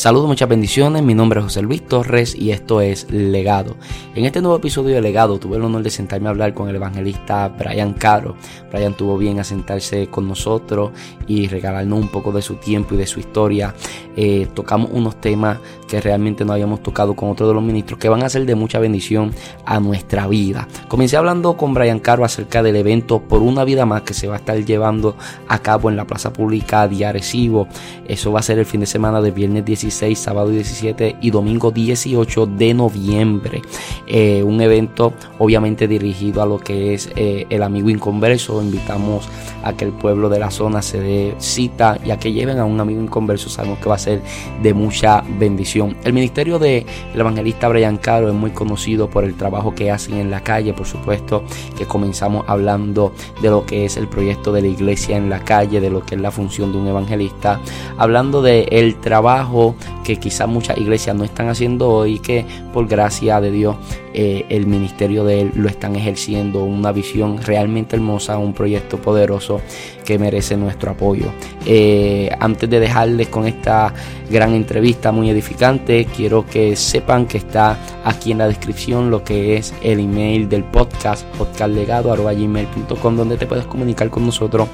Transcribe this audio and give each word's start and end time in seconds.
Saludos, 0.00 0.28
muchas 0.28 0.48
bendiciones. 0.48 1.02
Mi 1.02 1.12
nombre 1.12 1.40
es 1.40 1.44
José 1.44 1.60
Luis 1.60 1.86
Torres 1.86 2.34
y 2.34 2.52
esto 2.52 2.80
es 2.80 3.10
Legado. 3.10 3.76
En 4.14 4.24
este 4.24 4.40
nuevo 4.40 4.56
episodio 4.56 4.94
de 4.94 5.02
Legado 5.02 5.38
tuve 5.38 5.58
el 5.58 5.62
honor 5.62 5.82
de 5.82 5.90
sentarme 5.90 6.28
a 6.28 6.30
hablar 6.30 6.54
con 6.54 6.70
el 6.70 6.76
evangelista 6.76 7.48
Brian 7.48 7.92
Caro. 7.92 8.34
Brian 8.72 8.94
tuvo 8.94 9.18
bien 9.18 9.40
a 9.40 9.44
sentarse 9.44 10.06
con 10.06 10.26
nosotros 10.26 10.92
y 11.26 11.48
regalarnos 11.48 12.00
un 12.00 12.08
poco 12.08 12.32
de 12.32 12.40
su 12.40 12.54
tiempo 12.54 12.94
y 12.94 12.96
de 12.96 13.06
su 13.06 13.20
historia. 13.20 13.74
Eh, 14.16 14.48
tocamos 14.54 14.88
unos 14.90 15.20
temas 15.20 15.58
que 15.86 16.00
realmente 16.00 16.46
no 16.46 16.54
habíamos 16.54 16.82
tocado 16.82 17.14
con 17.14 17.30
otros 17.30 17.50
de 17.50 17.54
los 17.54 17.62
ministros 17.62 17.98
que 17.98 18.08
van 18.08 18.22
a 18.22 18.28
ser 18.30 18.46
de 18.46 18.54
mucha 18.54 18.78
bendición 18.78 19.34
a 19.66 19.80
nuestra 19.80 20.26
vida. 20.28 20.66
Comencé 20.88 21.18
hablando 21.18 21.58
con 21.58 21.74
Brian 21.74 22.00
Caro 22.00 22.24
acerca 22.24 22.62
del 22.62 22.76
evento 22.76 23.20
Por 23.20 23.42
una 23.42 23.64
vida 23.64 23.84
más 23.84 24.02
que 24.02 24.14
se 24.14 24.28
va 24.28 24.36
a 24.36 24.38
estar 24.38 24.64
llevando 24.64 25.16
a 25.46 25.58
cabo 25.58 25.90
en 25.90 25.96
la 25.96 26.06
Plaza 26.06 26.32
Pública 26.32 26.88
de 26.88 27.04
Arecibo. 27.04 27.68
Eso 28.08 28.32
va 28.32 28.40
a 28.40 28.42
ser 28.42 28.58
el 28.58 28.66
fin 28.66 28.80
de 28.80 28.86
semana 28.86 29.20
de 29.20 29.30
viernes 29.30 29.64
10 29.64 29.89
16, 29.90 30.18
sábado 30.18 30.50
17 30.50 31.16
y 31.20 31.30
domingo 31.30 31.72
18 31.72 32.46
de 32.46 32.74
noviembre. 32.74 33.60
Eh, 34.06 34.42
un 34.44 34.60
evento 34.60 35.12
obviamente 35.38 35.88
dirigido 35.88 36.42
a 36.42 36.46
lo 36.46 36.58
que 36.58 36.94
es 36.94 37.10
eh, 37.16 37.46
el 37.50 37.64
amigo 37.64 37.90
inconverso. 37.90 38.62
Invitamos 38.62 39.28
a 39.64 39.72
que 39.72 39.84
el 39.84 39.92
pueblo 39.92 40.28
de 40.28 40.38
la 40.38 40.52
zona 40.52 40.80
se 40.80 41.00
dé 41.00 41.34
cita 41.38 41.98
y 42.04 42.12
a 42.12 42.18
que 42.18 42.32
lleven 42.32 42.58
a 42.60 42.64
un 42.64 42.80
amigo 42.80 43.02
inconverso. 43.02 43.50
Sabemos 43.50 43.80
que 43.80 43.88
va 43.88 43.96
a 43.96 43.98
ser 43.98 44.22
de 44.62 44.72
mucha 44.74 45.24
bendición. 45.38 45.96
El 46.04 46.12
ministerio 46.12 46.60
del 46.60 46.86
evangelista 47.12 47.68
Brian 47.68 47.96
Caro 47.96 48.28
es 48.28 48.34
muy 48.34 48.52
conocido 48.52 49.10
por 49.10 49.24
el 49.24 49.34
trabajo 49.34 49.74
que 49.74 49.90
hacen 49.90 50.14
en 50.18 50.30
la 50.30 50.42
calle. 50.42 50.72
Por 50.72 50.86
supuesto 50.86 51.42
que 51.76 51.84
comenzamos 51.84 52.44
hablando 52.46 53.12
de 53.42 53.50
lo 53.50 53.66
que 53.66 53.86
es 53.86 53.96
el 53.96 54.06
proyecto 54.06 54.52
de 54.52 54.62
la 54.62 54.68
iglesia 54.68 55.16
en 55.16 55.28
la 55.28 55.40
calle, 55.40 55.80
de 55.80 55.90
lo 55.90 56.06
que 56.06 56.14
es 56.14 56.20
la 56.20 56.30
función 56.30 56.70
de 56.70 56.78
un 56.78 56.86
evangelista, 56.86 57.60
hablando 57.98 58.40
de 58.40 58.68
el 58.70 59.00
trabajo 59.00 59.74
que 60.04 60.16
quizás 60.16 60.48
muchas 60.48 60.78
iglesias 60.78 61.14
no 61.16 61.24
están 61.24 61.48
haciendo 61.48 61.88
hoy, 61.88 62.18
que 62.18 62.44
por 62.72 62.86
gracia 62.86 63.40
de 63.40 63.50
Dios 63.50 63.76
eh, 64.12 64.44
el 64.48 64.66
ministerio 64.66 65.24
de 65.24 65.42
él 65.42 65.52
lo 65.54 65.68
están 65.68 65.94
ejerciendo, 65.96 66.64
una 66.64 66.92
visión 66.92 67.40
realmente 67.42 67.96
hermosa, 67.96 68.38
un 68.38 68.52
proyecto 68.52 68.98
poderoso 68.98 69.60
que 70.04 70.18
merece 70.18 70.56
nuestro 70.56 70.90
apoyo. 70.90 71.26
Eh, 71.66 72.30
antes 72.40 72.68
de 72.68 72.80
dejarles 72.80 73.28
con 73.28 73.46
esta 73.46 73.94
gran 74.28 74.54
entrevista 74.54 75.12
muy 75.12 75.30
edificante, 75.30 76.06
quiero 76.16 76.44
que 76.46 76.74
sepan 76.74 77.26
que 77.26 77.38
está 77.38 77.78
aquí 78.04 78.32
en 78.32 78.38
la 78.38 78.48
descripción 78.48 79.10
lo 79.10 79.22
que 79.22 79.56
es 79.56 79.74
el 79.82 80.00
email 80.00 80.48
del 80.48 80.64
podcast, 80.64 81.24
podcastlegado.gmail.com, 81.36 83.16
donde 83.16 83.36
te 83.36 83.46
puedes 83.46 83.66
comunicar 83.66 84.10
con 84.10 84.26
nosotros 84.26 84.68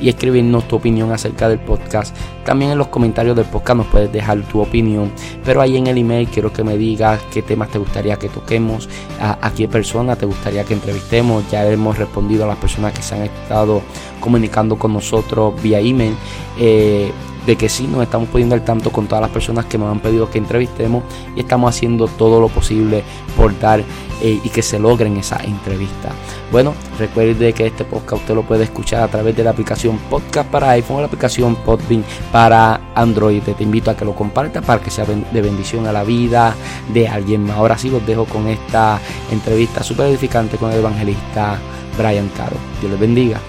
y 0.00 0.08
escribirnos 0.08 0.68
tu 0.68 0.76
opinión 0.76 1.12
acerca 1.12 1.48
del 1.48 1.58
podcast. 1.58 2.16
También 2.44 2.70
en 2.70 2.78
los 2.78 2.88
comentarios 2.88 3.36
del 3.36 3.46
podcast 3.46 3.78
nos 3.78 3.86
puedes 3.88 4.12
dejar 4.12 4.40
tu 4.42 4.60
opinión, 4.60 5.12
pero 5.44 5.60
ahí 5.60 5.76
en 5.76 5.86
el 5.86 5.98
email 5.98 6.28
quiero 6.28 6.52
que 6.52 6.64
me 6.64 6.78
digas 6.78 7.20
qué 7.32 7.42
temas 7.42 7.70
te 7.70 7.78
gustaría 7.78 8.16
que 8.16 8.28
toquemos 8.28 8.77
a, 9.20 9.50
qué 9.56 9.68
persona 9.68 10.16
te 10.16 10.26
gustaría 10.26 10.64
que 10.64 10.74
entrevistemos. 10.74 11.44
Ya 11.50 11.66
hemos 11.66 11.98
respondido 11.98 12.44
a 12.44 12.48
las 12.48 12.58
personas 12.58 12.92
que 12.92 13.02
se 13.02 13.14
han 13.14 13.22
estado 13.22 13.82
comunicando 14.20 14.78
con 14.78 14.92
nosotros 14.92 15.60
vía 15.62 15.80
email. 15.80 16.14
Eh, 16.58 17.10
de 17.48 17.56
que 17.56 17.70
sí 17.70 17.86
nos 17.86 18.02
estamos 18.02 18.28
poniendo 18.28 18.54
al 18.54 18.62
tanto 18.62 18.92
con 18.92 19.06
todas 19.06 19.22
las 19.22 19.30
personas 19.30 19.64
que 19.64 19.78
nos 19.78 19.90
han 19.90 20.00
pedido 20.00 20.28
que 20.28 20.36
entrevistemos 20.36 21.02
y 21.34 21.40
estamos 21.40 21.74
haciendo 21.74 22.06
todo 22.06 22.42
lo 22.42 22.48
posible 22.48 23.02
por 23.38 23.58
dar 23.58 23.80
eh, 23.80 24.38
y 24.44 24.48
que 24.50 24.60
se 24.60 24.78
logren 24.78 25.16
esa 25.16 25.42
entrevista. 25.42 26.10
Bueno, 26.52 26.74
recuerde 26.98 27.54
que 27.54 27.66
este 27.66 27.86
podcast 27.86 28.20
usted 28.20 28.34
lo 28.34 28.42
puede 28.42 28.64
escuchar 28.64 29.02
a 29.02 29.08
través 29.08 29.34
de 29.34 29.44
la 29.44 29.50
aplicación 29.50 29.96
Podcast 30.10 30.50
para 30.50 30.72
iPhone 30.72 30.98
o 30.98 31.00
la 31.00 31.06
aplicación 31.06 31.56
Podbean 31.56 32.04
para 32.30 32.92
Android. 32.94 33.42
Te 33.42 33.62
invito 33.62 33.90
a 33.90 33.96
que 33.96 34.04
lo 34.04 34.14
compartas 34.14 34.62
para 34.62 34.82
que 34.82 34.90
sea 34.90 35.06
de 35.06 35.40
bendición 35.40 35.86
a 35.86 35.92
la 35.92 36.04
vida 36.04 36.54
de 36.92 37.08
alguien 37.08 37.44
más. 37.44 37.56
Ahora 37.56 37.78
sí 37.78 37.88
los 37.88 38.06
dejo 38.06 38.26
con 38.26 38.46
esta 38.46 39.00
entrevista 39.32 39.82
súper 39.82 40.08
edificante 40.08 40.58
con 40.58 40.70
el 40.70 40.80
evangelista 40.80 41.58
Brian 41.96 42.28
Caro. 42.36 42.56
Dios 42.82 42.90
les 42.90 43.00
bendiga. 43.00 43.40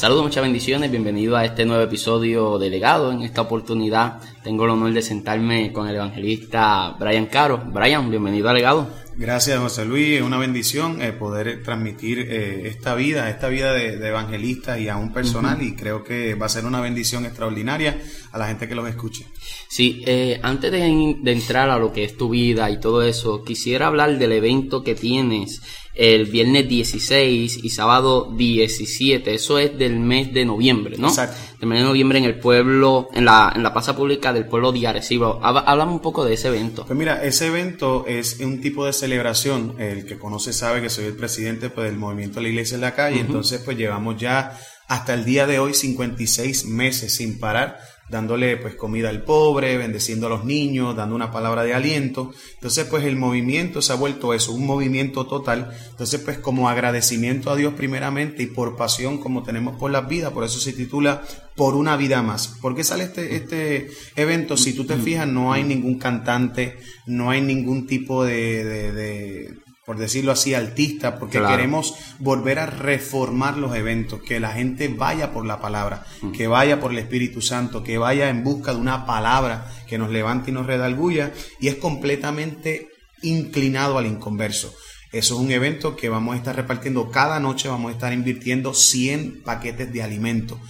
Saludos, 0.00 0.22
muchas 0.22 0.44
bendiciones, 0.44 0.90
bienvenido 0.90 1.36
a 1.36 1.44
este 1.44 1.66
nuevo 1.66 1.82
episodio 1.82 2.58
de 2.58 2.70
Legado. 2.70 3.12
En 3.12 3.20
esta 3.20 3.42
oportunidad 3.42 4.18
tengo 4.42 4.64
el 4.64 4.70
honor 4.70 4.94
de 4.94 5.02
sentarme 5.02 5.74
con 5.74 5.86
el 5.88 5.96
evangelista 5.96 6.96
Brian 6.98 7.26
Caro. 7.26 7.62
Brian, 7.66 8.08
bienvenido 8.08 8.48
a 8.48 8.54
Legado. 8.54 8.88
Gracias, 9.18 9.58
José 9.58 9.84
Luis. 9.84 10.16
Es 10.16 10.22
una 10.22 10.38
bendición 10.38 11.02
eh, 11.02 11.12
poder 11.12 11.62
transmitir 11.62 12.20
eh, 12.20 12.62
esta 12.68 12.94
vida, 12.94 13.28
esta 13.28 13.48
vida 13.48 13.74
de, 13.74 13.96
evangelista 14.08 14.78
y 14.78 14.88
a 14.88 14.96
un 14.96 15.12
personal, 15.12 15.60
y 15.60 15.76
creo 15.76 16.02
que 16.02 16.34
va 16.34 16.46
a 16.46 16.48
ser 16.48 16.64
una 16.64 16.80
bendición 16.80 17.26
extraordinaria 17.26 18.00
a 18.32 18.38
la 18.38 18.48
gente 18.48 18.66
que 18.66 18.74
los 18.74 18.88
escuche. 18.88 19.26
Sí, 19.68 20.02
eh, 20.06 20.40
antes 20.42 20.72
de, 20.72 20.78
de 21.20 21.32
entrar 21.32 21.68
a 21.68 21.78
lo 21.78 21.92
que 21.92 22.04
es 22.04 22.16
tu 22.16 22.30
vida 22.30 22.70
y 22.70 22.80
todo 22.80 23.02
eso, 23.02 23.44
quisiera 23.44 23.88
hablar 23.88 24.16
del 24.16 24.32
evento 24.32 24.82
que 24.82 24.94
tienes 24.94 25.60
el 26.00 26.24
viernes 26.24 26.66
16 26.66 27.62
y 27.62 27.68
sábado 27.68 28.32
17. 28.34 29.34
Eso 29.34 29.58
es 29.58 29.76
del 29.76 30.00
mes 30.00 30.32
de 30.32 30.46
noviembre, 30.46 30.96
¿no? 30.96 31.08
Exacto. 31.08 31.36
Del 31.58 31.68
mes 31.68 31.80
de 31.80 31.84
noviembre 31.84 32.18
en 32.18 32.24
el 32.24 32.38
pueblo, 32.38 33.10
en 33.12 33.26
la, 33.26 33.52
en 33.54 33.62
la 33.62 33.70
plaza 33.74 33.94
pública 33.94 34.32
del 34.32 34.46
pueblo 34.46 34.72
de 34.72 34.86
Arecibo. 34.86 35.38
Háblame 35.42 35.92
un 35.92 36.00
poco 36.00 36.24
de 36.24 36.32
ese 36.32 36.48
evento. 36.48 36.86
Pues 36.86 36.98
mira, 36.98 37.22
ese 37.22 37.48
evento 37.48 38.06
es 38.08 38.40
un 38.40 38.62
tipo 38.62 38.86
de 38.86 38.94
celebración. 38.94 39.74
El 39.78 40.06
que 40.06 40.18
conoce 40.18 40.54
sabe 40.54 40.80
que 40.80 40.88
soy 40.88 41.04
el 41.04 41.16
presidente 41.16 41.68
pues, 41.68 41.90
del 41.90 41.98
movimiento 41.98 42.36
de 42.36 42.44
la 42.44 42.48
iglesia 42.48 42.76
en 42.76 42.80
la 42.80 42.94
calle. 42.94 43.20
Entonces, 43.20 43.60
pues 43.62 43.76
llevamos 43.76 44.16
ya 44.18 44.58
hasta 44.88 45.12
el 45.12 45.26
día 45.26 45.46
de 45.46 45.58
hoy 45.58 45.74
56 45.74 46.64
meses 46.64 47.14
sin 47.14 47.38
parar 47.38 47.78
dándole 48.10 48.56
pues 48.56 48.74
comida 48.74 49.08
al 49.08 49.22
pobre, 49.22 49.78
bendeciendo 49.78 50.26
a 50.26 50.30
los 50.30 50.44
niños, 50.44 50.96
dando 50.96 51.14
una 51.14 51.30
palabra 51.30 51.62
de 51.62 51.74
aliento. 51.74 52.32
Entonces 52.54 52.86
pues 52.86 53.04
el 53.04 53.16
movimiento 53.16 53.80
se 53.80 53.92
ha 53.92 53.96
vuelto 53.96 54.34
eso, 54.34 54.52
un 54.52 54.66
movimiento 54.66 55.26
total. 55.26 55.70
Entonces 55.90 56.20
pues 56.20 56.38
como 56.38 56.68
agradecimiento 56.68 57.50
a 57.50 57.56
Dios 57.56 57.74
primeramente 57.74 58.42
y 58.42 58.46
por 58.46 58.76
pasión 58.76 59.18
como 59.18 59.42
tenemos 59.42 59.78
por 59.78 59.90
la 59.90 60.02
vida, 60.02 60.30
por 60.30 60.44
eso 60.44 60.58
se 60.58 60.72
titula 60.72 61.22
Por 61.54 61.76
una 61.76 61.96
vida 61.96 62.22
más. 62.22 62.48
¿Por 62.60 62.74
qué 62.74 62.84
sale 62.84 63.04
este, 63.04 63.36
este 63.36 63.90
evento? 64.16 64.56
Si 64.56 64.72
tú 64.72 64.84
te 64.84 64.96
fijas 64.96 65.28
no 65.28 65.52
hay 65.52 65.62
ningún 65.62 65.98
cantante, 65.98 66.78
no 67.06 67.30
hay 67.30 67.40
ningún 67.40 67.86
tipo 67.86 68.24
de 68.24 69.60
por 69.90 69.98
decirlo 69.98 70.30
así, 70.30 70.54
altista, 70.54 71.18
porque 71.18 71.40
queremos 71.40 71.96
volver 72.20 72.60
a 72.60 72.66
reformar 72.66 73.56
los 73.56 73.74
eventos, 73.74 74.22
que 74.22 74.38
la 74.38 74.52
gente 74.52 74.86
vaya 74.86 75.32
por 75.32 75.44
la 75.44 75.60
palabra, 75.60 76.06
mm. 76.22 76.30
que 76.30 76.46
vaya 76.46 76.78
por 76.78 76.92
el 76.92 76.98
Espíritu 76.98 77.42
Santo, 77.42 77.82
que 77.82 77.98
vaya 77.98 78.28
en 78.28 78.44
busca 78.44 78.72
de 78.72 78.78
una 78.78 79.04
palabra 79.04 79.68
que 79.88 79.98
nos 79.98 80.10
levante 80.10 80.52
y 80.52 80.54
nos 80.54 80.66
redalguya, 80.66 81.32
y 81.58 81.66
es 81.66 81.74
completamente 81.74 82.86
inclinado 83.22 83.98
al 83.98 84.06
inconverso. 84.06 84.72
Eso 85.10 85.34
es 85.34 85.40
un 85.40 85.50
evento 85.50 85.96
que 85.96 86.08
vamos 86.08 86.36
a 86.36 86.38
estar 86.38 86.54
repartiendo 86.54 87.10
cada 87.10 87.40
noche, 87.40 87.68
vamos 87.68 87.90
a 87.90 87.94
estar 87.94 88.12
invirtiendo 88.12 88.74
100 88.74 89.42
paquetes 89.42 89.92
de 89.92 90.04
alimentos. 90.04 90.60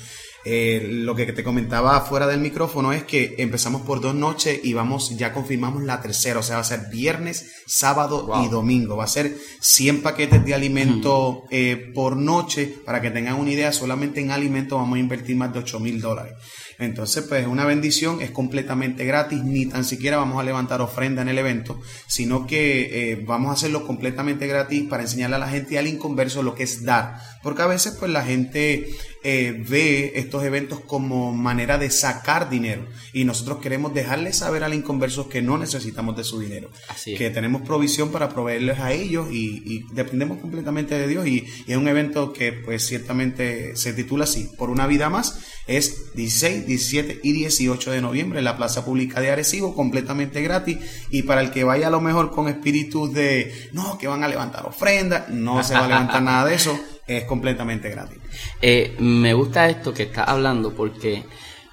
Eh, 0.45 0.89
lo 0.91 1.15
que 1.15 1.27
te 1.27 1.45
comentaba 1.45 2.01
fuera 2.01 2.27
del 2.27 2.41
micrófono 2.41 2.93
es 2.93 3.05
que 3.05 3.35
empezamos 3.39 3.83
por 3.83 4.01
dos 4.01 4.15
noches 4.15 4.61
y 4.65 4.73
vamos, 4.73 5.17
ya 5.19 5.35
confirmamos 5.35 5.83
la 5.83 6.01
tercera, 6.01 6.41
o 6.41 6.43
sea, 6.43 6.57
va 6.57 6.63
a 6.63 6.65
ser 6.65 6.89
viernes, 6.91 7.53
sábado 7.67 8.31
y 8.45 8.49
domingo. 8.49 8.97
Va 8.97 9.05
a 9.05 9.09
ser 9.09 9.37
100 9.61 10.03
paquetes 10.03 10.45
de 10.45 10.55
alimento 10.55 11.45
eh, 11.51 11.91
por 11.95 12.17
noche. 12.17 12.75
Para 12.85 13.01
que 13.01 13.11
tengan 13.11 13.35
una 13.35 13.51
idea, 13.51 13.73
solamente 13.73 14.21
en 14.21 14.31
alimento 14.31 14.77
vamos 14.77 14.97
a 14.97 15.01
invertir 15.01 15.37
más 15.37 15.53
de 15.53 15.59
8 15.59 15.81
mil 15.81 16.01
dólares. 16.01 16.35
Entonces, 16.79 17.25
pues 17.29 17.47
una 17.47 17.67
bendición, 17.67 18.23
es 18.23 18.31
completamente 18.31 19.05
gratis, 19.05 19.43
ni 19.45 19.67
tan 19.67 19.85
siquiera 19.85 20.17
vamos 20.17 20.41
a 20.41 20.45
levantar 20.45 20.81
ofrenda 20.81 21.21
en 21.21 21.29
el 21.29 21.37
evento, 21.37 21.79
sino 22.07 22.47
que 22.47 23.13
eh, 23.13 23.23
vamos 23.27 23.51
a 23.51 23.53
hacerlo 23.53 23.87
completamente 23.87 24.47
gratis 24.47 24.85
para 24.89 25.03
enseñarle 25.03 25.37
a 25.37 25.41
la 25.41 25.49
gente 25.49 25.75
y 25.75 25.77
al 25.77 25.87
inconverso 25.87 26.43
lo 26.43 26.55
que 26.55 26.63
es 26.63 26.83
dar. 26.83 27.17
Porque 27.43 27.61
a 27.61 27.67
veces, 27.67 27.97
pues 27.99 28.11
la 28.11 28.23
gente 28.23 28.97
eh, 29.23 29.63
ve 29.69 30.13
estos 30.15 30.45
eventos 30.45 30.81
como 30.81 31.33
manera 31.33 31.77
de 31.77 31.91
sacar 31.91 32.49
dinero. 32.49 32.87
Y 33.13 33.25
nosotros 33.25 33.59
queremos 33.59 33.93
dejarles 33.93 34.39
saber 34.39 34.65
al 34.65 34.73
inconverso 34.73 35.29
que 35.29 35.43
no 35.43 35.59
necesitamos 35.59 36.17
de 36.17 36.25
su 36.25 36.41
dinero, 36.41 36.71
que 37.05 37.29
tenemos 37.31 37.63
provisión 37.63 38.11
para 38.11 38.31
proveerles 38.31 38.79
a 38.79 38.93
ellos 38.93 39.29
y, 39.31 39.85
dependemos 39.93 40.39
completamente 40.39 40.99
de 40.99 41.07
Dios. 41.07 41.27
Y, 41.27 41.45
y, 41.67 41.73
es 41.73 41.77
un 41.77 41.89
evento 41.89 42.33
que 42.33 42.53
pues 42.53 42.87
ciertamente 42.87 43.77
se 43.77 43.93
titula 43.93 44.25
así, 44.25 44.49
por 44.57 44.71
una 44.71 44.87
vida 44.87 45.11
más, 45.11 45.41
es 45.67 46.15
16, 46.15 46.67
17 46.67 47.21
y 47.23 47.33
18 47.33 47.91
de 47.91 48.01
noviembre 48.01 48.39
en 48.39 48.45
la 48.45 48.57
Plaza 48.57 48.85
Pública 48.85 49.21
de 49.21 49.31
Arecibo, 49.31 49.75
completamente 49.75 50.41
gratis. 50.41 50.79
Y 51.11 51.23
para 51.23 51.43
el 51.43 51.51
que 51.51 51.65
vaya 51.65 51.89
a 51.89 51.91
lo 51.91 52.01
mejor 52.01 52.31
con 52.31 52.49
espíritus 52.49 53.13
de 53.13 53.69
no, 53.73 53.99
que 53.99 54.09
van 54.09 54.25
a 54.25 54.29
levantar 54.29 54.67
ofrendas, 54.67 55.29
no 55.29 55.63
se 55.63 55.75
va 55.75 55.85
a 55.85 55.89
levantar 55.89 56.23
nada 56.23 56.47
de 56.47 56.55
eso 56.55 56.79
es 57.19 57.25
completamente 57.25 57.91
gratis. 57.91 58.19
Eh, 58.61 58.97
me 58.99 59.35
gusta 59.35 59.69
esto 59.69 59.93
que 59.93 60.05
estás 60.05 60.29
hablando 60.29 60.73
porque 60.73 61.25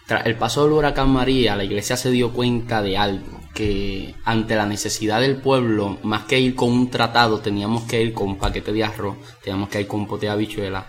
tras 0.07 0.25
el 0.25 0.35
paso 0.35 0.63
del 0.63 0.71
huracán 0.71 1.09
María, 1.09 1.55
la 1.57 1.65
iglesia 1.65 1.97
se 1.97 2.09
dio 2.09 2.31
cuenta 2.31 2.81
de 2.81 2.97
algo, 2.97 3.41
que 3.53 4.15
ante 4.23 4.55
la 4.55 4.65
necesidad 4.65 5.19
del 5.19 5.41
pueblo, 5.41 5.97
más 6.03 6.23
que 6.23 6.39
ir 6.39 6.55
con 6.55 6.71
un 6.71 6.89
tratado, 6.89 7.39
teníamos 7.39 7.83
que 7.83 8.01
ir 8.01 8.13
con 8.13 8.29
un 8.29 8.37
paquete 8.37 8.71
de 8.71 8.85
arroz, 8.85 9.17
teníamos 9.43 9.67
que 9.67 9.81
ir 9.81 9.87
con 9.87 9.99
un 9.99 10.07
pote 10.07 10.27
de 10.27 10.31
habichuela. 10.31 10.87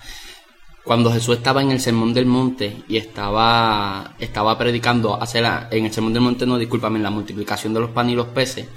cuando 0.85 1.12
Jesús 1.12 1.37
estaba 1.37 1.61
en 1.61 1.73
el 1.73 1.81
Sermón 1.81 2.15
del 2.15 2.27
Monte 2.27 2.85
y 2.89 2.97
estaba, 2.97 4.15
predicando, 4.56 5.19
en 5.71 5.85
el 5.85 5.93
Sermón 5.93 6.15
del 6.15 6.23
Monte, 6.23 6.47
no, 6.47 6.56
discúlpame, 6.56 6.97
en 6.97 7.03
la 7.03 7.11
multiplicación 7.11 7.75
de 7.75 7.81
los 7.81 7.91
panes 7.91 8.12
y 8.12 8.17
los 8.17 8.29
peces, 8.29 8.69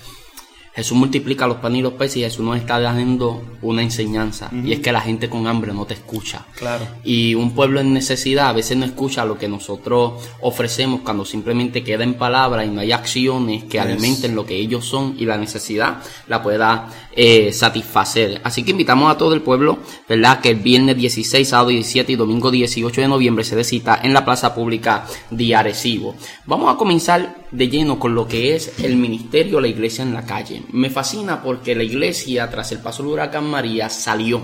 Jesús 0.74 0.98
multiplica 0.98 1.48
los 1.48 1.58
panes 1.58 1.80
y 1.80 1.82
los 1.82 1.94
peces 1.94 2.18
y 2.18 2.22
Jesús 2.22 2.46
nos 2.46 2.58
está 2.58 2.80
dando 2.80 3.44
una 3.62 3.82
enseñanza. 3.82 4.50
Y 4.64 4.72
es 4.72 4.80
que 4.80 4.94
la 4.94 5.02
gente 5.02 5.30
con 5.30 5.46
hambre 5.48 5.74
no 5.74 5.86
te 5.86 5.96
escucha. 5.96 6.46
Claro. 6.56 6.88
Y 7.04 7.36
un 7.36 7.52
pueblo 7.54 7.82
en 7.82 7.94
necesidad 7.94 8.48
a 8.48 8.54
veces 8.54 8.78
no 8.78 8.86
escucha 8.86 9.26
lo 9.26 9.38
que 9.38 9.50
nosotros 9.50 10.14
ofrecemos 10.40 11.02
cuando 11.02 11.26
simplemente 11.26 11.84
queda 11.84 12.04
en 12.04 12.14
palabras 12.14 12.66
y 12.66 12.70
no 12.70 12.80
hay 12.80 12.94
acciones 12.94 13.66
que 13.66 13.80
alimenten 13.80 14.34
lo 14.34 14.46
que 14.46 14.56
ellos 14.56 14.86
son 14.86 15.16
y 15.18 15.26
la 15.26 15.38
necesidad 15.38 15.98
la 16.28 16.42
pueda 16.42 16.88
eh, 17.14 17.52
satisfacer. 17.52 18.40
Así 18.44 18.64
que 18.64 18.72
invitamos 18.72 19.12
a 19.12 19.18
todo 19.18 19.34
el 19.34 19.42
pueblo, 19.42 19.80
¿verdad? 20.08 20.40
Que 20.40 20.52
el 20.52 20.58
viernes 20.58 20.96
16, 20.96 21.48
sábado 21.48 21.70
17 21.70 22.14
y 22.14 22.16
domingo 22.16 22.50
18 22.50 23.02
de 23.02 23.08
noviembre 23.08 23.44
se 23.44 23.58
dé 23.58 23.66
cita 23.66 24.00
en 24.02 24.14
la 24.14 24.24
plaza 24.24 24.56
pública 24.56 25.06
de 25.30 25.54
Arecibo. 25.54 26.16
Vamos 26.46 26.74
a 26.74 26.78
comenzar 26.78 27.42
de 27.52 27.68
lleno 27.68 28.00
con 28.00 28.16
lo 28.16 28.28
que 28.28 28.56
es 28.56 28.80
el 28.80 28.96
ministerio, 28.96 29.60
la 29.60 29.68
iglesia 29.68 30.04
en 30.04 30.14
la 30.14 30.26
calle. 30.26 30.61
Me 30.72 30.90
fascina 30.90 31.42
porque 31.42 31.76
la 31.76 31.84
iglesia, 31.84 32.50
tras 32.50 32.72
el 32.72 32.80
paso 32.80 33.04
del 33.04 33.14
huracán 33.14 33.50
María, 33.50 33.90
salió. 33.90 34.42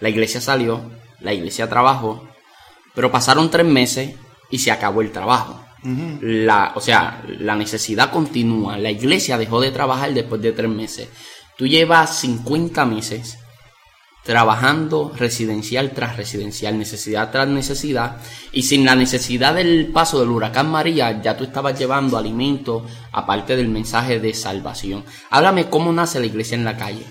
La 0.00 0.08
iglesia 0.08 0.40
salió, 0.40 0.80
la 1.20 1.32
iglesia 1.32 1.68
trabajó, 1.68 2.28
pero 2.94 3.10
pasaron 3.10 3.50
tres 3.50 3.66
meses 3.66 4.14
y 4.50 4.58
se 4.58 4.70
acabó 4.70 5.02
el 5.02 5.12
trabajo. 5.12 5.64
la, 5.82 6.72
o 6.74 6.80
sea, 6.80 7.22
la 7.26 7.56
necesidad 7.56 8.10
continúa. 8.10 8.76
La 8.78 8.90
iglesia 8.90 9.38
dejó 9.38 9.60
de 9.60 9.70
trabajar 9.70 10.12
después 10.12 10.42
de 10.42 10.52
tres 10.52 10.70
meses. 10.70 11.08
Tú 11.56 11.66
llevas 11.66 12.18
50 12.18 12.84
meses 12.86 13.38
trabajando 14.24 15.12
residencial 15.16 15.92
tras 15.92 16.16
residencial, 16.16 16.78
necesidad 16.78 17.30
tras 17.30 17.48
necesidad, 17.48 18.18
y 18.52 18.62
sin 18.62 18.84
la 18.84 18.94
necesidad 18.94 19.54
del 19.54 19.88
paso 19.92 20.20
del 20.20 20.30
huracán 20.30 20.70
María, 20.70 21.20
ya 21.22 21.36
tú 21.36 21.44
estabas 21.44 21.78
llevando 21.78 22.18
alimento, 22.18 22.84
aparte 23.12 23.56
del 23.56 23.68
mensaje 23.68 24.20
de 24.20 24.34
salvación. 24.34 25.04
Háblame 25.30 25.70
cómo 25.70 25.92
nace 25.92 26.20
la 26.20 26.26
iglesia 26.26 26.56
en 26.56 26.64
la 26.64 26.76
calle. 26.76 27.04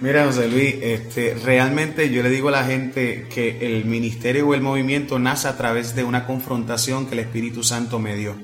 Mira, 0.00 0.26
José 0.26 0.48
Luis, 0.48 0.74
este, 0.82 1.34
realmente 1.34 2.10
yo 2.10 2.22
le 2.22 2.28
digo 2.28 2.48
a 2.48 2.52
la 2.52 2.64
gente 2.64 3.28
que 3.32 3.58
el 3.64 3.84
ministerio 3.84 4.48
o 4.48 4.54
el 4.54 4.60
movimiento 4.60 5.18
nace 5.18 5.46
a 5.46 5.56
través 5.56 5.94
de 5.94 6.02
una 6.02 6.26
confrontación 6.26 7.06
que 7.06 7.12
el 7.12 7.20
Espíritu 7.20 7.62
Santo 7.62 7.98
me 8.00 8.16
dio. 8.16 8.36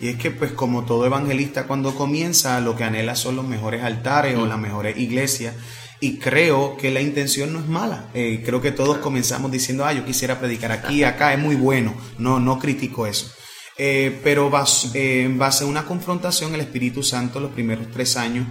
Y 0.00 0.08
es 0.08 0.16
que 0.16 0.30
pues 0.30 0.52
como 0.52 0.84
todo 0.84 1.06
evangelista 1.06 1.66
cuando 1.66 1.94
comienza 1.94 2.60
lo 2.60 2.74
que 2.74 2.84
anhela 2.84 3.14
son 3.14 3.36
los 3.36 3.46
mejores 3.46 3.84
altares 3.84 4.36
o 4.36 4.46
las 4.46 4.58
mejores 4.58 4.98
iglesias 4.98 5.54
y 6.00 6.18
creo 6.18 6.76
que 6.76 6.90
la 6.90 7.00
intención 7.00 7.52
no 7.52 7.60
es 7.60 7.66
mala. 7.66 8.10
Eh, 8.14 8.42
creo 8.44 8.60
que 8.60 8.72
todos 8.72 8.98
comenzamos 8.98 9.50
diciendo, 9.50 9.84
ah, 9.84 9.92
yo 9.92 10.04
quisiera 10.04 10.38
predicar 10.38 10.72
aquí, 10.72 11.04
acá, 11.04 11.32
es 11.32 11.38
muy 11.38 11.54
bueno. 11.54 11.94
No, 12.18 12.40
no 12.40 12.58
critico 12.58 13.06
eso. 13.06 13.32
Eh, 13.76 14.20
pero 14.22 14.52
eh, 14.94 15.22
en 15.24 15.36
base 15.36 15.64
a 15.64 15.66
una 15.66 15.84
confrontación, 15.84 16.54
el 16.54 16.60
Espíritu 16.60 17.02
Santo 17.02 17.40
los 17.40 17.50
primeros 17.50 17.90
tres 17.90 18.16
años 18.16 18.46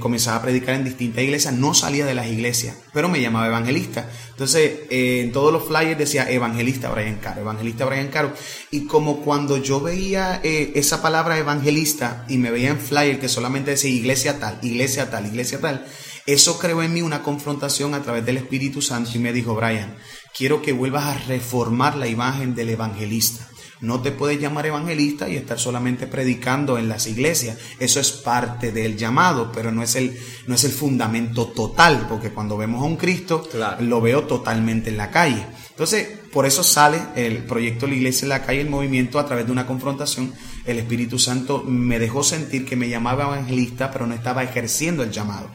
comenzaba 0.00 0.36
a 0.36 0.42
predicar 0.42 0.74
en 0.74 0.84
distintas 0.84 1.24
iglesias, 1.24 1.54
no 1.54 1.72
salía 1.72 2.04
de 2.04 2.12
las 2.12 2.26
iglesias, 2.26 2.76
pero 2.92 3.08
me 3.08 3.22
llamaba 3.22 3.46
evangelista. 3.46 4.06
Entonces, 4.28 4.80
en 4.90 5.32
todos 5.32 5.50
los 5.50 5.66
flyers 5.66 5.96
decía 5.98 6.30
evangelista 6.30 6.90
Brian 6.90 7.16
Caro, 7.16 7.40
evangelista 7.40 7.86
Brian 7.86 8.08
Caro. 8.08 8.34
Y 8.70 8.84
como 8.84 9.22
cuando 9.22 9.56
yo 9.56 9.80
veía 9.80 10.42
esa 10.42 11.00
palabra 11.00 11.38
evangelista 11.38 12.26
y 12.28 12.36
me 12.36 12.50
veía 12.50 12.68
en 12.68 12.80
flyer 12.80 13.18
que 13.18 13.30
solamente 13.30 13.70
decía 13.70 13.90
iglesia 13.90 14.38
tal, 14.38 14.58
iglesia 14.60 15.10
tal, 15.10 15.24
iglesia 15.24 15.58
tal, 15.58 15.86
eso 16.26 16.58
creó 16.58 16.82
en 16.82 16.92
mí 16.92 17.02
una 17.02 17.22
confrontación 17.22 17.94
a 17.94 18.02
través 18.02 18.24
del 18.24 18.36
Espíritu 18.36 18.80
Santo 18.80 19.10
y 19.14 19.18
me 19.18 19.32
dijo, 19.32 19.54
Brian, 19.54 19.96
quiero 20.36 20.62
que 20.62 20.72
vuelvas 20.72 21.04
a 21.04 21.18
reformar 21.26 21.96
la 21.96 22.06
imagen 22.06 22.54
del 22.54 22.70
evangelista. 22.70 23.48
No 23.82 24.00
te 24.00 24.12
puedes 24.12 24.40
llamar 24.40 24.64
evangelista 24.66 25.28
y 25.28 25.34
estar 25.34 25.58
solamente 25.58 26.06
predicando 26.06 26.78
en 26.78 26.88
las 26.88 27.08
iglesias. 27.08 27.58
Eso 27.80 27.98
es 27.98 28.12
parte 28.12 28.70
del 28.70 28.96
llamado, 28.96 29.50
pero 29.50 29.72
no 29.72 29.82
es 29.82 29.96
el, 29.96 30.16
no 30.46 30.54
es 30.54 30.62
el 30.62 30.70
fundamento 30.70 31.48
total, 31.48 32.06
porque 32.08 32.30
cuando 32.30 32.56
vemos 32.56 32.80
a 32.80 32.86
un 32.86 32.96
Cristo, 32.96 33.48
lo 33.80 34.00
veo 34.00 34.22
totalmente 34.22 34.90
en 34.90 34.96
la 34.96 35.10
calle. 35.10 35.44
Entonces, 35.70 36.06
por 36.32 36.46
eso 36.46 36.62
sale 36.62 37.00
el 37.16 37.44
proyecto 37.44 37.88
La 37.88 37.94
Iglesia 37.94 38.26
en 38.26 38.28
la 38.28 38.46
calle, 38.46 38.60
el 38.60 38.70
movimiento 38.70 39.18
a 39.18 39.26
través 39.26 39.46
de 39.46 39.52
una 39.52 39.66
confrontación. 39.66 40.32
El 40.64 40.78
Espíritu 40.78 41.18
Santo 41.18 41.64
me 41.66 41.98
dejó 41.98 42.22
sentir 42.22 42.64
que 42.64 42.76
me 42.76 42.88
llamaba 42.88 43.24
evangelista, 43.24 43.90
pero 43.90 44.06
no 44.06 44.14
estaba 44.14 44.44
ejerciendo 44.44 45.02
el 45.02 45.10
llamado. 45.10 45.50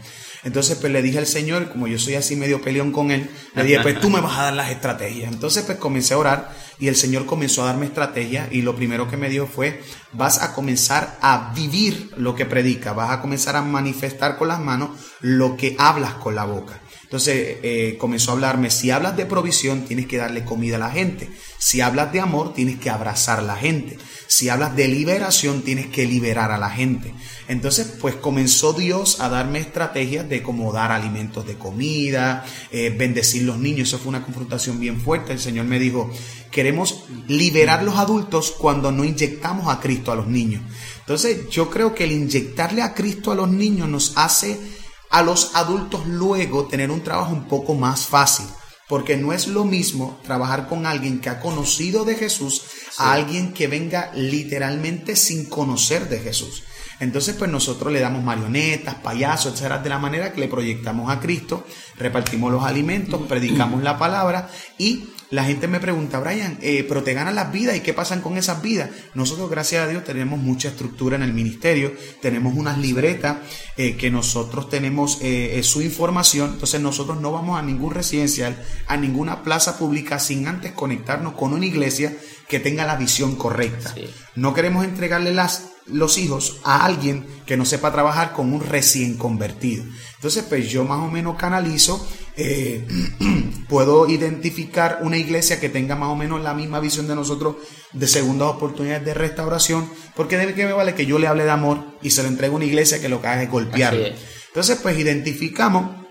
Entonces, 0.48 0.78
pues 0.78 0.94
le 0.94 1.02
dije 1.02 1.18
al 1.18 1.28
Señor, 1.28 1.68
como 1.68 1.90
yo 1.90 2.00
soy 2.00 2.16
así 2.16 2.38
medio 2.38 2.62
peleón 2.62 2.94
con 2.94 3.12
Él, 3.12 3.30
le 3.54 3.64
dije, 3.64 3.82
pues 3.82 4.00
tú 4.00 4.10
me 4.10 4.22
vas 4.22 4.38
a 4.38 4.44
dar 4.44 4.54
las 4.54 4.72
estrategias. 4.72 5.34
Entonces, 5.34 5.66
pues 5.66 5.78
comencé 5.78 6.14
a 6.14 6.20
orar 6.20 6.56
y 6.80 6.88
el 6.88 6.96
Señor 6.96 7.26
comenzó 7.26 7.64
a 7.64 7.66
darme 7.66 7.86
estrategias 7.86 8.48
y 8.54 8.62
lo 8.62 8.74
primero 8.74 9.10
que 9.10 9.18
me 9.18 9.28
dijo 9.28 9.46
fue, 9.46 9.84
vas 10.14 10.42
a 10.42 10.54
comenzar 10.54 11.18
a 11.22 11.52
vivir 11.54 12.12
lo 12.16 12.34
que 12.34 12.46
predica, 12.46 12.94
vas 12.94 13.12
a 13.12 13.20
comenzar 13.20 13.58
a 13.58 13.62
manifestar 13.62 14.38
con 14.38 14.48
las 14.48 14.62
manos 14.62 14.92
lo 15.20 15.58
que 15.58 15.76
hablas 15.78 16.14
con 16.14 16.34
la 16.36 16.46
boca. 16.46 16.80
Entonces 17.07 17.59
eh, 17.63 17.95
comenzó 17.98 18.31
a 18.31 18.33
hablarme, 18.33 18.69
si 18.69 18.92
hablas 18.92 19.15
de 19.15 19.25
provisión, 19.25 19.86
tienes 19.86 20.07
que 20.07 20.18
darle 20.18 20.44
comida 20.44 20.75
a 20.75 20.80
la 20.80 20.92
gente. 20.92 21.30
Si 21.57 21.80
hablas 21.80 22.12
de 22.12 22.19
amor, 22.19 22.54
tienes 22.54 22.80
que 22.80 22.89
abrazar 22.89 23.39
a 23.39 23.44
la 23.44 23.56
gente. 23.56 23.98
Si 24.27 24.50
hablas 24.50 24.75
de 24.75 24.89
liberación, 24.89 25.62
tienes 25.62 25.88
que 25.88 26.06
liberar 26.06 26.51
a 26.51 26.57
la 26.57 26.69
gente. 26.69 27.13
Entonces, 27.48 27.94
pues 28.01 28.15
comenzó 28.15 28.74
Dios 28.74 29.21
a 29.21 29.30
darme 29.30 29.59
estrategias 29.59 30.27
de 30.27 30.44
cómo 30.44 30.74
dar 30.74 30.92
alimentos 30.92 31.48
de 31.48 31.56
comida, 31.56 32.45
eh, 32.74 32.94
bendecir 32.94 33.44
los 33.44 33.57
niños. 33.57 33.88
Eso 33.88 34.00
fue 34.00 34.10
una 34.10 34.25
confrontación 34.25 34.77
bien 34.77 35.00
fuerte. 35.00 35.31
El 35.31 35.39
Señor 35.39 35.63
me 35.63 35.80
dijo, 35.80 36.12
queremos 36.51 37.06
liberar 37.30 37.83
los 37.83 37.95
adultos 37.95 38.51
cuando 38.51 38.92
no 38.92 39.06
inyectamos 39.06 39.69
a 39.74 39.80
Cristo 39.80 40.12
a 40.12 40.15
los 40.15 40.27
niños. 40.27 40.62
Entonces, 41.00 41.48
yo 41.50 41.69
creo 41.69 41.95
que 41.95 42.03
el 42.03 42.12
inyectarle 42.12 42.81
a 42.81 42.94
Cristo 42.94 43.31
a 43.31 43.36
los 43.36 43.48
niños 43.48 43.88
nos 43.88 44.12
hace 44.18 44.60
a 45.09 45.24
los 45.24 45.56
adultos 45.56 46.06
luego 46.07 46.68
tener 46.68 46.92
un 46.92 47.04
trabajo 47.04 47.33
un 47.33 47.48
poco 47.48 47.74
más 47.74 48.07
fácil. 48.07 48.45
Porque 48.88 49.18
no 49.18 49.33
es 49.33 49.48
lo 49.48 49.65
mismo 49.65 50.19
trabajar 50.24 50.69
con 50.69 50.86
alguien 50.86 51.19
que 51.19 51.30
ha 51.30 51.42
conocido 51.42 52.06
de 52.06 52.15
Jesús 52.15 52.63
a 52.98 53.12
alguien 53.12 53.53
que 53.53 53.67
venga 53.67 54.12
literalmente 54.13 55.17
sin 55.17 55.46
conocer 55.50 56.08
de 56.08 56.20
Jesús. 56.20 56.63
Entonces, 57.00 57.36
pues 57.36 57.51
nosotros 57.51 57.93
le 57.93 58.00
damos 58.00 58.24
marionetas, 58.24 58.96
payasos, 58.96 59.53
etcétera, 59.53 59.79
de 59.79 59.89
la 59.89 60.00
manera 60.00 60.32
que 60.32 60.39
le 60.39 60.48
proyectamos 60.48 61.12
a 61.12 61.20
Cristo, 61.20 61.65
repartimos 61.98 62.51
los 62.51 62.63
alimentos, 62.63 63.22
predicamos 63.27 63.84
la 63.84 64.00
palabra 64.00 64.50
y 64.77 65.10
la 65.29 65.43
gente 65.43 65.67
me 65.67 65.79
pregunta, 65.79 66.19
Brian, 66.19 66.57
eh, 66.62 66.86
pero 66.88 67.03
te 67.03 67.13
ganan 67.13 67.36
las 67.36 67.51
vidas 67.51 67.75
y 67.75 67.81
qué 67.81 67.93
pasan 67.93 68.22
con 68.22 68.38
esas 68.38 68.62
vidas. 68.62 68.89
Nosotros, 69.13 69.50
gracias 69.50 69.84
a 69.84 69.88
Dios, 69.89 70.05
tenemos 70.05 70.39
mucha 70.39 70.69
estructura 70.69 71.17
en 71.17 71.24
el 71.24 71.34
ministerio, 71.34 71.93
tenemos 72.22 72.55
unas 72.55 72.77
libretas 72.77 73.38
eh, 73.75 73.98
que 73.98 74.10
nosotros 74.10 74.69
tenemos 74.69 75.19
eh, 75.22 75.60
su 75.63 75.81
información, 75.81 76.51
entonces 76.53 76.79
nosotros 76.79 77.19
no 77.19 77.34
vamos 77.34 77.60
a 77.60 77.62
ningún 77.62 77.93
residencial, 77.93 78.63
a 78.88 78.96
ninguna 78.96 79.43
plaza 79.43 79.77
pública 79.77 80.17
sin 80.19 80.48
antes 80.48 80.72
conectarnos 80.72 81.34
con 81.34 81.51
una 81.51 81.65
iglesia 81.65 82.15
que 82.48 82.60
tenga 82.62 82.86
la 82.86 82.96
visión 82.96 83.36
correcta. 83.36 83.93
No 84.36 84.53
queremos 84.53 84.86
entregarle 84.86 85.34
las, 85.34 85.72
los 85.86 86.17
hijos 86.17 86.60
a 86.63 86.86
alguien 86.86 87.25
que 87.46 87.57
no 87.57 87.65
sepa 87.65 87.91
trabajar 87.91 88.31
con 88.31 88.53
un 88.53 88.62
recién 88.62 89.17
convertido. 89.17 89.84
Entonces, 90.15 90.46
pues 90.48 90.69
yo 90.69 90.86
más 90.86 91.00
o 91.00 91.12
menos 91.12 91.36
canalizo 91.38 92.07
eh, 92.38 92.86
puedo 93.67 94.08
identificar 94.08 95.00
una 95.01 95.17
iglesia 95.17 95.60
que 95.60 95.70
tenga 95.70 95.96
más 95.96 96.10
o 96.10 96.15
menos 96.15 96.41
la 96.41 96.53
misma 96.53 96.79
visión 96.79 97.08
de 97.08 97.15
nosotros 97.15 97.56
de 97.94 98.08
segundas 98.08 98.50
oportunidades 98.50 99.03
de 99.06 99.13
restauración, 99.13 99.89
porque 100.15 100.38
debe 100.38 100.53
que 100.53 100.65
me 100.65 100.74
vale 100.74 100.94
que 100.94 101.06
yo 101.06 101.20
le 101.20 101.27
hable 101.27 101.44
de 101.44 101.51
amor 101.51 101.84
y 102.01 102.12
se 102.12 102.22
lo 102.22 102.29
entregue 102.29 102.53
a 102.53 102.56
una 102.56 102.65
iglesia 102.65 103.01
que 103.01 103.10
lo 103.10 103.22
que 103.22 103.27
haga 103.27 103.44
es 103.44 103.50
golpearlo. 103.50 104.06
Entonces, 104.48 104.79
pues 104.82 104.98
identificamos, 104.98 106.06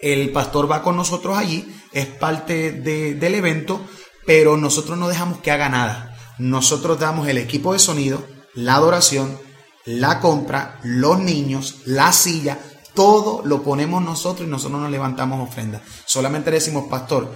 el 0.00 0.30
pastor 0.30 0.70
va 0.70 0.82
con 0.82 0.96
nosotros 0.96 1.36
allí, 1.36 1.66
es 1.92 2.06
parte 2.06 2.72
del 2.72 3.34
evento, 3.34 3.80
pero 4.26 4.56
nosotros 4.56 4.98
no 4.98 5.08
dejamos 5.08 5.40
que 5.40 5.50
haga 5.50 5.68
nada. 5.68 6.16
Nosotros 6.38 6.98
damos 6.98 7.28
el 7.28 7.38
equipo 7.38 7.72
de 7.72 7.78
sonido, 7.78 8.24
la 8.54 8.74
adoración, 8.74 9.38
la 9.84 10.20
compra, 10.20 10.78
los 10.82 11.18
niños, 11.18 11.82
la 11.84 12.12
silla, 12.12 12.58
todo 12.98 13.42
lo 13.44 13.62
ponemos 13.62 14.02
nosotros 14.02 14.48
y 14.48 14.50
nosotros 14.50 14.80
nos 14.80 14.90
levantamos 14.90 15.48
ofrenda. 15.48 15.80
Solamente 16.04 16.50
decimos, 16.50 16.88
pastor, 16.90 17.32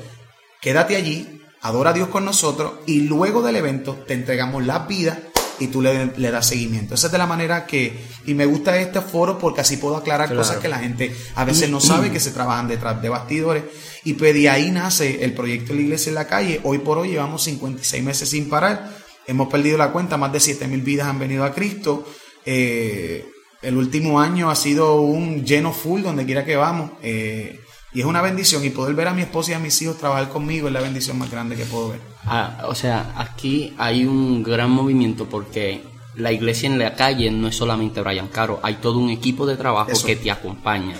quédate 0.60 0.96
allí, 0.96 1.40
adora 1.60 1.90
a 1.90 1.92
Dios 1.92 2.08
con 2.08 2.24
nosotros 2.24 2.80
y 2.84 3.02
luego 3.02 3.42
del 3.42 3.54
evento 3.54 3.94
te 4.04 4.14
entregamos 4.14 4.66
la 4.66 4.80
vida 4.80 5.20
y 5.60 5.68
tú 5.68 5.80
le, 5.80 6.08
das 6.16 6.48
seguimiento. 6.48 6.96
Esa 6.96 7.06
es 7.06 7.12
de 7.12 7.18
la 7.18 7.28
manera 7.28 7.64
que, 7.64 7.96
y 8.26 8.34
me 8.34 8.44
gusta 8.44 8.76
este 8.80 9.00
foro 9.02 9.38
porque 9.38 9.60
así 9.60 9.76
puedo 9.76 9.96
aclarar 9.96 10.34
cosas 10.34 10.56
que 10.56 10.66
la 10.66 10.80
gente 10.80 11.14
a 11.36 11.44
veces 11.44 11.70
no 11.70 11.80
sabe 11.80 12.10
que 12.10 12.18
se 12.18 12.32
trabajan 12.32 12.66
detrás 12.66 13.00
de 13.00 13.08
bastidores. 13.08 13.62
Y 14.02 14.14
pues 14.14 14.34
de 14.34 14.50
ahí 14.50 14.72
nace 14.72 15.22
el 15.22 15.32
proyecto 15.32 15.68
de 15.68 15.76
la 15.76 15.82
iglesia 15.82 16.10
en 16.10 16.16
la 16.16 16.26
calle. 16.26 16.60
Hoy 16.64 16.78
por 16.78 16.98
hoy 16.98 17.10
llevamos 17.10 17.44
56 17.44 18.02
meses 18.02 18.30
sin 18.30 18.50
parar. 18.50 18.98
Hemos 19.28 19.46
perdido 19.46 19.78
la 19.78 19.92
cuenta, 19.92 20.16
más 20.16 20.32
de 20.32 20.40
7 20.40 20.66
mil 20.66 20.82
vidas 20.82 21.06
han 21.06 21.20
venido 21.20 21.44
a 21.44 21.54
Cristo. 21.54 22.04
Eh, 22.44 23.31
el 23.62 23.76
último 23.76 24.20
año 24.20 24.50
ha 24.50 24.54
sido 24.56 25.00
un 25.00 25.44
lleno 25.44 25.72
full 25.72 26.02
donde 26.02 26.24
quiera 26.26 26.44
que 26.44 26.56
vamos. 26.56 26.90
Eh, 27.02 27.60
Y 27.94 28.00
es 28.00 28.06
una 28.06 28.22
bendición 28.22 28.64
y 28.64 28.70
poder 28.70 28.94
ver 28.94 29.08
a 29.08 29.12
mi 29.12 29.20
esposa 29.20 29.50
y 29.50 29.54
a 29.54 29.58
mis 29.58 29.80
hijos 29.82 29.98
trabajar 29.98 30.30
conmigo 30.30 30.66
es 30.66 30.72
la 30.72 30.80
bendición 30.80 31.18
más 31.18 31.30
grande 31.30 31.56
que 31.56 31.66
puedo 31.66 31.90
ver. 31.90 32.00
Ah, 32.24 32.64
o 32.66 32.74
sea, 32.74 33.12
aquí 33.16 33.74
hay 33.76 34.06
un 34.06 34.42
gran 34.42 34.70
movimiento 34.70 35.26
porque 35.26 35.82
la 36.16 36.32
iglesia 36.32 36.68
en 36.68 36.78
la 36.78 36.94
calle 36.94 37.30
no 37.30 37.48
es 37.48 37.56
solamente 37.56 38.00
Brian 38.00 38.28
Caro, 38.28 38.60
hay 38.62 38.76
todo 38.76 38.98
un 38.98 39.10
equipo 39.10 39.44
de 39.44 39.56
trabajo 39.56 39.90
que 40.06 40.16
te 40.16 40.30
acompaña. 40.30 40.96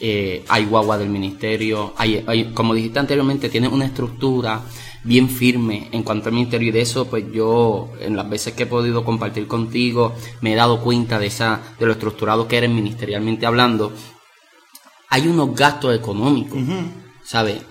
Eh, 0.00 0.44
hay 0.48 0.64
guagua 0.64 0.98
del 0.98 1.08
ministerio, 1.08 1.94
hay, 1.96 2.24
hay, 2.26 2.52
como 2.52 2.74
dijiste 2.74 2.98
anteriormente, 2.98 3.48
tiene 3.48 3.68
una 3.68 3.86
estructura 3.86 4.60
bien 5.04 5.28
firme. 5.28 5.88
En 5.92 6.02
cuanto 6.02 6.28
al 6.28 6.34
ministerio 6.34 6.68
y 6.68 6.72
de 6.72 6.80
eso 6.80 7.06
pues 7.06 7.24
yo 7.32 7.90
en 8.00 8.16
las 8.16 8.28
veces 8.28 8.54
que 8.54 8.64
he 8.64 8.66
podido 8.66 9.04
compartir 9.04 9.46
contigo 9.46 10.14
me 10.40 10.52
he 10.52 10.56
dado 10.56 10.80
cuenta 10.80 11.18
de 11.18 11.26
esa 11.26 11.60
de 11.78 11.86
lo 11.86 11.92
estructurado 11.92 12.48
que 12.48 12.56
eres 12.56 12.70
ministerialmente 12.70 13.46
hablando. 13.46 13.92
Hay 15.10 15.28
unos 15.28 15.54
gastos 15.54 15.94
económicos 15.94 16.58
¿sabes? 17.22 17.62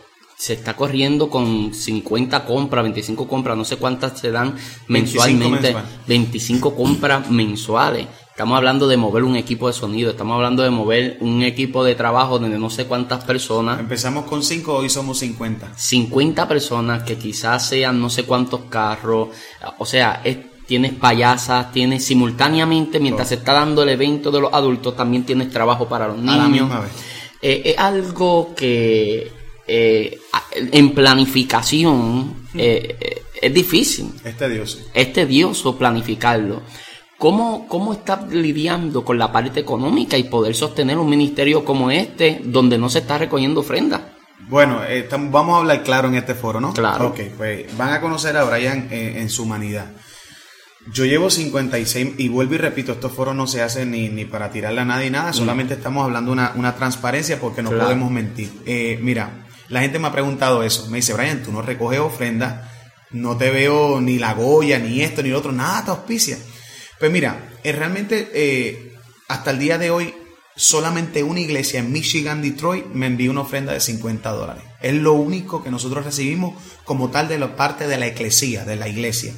se 0.44 0.54
está 0.54 0.76
corriendo 0.76 1.30
con 1.30 1.74
50 1.74 2.46
compras, 2.46 2.84
25 2.84 3.28
compras, 3.30 3.56
no 3.56 3.64
sé 3.64 3.78
cuántas 3.78 4.20
se 4.20 4.30
dan 4.30 4.56
mensualmente, 4.88 5.74
25 6.06 6.76
compras 6.76 7.30
mensuales. 7.30 8.08
Estamos 8.34 8.58
hablando 8.58 8.88
de 8.88 8.98
mover 8.98 9.24
un 9.24 9.36
equipo 9.36 9.68
de 9.68 9.74
sonido, 9.74 10.10
estamos 10.10 10.34
hablando 10.34 10.64
de 10.64 10.72
mover 10.72 11.18
un 11.20 11.44
equipo 11.44 11.84
de 11.84 11.94
trabajo 11.94 12.40
donde 12.40 12.58
no 12.58 12.72
sé 12.72 12.88
cuántas 12.88 13.24
personas. 13.26 13.80
Empezamos 13.80 14.26
con 14.26 14.42
5, 14.42 14.74
hoy 14.74 14.90
somos 14.90 15.20
50. 15.20 15.74
50 15.76 16.48
personas 16.48 17.04
que 17.04 17.16
quizás 17.16 17.70
sean 17.70 18.02
no 18.02 18.10
sé 18.10 18.24
cuántos 18.24 18.62
carros, 18.72 19.30
o 19.78 19.86
sea, 19.86 20.24
tienes 20.66 20.94
payasas, 20.94 21.72
tienes 21.72 22.06
simultáneamente, 22.06 23.00
mientras 23.00 23.28
se 23.28 23.36
está 23.36 23.54
dando 23.54 23.84
el 23.84 23.90
evento 23.90 24.32
de 24.32 24.42
los 24.42 24.52
adultos, 24.52 24.96
también 24.96 25.26
tienes 25.26 25.52
trabajo 25.52 25.88
para 25.88 26.08
los 26.08 26.18
niños. 26.18 26.34
A 26.34 26.38
la 26.38 26.48
misma 26.48 26.80
vez. 26.80 26.92
Eh, 27.40 27.62
es 27.66 27.78
algo 27.78 28.56
que 28.56 29.32
eh, 29.68 30.20
en 30.56 30.96
planificación 30.96 32.48
eh, 32.56 33.22
es 33.40 33.54
difícil. 33.54 34.12
Es 34.24 34.36
tedioso. 34.36 34.80
Es 34.92 35.14
tedioso 35.14 35.78
planificarlo. 35.78 36.64
¿Cómo, 37.18 37.68
¿Cómo 37.68 37.94
está 37.94 38.26
lidiando 38.30 39.06
con 39.06 39.18
la 39.18 39.32
parte 39.32 39.60
económica 39.60 40.18
y 40.18 40.24
poder 40.24 40.56
sostener 40.56 40.98
un 40.98 41.10
ministerio 41.10 41.64
como 41.64 41.92
este 41.92 42.42
donde 42.44 42.78
no 42.78 42.90
se 42.90 43.00
está 43.00 43.18
recogiendo 43.18 43.62
ofrenda? 43.62 44.14
Bueno, 44.50 44.82
eh, 44.86 45.08
vamos 45.10 45.56
a 45.56 45.60
hablar 45.60 45.84
claro 45.84 46.10
en 46.10 46.16
este 46.16 46.36
foro, 46.36 46.60
¿no? 46.60 46.74
Claro. 46.74 47.08
Ok, 47.08 47.20
pues 47.38 47.78
van 47.78 47.94
a 47.94 48.02
conocer 48.02 48.36
a 48.36 48.44
Brian 48.44 48.90
eh, 48.92 49.16
en 49.18 49.30
su 49.30 49.44
humanidad. 49.44 49.92
Yo 50.92 51.06
llevo 51.06 51.30
56 51.30 52.16
y 52.18 52.28
vuelvo 52.28 52.56
y 52.56 52.58
repito, 52.58 52.92
estos 52.92 53.14
foros 53.14 53.36
no 53.36 53.48
se 53.48 53.62
hacen 53.62 53.92
ni, 53.92 54.10
ni 54.10 54.26
para 54.26 54.52
tirarle 54.52 54.82
a 54.82 54.86
nadie 54.86 55.10
nada, 55.10 55.32
mm. 55.32 55.34
solamente 55.34 55.76
estamos 55.76 56.04
hablando 56.04 56.32
una, 56.32 56.52
una 56.56 56.76
transparencia 56.76 57.40
porque 57.40 57.64
no 57.64 57.70
podemos 57.70 58.12
mentir. 58.12 58.52
Eh, 58.66 59.00
mira, 59.02 59.46
la 59.70 59.80
gente 59.80 59.98
me 59.98 60.08
ha 60.08 60.12
preguntado 60.12 60.62
eso, 60.62 60.88
me 60.90 60.98
dice, 60.98 61.14
Brian, 61.14 61.42
tú 61.42 61.54
no 61.54 61.62
recoges 61.62 62.00
ofrenda, 62.00 62.70
no 63.12 63.38
te 63.38 63.50
veo 63.50 64.02
ni 64.02 64.20
la 64.20 64.34
Goya, 64.34 64.78
ni 64.78 65.02
esto, 65.02 65.24
ni 65.24 65.30
lo 65.30 65.40
otro, 65.40 65.54
nada 65.54 65.86
te 65.86 65.92
auspicia. 65.92 66.38
Pues 67.04 67.12
mira, 67.12 67.52
eh, 67.66 67.74
realmente 67.74 68.32
eh, 68.34 68.94
hasta 69.28 69.52
el 69.52 69.60
día 69.60 69.78
de 69.78 69.92
hoy 69.92 70.16
solamente 70.56 71.22
una 71.22 71.42
iglesia 71.42 71.82
en 71.82 71.92
Michigan, 71.92 72.42
Detroit, 72.42 72.86
me 72.94 73.08
envió 73.08 73.30
una 73.30 73.42
ofrenda 73.42 73.74
de 73.74 73.82
50 73.82 74.32
dólares. 74.32 74.64
Es 74.82 74.94
lo 74.94 75.12
único 75.12 75.62
que 75.62 75.70
nosotros 75.70 76.06
recibimos 76.06 76.54
como 76.86 77.10
tal 77.10 77.28
de 77.28 77.40
la 77.40 77.58
parte 77.58 77.88
de 77.88 77.98
la 77.98 78.08
iglesia, 78.08 78.64
de 78.64 78.78
la 78.78 78.88
iglesia. 78.88 79.34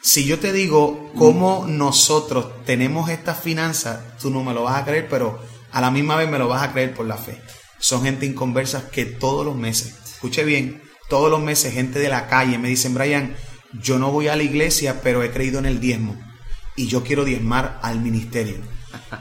Si 0.00 0.24
yo 0.24 0.38
te 0.38 0.54
digo 0.54 1.12
cómo 1.14 1.66
nosotros 1.68 2.64
tenemos 2.64 3.10
estas 3.10 3.38
finanzas, 3.38 4.00
tú 4.18 4.30
no 4.30 4.42
me 4.42 4.54
lo 4.54 4.62
vas 4.62 4.80
a 4.80 4.86
creer, 4.86 5.06
pero 5.10 5.42
a 5.72 5.82
la 5.82 5.90
misma 5.90 6.16
vez 6.16 6.26
me 6.26 6.38
lo 6.38 6.48
vas 6.48 6.62
a 6.62 6.72
creer 6.72 6.94
por 6.94 7.04
la 7.04 7.18
fe. 7.18 7.38
Son 7.78 8.02
gente 8.02 8.24
inconversa 8.24 8.88
que 8.88 9.04
todos 9.04 9.44
los 9.44 9.56
meses, 9.56 9.94
escuche 10.06 10.42
bien, 10.42 10.80
todos 11.10 11.30
los 11.30 11.42
meses 11.42 11.74
gente 11.74 11.98
de 11.98 12.08
la 12.08 12.28
calle 12.28 12.56
me 12.56 12.70
dicen, 12.70 12.94
Brian, 12.94 13.36
yo 13.74 13.98
no 13.98 14.10
voy 14.10 14.28
a 14.28 14.36
la 14.36 14.42
iglesia, 14.42 15.02
pero 15.02 15.22
he 15.22 15.30
creído 15.30 15.58
en 15.58 15.66
el 15.66 15.80
diezmo 15.80 16.29
y 16.76 16.86
yo 16.86 17.02
quiero 17.02 17.24
diezmar 17.24 17.78
al 17.82 18.00
ministerio. 18.00 18.56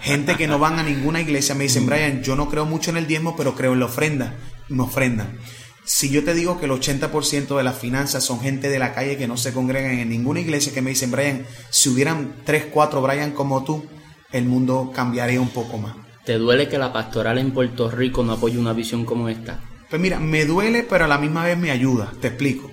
Gente 0.01 0.36
que 0.36 0.48
no 0.48 0.60
van 0.60 0.79
a 0.79 0.84
ninguna 0.84 1.22
iglesia 1.22 1.56
me 1.56 1.63
dicen, 1.63 1.86
Brian, 1.86 2.24
yo 2.24 2.36
no 2.36 2.50
creo 2.50 2.65
mucho 2.65 2.91
en 2.91 2.98
el 2.98 3.08
diezmo, 3.08 3.36
pero 3.36 3.56
creo 3.56 3.74
en 3.74 3.79
la 3.79 3.86
ofrenda. 3.86 4.36
Me 4.68 4.84
ofrendan. 4.84 5.38
Si 5.84 6.10
yo 6.10 6.24
te 6.24 6.36
digo 6.36 6.60
que 6.60 6.65
el 6.65 6.72
80% 6.72 7.58
de 7.58 7.63
las 7.63 7.77
finanzas 7.77 8.24
son 8.24 8.39
gente 8.39 8.70
de 8.70 8.77
la 8.77 8.94
calle 8.94 9.18
que 9.18 9.27
no 9.27 9.38
se 9.38 9.53
congregan 9.53 9.98
en 9.98 10.10
ninguna 10.10 10.39
iglesia, 10.39 10.74
que 10.74 10.84
me 10.84 10.91
dicen, 10.91 11.10
Brian, 11.10 11.46
si 11.72 11.89
hubieran 11.89 12.36
3, 12.46 12.68
4 12.72 13.01
Brian 13.01 13.32
como 13.32 13.63
tú, 13.63 13.86
el 14.32 14.46
mundo 14.46 14.91
cambiaría 14.94 15.41
un 15.41 15.50
poco 15.50 15.79
más. 15.79 15.96
¿Te 16.25 16.34
duele 16.38 16.70
que 16.70 16.77
la 16.77 16.94
pastoral 16.94 17.39
en 17.39 17.51
Puerto 17.51 17.89
Rico 17.89 18.24
no 18.24 18.34
apoye 18.34 18.60
una 18.60 18.74
visión 18.74 19.03
como 19.03 19.29
esta? 19.29 19.62
Pues 19.89 20.00
mira, 20.00 20.20
me 20.20 20.46
duele, 20.46 20.84
pero 20.84 21.06
a 21.06 21.08
la 21.08 21.18
misma 21.18 21.44
vez 21.44 21.58
me 21.58 21.72
ayuda. 21.72 22.12
Te 22.22 22.27
explico. 22.27 22.70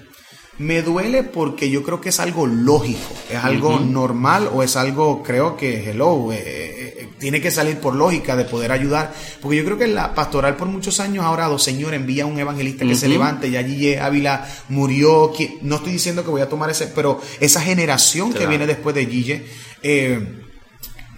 Me 0.58 0.80
duele 0.80 1.22
porque 1.22 1.68
yo 1.68 1.82
creo 1.82 2.00
que 2.00 2.08
es 2.08 2.18
algo 2.18 2.46
lógico, 2.46 3.14
es 3.30 3.36
algo 3.36 3.78
normal 3.78 4.48
o 4.52 4.62
es 4.62 4.76
algo, 4.76 5.22
creo 5.22 5.54
que, 5.54 5.90
hello, 5.90 6.32
eh, 6.32 6.38
eh, 6.44 7.08
tiene 7.18 7.42
que 7.42 7.50
salir 7.50 7.76
por 7.78 7.94
lógica 7.94 8.36
de 8.36 8.44
poder 8.44 8.72
ayudar. 8.72 9.12
Porque 9.42 9.58
yo 9.58 9.64
creo 9.66 9.76
que 9.76 9.86
la 9.86 10.14
pastoral 10.14 10.56
por 10.56 10.68
muchos 10.68 10.98
años 10.98 11.24
ha 11.26 11.30
orado, 11.30 11.58
Señor, 11.58 11.92
envía 11.92 12.24
a 12.24 12.26
un 12.26 12.38
evangelista 12.38 12.86
que 12.86 12.94
se 12.94 13.06
levante. 13.08 13.50
Ya 13.50 13.60
allí 13.60 13.94
Ávila 13.96 14.48
murió. 14.70 15.32
No 15.60 15.76
estoy 15.76 15.92
diciendo 15.92 16.24
que 16.24 16.30
voy 16.30 16.40
a 16.40 16.48
tomar 16.48 16.70
ese, 16.70 16.86
pero 16.86 17.20
esa 17.38 17.60
generación 17.60 18.32
que 18.32 18.46
viene 18.46 18.66
después 18.66 18.94
de 18.94 19.06
Gille. 19.06 19.46
Eh, 19.82 20.45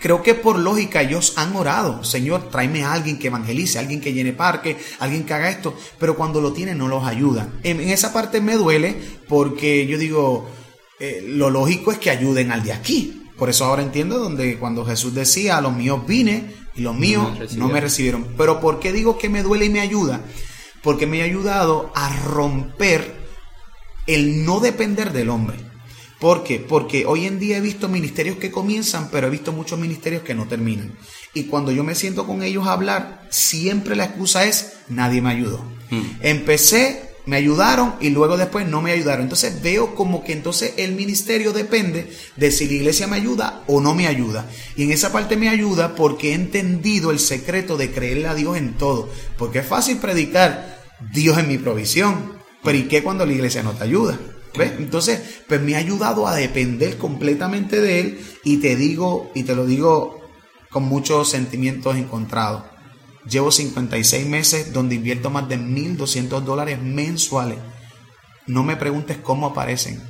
Creo 0.00 0.22
que 0.22 0.34
por 0.34 0.58
lógica 0.58 1.02
ellos 1.02 1.34
han 1.36 1.56
orado, 1.56 2.04
Señor, 2.04 2.50
tráeme 2.50 2.84
a 2.84 2.92
alguien 2.92 3.18
que 3.18 3.26
evangelice, 3.26 3.78
alguien 3.78 4.00
que 4.00 4.12
llene 4.12 4.32
parque, 4.32 4.76
alguien 5.00 5.24
que 5.24 5.34
haga 5.34 5.50
esto, 5.50 5.76
pero 5.98 6.16
cuando 6.16 6.40
lo 6.40 6.52
tienen 6.52 6.78
no 6.78 6.88
los 6.88 7.04
ayudan. 7.04 7.58
En, 7.64 7.80
esa 7.80 8.12
parte 8.12 8.40
me 8.40 8.54
duele 8.54 8.96
porque 9.28 9.86
yo 9.86 9.98
digo, 9.98 10.48
eh, 11.00 11.24
lo 11.26 11.50
lógico 11.50 11.90
es 11.90 11.98
que 11.98 12.10
ayuden 12.10 12.52
al 12.52 12.62
de 12.62 12.72
aquí. 12.72 13.24
Por 13.36 13.48
eso 13.50 13.64
ahora 13.64 13.82
entiendo 13.82 14.18
donde 14.18 14.58
cuando 14.58 14.84
Jesús 14.84 15.14
decía, 15.14 15.58
a 15.58 15.60
los 15.60 15.74
míos 15.74 16.00
vine 16.06 16.52
y 16.74 16.82
los 16.82 16.96
míos 16.96 17.56
no 17.56 17.68
me 17.68 17.80
recibieron. 17.80 18.34
Pero 18.36 18.60
¿por 18.60 18.80
qué 18.80 18.92
digo 18.92 19.18
que 19.18 19.28
me 19.28 19.42
duele 19.42 19.66
y 19.66 19.70
me 19.70 19.80
ayuda? 19.80 20.20
Porque 20.82 21.06
me 21.06 21.22
ha 21.22 21.24
ayudado 21.24 21.92
a 21.94 22.08
romper 22.24 23.16
el 24.06 24.44
no 24.44 24.60
depender 24.60 25.12
del 25.12 25.30
hombre. 25.30 25.67
¿Por 26.18 26.42
qué? 26.42 26.58
Porque 26.58 27.06
hoy 27.06 27.26
en 27.26 27.38
día 27.38 27.58
he 27.58 27.60
visto 27.60 27.88
ministerios 27.88 28.38
que 28.38 28.50
comienzan, 28.50 29.08
pero 29.10 29.28
he 29.28 29.30
visto 29.30 29.52
muchos 29.52 29.78
ministerios 29.78 30.22
que 30.22 30.34
no 30.34 30.48
terminan. 30.48 30.92
Y 31.32 31.44
cuando 31.44 31.70
yo 31.70 31.84
me 31.84 31.94
siento 31.94 32.26
con 32.26 32.42
ellos 32.42 32.66
a 32.66 32.72
hablar, 32.72 33.26
siempre 33.30 33.94
la 33.94 34.06
excusa 34.06 34.44
es, 34.44 34.72
nadie 34.88 35.22
me 35.22 35.30
ayudó. 35.30 35.62
Hmm. 35.90 36.02
Empecé, 36.20 37.14
me 37.26 37.36
ayudaron 37.36 37.94
y 38.00 38.10
luego 38.10 38.36
después 38.36 38.66
no 38.66 38.82
me 38.82 38.90
ayudaron. 38.90 39.22
Entonces 39.22 39.62
veo 39.62 39.94
como 39.94 40.24
que 40.24 40.32
entonces 40.32 40.74
el 40.76 40.96
ministerio 40.96 41.52
depende 41.52 42.12
de 42.36 42.50
si 42.50 42.66
la 42.66 42.72
iglesia 42.72 43.06
me 43.06 43.16
ayuda 43.16 43.62
o 43.68 43.80
no 43.80 43.94
me 43.94 44.08
ayuda. 44.08 44.50
Y 44.76 44.82
en 44.82 44.90
esa 44.90 45.12
parte 45.12 45.36
me 45.36 45.48
ayuda 45.48 45.94
porque 45.94 46.30
he 46.30 46.34
entendido 46.34 47.12
el 47.12 47.20
secreto 47.20 47.76
de 47.76 47.92
creerle 47.92 48.26
a 48.26 48.34
Dios 48.34 48.56
en 48.56 48.74
todo. 48.74 49.08
Porque 49.36 49.60
es 49.60 49.66
fácil 49.66 49.98
predicar 49.98 50.82
Dios 51.12 51.38
en 51.38 51.46
mi 51.46 51.58
provisión, 51.58 52.38
pero 52.64 52.76
¿y 52.76 52.88
qué 52.88 53.04
cuando 53.04 53.24
la 53.24 53.32
iglesia 53.32 53.62
no 53.62 53.72
te 53.72 53.84
ayuda? 53.84 54.18
Entonces, 54.54 55.42
pues 55.46 55.60
me 55.60 55.74
ha 55.74 55.78
ayudado 55.78 56.26
a 56.26 56.34
depender 56.34 56.98
completamente 56.98 57.80
de 57.80 58.00
él 58.00 58.26
y 58.44 58.58
te 58.58 58.76
digo, 58.76 59.30
y 59.34 59.44
te 59.44 59.54
lo 59.54 59.66
digo 59.66 60.20
con 60.70 60.84
muchos 60.84 61.30
sentimientos 61.30 61.96
encontrados. 61.96 62.64
Llevo 63.28 63.50
56 63.50 64.26
meses 64.26 64.72
donde 64.72 64.94
invierto 64.94 65.30
más 65.30 65.48
de 65.48 65.58
1.200 65.58 66.40
dólares 66.42 66.80
mensuales. 66.80 67.58
No 68.46 68.62
me 68.62 68.76
preguntes 68.76 69.18
cómo 69.18 69.46
aparecen, 69.46 70.02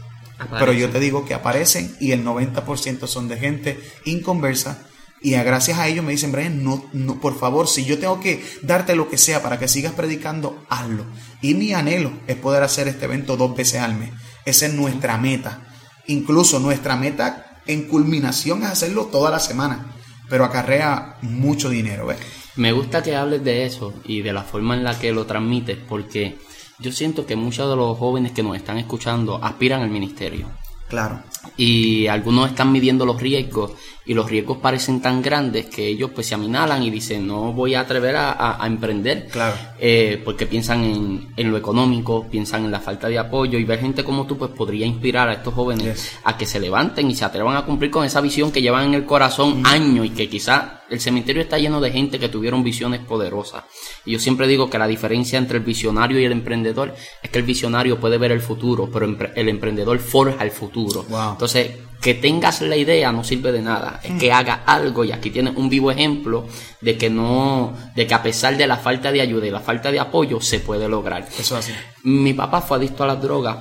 pero 0.59 0.73
yo 0.73 0.89
te 0.91 1.01
digo 1.01 1.25
que 1.25 1.35
aparecen 1.35 1.97
y 2.01 2.13
el 2.13 2.25
90% 2.25 3.07
son 3.07 3.29
de 3.29 3.39
gente 3.39 3.81
inconversa 4.05 4.89
y 5.21 5.35
a 5.35 5.43
gracias 5.43 5.79
a 5.79 5.89
ellos 5.89 6.05
me 6.05 6.13
dicen, 6.13 6.31
Brian, 6.31 6.63
no, 6.63 6.85
no, 6.93 7.21
por 7.21 7.37
favor, 7.37 7.67
si 7.67 7.85
yo 7.85 7.99
tengo 7.99 8.21
que 8.21 8.45
darte 8.63 8.95
lo 8.95 9.09
que 9.09 9.19
sea 9.19 9.43
para 9.43 9.59
que 9.59 9.67
sigas 9.67 9.93
predicando, 9.93 10.65
hazlo. 10.69 11.05
Y 11.43 11.55
mi 11.55 11.73
anhelo 11.73 12.13
es 12.29 12.37
poder 12.37 12.63
hacer 12.63 12.87
este 12.87 13.07
evento 13.07 13.37
dos 13.37 13.57
veces 13.57 13.81
al 13.81 13.97
mes. 13.97 14.11
Esa 14.49 14.65
es 14.65 14.73
nuestra 14.73 15.19
meta. 15.19 15.59
Incluso 16.07 16.59
nuestra 16.59 16.97
meta 16.97 17.61
en 17.67 17.87
culminación 17.87 18.63
es 18.63 18.71
hacerlo 18.71 19.05
toda 19.13 19.31
la 19.31 19.41
semana, 19.41 19.93
pero 20.31 20.43
acarrea 20.43 21.19
mucho 21.21 21.69
dinero. 21.69 22.07
¿ves? 22.07 22.17
Me 22.57 22.73
gusta 22.73 23.03
que 23.03 23.15
hables 23.15 23.45
de 23.45 23.67
eso 23.67 23.93
y 24.05 24.23
de 24.23 24.33
la 24.33 24.43
forma 24.43 24.75
en 24.75 24.85
la 24.85 24.99
que 24.99 25.13
lo 25.13 25.27
transmites, 25.27 25.77
porque 25.87 26.39
yo 26.79 26.93
siento 26.93 27.27
que 27.27 27.37
muchos 27.37 27.69
de 27.69 27.77
los 27.77 27.99
jóvenes 27.99 28.33
que 28.33 28.43
nos 28.43 28.57
están 28.57 28.79
escuchando 28.79 29.39
aspiran 29.45 29.83
al 29.83 29.91
ministerio. 29.91 30.49
Claro. 30.89 31.23
Y 31.57 32.07
algunos 32.07 32.51
están 32.51 32.73
midiendo 32.73 33.05
los 33.07 33.21
riesgos 33.21 33.73
y 34.07 34.15
los 34.15 34.29
riesgos 34.31 34.59
parecen 34.59 35.03
tan 35.03 35.21
grandes 35.21 35.67
que 35.67 35.87
ellos 35.87 36.11
pues 36.15 36.27
se 36.27 36.35
aminalan 36.35 36.83
y 36.83 36.91
dicen 36.91 37.27
no 37.27 37.53
voy 37.53 37.75
a 37.75 37.81
atrever 37.81 38.17
a, 38.17 38.59
emprender 38.65 39.29
claro. 39.29 39.57
Eh, 39.79 40.21
porque 40.25 40.47
piensan 40.47 40.85
en, 40.85 41.29
en, 41.37 41.51
lo 41.51 41.59
económico 41.59 42.27
piensan 42.29 42.65
en 42.65 42.71
la 42.71 42.81
falta 42.81 43.09
de 43.09 43.19
apoyo 43.19 43.59
y 43.59 43.65
ver 43.65 43.81
gente 43.81 44.05
como 44.05 44.27
tú 44.27 44.39
pues 44.39 44.51
podría 44.53 44.87
inspirar 44.87 45.29
a 45.29 45.35
estos 45.35 45.55
jóvenes 45.55 46.17
a 46.25 46.37
que 46.37 46.47
se 46.47 46.59
levanten 46.59 47.11
y 47.11 47.15
se 47.15 47.25
atrevan 47.25 47.57
a 47.57 47.65
cumplir 47.65 47.91
con 47.91 48.05
esa 48.05 48.21
visión 48.21 48.51
que 48.51 48.63
llevan 48.63 48.87
en 48.87 48.95
el 48.95 49.05
corazón 49.05 49.63
años 49.67 50.07
y 50.07 50.11
que 50.11 50.29
quizá 50.29 50.79
el 50.91 51.01
cementerio 51.01 51.43
está 51.43 51.59
lleno 51.59 51.81
de 51.81 51.91
gente 51.91 52.19
que 52.19 52.29
tuvieron 52.29 52.63
visiones 52.65 53.01
poderosas. 53.01 53.65
Y 54.05 54.13
yo 54.13 54.19
siempre 54.19 54.47
digo 54.47 54.71
que 54.71 54.79
la 54.79 54.87
diferencia 54.87 55.39
entre 55.39 55.59
el 55.59 55.65
visionario 55.65 56.19
y 56.19 56.25
el 56.25 56.33
emprendedor 56.33 56.95
es 57.23 57.31
que 57.31 57.39
el 57.39 57.45
visionario 57.45 58.01
puede 58.01 58.19
ver 58.19 58.33
el 58.33 58.41
futuro, 58.41 58.89
pero 58.91 59.07
el 59.07 59.49
emprendedor 59.49 59.99
forja 59.99 60.45
el 60.45 60.51
futuro. 60.51 61.05
Entonces, 61.33 61.77
que 62.01 62.15
tengas 62.15 62.61
la 62.61 62.77
idea 62.77 63.11
no 63.13 63.25
sirve 63.25 63.51
de 63.53 63.61
nada, 63.61 64.01
es 64.03 64.13
que 64.21 64.33
haga 64.33 64.63
algo 64.67 65.05
y 65.05 65.13
aquí 65.13 65.31
tienes 65.31 65.57
un 65.57 65.69
vivo 65.69 65.91
ejemplo 65.91 66.47
de 66.81 66.97
que 66.97 67.11
no, 67.11 67.73
de 67.95 68.07
que 68.07 68.15
a 68.15 68.23
pesar 68.23 68.57
de 68.57 68.67
la 68.67 68.77
falta 68.77 69.11
de 69.11 69.21
ayuda 69.21 69.47
y 69.47 69.51
la 69.51 69.61
falta 69.61 69.91
de 69.91 69.99
apoyo 69.99 70.41
se 70.41 70.61
puede 70.61 70.89
lograr. 70.89 71.29
Eso 71.39 71.57
así. 71.57 71.73
Mi 72.05 72.35
papá 72.35 72.61
fue 72.61 72.77
adicto 72.77 73.05
a 73.05 73.09
las 73.09 73.21
drogas 73.21 73.59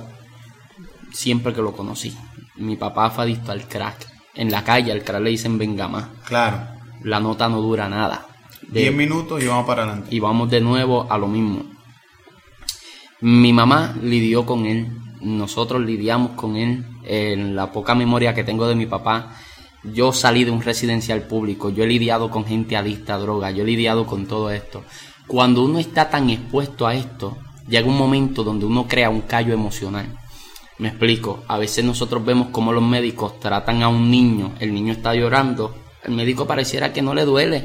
siempre 1.12 1.52
que 1.52 1.62
lo 1.62 1.72
conocí. 1.72 2.16
Mi 2.56 2.76
papá 2.76 3.10
fue 3.10 3.24
adicto 3.24 3.52
al 3.52 3.66
crack. 3.66 4.06
En 4.34 4.52
la 4.52 4.62
calle 4.62 4.92
al 4.92 5.02
crack 5.02 5.20
le 5.20 5.30
dicen 5.30 5.58
venga 5.58 5.88
más. 5.88 6.04
Claro 6.24 6.78
la 7.02 7.20
nota 7.20 7.48
no 7.48 7.60
dura 7.60 7.88
nada. 7.88 8.26
Diez 8.68 8.94
minutos 8.94 9.42
y 9.42 9.46
vamos 9.46 9.66
para 9.66 9.82
adelante. 9.82 10.14
Y 10.14 10.20
vamos 10.20 10.50
de 10.50 10.60
nuevo 10.60 11.06
a 11.10 11.18
lo 11.18 11.28
mismo. 11.28 11.64
Mi 13.20 13.52
mamá 13.52 13.94
lidió 14.02 14.46
con 14.46 14.66
él, 14.66 14.88
nosotros 15.20 15.82
lidiamos 15.82 16.32
con 16.32 16.56
él. 16.56 16.84
En 17.08 17.56
la 17.56 17.72
poca 17.72 17.94
memoria 17.94 18.34
que 18.34 18.44
tengo 18.44 18.68
de 18.68 18.74
mi 18.74 18.86
papá, 18.86 19.34
yo 19.82 20.12
salí 20.12 20.44
de 20.44 20.50
un 20.50 20.60
residencial 20.62 21.22
público, 21.22 21.70
yo 21.70 21.84
he 21.84 21.86
lidiado 21.86 22.30
con 22.30 22.44
gente 22.44 22.76
adicta 22.76 23.14
a 23.14 23.18
droga, 23.18 23.50
yo 23.50 23.62
he 23.62 23.66
lidiado 23.66 24.06
con 24.06 24.26
todo 24.26 24.50
esto. 24.50 24.82
Cuando 25.26 25.64
uno 25.64 25.78
está 25.78 26.10
tan 26.10 26.28
expuesto 26.30 26.86
a 26.86 26.94
esto, 26.94 27.38
llega 27.66 27.88
un 27.88 27.96
momento 27.96 28.44
donde 28.44 28.66
uno 28.66 28.86
crea 28.86 29.10
un 29.10 29.22
callo 29.22 29.54
emocional. 29.54 30.06
Me 30.78 30.88
explico, 30.88 31.42
a 31.48 31.58
veces 31.58 31.84
nosotros 31.84 32.24
vemos 32.24 32.48
cómo 32.52 32.72
los 32.72 32.82
médicos 32.82 33.40
tratan 33.40 33.82
a 33.82 33.88
un 33.88 34.10
niño, 34.10 34.52
el 34.60 34.72
niño 34.74 34.92
está 34.92 35.14
llorando 35.14 35.87
el 36.08 36.14
médico 36.14 36.46
pareciera 36.46 36.92
que 36.92 37.02
no 37.02 37.14
le 37.14 37.24
duele. 37.24 37.64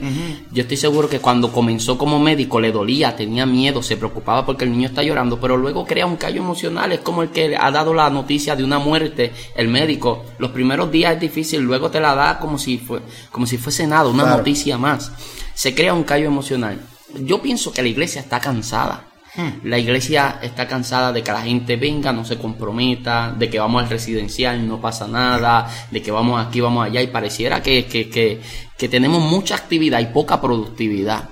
Yo 0.52 0.64
estoy 0.64 0.78
seguro 0.78 1.10
que 1.10 1.20
cuando 1.20 1.52
comenzó 1.52 1.98
como 1.98 2.20
médico 2.20 2.60
le 2.60 2.72
dolía, 2.72 3.16
tenía 3.16 3.46
miedo, 3.46 3.82
se 3.82 3.98
preocupaba 3.98 4.46
porque 4.46 4.66
el 4.66 4.72
niño 4.72 4.88
está 4.88 5.02
llorando, 5.02 5.40
pero 5.40 5.58
luego 5.58 5.86
crea 5.86 6.06
un 6.06 6.18
callo 6.18 6.42
emocional. 6.42 6.92
Es 6.92 7.00
como 7.00 7.24
el 7.24 7.30
que 7.30 7.56
ha 7.58 7.72
dado 7.72 7.94
la 7.94 8.10
noticia 8.10 8.56
de 8.56 8.64
una 8.64 8.80
muerte, 8.80 9.32
el 9.56 9.70
médico. 9.70 10.26
Los 10.40 10.52
primeros 10.52 10.92
días 10.92 11.14
es 11.14 11.22
difícil, 11.22 11.62
luego 11.62 11.90
te 11.90 12.00
la 12.00 12.16
da 12.16 12.40
como 12.40 12.58
si, 12.58 12.78
fue, 12.78 13.02
como 13.32 13.48
si 13.48 13.58
fuese 13.58 13.88
nada, 13.88 14.10
una 14.10 14.26
noticia 14.26 14.78
más. 14.78 15.12
Se 15.54 15.74
crea 15.74 15.94
un 15.94 16.04
callo 16.04 16.28
emocional. 16.28 16.80
Yo 17.16 17.42
pienso 17.42 17.72
que 17.72 17.82
la 17.82 17.88
iglesia 17.88 18.22
está 18.22 18.40
cansada 18.40 19.13
Hmm. 19.36 19.68
La 19.68 19.80
iglesia 19.80 20.40
está 20.44 20.68
cansada 20.68 21.12
de 21.12 21.24
que 21.24 21.32
la 21.32 21.42
gente 21.42 21.76
venga, 21.76 22.14
no 22.14 22.24
se 22.24 22.38
comprometa, 22.38 23.34
de 23.36 23.50
que 23.50 23.58
vamos 23.58 23.82
al 23.82 23.90
residencial, 23.90 24.68
no 24.68 24.80
pasa 24.80 25.08
nada, 25.08 25.68
de 25.90 26.02
que 26.04 26.12
vamos 26.12 26.46
aquí, 26.46 26.62
vamos 26.62 26.86
allá, 26.86 27.02
y 27.02 27.08
pareciera 27.08 27.62
que, 27.62 27.86
que, 27.88 28.90
tenemos 28.90 29.24
mucha 29.24 29.56
actividad 29.56 30.02
y 30.02 30.08
poca 30.08 30.40
productividad. 30.40 31.30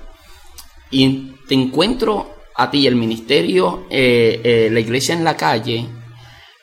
Y 0.90 1.32
te 1.46 1.54
encuentro 1.54 2.34
a 2.56 2.70
ti, 2.70 2.86
el 2.86 2.96
ministerio, 2.96 3.86
eh, 3.90 4.40
eh, 4.42 4.68
la 4.72 4.80
iglesia 4.80 5.14
en 5.14 5.22
la 5.22 5.36
calle, 5.36 5.86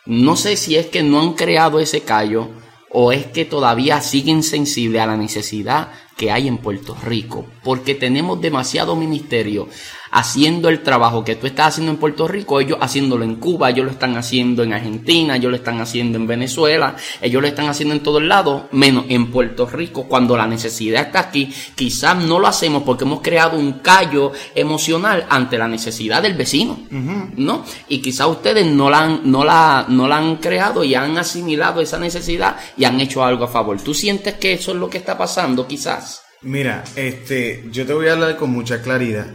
no 0.05 0.35
sé 0.35 0.57
si 0.57 0.75
es 0.75 0.87
que 0.87 1.03
no 1.03 1.21
han 1.21 1.33
creado 1.33 1.79
ese 1.79 2.01
callo 2.01 2.49
o 2.89 3.11
es 3.11 3.27
que 3.27 3.45
todavía 3.45 4.01
siguen 4.01 4.43
sensibles 4.43 5.01
a 5.01 5.05
la 5.05 5.15
necesidad 5.15 5.89
que 6.17 6.31
hay 6.31 6.47
en 6.47 6.57
Puerto 6.57 6.97
Rico, 7.01 7.45
porque 7.63 7.95
tenemos 7.95 8.41
demasiado 8.41 8.95
ministerio 8.95 9.69
haciendo 10.11 10.69
el 10.69 10.81
trabajo 10.81 11.23
que 11.23 11.35
tú 11.35 11.47
estás 11.47 11.67
haciendo 11.67 11.91
en 11.91 11.97
Puerto 11.97 12.27
Rico, 12.27 12.59
ellos 12.59 12.77
haciéndolo 12.81 13.23
en 13.23 13.35
Cuba, 13.35 13.69
ellos 13.69 13.85
lo 13.85 13.91
están 13.91 14.17
haciendo 14.17 14.63
en 14.63 14.73
Argentina, 14.73 15.35
ellos 15.35 15.51
lo 15.51 15.57
están 15.57 15.79
haciendo 15.81 16.17
en 16.17 16.27
Venezuela, 16.27 16.95
ellos 17.21 17.41
lo 17.41 17.47
están 17.47 17.67
haciendo 17.67 17.93
en 17.95 18.01
todos 18.01 18.21
lados, 18.21 18.63
menos 18.71 19.05
en 19.09 19.31
Puerto 19.31 19.65
Rico, 19.65 20.07
cuando 20.07 20.35
la 20.37 20.47
necesidad 20.47 21.07
está 21.07 21.19
aquí, 21.19 21.53
quizás 21.75 22.17
no 22.17 22.39
lo 22.39 22.47
hacemos 22.47 22.83
porque 22.83 23.03
hemos 23.03 23.21
creado 23.21 23.57
un 23.57 23.73
callo 23.79 24.31
emocional 24.55 25.25
ante 25.29 25.57
la 25.57 25.67
necesidad 25.67 26.21
del 26.21 26.33
vecino, 26.33 26.79
¿no? 26.89 27.63
Y 27.87 27.99
quizás 27.99 28.27
ustedes 28.27 28.65
no 28.65 28.89
la, 28.89 29.03
han, 29.03 29.21
no, 29.25 29.43
la, 29.43 29.85
no 29.87 30.07
la 30.07 30.17
han 30.17 30.37
creado 30.37 30.83
y 30.83 30.95
han 30.95 31.17
asimilado 31.17 31.81
esa 31.81 31.99
necesidad 31.99 32.57
y 32.77 32.85
han 32.85 32.99
hecho 32.99 33.23
algo 33.23 33.45
a 33.45 33.47
favor. 33.47 33.79
¿Tú 33.81 33.93
sientes 33.93 34.35
que 34.35 34.53
eso 34.53 34.71
es 34.71 34.77
lo 34.77 34.89
que 34.89 34.97
está 34.97 35.17
pasando 35.17 35.67
quizás? 35.67 36.23
Mira, 36.41 36.83
este, 36.95 37.65
yo 37.69 37.85
te 37.85 37.93
voy 37.93 38.07
a 38.07 38.13
hablar 38.13 38.37
con 38.37 38.51
mucha 38.51 38.81
claridad 38.81 39.27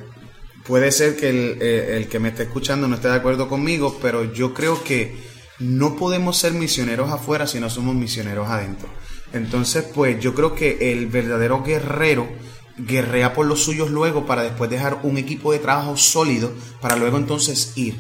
puede 0.67 0.91
ser 0.93 1.17
que 1.17 1.29
eh, 1.29 1.97
el, 1.97 2.09
que 2.09 2.19
me 2.19 2.31
esté 2.31 2.45
escuchando 2.45 2.89
no 2.89 2.97
esté 2.97 3.09
de 3.09 3.15
acuerdo 3.15 3.49
conmigo, 3.49 3.99
pero 4.01 4.33
yo 4.33 4.55
creo 4.55 4.83
que 4.83 5.17
no 5.59 5.97
podemos 5.97 6.37
ser 6.37 6.53
misioneros 6.53 7.11
afuera 7.11 7.47
si 7.47 7.61
no 7.61 7.71
somos 7.71 7.95
misioneros 7.95 8.49
adentro. 8.49 8.89
Entonces, 9.33 9.85
pues 9.95 10.21
yo 10.21 10.35
creo 10.35 10.55
que 10.55 10.93
el 10.93 11.07
verdadero 11.07 11.63
guerrero 11.63 12.29
guerrea 12.77 13.35
por 13.35 13.47
los 13.47 13.63
suyos 13.63 13.91
luego 13.91 14.27
para 14.27 14.43
después 14.43 14.69
dejar 14.69 15.01
un 15.05 15.17
equipo 15.17 15.53
de 15.53 15.61
trabajo 15.61 15.97
sólido 15.97 16.53
para 16.81 16.97
luego 16.97 17.19
entonces 17.19 17.73
ir. 17.77 17.97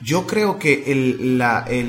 Yo 0.00 0.28
creo 0.28 0.60
que 0.60 0.92
el, 0.92 1.42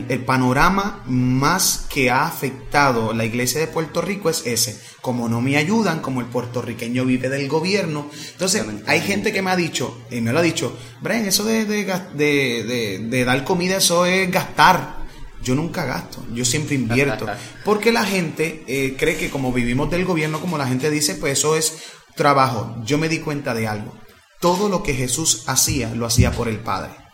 el, 0.09 0.25
panorama 0.25 1.03
más 1.05 1.85
que 1.89 2.09
ha 2.09 2.25
afectado 2.25 3.13
la 3.13 3.23
iglesia 3.23 3.59
de 3.61 3.67
Puerto 3.67 4.01
Rico 4.01 4.31
es 4.31 4.47
ese. 4.47 4.81
Como 4.99 5.29
no 5.29 5.41
me 5.41 5.57
ayudan, 5.57 5.99
como 5.99 6.19
el 6.19 6.25
puertorriqueño 6.25 7.05
vive 7.05 7.29
del 7.29 7.47
gobierno. 7.47 8.09
Entonces, 8.31 8.65
hay 8.87 9.01
gente 9.01 9.31
que 9.31 9.43
me 9.43 9.51
ha 9.51 9.55
dicho, 9.55 9.95
y 10.09 10.21
me 10.21 10.33
lo 10.33 10.39
ha 10.39 10.41
dicho, 10.41 10.75
Brian, 11.01 11.25
eso 11.25 11.43
de, 11.43 11.65
de, 11.65 13.25
dar 13.25 13.43
comida, 13.43 13.77
eso 13.77 14.07
es 14.07 14.31
gastar. 14.31 14.97
Yo 15.43 15.53
nunca 15.53 15.85
gasto, 15.85 16.25
yo 16.33 16.43
siempre 16.45 16.75
invierto. 16.75 17.27
Porque 17.63 17.91
la 17.91 18.05
gente 18.05 18.63
eh, 18.67 18.95
cree 18.97 19.17
que 19.17 19.29
como 19.29 19.53
vivimos 19.53 19.91
del 19.91 20.03
gobierno, 20.03 20.41
como 20.41 20.57
la 20.57 20.67
gente 20.67 20.89
dice, 20.89 21.13
pues 21.13 21.33
eso 21.33 21.55
es 21.55 21.83
trabajo. 22.15 22.75
Yo 22.83 22.97
me 22.97 23.07
di 23.07 23.19
cuenta 23.19 23.53
de 23.53 23.67
algo. 23.67 23.95
Todo 24.41 24.67
lo 24.67 24.81
que 24.81 24.95
Jesús 24.95 25.43
hacía, 25.45 25.93
lo 25.93 26.07
hacía 26.07 26.31
por 26.31 26.47
el 26.47 26.59
Padre 26.59 27.08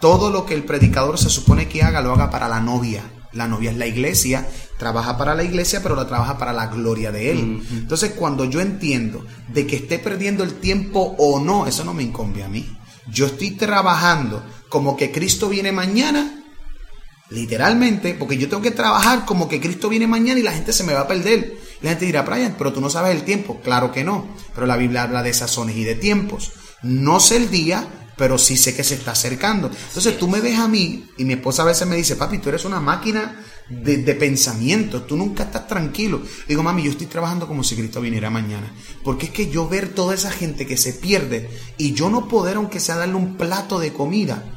todo 0.00 0.30
lo 0.30 0.46
que 0.46 0.54
el 0.54 0.64
predicador 0.64 1.18
se 1.18 1.30
supone 1.30 1.68
que 1.68 1.82
haga, 1.82 2.00
lo 2.00 2.12
haga 2.12 2.30
para 2.30 2.48
la 2.48 2.60
novia. 2.60 3.02
La 3.32 3.46
novia 3.46 3.70
es 3.70 3.76
la 3.76 3.86
iglesia, 3.86 4.48
trabaja 4.78 5.18
para 5.18 5.34
la 5.34 5.44
iglesia, 5.44 5.82
pero 5.82 5.94
la 5.94 6.06
trabaja 6.06 6.38
para 6.38 6.52
la 6.52 6.68
gloria 6.68 7.12
de 7.12 7.30
él. 7.30 7.62
Entonces, 7.72 8.12
cuando 8.12 8.46
yo 8.46 8.60
entiendo 8.60 9.24
de 9.48 9.66
que 9.66 9.76
esté 9.76 9.98
perdiendo 9.98 10.44
el 10.44 10.54
tiempo 10.54 11.14
o 11.18 11.38
no, 11.38 11.66
eso 11.66 11.84
no 11.84 11.92
me 11.92 12.02
incumbe 12.02 12.42
a 12.42 12.48
mí. 12.48 12.66
Yo 13.10 13.26
estoy 13.26 13.52
trabajando 13.52 14.42
como 14.70 14.96
que 14.96 15.12
Cristo 15.12 15.48
viene 15.48 15.72
mañana, 15.72 16.42
literalmente, 17.28 18.14
porque 18.14 18.38
yo 18.38 18.48
tengo 18.48 18.62
que 18.62 18.70
trabajar 18.70 19.26
como 19.26 19.48
que 19.48 19.60
Cristo 19.60 19.88
viene 19.88 20.06
mañana 20.06 20.40
y 20.40 20.42
la 20.42 20.52
gente 20.52 20.72
se 20.72 20.84
me 20.84 20.94
va 20.94 21.00
a 21.00 21.08
perder. 21.08 21.58
La 21.82 21.90
gente 21.90 22.06
dirá, 22.06 22.22
Brian, 22.22 22.54
pero 22.56 22.72
tú 22.72 22.80
no 22.80 22.88
sabes 22.88 23.14
el 23.14 23.24
tiempo. 23.24 23.60
Claro 23.62 23.92
que 23.92 24.04
no, 24.04 24.26
pero 24.54 24.66
la 24.66 24.76
Biblia 24.76 25.02
habla 25.02 25.22
de 25.22 25.34
sazones 25.34 25.76
y 25.76 25.84
de 25.84 25.94
tiempos. 25.94 26.52
No 26.82 27.20
sé 27.20 27.36
el 27.36 27.50
día, 27.50 27.86
pero 28.18 28.36
sí 28.36 28.56
sé 28.56 28.74
que 28.74 28.84
se 28.84 28.96
está 28.96 29.12
acercando. 29.12 29.70
Entonces 29.88 30.18
tú 30.18 30.28
me 30.28 30.40
ves 30.40 30.58
a 30.58 30.68
mí 30.68 31.08
y 31.16 31.24
mi 31.24 31.34
esposa 31.34 31.62
a 31.62 31.66
veces 31.66 31.86
me 31.86 31.96
dice, 31.96 32.16
papi, 32.16 32.38
tú 32.38 32.48
eres 32.50 32.64
una 32.64 32.80
máquina 32.80 33.40
de, 33.70 34.14
pensamiento, 34.14 35.02
tú 35.02 35.16
nunca 35.16 35.44
estás 35.44 35.68
tranquilo. 35.68 36.20
digo, 36.48 36.62
mami, 36.62 36.82
yo 36.82 36.90
estoy 36.90 37.06
trabajando 37.06 37.46
como 37.46 37.62
si 37.62 37.76
Cristo 37.76 38.00
viniera 38.00 38.28
mañana. 38.28 38.72
Porque 39.04 39.26
es 39.26 39.32
que 39.32 39.48
yo 39.48 39.68
ver 39.68 39.90
toda 39.90 40.14
esa 40.14 40.32
gente 40.32 40.66
que 40.66 40.76
se 40.76 40.94
pierde 40.94 41.48
y 41.78 41.92
yo 41.92 42.10
no 42.10 42.28
poder, 42.28 42.56
aunque 42.56 42.80
sea 42.80 42.96
darle 42.96 43.14
un 43.14 43.36
plato 43.36 43.78
de 43.78 43.92
comida. 43.92 44.54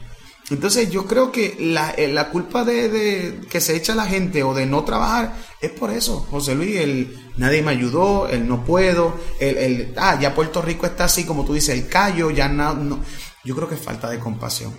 Entonces 0.49 0.89
yo 0.89 1.05
creo 1.05 1.31
que 1.31 1.55
la, 1.59 1.93
eh, 1.95 2.13
culpa 2.29 2.65
de, 2.65 3.41
que 3.49 3.61
se 3.61 3.75
echa 3.75 3.95
la 3.95 4.05
gente 4.05 4.43
o 4.43 4.53
de 4.53 4.65
no 4.65 4.83
trabajar 4.83 5.33
es 5.61 5.71
por 5.71 5.91
eso, 5.91 6.27
José 6.29 6.55
Luis, 6.55 6.75
el 6.75 7.15
nadie 7.37 7.61
me 7.61 7.71
ayudó, 7.71 8.27
el 8.27 8.45
no 8.45 8.65
puedo, 8.65 9.17
el, 9.39 9.57
el 9.57 9.93
ah, 9.95 10.19
ya 10.19 10.35
Puerto 10.35 10.61
Rico 10.61 10.85
está 10.85 11.05
así 11.05 11.23
como 11.23 11.45
tú 11.45 11.53
dices, 11.53 11.79
el 11.79 11.87
callo, 11.87 12.31
ya 12.31 12.49
no 12.49 12.99
yo 13.43 13.55
creo 13.55 13.67
que 13.67 13.75
es 13.75 13.81
falta 13.81 14.09
de 14.09 14.19
compasión. 14.19 14.73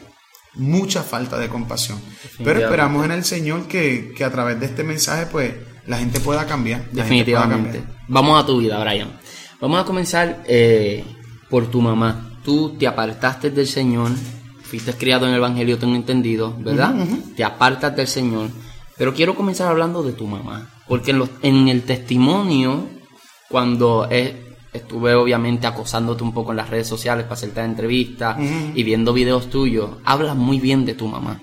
Mucha 0.54 1.02
falta 1.02 1.38
de 1.38 1.48
compasión. 1.48 1.98
Pero 2.44 2.60
esperamos 2.60 3.04
en 3.04 3.12
el 3.12 3.24
Señor 3.24 3.66
que, 3.68 4.14
a 4.24 4.30
través 4.30 4.60
de 4.60 4.66
este 4.66 4.84
mensaje, 4.84 5.26
pues, 5.26 5.54
la 5.86 5.98
gente 5.98 6.20
pueda 6.20 6.46
cambiar. 6.46 6.90
Definitivamente. 6.90 7.82
Vamos 8.08 8.42
a 8.42 8.46
tu 8.46 8.58
vida, 8.58 8.78
Brian. 8.82 9.18
Vamos 9.60 9.80
a 9.80 9.84
comenzar 9.84 10.42
eh, 10.46 11.04
por 11.48 11.70
tu 11.70 11.80
mamá. 11.80 12.38
Tú 12.44 12.76
te 12.76 12.86
apartaste 12.86 13.50
del 13.50 13.66
Señor, 13.66 14.10
fuiste 14.62 14.92
criado 14.94 15.26
en 15.26 15.32
el 15.32 15.38
Evangelio, 15.38 15.78
tengo 15.78 15.94
entendido, 15.94 16.54
¿verdad? 16.58 16.94
Te 17.36 17.44
apartas 17.44 17.96
del 17.96 18.08
Señor. 18.08 18.50
Pero 18.98 19.14
quiero 19.14 19.34
comenzar 19.34 19.68
hablando 19.68 20.02
de 20.02 20.12
tu 20.12 20.26
mamá. 20.26 20.68
Porque 20.86 21.12
en, 21.12 21.22
en 21.42 21.68
el 21.68 21.82
testimonio, 21.82 22.88
cuando 23.48 24.08
es, 24.10 24.34
estuve 24.72 25.14
obviamente 25.14 25.66
acosándote 25.66 26.22
un 26.22 26.32
poco 26.32 26.50
en 26.52 26.56
las 26.56 26.70
redes 26.70 26.86
sociales 26.86 27.24
para 27.24 27.34
hacerte 27.34 27.60
entrevistas 27.60 28.36
y 28.74 28.82
viendo 28.82 29.12
videos 29.12 29.50
tuyos, 29.50 29.90
hablas 30.04 30.36
muy 30.36 30.58
bien 30.58 30.84
de 30.84 30.94
tu 30.94 31.08
mamá. 31.08 31.40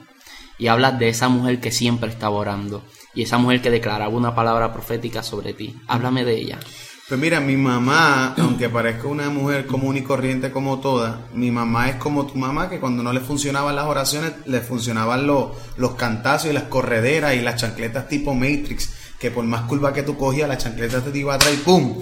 y 0.57 0.67
hablas 0.67 0.99
de 0.99 1.07
esa 1.07 1.29
mujer 1.29 1.61
que 1.61 1.71
siempre 1.71 2.09
estaba 2.09 2.35
orando 2.35 2.83
y 3.15 3.21
esa 3.21 3.37
mujer 3.37 3.61
que 3.61 3.69
declaraba 3.71 4.13
una 4.13 4.35
palabra 4.35 4.73
profética 4.73 5.23
sobre 5.23 5.53
ti. 5.53 5.75
Háblame 5.87 6.25
de 6.25 6.35
ella. 6.35 6.59
Pues 7.07 7.19
mira, 7.19 7.39
mi 7.39 7.57
mamá, 7.57 8.35
aunque 8.37 8.69
parezca 8.69 9.07
una 9.07 9.29
mujer 9.31 9.65
común 9.65 9.97
y 9.97 10.03
corriente 10.03 10.51
como 10.51 10.79
toda, 10.79 11.27
mi 11.33 11.49
mamá 11.49 11.89
es 11.89 11.95
como 11.95 12.27
tu 12.27 12.35
mamá, 12.35 12.69
que 12.69 12.79
cuando 12.79 13.01
no 13.01 13.11
le 13.11 13.19
funcionaban 13.19 13.75
las 13.75 13.85
oraciones, 13.85 14.33
le 14.45 14.61
funcionaban 14.61 15.25
los, 15.25 15.49
los 15.77 15.95
cantazos 15.95 16.51
y 16.51 16.53
las 16.53 16.63
correderas 16.63 17.35
y 17.35 17.41
las 17.41 17.55
chancletas 17.55 18.07
tipo 18.07 18.35
Matrix, 18.35 18.93
que 19.17 19.31
por 19.31 19.43
más 19.45 19.61
curva 19.61 19.91
que 19.91 20.03
tú 20.03 20.17
cogías, 20.17 20.47
la 20.47 20.59
chancleta 20.59 21.01
te 21.01 21.17
iba 21.17 21.33
a 21.33 21.39
traer 21.39 21.59
¡pum! 21.63 21.95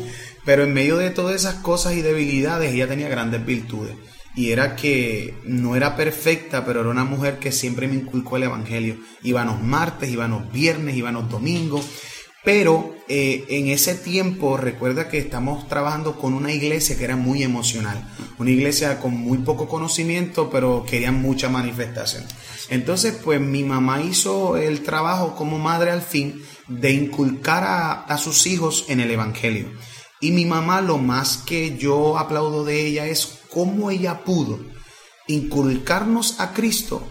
Pero 0.47 0.63
en 0.63 0.73
medio 0.73 0.97
de 0.97 1.12
todas 1.12 1.36
esas 1.36 1.55
cosas 1.55 1.93
y 1.93 2.01
debilidades, 2.01 2.73
ella 2.73 2.88
tenía 2.88 3.07
grandes 3.07 3.45
virtudes. 3.45 3.95
Y 4.33 4.51
era 4.51 4.75
que 4.75 5.36
no 5.43 5.75
era 5.75 5.95
perfecta, 5.95 6.65
pero 6.65 6.81
era 6.81 6.89
una 6.89 7.03
mujer 7.03 7.38
que 7.38 7.51
siempre 7.51 7.88
me 7.88 7.95
inculcó 7.95 8.38
el 8.38 8.43
Evangelio. 8.43 8.97
Iba 9.21 9.45
los 9.45 9.62
martes, 9.62 10.10
iba 10.10 10.27
los 10.27 10.51
viernes, 10.51 10.95
iba 10.95 11.12
los 11.12 11.29
domingos 11.29 11.86
pero 12.47 12.95
eh, 13.10 13.43
en 13.49 13.67
ese 13.67 13.93
tiempo 13.93 14.55
recuerda 14.55 15.10
que 15.10 15.17
estamos 15.17 15.67
trabajando 15.67 16.17
con 16.17 16.33
una 16.33 16.53
iglesia 16.53 16.97
que 16.97 17.03
era 17.03 17.17
muy 17.17 17.43
emocional, 17.43 18.01
una 18.38 18.51
iglesia 18.51 19.01
con 19.01 19.13
muy 19.17 19.39
poco 19.39 19.67
conocimiento, 19.67 20.49
pero 20.49 20.86
querían 20.89 21.21
mucha 21.21 21.49
manifestación. 21.49 22.23
Entonces, 22.69 23.19
pues 23.21 23.41
mi 23.41 23.65
mamá 23.65 24.01
hizo 24.01 24.55
el 24.55 24.81
trabajo 24.83 25.36
como 25.36 25.60
madre 25.60 25.91
al 25.91 26.01
fin 26.01 26.41
de 26.69 26.93
inculcar 26.93 27.65
a, 27.65 27.91
a 28.05 28.17
sus 28.17 28.47
hijos 28.47 28.86
en 28.88 29.01
el 29.01 29.12
Evangelio. 29.12 29.67
Y 30.19 30.32
mi 30.32 30.45
mamá 30.45 30.82
lo 30.82 30.97
más 30.97 31.38
que 31.38 31.77
yo 31.77 32.17
aplaudo 32.17 32.65
de 32.65 32.88
ella 32.88 33.06
es 33.06 33.39
cómo 33.49 33.91
ella 33.91 34.23
pudo 34.23 34.60
inculcarnos 35.27 36.39
a 36.39 36.53
Cristo 36.53 37.08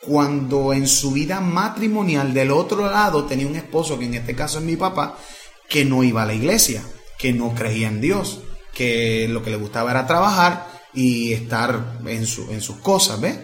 cuando 0.00 0.72
en 0.72 0.88
su 0.88 1.12
vida 1.12 1.40
matrimonial 1.40 2.32
del 2.32 2.50
otro 2.50 2.90
lado 2.90 3.24
tenía 3.24 3.46
un 3.46 3.56
esposo, 3.56 3.98
que 3.98 4.06
en 4.06 4.14
este 4.14 4.34
caso 4.34 4.58
es 4.58 4.64
mi 4.64 4.76
papá, 4.76 5.18
que 5.68 5.84
no 5.84 6.02
iba 6.02 6.22
a 6.22 6.26
la 6.26 6.34
iglesia, 6.34 6.82
que 7.18 7.32
no 7.32 7.54
creía 7.54 7.88
en 7.88 8.00
Dios, 8.00 8.40
que 8.72 9.28
lo 9.28 9.42
que 9.42 9.50
le 9.50 9.56
gustaba 9.56 9.90
era 9.90 10.06
trabajar 10.06 10.68
y 10.94 11.32
estar 11.32 11.98
en, 12.06 12.26
su, 12.26 12.50
en 12.50 12.60
sus 12.60 12.76
cosas, 12.76 13.20
¿ves? 13.20 13.38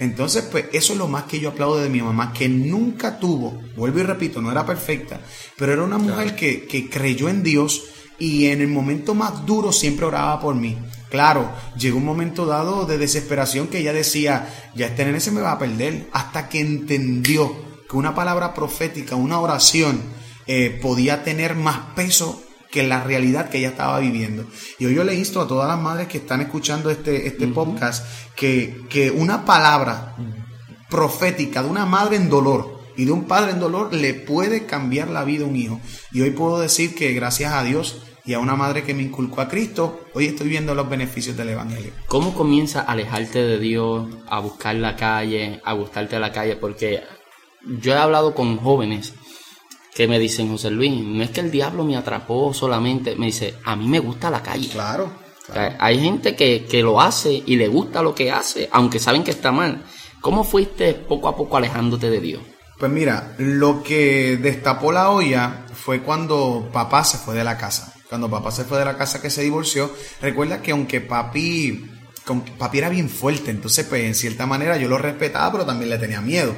Entonces, 0.00 0.44
pues 0.50 0.66
eso 0.72 0.94
es 0.94 0.98
lo 0.98 1.08
más 1.08 1.24
que 1.24 1.38
yo 1.38 1.50
aplaudo 1.50 1.78
de 1.78 1.90
mi 1.90 2.00
mamá, 2.00 2.32
que 2.32 2.48
nunca 2.48 3.18
tuvo, 3.18 3.60
vuelvo 3.76 4.00
y 4.00 4.02
repito, 4.02 4.40
no 4.40 4.50
era 4.50 4.66
perfecta, 4.66 5.20
pero 5.56 5.72
era 5.72 5.82
una 5.82 5.98
mujer 5.98 6.34
que, 6.34 6.66
que 6.66 6.88
creyó 6.88 7.28
en 7.28 7.42
Dios 7.42 7.82
y 8.20 8.46
en 8.46 8.60
el 8.60 8.68
momento 8.68 9.14
más 9.14 9.44
duro 9.46 9.72
siempre 9.72 10.06
oraba 10.06 10.38
por 10.38 10.54
mí. 10.54 10.78
Claro, 11.08 11.50
llegó 11.76 11.98
un 11.98 12.04
momento 12.04 12.46
dado 12.46 12.86
de 12.86 12.98
desesperación 12.98 13.66
que 13.66 13.78
ella 13.78 13.92
decía, 13.92 14.48
ya 14.76 14.86
este 14.86 15.04
nene 15.04 15.18
se 15.18 15.32
me 15.32 15.40
va 15.40 15.52
a 15.52 15.58
perder, 15.58 16.08
hasta 16.12 16.48
que 16.48 16.60
entendió 16.60 17.52
que 17.88 17.96
una 17.96 18.14
palabra 18.14 18.54
profética, 18.54 19.16
una 19.16 19.40
oración, 19.40 20.00
eh, 20.46 20.78
podía 20.80 21.24
tener 21.24 21.56
más 21.56 21.78
peso 21.96 22.40
que 22.70 22.84
la 22.84 23.02
realidad 23.02 23.48
que 23.48 23.58
ella 23.58 23.70
estaba 23.70 23.98
viviendo. 23.98 24.46
Y 24.78 24.86
hoy 24.86 24.94
yo 24.94 25.02
le 25.02 25.14
insto 25.14 25.40
a 25.40 25.48
todas 25.48 25.66
las 25.66 25.80
madres 25.80 26.06
que 26.06 26.18
están 26.18 26.40
escuchando 26.40 26.90
este, 26.90 27.26
este 27.26 27.48
podcast 27.48 28.06
que, 28.36 28.82
que 28.88 29.10
una 29.10 29.44
palabra 29.44 30.14
profética 30.88 31.62
de 31.62 31.68
una 31.68 31.86
madre 31.86 32.16
en 32.16 32.28
dolor 32.28 32.80
y 32.96 33.06
de 33.06 33.12
un 33.12 33.24
padre 33.24 33.52
en 33.52 33.60
dolor 33.60 33.94
le 33.94 34.14
puede 34.14 34.66
cambiar 34.66 35.08
la 35.08 35.24
vida 35.24 35.44
a 35.44 35.48
un 35.48 35.56
hijo. 35.56 35.80
Y 36.12 36.20
hoy 36.20 36.30
puedo 36.30 36.60
decir 36.60 36.94
que 36.94 37.12
gracias 37.12 37.52
a 37.52 37.64
Dios 37.64 38.02
y 38.30 38.34
a 38.34 38.38
una 38.38 38.54
madre 38.54 38.84
que 38.84 38.94
me 38.94 39.02
inculcó 39.02 39.40
a 39.40 39.48
Cristo, 39.48 40.02
hoy 40.14 40.26
estoy 40.26 40.48
viendo 40.48 40.72
los 40.72 40.88
beneficios 40.88 41.36
del 41.36 41.48
Evangelio. 41.48 41.90
¿Cómo 42.06 42.32
comienza 42.32 42.82
a 42.82 42.92
alejarte 42.92 43.42
de 43.42 43.58
Dios, 43.58 44.06
a 44.28 44.38
buscar 44.38 44.76
la 44.76 44.94
calle, 44.94 45.60
a 45.64 45.72
gustarte 45.72 46.16
la 46.20 46.30
calle? 46.30 46.54
Porque 46.54 47.02
yo 47.66 47.92
he 47.92 47.96
hablado 47.96 48.32
con 48.32 48.58
jóvenes 48.58 49.14
que 49.96 50.06
me 50.06 50.20
dicen, 50.20 50.48
José 50.48 50.70
Luis, 50.70 50.92
no 50.92 51.24
es 51.24 51.30
que 51.30 51.40
el 51.40 51.50
diablo 51.50 51.82
me 51.82 51.96
atrapó 51.96 52.54
solamente, 52.54 53.16
me 53.16 53.26
dice, 53.26 53.56
a 53.64 53.74
mí 53.74 53.88
me 53.88 53.98
gusta 53.98 54.30
la 54.30 54.44
calle. 54.44 54.68
Claro. 54.68 55.10
hay 55.80 55.98
gente 55.98 56.36
que, 56.36 56.66
que 56.70 56.84
lo 56.84 57.00
hace 57.00 57.42
y 57.44 57.56
le 57.56 57.66
gusta 57.66 58.00
lo 58.00 58.14
que 58.14 58.30
hace, 58.30 58.68
aunque 58.70 59.00
saben 59.00 59.24
que 59.24 59.32
está 59.32 59.50
mal. 59.50 59.82
¿Cómo 60.20 60.44
fuiste 60.44 60.94
poco 60.94 61.26
a 61.26 61.34
poco 61.34 61.56
alejándote 61.56 62.08
de 62.08 62.20
Dios? 62.20 62.42
Pues 62.78 62.92
mira, 62.92 63.34
lo 63.38 63.82
que 63.82 64.36
destapó 64.36 64.92
la 64.92 65.10
olla 65.10 65.66
fue 65.74 66.02
cuando 66.02 66.70
papá 66.72 67.02
se 67.02 67.18
fue 67.18 67.34
de 67.34 67.42
la 67.42 67.58
casa 67.58 67.92
cuando 68.10 68.28
papá 68.28 68.50
se 68.50 68.64
fue 68.64 68.80
de 68.80 68.84
la 68.84 68.98
casa 68.98 69.22
que 69.22 69.30
se 69.30 69.42
divorció, 69.42 69.94
recuerda 70.20 70.60
que 70.60 70.72
aunque 70.72 71.00
papi, 71.00 71.88
papi 72.58 72.78
era 72.78 72.88
bien 72.88 73.08
fuerte, 73.08 73.52
entonces 73.52 73.86
pues 73.86 74.02
en 74.02 74.16
cierta 74.16 74.46
manera 74.46 74.76
yo 74.76 74.88
lo 74.88 74.98
respetaba, 74.98 75.52
pero 75.52 75.64
también 75.64 75.90
le 75.90 75.98
tenía 75.98 76.20
miedo. 76.20 76.52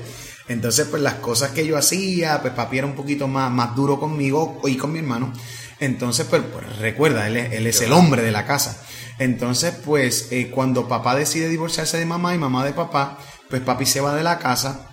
Entonces 0.49 0.87
pues 0.89 1.03
las 1.03 1.17
cosas 1.17 1.51
que 1.51 1.67
yo 1.67 1.77
hacía, 1.77 2.41
pues 2.41 2.55
papi 2.55 2.79
era 2.79 2.87
un 2.87 2.95
poquito 2.95 3.29
más, 3.29 3.51
más 3.53 3.77
duro 3.77 4.01
conmigo 4.01 4.63
y 4.65 4.79
con 4.79 4.93
mi 4.93 5.01
hermano. 5.01 5.31
Entonces 5.79 6.27
pues, 6.29 6.41
pues 6.51 6.79
recuerda, 6.79 7.27
él, 7.27 7.37
él, 7.37 7.67
es 7.67 7.83
el 7.83 7.93
hombre 7.93 8.23
de 8.23 8.33
la 8.33 8.47
casa. 8.47 8.83
Entonces 9.19 9.75
pues 9.85 10.29
eh, 10.31 10.51
cuando 10.51 10.89
papá 10.89 11.15
decide 11.15 11.51
divorciarse 11.51 11.99
de 11.99 12.07
mamá 12.07 12.35
y 12.35 12.39
mamá 12.39 12.65
de 12.65 12.73
papá, 12.73 13.19
pues 13.51 13.61
papi 13.61 13.85
se 13.85 14.01
va 14.01 14.15
de 14.15 14.23
la 14.23 14.39
casa. 14.39 14.89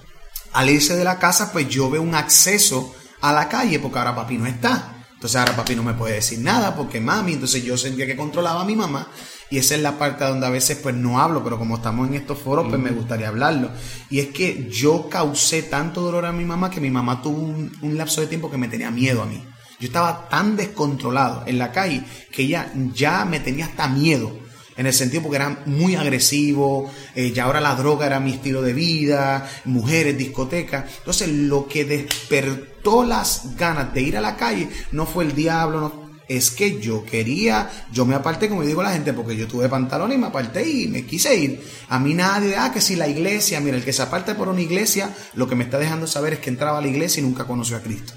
Al 0.51 0.69
irse 0.69 0.97
de 0.97 1.05
la 1.05 1.19
casa 1.19 1.53
pues 1.53 1.69
yo 1.69 1.89
veo 1.89 2.01
un 2.01 2.15
acceso 2.15 2.93
a 3.21 3.31
la 3.31 3.47
calle 3.47 3.79
porque 3.79 3.97
ahora 3.97 4.13
papi 4.13 4.37
no 4.37 4.45
está. 4.45 4.98
Entonces 5.19 5.35
ahora 5.35 5.53
papi 5.53 5.75
no 5.75 5.83
me 5.83 5.95
puede 5.95 6.13
decir 6.13 6.39
nada 6.39 6.77
porque 6.77 7.01
mami, 7.01 7.33
entonces 7.33 7.61
yo 7.61 7.77
sentía 7.77 8.05
que 8.05 8.15
controlaba 8.15 8.61
a 8.61 8.63
mi 8.63 8.73
mamá 8.73 9.09
y 9.49 9.57
esa 9.57 9.75
es 9.75 9.81
la 9.81 9.99
parte 9.99 10.23
donde 10.23 10.47
a 10.47 10.49
veces 10.49 10.77
pues 10.81 10.95
no 10.95 11.19
hablo, 11.19 11.43
pero 11.43 11.57
como 11.57 11.75
estamos 11.75 12.07
en 12.07 12.13
estos 12.13 12.39
foros 12.39 12.67
pues 12.69 12.79
me 12.79 12.91
gustaría 12.91 13.27
hablarlo. 13.27 13.69
Y 14.09 14.19
es 14.19 14.27
que 14.29 14.69
yo 14.71 15.09
causé 15.09 15.63
tanto 15.63 15.99
dolor 15.99 16.25
a 16.25 16.31
mi 16.31 16.45
mamá 16.45 16.69
que 16.69 16.79
mi 16.79 16.89
mamá 16.89 17.21
tuvo 17.21 17.41
un, 17.41 17.97
lapso 17.97 18.21
de 18.21 18.27
tiempo 18.27 18.49
que 18.49 18.55
me 18.55 18.69
tenía 18.69 18.91
miedo 18.91 19.21
a 19.21 19.25
mí. 19.25 19.43
Yo 19.81 19.87
estaba 19.87 20.29
tan 20.29 20.55
descontrolado 20.55 21.43
en 21.45 21.59
la 21.59 21.73
calle 21.73 22.01
que 22.31 22.43
ella 22.43 22.71
ya 22.93 23.25
me 23.25 23.41
tenía 23.41 23.65
hasta 23.65 23.89
miedo 23.89 24.31
en 24.77 24.85
el 24.85 24.93
sentido 24.93 25.23
porque 25.23 25.35
era 25.35 25.63
muy 25.65 25.95
agresivo, 25.95 26.89
eh, 27.13 27.33
ya 27.33 27.43
ahora 27.43 27.59
la 27.59 27.75
droga 27.75 28.05
era 28.05 28.21
mi 28.21 28.31
estilo 28.31 28.61
de 28.61 28.71
vida, 28.71 29.49
mujeres, 29.65 30.17
discotecas. 30.17 30.85
Entonces 30.99 31.27
lo 31.27 31.67
que 31.67 31.83
despertó 31.83 32.68
las 33.05 33.55
ganas 33.55 33.93
de 33.93 34.01
ir 34.01 34.17
a 34.17 34.21
la 34.21 34.35
calle 34.35 34.69
no 34.91 35.05
fue 35.05 35.25
el 35.25 35.33
diablo, 35.33 35.79
no, 35.79 36.09
es 36.29 36.51
que 36.51 36.79
yo 36.79 37.03
quería, 37.03 37.69
yo 37.91 38.05
me 38.05 38.13
aparté, 38.13 38.49
como 38.49 38.61
digo 38.61 38.83
la 38.83 38.91
gente, 38.91 39.13
porque 39.13 39.35
yo 39.35 39.47
tuve 39.47 39.67
pantalones 39.67 40.17
y 40.17 40.21
me 40.21 40.27
aparté 40.27 40.69
y 40.69 40.87
me 40.87 41.03
quise 41.05 41.35
ir. 41.35 41.63
A 41.89 41.99
mí 41.99 42.13
nadie, 42.13 42.55
ah, 42.55 42.71
que 42.71 42.81
si 42.81 42.95
la 42.95 43.07
iglesia, 43.07 43.59
mira, 43.59 43.77
el 43.77 43.83
que 43.83 43.93
se 43.93 44.03
aparte 44.03 44.35
por 44.35 44.47
una 44.47 44.61
iglesia, 44.61 45.13
lo 45.33 45.47
que 45.47 45.55
me 45.55 45.63
está 45.63 45.79
dejando 45.79 46.05
saber 46.05 46.33
es 46.33 46.39
que 46.39 46.51
entraba 46.51 46.77
a 46.77 46.81
la 46.81 46.87
iglesia 46.87 47.21
y 47.21 47.23
nunca 47.23 47.45
conoció 47.47 47.77
a 47.77 47.81
Cristo. 47.81 48.13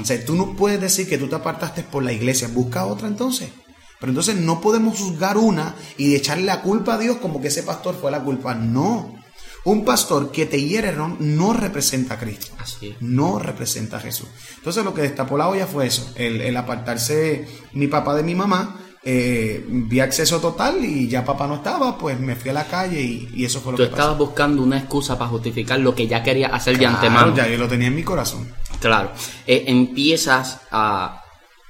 O 0.00 0.04
sea, 0.04 0.24
tú 0.24 0.36
no 0.36 0.54
puedes 0.54 0.80
decir 0.80 1.08
que 1.08 1.18
tú 1.18 1.28
te 1.28 1.34
apartaste 1.34 1.82
por 1.82 2.04
la 2.04 2.12
iglesia, 2.12 2.48
busca 2.48 2.86
otra 2.86 3.08
entonces. 3.08 3.50
Pero 3.98 4.12
entonces 4.12 4.36
no 4.36 4.60
podemos 4.60 4.96
juzgar 4.96 5.36
una 5.36 5.74
y 5.96 6.14
echarle 6.14 6.44
la 6.44 6.62
culpa 6.62 6.94
a 6.94 6.98
Dios 6.98 7.16
como 7.16 7.40
que 7.40 7.48
ese 7.48 7.64
pastor 7.64 7.96
fue 8.00 8.12
la 8.12 8.22
culpa. 8.22 8.54
No. 8.54 9.17
Un 9.64 9.84
pastor 9.84 10.30
que 10.30 10.46
te 10.46 10.62
hiere 10.62 10.94
no, 10.96 11.52
representa 11.52 12.14
a 12.14 12.18
Cristo. 12.18 12.54
Así 12.58 12.94
No 13.00 13.38
representa 13.38 13.98
a 13.98 14.00
Jesús. 14.00 14.28
Entonces 14.56 14.84
lo 14.84 14.94
que 14.94 15.02
destapó 15.02 15.36
la 15.36 15.48
olla 15.48 15.66
fue 15.66 15.86
eso, 15.86 16.12
el, 16.14 16.56
apartarse 16.56 17.46
mi 17.72 17.86
papá 17.86 18.14
de 18.14 18.22
mi 18.22 18.34
mamá. 18.34 18.76
Eh, 19.10 19.64
vi 19.66 20.00
acceso 20.00 20.38
total 20.40 20.84
y 20.84 21.08
ya 21.08 21.24
papá 21.24 21.46
no 21.46 21.56
estaba, 21.56 21.96
pues 21.96 22.18
me 22.18 22.34
fui 22.34 22.50
a 22.50 22.52
la 22.52 22.64
calle 22.64 23.00
y, 23.00 23.44
eso 23.44 23.60
fue 23.60 23.72
lo 23.72 23.78
que 23.78 23.84
pasó. 23.84 23.90
Tú 23.90 23.96
estabas 23.96 24.18
buscando 24.18 24.62
una 24.62 24.78
excusa 24.78 25.16
para 25.16 25.30
justificar 25.30 25.78
lo 25.78 25.94
que 25.94 26.06
ya 26.06 26.22
quería 26.22 26.48
hacer 26.48 26.76
de 26.76 26.86
antemano. 26.86 27.34
Ya 27.34 27.48
yo 27.48 27.56
lo 27.56 27.68
tenía 27.68 27.88
en 27.88 27.94
mi 27.94 28.02
corazón. 28.02 28.52
Claro. 28.80 29.12
Eh, 29.46 29.64
empiezas 29.68 30.60
a, 30.70 31.22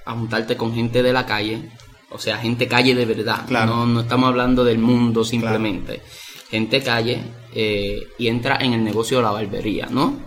a 0.05 0.13
juntarte 0.13 0.57
con 0.57 0.75
gente 0.75 1.03
de 1.03 1.13
la 1.13 1.27
calle, 1.27 1.71
o 2.11 2.19
sea, 2.19 2.39
gente 2.39 2.67
calle 2.67 2.95
de 2.95 3.05
verdad. 3.05 3.47
No, 3.49 3.87
no 3.87 4.01
estamos 4.01 4.29
hablando 4.29 4.65
del 4.65 4.79
mundo 4.79 5.23
simplemente. 5.23 6.03
Gente 6.51 6.83
calle 6.83 7.23
eh, 7.55 8.09
y 8.19 8.29
entra 8.29 8.59
en 8.61 8.73
el 8.73 8.85
negocio 8.85 9.19
de 9.19 9.23
la 9.25 9.31
barbería, 9.31 9.87
¿no? 9.91 10.19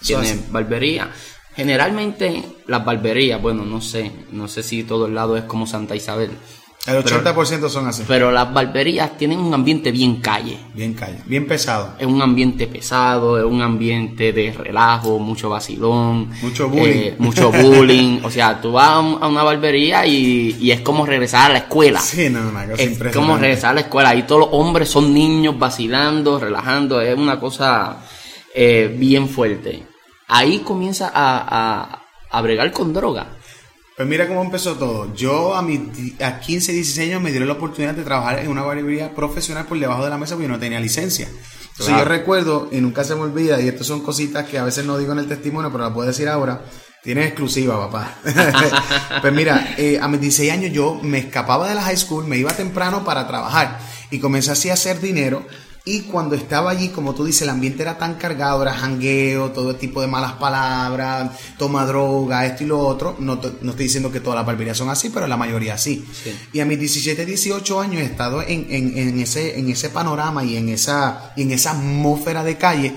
Tiene 0.00 0.38
barbería. 0.50 1.10
Generalmente 1.54 2.42
las 2.66 2.84
barberías, 2.84 3.42
bueno, 3.42 3.64
no 3.64 3.80
sé, 3.80 4.12
no 4.30 4.46
sé 4.46 4.62
si 4.62 4.84
todo 4.84 5.06
el 5.06 5.14
lado 5.14 5.36
es 5.36 5.44
como 5.44 5.66
Santa 5.66 5.96
Isabel, 5.96 6.30
el 6.88 7.04
80% 7.04 7.68
son 7.68 7.86
así. 7.86 8.02
Pero 8.08 8.30
las 8.30 8.52
barberías 8.52 9.16
tienen 9.18 9.38
un 9.40 9.52
ambiente 9.52 9.92
bien 9.92 10.16
calle. 10.22 10.58
Bien 10.72 10.94
calle, 10.94 11.18
bien 11.26 11.46
pesado. 11.46 11.94
Es 11.98 12.06
un 12.06 12.22
ambiente 12.22 12.66
pesado, 12.66 13.38
es 13.38 13.44
un 13.44 13.60
ambiente 13.60 14.32
de 14.32 14.52
relajo, 14.52 15.18
mucho 15.18 15.50
vacilón. 15.50 16.30
Mucho 16.40 16.68
bullying. 16.70 16.86
Eh, 16.86 17.14
mucho 17.18 17.52
bullying. 17.52 18.20
o 18.24 18.30
sea, 18.30 18.58
tú 18.60 18.72
vas 18.72 18.88
a 18.88 19.28
una 19.28 19.42
barbería 19.42 20.06
y, 20.06 20.70
es 20.70 20.80
como 20.80 21.04
regresar 21.04 21.50
a 21.50 21.52
la 21.52 21.58
escuela. 21.58 22.00
Sí, 22.00 22.30
no, 22.30 22.50
no, 22.50 22.74
Es 22.74 22.98
como 23.14 23.36
regresar 23.36 23.72
a 23.72 23.74
la 23.74 23.80
escuela. 23.82 24.10
Ahí 24.10 24.22
todos 24.22 24.40
los 24.40 24.50
hombres 24.52 24.88
son 24.88 25.12
niños 25.12 25.58
vacilando, 25.58 26.38
relajando. 26.38 27.02
Es 27.02 27.18
una 27.18 27.38
cosa 27.38 27.98
eh, 28.54 28.94
bien 28.98 29.28
fuerte. 29.28 29.82
Ahí 30.26 30.60
comienza 30.60 31.10
a, 31.14 31.90
a, 31.90 32.02
a 32.30 32.42
bregar 32.42 32.72
con 32.72 32.94
droga. 32.94 33.37
Pues 33.98 34.08
mira 34.08 34.28
cómo 34.28 34.44
empezó 34.44 34.76
todo. 34.76 35.12
Yo 35.12 35.56
a, 35.56 35.62
mis 35.62 35.80
a 36.22 36.38
15, 36.38 36.72
16 36.72 37.08
años 37.08 37.20
me 37.20 37.30
dieron 37.30 37.48
la 37.48 37.54
oportunidad 37.54 37.94
de 37.94 38.04
trabajar 38.04 38.38
en 38.38 38.46
una 38.46 38.62
barbería 38.62 39.12
profesional 39.12 39.66
por 39.66 39.76
debajo 39.76 40.04
de 40.04 40.10
la 40.10 40.16
mesa 40.16 40.36
porque 40.36 40.46
yo 40.46 40.52
no 40.52 40.60
tenía 40.60 40.78
licencia. 40.78 41.28
yo 41.80 42.04
recuerdo, 42.04 42.68
y 42.70 42.80
nunca 42.80 43.02
se 43.02 43.16
me 43.16 43.22
olvida, 43.22 43.60
y 43.60 43.66
estas 43.66 43.88
son 43.88 44.04
cositas 44.04 44.48
que 44.48 44.56
a 44.56 44.62
veces 44.62 44.86
no 44.86 44.96
digo 44.98 45.10
en 45.14 45.18
el 45.18 45.26
testimonio, 45.26 45.72
pero 45.72 45.82
las 45.82 45.92
puedo 45.92 46.06
decir 46.06 46.28
ahora. 46.28 46.62
Tienes 47.02 47.26
exclusiva, 47.26 47.90
papá. 47.90 48.18
pues 49.20 49.32
mira, 49.32 49.74
eh, 49.76 49.98
a 50.00 50.06
mis 50.06 50.20
16 50.20 50.52
años 50.52 50.72
yo 50.72 51.00
me 51.02 51.18
escapaba 51.18 51.68
de 51.68 51.74
la 51.74 51.82
high 51.82 51.96
school, 51.96 52.24
me 52.24 52.36
iba 52.36 52.52
temprano 52.52 53.04
para 53.04 53.26
trabajar 53.26 53.80
y 54.12 54.20
comencé 54.20 54.52
así 54.52 54.70
a 54.70 54.74
hacer 54.74 55.00
dinero 55.00 55.44
y 55.84 56.02
cuando 56.02 56.34
estaba 56.34 56.70
allí, 56.70 56.88
como 56.88 57.14
tú 57.14 57.24
dices, 57.24 57.42
el 57.42 57.48
ambiente 57.48 57.82
era 57.82 57.96
tan 57.96 58.14
cargado, 58.14 58.62
era 58.62 58.74
jangueo, 58.74 59.52
todo 59.52 59.76
tipo 59.76 60.00
de 60.00 60.06
malas 60.06 60.32
palabras, 60.32 61.30
toma 61.56 61.86
droga, 61.86 62.44
esto 62.44 62.64
y 62.64 62.66
lo 62.66 62.78
otro. 62.80 63.16
No, 63.18 63.36
no 63.36 63.70
estoy 63.70 63.86
diciendo 63.86 64.12
que 64.12 64.20
todas 64.20 64.36
las 64.36 64.46
barberías 64.46 64.76
son 64.76 64.90
así, 64.90 65.08
pero 65.08 65.26
la 65.26 65.36
mayoría 65.36 65.78
sí. 65.78 66.06
Y 66.52 66.60
a 66.60 66.66
mis 66.66 66.78
17, 66.78 67.24
18 67.24 67.80
años 67.80 68.02
he 68.02 68.04
estado 68.04 68.42
en, 68.42 68.66
en, 68.68 68.98
en, 68.98 69.20
ese, 69.20 69.58
en 69.58 69.70
ese 69.70 69.88
panorama 69.88 70.44
y 70.44 70.56
en 70.56 70.68
esa, 70.68 71.32
y 71.36 71.42
en 71.42 71.52
esa 71.52 71.70
atmósfera 71.70 72.44
de 72.44 72.56
calle 72.58 72.94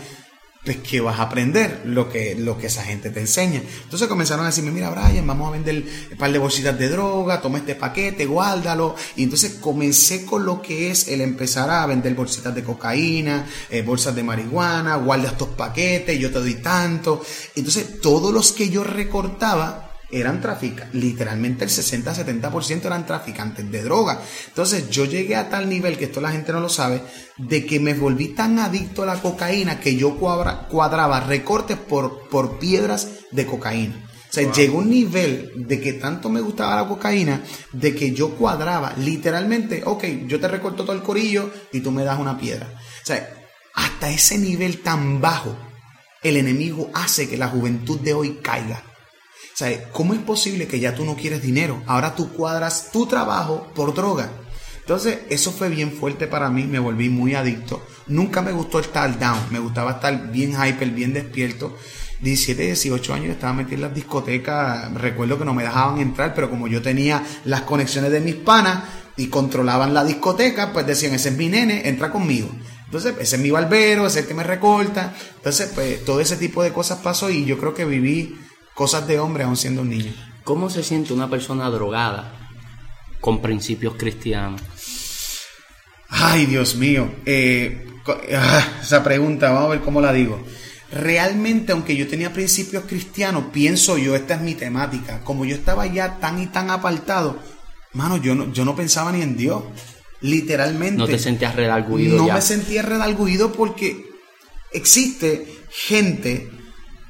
pues 0.63 0.78
que 0.78 1.02
vas 1.02 1.19
a 1.19 1.24
aprender 1.24 1.82
lo 1.86 2.08
que, 2.08 2.36
lo 2.36 2.58
que 2.58 2.67
esa 2.67 2.84
gente 2.84 3.10
te 3.10 3.19
enseña. 3.19 3.62
Entonces 3.84 4.08
comenzaron 4.08 4.45
a 4.45 4.50
decirme, 4.50 4.71
mira 4.71 4.91
Brian, 4.91 5.26
vamos 5.26 5.50
a 5.50 5.52
vender 5.52 5.84
un 6.12 6.17
par 6.17 6.32
de 6.32 6.38
bolsitas 6.38 6.78
de 6.78 6.88
droga, 6.88 7.41
toma 7.41 7.58
este 7.58 7.74
paquete, 7.74 8.28
guárdalo. 8.28 8.95
Y 9.15 9.24
entonces 9.24 9.54
comencé 9.60 10.24
con 10.24 10.45
lo 10.45 10.62
que 10.62 10.91
es 10.91 11.08
el 11.08 11.21
empezar 11.21 11.69
a 11.69 11.86
vender 11.88 12.13
bolsitas 12.13 12.54
de 12.54 12.63
cocaína, 12.63 13.47
eh, 13.71 13.82
bolsas 13.82 14.15
de 14.15 14.24
marihuana, 14.24 14.97
guarda 14.97 15.30
estos 15.30 15.50
paquetes, 15.50 16.19
yo 16.19 16.32
te 16.32 16.39
doy 16.39 16.56
tanto. 16.56 17.24
Entonces 17.56 18.00
todos 18.00 18.32
los 18.32 18.52
que 18.52 18.69
yo 18.69 18.84
recortaba, 18.84 19.91
eran 20.12 20.41
traficantes, 20.41 20.93
literalmente 20.93 21.63
el 21.63 21.69
60-70% 21.69 22.86
eran 22.86 23.06
traficantes 23.06 23.71
de 23.71 23.84
droga. 23.84 24.21
Entonces 24.47 24.89
yo 24.89 25.06
llegué 25.06 25.36
a 25.36 25.50
tal 25.50 25.69
nivel, 25.69 25.97
que 25.97 26.06
esto 26.06 26.21
la 26.21 26.32
gente 26.32 26.52
no 26.52 26.60
lo 26.60 26.69
sabe, 26.69 27.02
de 27.38 27.65
que 27.65 27.80
me 27.80 27.93
volví 27.93 28.30
tan 28.30 28.60
adicto 28.60 29.04
a 29.04 29.06
la 29.06 29.21
cocaína 29.21 29.80
que 29.80 29.95
yo 29.95 30.17
cuadraba 30.17 31.21
recortes 31.21 31.78
por, 31.78 32.30
por 32.30 32.60
piedras 32.60 33.08
de 33.32 33.45
cocaína. 33.45 34.08
O 34.32 34.34
sea, 34.34 34.50
llegó 34.50 34.78
un 34.78 34.89
nivel 34.89 35.52
de 35.67 35.82
que 35.82 35.93
tanto 35.93 36.30
me 36.30 36.39
gustaba 36.39 36.78
la 36.78 36.88
cocaína, 36.88 37.43
de 37.74 37.93
que 37.93 38.13
yo 38.13 38.36
cuadraba 38.36 38.93
literalmente, 38.97 39.84
ok, 39.86 40.06
yo 40.26 40.39
te 40.39 40.47
recorto 40.47 40.86
todo 40.86 40.95
el 40.95 41.04
corillo 41.04 41.52
y 41.74 41.82
tú 41.82 41.91
me 41.91 42.06
das 42.06 42.17
una 42.17 42.38
piedra. 42.38 42.67
O 42.67 43.06
sea, 43.06 43.30
hasta 43.74 44.10
ese 44.10 44.38
nivel 44.38 44.82
tan 44.82 45.19
bajo, 45.19 45.58
el 46.24 46.38
enemigo 46.38 46.89
hace 46.93 47.28
que 47.28 47.38
la 47.38 47.50
juventud 47.50 48.00
de 48.00 48.13
hoy 48.13 48.39
caiga. 48.41 48.84
¿Cómo 49.91 50.13
es 50.13 50.19
posible 50.19 50.67
que 50.67 50.80
ya 50.80 50.95
tú 50.95 51.06
no 51.06 51.15
quieres 51.15 51.41
dinero? 51.41 51.82
Ahora 51.86 52.15
tú 52.15 52.34
cuadras 52.34 52.91
tu 52.91 53.06
trabajo 53.06 53.67
por 53.76 53.93
droga. 53.93 54.30
Entonces, 54.80 55.19
eso 55.30 55.52
fue 55.52 55.69
bien 55.69 55.91
fuerte 55.91 56.28
para 56.28 56.50
mí, 56.50 56.63
me 56.63 56.80
volví 56.80 57.10
muy 57.10 57.36
adicto. 57.36 57.86
Nunca 58.08 58.41
me 58.41 58.52
gustó 58.52 58.80
estar 58.80 59.17
down, 59.19 59.39
me 59.52 59.60
gustaba 59.60 59.91
estar 59.91 60.32
bien 60.32 60.52
hyper, 60.52 60.89
bien 60.89 61.13
despierto. 61.13 61.78
17, 62.19 62.63
18 62.63 63.13
años 63.13 63.32
estaba 63.32 63.54
metido 63.54 63.76
en 63.76 63.82
las 63.82 63.93
discotecas. 63.93 64.93
Recuerdo 64.93 65.38
que 65.38 65.45
no 65.45 65.54
me 65.54 65.63
dejaban 65.63 66.00
entrar, 66.00 66.34
pero 66.34 66.50
como 66.50 66.67
yo 66.67 66.82
tenía 66.82 67.24
las 67.45 67.62
conexiones 67.62 68.12
de 68.12 68.19
mis 68.19 68.36
panas 68.36 68.84
y 69.15 69.28
controlaban 69.28 69.93
la 69.93 70.04
discoteca, 70.04 70.74
pues 70.74 70.86
decían, 70.86 71.13
ese 71.13 71.30
es 71.30 71.38
mi 71.38 71.47
nene, 71.47 71.88
entra 71.88 72.12
conmigo. 72.12 72.50
Entonces, 72.86 73.13
ese 73.19 73.38
es 73.38 73.41
mi 73.41 73.52
barbero, 73.52 74.06
ese 74.06 74.19
es 74.19 74.24
el 74.24 74.28
que 74.28 74.34
me 74.34 74.43
recorta. 74.43 75.13
Entonces, 75.38 75.71
pues 75.74 76.04
todo 76.04 76.19
ese 76.19 76.36
tipo 76.36 76.63
de 76.63 76.74
cosas 76.74 77.00
pasó 77.00 77.30
y 77.30 77.45
yo 77.45 77.58
creo 77.58 77.74
que 77.74 77.86
viví 77.86 78.36
cosas 78.82 79.06
de 79.06 79.20
hombre 79.20 79.44
aún 79.44 79.58
siendo 79.58 79.84
un 79.84 79.91
niño. 79.91 80.12
¿Cómo 80.44 80.67
se 80.72 80.82
siente 80.82 81.13
una 81.13 81.30
persona 81.30 81.70
drogada 81.70 82.34
con 83.20 83.39
principios 83.39 83.94
cristianos? 83.94 84.60
Ay, 86.10 86.48
Dios 86.48 86.78
mío. 86.78 87.13
Eh, 87.28 87.86
ah, 88.36 88.67
esa 88.82 89.04
pregunta, 89.04 89.52
vamos 89.52 89.67
a 89.67 89.74
ver 89.74 89.82
cómo 89.82 90.02
la 90.02 90.12
digo. 90.12 90.44
Realmente, 90.91 91.74
aunque 91.74 91.96
yo 91.96 92.08
tenía 92.08 92.34
principios 92.34 92.86
cristianos, 92.86 93.44
pienso 93.54 94.00
yo, 94.00 94.15
esta 94.15 94.34
es 94.34 94.41
mi 94.41 94.56
temática. 94.56 95.22
Como 95.24 95.46
yo 95.46 95.54
estaba 95.54 95.86
ya 95.86 96.17
tan 96.17 96.41
y 96.41 96.48
tan 96.48 96.72
apartado, 96.72 97.38
mano, 97.94 98.17
yo 98.17 98.34
no, 98.34 98.52
yo 98.52 98.65
no 98.65 98.76
pensaba 98.76 99.12
ni 99.12 99.22
en 99.22 99.38
Dios. 99.38 99.62
Literalmente. 100.22 100.98
No 100.98 101.06
te 101.06 101.20
sentías 101.20 101.56
redarguido. 101.56 102.17
No 102.17 102.34
me 102.34 102.41
sentía 102.41 102.82
redarguido 102.82 103.52
porque 103.52 104.10
existe 104.74 105.46
gente 105.70 106.50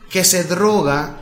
que 0.09 0.25
se 0.25 0.43
droga 0.43 1.20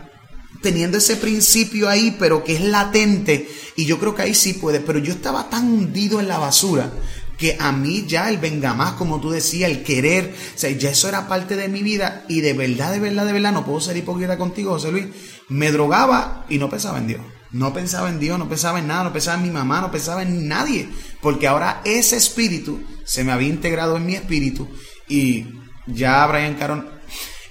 teniendo 0.62 0.98
ese 0.98 1.16
principio 1.16 1.90
ahí, 1.90 2.16
pero 2.20 2.44
que 2.44 2.56
es 2.56 2.62
latente, 2.62 3.50
y 3.76 3.86
yo 3.86 4.00
creo 4.00 4.16
que 4.16 4.24
ahí 4.24 4.36
sí 4.36 4.54
puede, 4.54 4.80
pero 4.80 5.00
yo 5.00 5.14
estaba 5.14 5.50
tan 5.50 5.72
hundido 5.72 6.20
en 6.20 6.28
la 6.28 6.38
basura 6.38 6.92
que 7.38 7.56
a 7.58 7.72
mí 7.72 8.06
ya 8.06 8.30
el 8.30 8.38
venga 8.38 8.74
más, 8.74 8.94
como 8.94 9.22
tú 9.22 9.30
decías, 9.30 9.72
el 9.72 9.82
querer, 9.82 10.36
o 10.56 10.58
sea, 10.58 10.70
ya 10.72 10.90
eso 10.90 11.08
era 11.08 11.30
parte 11.30 11.56
de 11.56 11.70
mi 11.70 11.82
vida 11.82 12.26
y 12.28 12.42
de 12.42 12.52
verdad, 12.54 12.92
de 12.92 13.00
verdad, 13.00 13.26
de 13.26 13.32
verdad, 13.32 13.54
no 13.54 13.66
puedo 13.66 13.80
ser 13.80 13.96
hipócrita 13.96 14.38
contigo, 14.38 14.72
José 14.72 14.92
Luis, 14.92 15.08
me 15.48 15.72
drogaba 15.72 16.46
y 16.50 16.58
no 16.58 16.70
pensaba 16.70 16.98
en 16.98 17.08
Dios. 17.08 17.22
No 17.52 17.74
pensaba 17.74 18.10
en 18.10 18.20
Dios, 18.20 18.38
no 18.38 18.48
pensaba 18.48 18.78
en 18.78 18.88
nada, 18.88 19.06
no 19.06 19.14
pensaba 19.14 19.38
en 19.38 19.44
mi 19.44 19.50
mamá, 19.50 19.82
no 19.82 19.90
pensaba 19.90 20.22
en 20.22 20.48
nadie, 20.48 20.88
porque 21.20 21.48
ahora 21.48 21.82
ese 21.84 22.16
espíritu 22.16 22.84
se 23.06 23.24
me 23.24 23.32
había 23.32 23.48
integrado 23.48 23.98
en 23.98 24.06
mi 24.06 24.14
espíritu 24.14 24.68
y 25.08 25.48
ya 25.88 26.28
Brian 26.28 26.56
Caron 26.56 26.99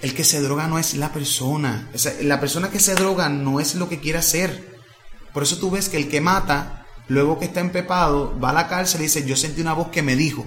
el 0.00 0.14
que 0.14 0.24
se 0.24 0.40
droga 0.40 0.66
no 0.68 0.78
es 0.78 0.94
la 0.94 1.12
persona. 1.12 1.90
la 2.22 2.40
persona 2.40 2.70
que 2.70 2.80
se 2.80 2.94
droga 2.94 3.28
no 3.28 3.61
es 3.61 3.74
lo 3.74 3.88
que 3.88 4.00
quiere 4.00 4.18
hacer. 4.18 4.78
Por 5.32 5.42
eso 5.42 5.58
tú 5.58 5.70
ves 5.70 5.88
que 5.88 5.96
el 5.96 6.08
que 6.08 6.20
mata, 6.20 6.87
luego 7.08 7.38
que 7.38 7.46
está 7.46 7.61
empepado, 7.61 8.38
va 8.38 8.50
a 8.50 8.54
la 8.54 8.68
cárcel 8.68 9.00
y 9.00 9.04
dice, 9.04 9.26
yo 9.26 9.37
sentí 9.37 9.61
una 9.61 9.74
voz 9.74 9.88
que 9.88 10.02
me 10.02 10.16
dijo. 10.16 10.46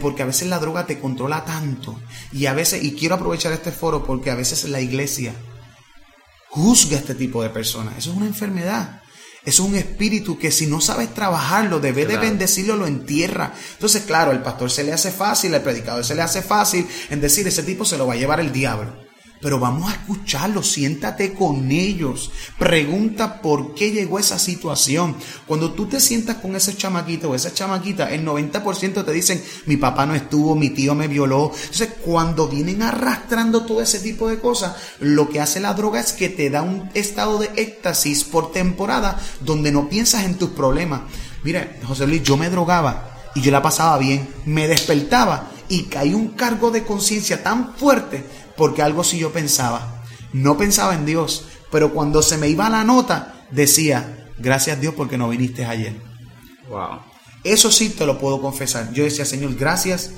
porque 0.00 0.22
a 0.22 0.26
veces 0.26 0.48
la 0.48 0.58
droga 0.58 0.86
te 0.86 0.98
controla 1.00 1.44
tanto. 1.44 1.98
Y 2.32 2.46
a 2.46 2.54
veces, 2.54 2.82
y 2.82 2.94
quiero 2.94 3.16
aprovechar 3.16 3.52
este 3.52 3.72
foro 3.72 4.04
porque 4.04 4.30
a 4.30 4.34
veces 4.36 4.64
la 4.68 4.80
iglesia 4.80 5.34
juzga 6.48 6.96
a 6.96 7.00
este 7.00 7.14
tipo 7.14 7.42
de 7.42 7.50
personas. 7.50 7.96
Eso 7.98 8.10
es 8.10 8.16
una 8.16 8.26
enfermedad. 8.26 9.01
Es 9.44 9.58
un 9.58 9.74
espíritu 9.74 10.38
que 10.38 10.52
si 10.52 10.66
no 10.66 10.80
sabes 10.80 11.12
trabajarlo, 11.14 11.80
debe 11.80 12.06
de 12.06 12.16
bendecirlo, 12.16 12.76
lo 12.76 12.86
entierra. 12.86 13.52
Entonces, 13.72 14.02
claro, 14.02 14.30
el 14.30 14.40
pastor 14.40 14.70
se 14.70 14.84
le 14.84 14.92
hace 14.92 15.10
fácil, 15.10 15.52
el 15.52 15.62
predicador 15.62 16.04
se 16.04 16.14
le 16.14 16.22
hace 16.22 16.42
fácil 16.42 16.86
en 17.10 17.20
decir, 17.20 17.46
ese 17.48 17.62
tipo 17.62 17.84
se 17.84 17.98
lo 17.98 18.06
va 18.06 18.14
a 18.14 18.16
llevar 18.16 18.40
el 18.40 18.52
diablo 18.52 19.11
pero 19.42 19.58
vamos 19.58 19.90
a 19.90 19.94
escucharlo, 19.94 20.62
siéntate 20.62 21.34
con 21.34 21.72
ellos, 21.72 22.30
pregunta 22.60 23.42
por 23.42 23.74
qué 23.74 23.90
llegó 23.90 24.20
esa 24.20 24.38
situación. 24.38 25.16
Cuando 25.48 25.72
tú 25.72 25.86
te 25.86 26.00
sientas 26.00 26.36
con 26.36 26.54
ese 26.54 26.76
chamaquito 26.76 27.28
o 27.28 27.34
esa 27.34 27.52
chamaquita, 27.52 28.10
el 28.10 28.24
90% 28.24 29.04
te 29.04 29.12
dicen, 29.12 29.42
mi 29.66 29.76
papá 29.76 30.06
no 30.06 30.14
estuvo, 30.14 30.54
mi 30.54 30.70
tío 30.70 30.94
me 30.94 31.08
violó. 31.08 31.50
Entonces, 31.54 31.90
cuando 32.04 32.46
vienen 32.46 32.82
arrastrando 32.82 33.66
todo 33.66 33.82
ese 33.82 33.98
tipo 33.98 34.28
de 34.28 34.38
cosas, 34.38 34.76
lo 35.00 35.28
que 35.28 35.40
hace 35.40 35.58
la 35.58 35.74
droga 35.74 35.98
es 35.98 36.12
que 36.12 36.28
te 36.28 36.48
da 36.48 36.62
un 36.62 36.88
estado 36.94 37.40
de 37.40 37.50
éxtasis 37.56 38.22
por 38.22 38.52
temporada 38.52 39.20
donde 39.40 39.72
no 39.72 39.88
piensas 39.88 40.24
en 40.24 40.38
tus 40.38 40.50
problemas. 40.50 41.02
Mira, 41.42 41.78
José 41.84 42.06
Luis, 42.06 42.22
yo 42.22 42.36
me 42.36 42.48
drogaba 42.48 43.18
y 43.34 43.40
yo 43.40 43.50
la 43.50 43.60
pasaba 43.60 43.98
bien, 43.98 44.28
me 44.44 44.68
despertaba 44.68 45.50
y 45.68 45.84
caí 45.84 46.14
un 46.14 46.28
cargo 46.28 46.70
de 46.70 46.84
conciencia 46.84 47.42
tan 47.42 47.74
fuerte 47.74 48.24
porque 48.56 48.82
algo 48.82 49.04
sí 49.04 49.18
yo 49.18 49.32
pensaba. 49.32 50.02
No 50.32 50.56
pensaba 50.56 50.94
en 50.94 51.04
Dios, 51.04 51.46
pero 51.70 51.92
cuando 51.92 52.22
se 52.22 52.38
me 52.38 52.48
iba 52.48 52.68
la 52.70 52.84
nota, 52.84 53.46
decía, 53.50 54.28
gracias 54.38 54.80
Dios 54.80 54.94
porque 54.94 55.18
no 55.18 55.28
viniste 55.28 55.64
ayer. 55.64 55.94
Wow. 56.68 57.00
Eso 57.44 57.70
sí 57.70 57.90
te 57.90 58.06
lo 58.06 58.18
puedo 58.18 58.40
confesar. 58.40 58.92
Yo 58.92 59.04
decía, 59.04 59.24
Señor, 59.24 59.54
gracias 59.56 60.12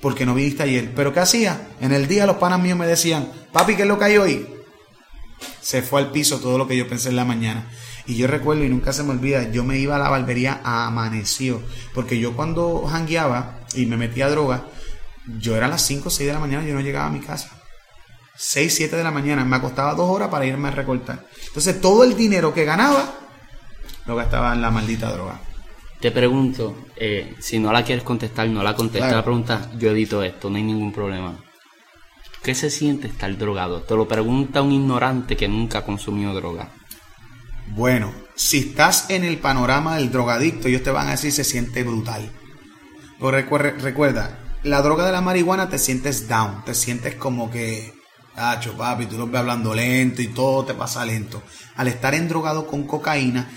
porque 0.00 0.24
no 0.26 0.34
viniste 0.34 0.62
ayer. 0.62 0.92
Pero 0.94 1.12
¿qué 1.12 1.20
hacía? 1.20 1.68
En 1.80 1.92
el 1.92 2.08
día 2.08 2.26
los 2.26 2.36
panas 2.36 2.60
míos 2.60 2.78
me 2.78 2.86
decían, 2.86 3.30
papi, 3.52 3.76
¿qué 3.76 3.82
es 3.82 3.88
lo 3.88 3.98
que 3.98 4.04
hay 4.06 4.16
hoy? 4.16 4.46
Se 5.60 5.82
fue 5.82 6.00
al 6.00 6.10
piso 6.10 6.40
todo 6.40 6.58
lo 6.58 6.66
que 6.66 6.76
yo 6.76 6.88
pensé 6.88 7.10
en 7.10 7.16
la 7.16 7.24
mañana. 7.24 7.70
Y 8.06 8.16
yo 8.16 8.26
recuerdo, 8.26 8.64
y 8.64 8.68
nunca 8.68 8.92
se 8.92 9.02
me 9.02 9.10
olvida, 9.10 9.50
yo 9.50 9.62
me 9.62 9.78
iba 9.78 9.96
a 9.96 9.98
la 9.98 10.08
barbería 10.08 10.60
a 10.64 10.86
amaneció. 10.86 11.62
Porque 11.94 12.18
yo 12.18 12.34
cuando 12.34 12.86
jangueaba 12.86 13.60
y 13.74 13.86
me 13.86 13.96
metía 13.96 14.26
a 14.26 14.30
droga, 14.30 14.66
yo 15.38 15.56
era 15.56 15.66
a 15.66 15.68
las 15.68 15.82
5 15.82 16.08
o 16.08 16.10
6 16.10 16.26
de 16.26 16.32
la 16.32 16.40
mañana 16.40 16.64
y 16.64 16.68
yo 16.68 16.74
no 16.74 16.80
llegaba 16.80 17.06
a 17.06 17.10
mi 17.10 17.20
casa. 17.20 17.59
6, 18.36 18.74
7 18.74 18.96
de 18.96 19.04
la 19.04 19.10
mañana. 19.10 19.44
Me 19.44 19.56
acostaba 19.56 19.94
dos 19.94 20.08
horas 20.10 20.28
para 20.28 20.46
irme 20.46 20.68
a 20.68 20.72
recortar. 20.72 21.26
Entonces 21.46 21.80
todo 21.80 22.04
el 22.04 22.16
dinero 22.16 22.54
que 22.54 22.64
ganaba 22.64 23.14
lo 24.06 24.16
gastaba 24.16 24.52
en 24.52 24.62
la 24.62 24.70
maldita 24.70 25.12
droga. 25.12 25.40
Te 26.00 26.10
pregunto, 26.10 26.86
eh, 26.96 27.34
si 27.40 27.58
no 27.58 27.72
la 27.72 27.84
quieres 27.84 28.04
contestar, 28.04 28.48
no 28.48 28.62
la 28.62 28.74
contestas 28.74 29.12
la 29.12 29.22
pregunta, 29.22 29.70
yo 29.78 29.90
edito 29.90 30.22
esto, 30.22 30.48
no 30.48 30.56
hay 30.56 30.62
ningún 30.62 30.92
problema. 30.92 31.36
¿Qué 32.42 32.54
se 32.54 32.70
siente 32.70 33.06
estar 33.06 33.36
drogado? 33.36 33.82
Te 33.82 33.94
lo 33.94 34.08
pregunta 34.08 34.62
un 34.62 34.72
ignorante 34.72 35.36
que 35.36 35.46
nunca 35.46 35.84
consumió 35.84 36.32
droga. 36.32 36.72
Bueno, 37.68 38.12
si 38.34 38.60
estás 38.60 39.10
en 39.10 39.24
el 39.24 39.38
panorama 39.38 39.96
del 39.96 40.10
drogadicto, 40.10 40.68
ellos 40.68 40.82
te 40.82 40.90
van 40.90 41.08
a 41.08 41.12
decir 41.12 41.32
se 41.32 41.44
siente 41.44 41.82
brutal. 41.82 42.30
Pero 43.20 43.30
recuerda, 43.32 44.38
la 44.62 44.80
droga 44.80 45.04
de 45.04 45.12
la 45.12 45.20
marihuana 45.20 45.68
te 45.68 45.78
sientes 45.78 46.26
down, 46.26 46.64
te 46.64 46.74
sientes 46.74 47.14
como 47.14 47.50
que 47.50 47.92
Tacho, 48.34 48.76
papi, 48.76 49.06
tú 49.06 49.18
lo 49.18 49.26
ves 49.26 49.40
hablando 49.40 49.74
lento 49.74 50.22
y 50.22 50.28
todo 50.28 50.64
te 50.64 50.74
pasa 50.74 51.04
lento. 51.04 51.42
Al 51.76 51.88
estar 51.88 52.14
endrogado 52.14 52.66
con 52.66 52.84
cocaína, 52.86 53.50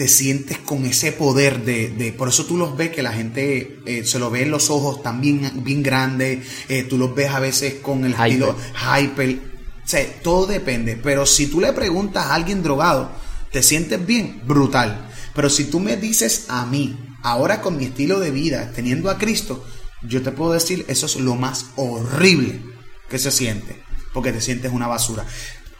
te 0.00 0.08
sientes 0.08 0.56
con 0.56 0.86
ese 0.86 1.12
poder 1.12 1.62
de, 1.62 2.14
por 2.16 2.30
eso 2.30 2.46
tú 2.46 2.56
los 2.56 2.74
ves 2.74 2.88
que 2.88 3.02
la 3.02 3.12
gente 3.12 3.80
eh, 3.84 4.02
se 4.06 4.18
lo 4.18 4.30
ve 4.30 4.44
en 4.44 4.50
los 4.50 4.70
ojos 4.70 5.02
también 5.02 5.62
bien 5.62 5.82
grandes, 5.82 6.38
eh, 6.70 6.84
tú 6.84 6.96
los 6.96 7.14
ves 7.14 7.28
a 7.28 7.38
veces 7.38 7.74
con 7.82 8.06
el 8.06 8.14
estilo 8.14 8.56
hyper, 8.74 9.38
o 9.84 9.86
sea, 9.86 10.06
todo 10.22 10.46
depende, 10.46 10.96
pero 10.96 11.26
si 11.26 11.48
tú 11.48 11.60
le 11.60 11.74
preguntas 11.74 12.24
a 12.24 12.34
alguien 12.34 12.62
drogado, 12.62 13.10
¿te 13.52 13.62
sientes 13.62 14.06
bien? 14.06 14.40
Brutal, 14.46 15.06
pero 15.34 15.50
si 15.50 15.64
tú 15.64 15.80
me 15.80 15.98
dices 15.98 16.46
a 16.48 16.64
mí, 16.64 16.98
ahora 17.22 17.60
con 17.60 17.76
mi 17.76 17.84
estilo 17.84 18.20
de 18.20 18.30
vida, 18.30 18.72
teniendo 18.74 19.10
a 19.10 19.18
Cristo, 19.18 19.66
yo 20.02 20.22
te 20.22 20.32
puedo 20.32 20.52
decir, 20.52 20.86
eso 20.88 21.04
es 21.04 21.16
lo 21.16 21.34
más 21.34 21.66
horrible 21.76 22.62
que 23.10 23.18
se 23.18 23.30
siente, 23.30 23.82
porque 24.12 24.32
te 24.32 24.40
sientes 24.40 24.72
una 24.72 24.86
basura. 24.86 25.24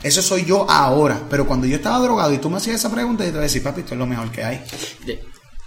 Eso 0.03 0.23
soy 0.23 0.45
yo 0.45 0.69
ahora, 0.71 1.21
pero 1.29 1.47
cuando 1.47 1.67
yo 1.67 1.77
estaba 1.77 1.99
drogado 1.99 2.33
y 2.33 2.39
tú 2.39 2.49
me 2.49 2.57
hacías 2.57 2.77
esa 2.77 2.91
pregunta, 2.91 3.25
yo 3.25 3.31
te 3.31 3.37
voy 3.37 3.41
a 3.41 3.43
decir, 3.43 3.63
papi, 3.63 3.81
esto 3.81 3.95
es 3.95 3.99
lo 3.99 4.07
mejor 4.07 4.31
que 4.31 4.43
hay. 4.43 4.63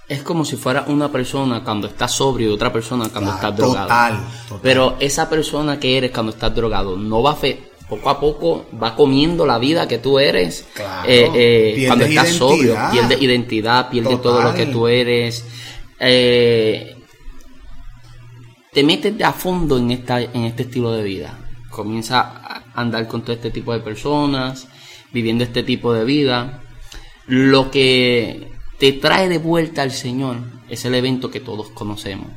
Es 0.07 0.23
como 0.23 0.43
si 0.43 0.55
fuera 0.55 0.85
una 0.87 1.11
persona 1.11 1.63
cuando 1.63 1.87
estás 1.87 2.11
sobrio 2.11 2.49
y 2.49 2.53
otra 2.53 2.73
persona 2.73 3.09
cuando 3.09 3.31
estás 3.33 3.55
drogado. 3.55 3.87
Total, 3.87 4.27
Pero 4.61 4.97
esa 4.99 5.29
persona 5.29 5.79
que 5.79 5.97
eres 5.97 6.11
cuando 6.11 6.31
estás 6.31 6.53
drogado 6.53 6.97
no 6.97 7.21
va 7.21 7.33
a 7.33 7.35
fe 7.35 7.73
poco 7.87 8.09
a 8.09 8.19
poco 8.19 8.65
va 8.81 8.95
comiendo 8.95 9.45
la 9.45 9.59
vida 9.59 9.87
que 9.87 9.99
tú 9.99 10.17
eres 10.17 10.65
eh, 11.05 11.29
eh, 11.33 11.83
cuando 11.87 12.05
estás 12.05 12.29
sobrio, 12.29 12.75
pierde 12.91 13.17
identidad, 13.19 13.89
pierde 13.89 14.17
todo 14.17 14.41
lo 14.41 14.53
que 14.53 14.65
tú 14.67 14.87
eres. 14.87 15.45
Eh, 15.99 16.95
te 18.71 18.83
metes 18.83 19.15
de 19.17 19.23
a 19.23 19.31
fondo 19.31 19.77
en, 19.77 19.91
esta, 19.91 20.19
en 20.21 20.45
este 20.45 20.63
estilo 20.63 20.91
de 20.91 21.03
vida. 21.03 21.37
Comienza 21.69 22.42
andar 22.73 23.07
con 23.07 23.21
todo 23.21 23.33
este 23.33 23.51
tipo 23.51 23.73
de 23.73 23.79
personas, 23.79 24.67
viviendo 25.11 25.43
este 25.43 25.63
tipo 25.63 25.93
de 25.93 26.05
vida. 26.05 26.61
Lo 27.27 27.71
que 27.71 28.51
te 28.79 28.93
trae 28.93 29.29
de 29.29 29.37
vuelta 29.37 29.81
al 29.81 29.91
Señor 29.91 30.37
es 30.69 30.85
el 30.85 30.95
evento 30.95 31.31
que 31.31 31.39
todos 31.39 31.69
conocemos. 31.69 32.27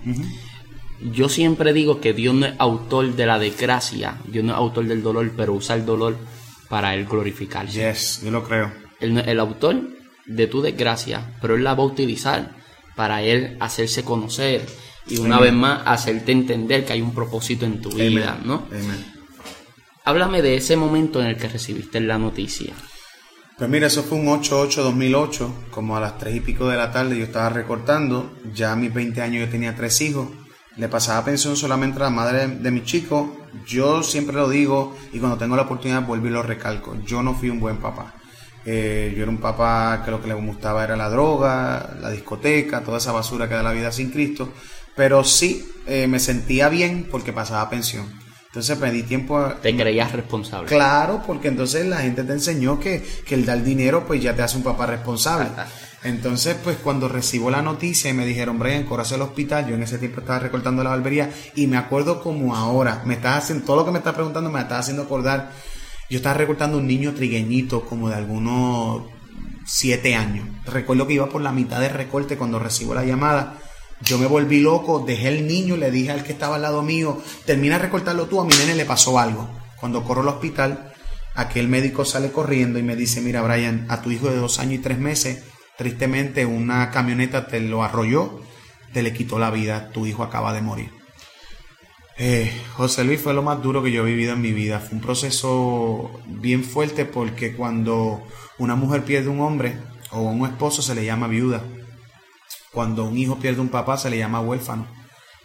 Yo 1.01 1.29
siempre 1.29 1.73
digo 1.73 2.01
que 2.01 2.13
Dios 2.13 2.35
no 2.35 2.47
es 2.47 2.55
autor 2.59 3.15
de 3.15 3.27
la 3.27 3.39
desgracia, 3.39 4.19
Dios 4.27 4.45
no 4.45 4.53
es 4.53 4.59
autor 4.59 4.87
del 4.87 5.03
dolor, 5.03 5.33
pero 5.37 5.53
usa 5.55 5.75
el 5.77 5.85
dolor 5.85 6.17
para 6.69 6.95
Él 6.95 7.05
glorificarse. 7.05 7.91
Yes, 7.91 8.23
yo 8.25 8.31
lo 8.31 8.43
creo. 8.45 8.73
Él 9.01 9.15
no 9.15 9.21
es 9.21 9.29
el 9.29 9.41
autor 9.41 9.81
de 10.25 10.47
tu 10.47 10.63
desgracia, 10.63 11.35
pero 11.41 11.55
Él 11.55 11.65
la 11.65 11.75
va 11.75 11.83
a 11.83 11.87
utilizar 11.87 12.57
para 12.97 13.23
Él 13.23 13.57
hacerse 13.61 14.05
conocer 14.05 14.67
y 15.09 15.19
una 15.19 15.39
vez 15.39 15.53
más 15.53 15.83
hacerte 15.85 16.33
entender 16.33 16.85
que 16.85 16.95
hay 16.95 17.03
un 17.03 17.15
propósito 17.15 17.65
en 17.67 17.81
tu 17.81 17.91
vida, 17.91 18.41
¿no? 18.45 18.65
Háblame 20.07 20.41
de 20.41 20.55
ese 20.55 20.77
momento 20.77 21.21
en 21.21 21.27
el 21.27 21.37
que 21.37 21.49
recibiste 21.49 21.99
la 21.99 22.17
noticia. 22.17 22.73
Pues 23.59 23.69
mira, 23.69 23.89
eso 23.89 24.05
fue 24.05 24.19
un 24.19 24.29
8-8-2008, 24.29 25.71
como 25.73 25.97
a 25.97 26.01
las 26.01 26.17
3 26.17 26.37
y 26.37 26.41
pico 26.41 26.69
de 26.69 26.77
la 26.77 26.93
tarde 26.93 27.19
yo 27.19 27.25
estaba 27.25 27.49
recortando, 27.49 28.31
ya 28.55 28.71
a 28.71 28.77
mis 28.77 28.95
20 28.95 29.21
años 29.21 29.45
yo 29.45 29.51
tenía 29.51 29.75
tres 29.75 30.01
hijos, 30.03 30.29
le 30.77 30.87
pasaba 30.89 31.25
pensión 31.25 31.57
solamente 31.57 31.99
a 31.99 32.05
la 32.05 32.11
madre 32.11 32.47
de, 32.47 32.71
mi 32.71 32.85
chico, 32.85 33.37
yo 33.67 34.05
siempre 34.05 34.37
lo 34.37 34.49
digo 34.49 34.97
y 35.13 35.19
cuando 35.19 35.39
tengo 35.39 35.57
la 35.57 35.63
oportunidad 35.63 36.07
vuelvo 36.07 36.29
y 36.29 36.31
lo 36.31 36.45
recalco, 36.45 36.97
yo 37.05 37.21
no 37.21 37.35
fui 37.35 37.51
un 37.51 37.59
buen 37.59 37.79
papá. 37.79 38.15
Eh, 38.65 39.13
yo 39.17 39.25
era 39.25 39.31
un 39.33 39.39
papá 39.39 40.03
que 40.05 40.13
lo 40.13 40.23
que 40.23 40.29
le 40.29 40.35
gustaba 40.35 40.85
era 40.85 40.95
la 40.95 41.09
droga, 41.09 41.97
la 42.01 42.13
discoteca, 42.13 42.85
toda 42.85 42.99
esa 42.99 43.11
basura 43.11 43.49
que 43.49 43.55
da 43.55 43.63
la 43.65 43.73
vida 43.73 43.91
sin 43.91 44.13
Cristo. 44.13 44.53
Pero 44.95 45.25
sí, 45.25 45.69
eh, 45.87 46.07
me 46.07 46.21
sentía 46.21 46.69
bien 46.69 47.09
porque 47.11 47.33
pasaba 47.33 47.69
pensión. 47.69 48.26
Entonces 48.57 48.79
pedí 48.79 49.03
tiempo. 49.03 49.39
Te 49.61 49.77
creías 49.77 50.13
responsable. 50.13 50.67
Claro, 50.67 51.23
porque 51.27 51.49
entonces 51.49 51.85
la 51.85 51.99
gente 51.99 52.25
te 52.25 52.33
enseñó 52.33 52.81
que, 52.81 53.05
que 53.27 53.35
el 53.35 53.45
dar 53.45 53.63
dinero, 53.63 54.07
pues 54.07 54.23
ya 54.23 54.35
te 54.35 54.41
hace 54.41 54.57
un 54.57 54.63
papá 54.63 54.87
responsable. 54.87 55.51
Entonces, 56.05 56.57
pues 56.65 56.79
cuando 56.79 57.07
recibo 57.07 57.51
la 57.51 57.61
noticia 57.61 58.09
y 58.09 58.15
me 58.15 58.25
dijeron, 58.25 58.59
Brian, 58.59 58.85
corras 58.85 59.13
al 59.13 59.21
hospital, 59.21 59.69
yo 59.69 59.75
en 59.75 59.83
ese 59.83 59.99
tiempo 59.99 60.21
estaba 60.21 60.39
recortando 60.39 60.83
la 60.83 60.89
barbería 60.89 61.29
y 61.55 61.67
me 61.67 61.77
acuerdo 61.77 62.23
como 62.23 62.57
ahora, 62.57 63.03
me 63.05 63.13
estás 63.13 63.45
haciendo, 63.45 63.67
todo 63.67 63.77
lo 63.77 63.85
que 63.85 63.91
me 63.91 63.99
estás 63.99 64.15
preguntando 64.15 64.51
me 64.51 64.59
está 64.59 64.79
haciendo 64.79 65.03
acordar. 65.03 65.51
Yo 66.09 66.17
estaba 66.17 66.39
recortando 66.39 66.79
un 66.79 66.87
niño 66.87 67.13
trigueñito 67.13 67.85
como 67.85 68.09
de 68.09 68.15
algunos 68.15 69.03
siete 69.67 70.15
años. 70.15 70.49
Recuerdo 70.65 71.07
que 71.07 71.13
iba 71.13 71.29
por 71.29 71.43
la 71.43 71.53
mitad 71.53 71.79
de 71.79 71.91
recorte 71.91 72.39
cuando 72.39 72.59
recibo 72.59 72.95
la 72.95 73.05
llamada 73.05 73.59
yo 74.01 74.19
me 74.19 74.27
volví 74.27 74.61
loco, 74.61 75.05
dejé 75.07 75.29
el 75.29 75.47
niño, 75.47 75.77
le 75.77 75.91
dije 75.91 76.11
al 76.11 76.23
que 76.23 76.33
estaba 76.33 76.57
al 76.57 76.63
lado 76.63 76.83
mío, 76.83 77.21
termina 77.45 77.77
de 77.77 77.83
recortarlo 77.85 78.27
tú, 78.27 78.41
a 78.41 78.45
mi 78.45 78.55
nene 78.55 78.75
le 78.75 78.85
pasó 78.85 79.19
algo. 79.19 79.49
Cuando 79.81 80.05
corro 80.05 80.23
al 80.23 80.29
hospital, 80.29 80.93
aquel 81.35 81.69
médico 81.69 82.05
sale 82.05 82.31
corriendo 82.31 82.79
y 82.79 82.83
me 82.83 82.97
dice, 82.97 83.21
mira 83.21 83.43
Brian, 83.43 83.87
a 83.89 84.03
tu 84.03 84.11
hijo 84.11 84.29
de 84.29 84.37
dos 84.37 84.59
años 84.59 84.75
y 84.75 84.79
tres 84.79 84.99
meses, 84.99 85.45
tristemente 85.77 86.47
una 86.47 86.91
camioneta 86.91 87.47
te 87.47 87.61
lo 87.61 87.83
arrolló, 87.83 88.41
te 88.93 89.03
le 89.03 89.13
quitó 89.13 89.39
la 89.39 89.51
vida, 89.51 89.91
tu 89.91 90.07
hijo 90.07 90.23
acaba 90.23 90.53
de 90.53 90.63
morir. 90.63 90.91
Eh, 92.19 92.51
José 92.75 93.05
Luis 93.05 93.21
fue 93.21 93.35
lo 93.35 93.43
más 93.43 93.63
duro 93.63 93.83
que 93.83 93.93
yo 93.93 94.03
he 94.03 94.11
vivido 94.11 94.33
en 94.33 94.41
mi 94.41 94.53
vida. 94.53 94.81
Fue 94.81 94.97
un 94.97 95.03
proceso 95.03 96.11
bien 96.27 96.65
fuerte 96.65 97.05
porque 97.05 97.55
cuando 97.55 98.23
una 98.59 98.75
mujer 98.75 99.05
pierde 99.05 99.29
un 99.29 99.41
hombre 99.41 99.77
o 100.11 100.23
un 100.23 100.47
esposo 100.47 100.81
se 100.81 100.95
le 100.95 101.05
llama 101.05 101.29
viuda. 101.29 101.63
Cuando 102.77 103.07
un 103.07 103.17
hijo 103.17 103.39
pierde 103.39 103.63
un 103.63 103.71
papá 103.71 103.97
se 103.97 104.11
le 104.11 104.19
llama 104.19 104.43
huérfano. 104.43 104.87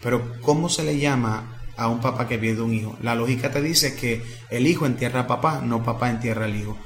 Pero 0.03 0.35
¿cómo 0.41 0.67
se 0.67 0.83
le 0.83 0.99
llama 0.99 1.61
a 1.77 1.87
un 1.87 2.01
papá 2.01 2.27
que 2.27 2.37
pierde 2.37 2.61
un 2.61 2.73
hijo? 2.73 2.97
La 3.01 3.15
lógica 3.15 3.51
te 3.51 3.61
dice 3.61 3.95
que 3.95 4.21
el 4.49 4.67
hijo 4.67 4.85
entierra 4.85 5.21
a 5.21 5.27
papá, 5.27 5.61
no 5.63 5.81
papá 5.81 6.09
entierra 6.09 6.43
al 6.43 6.57
hijo. 6.57 6.77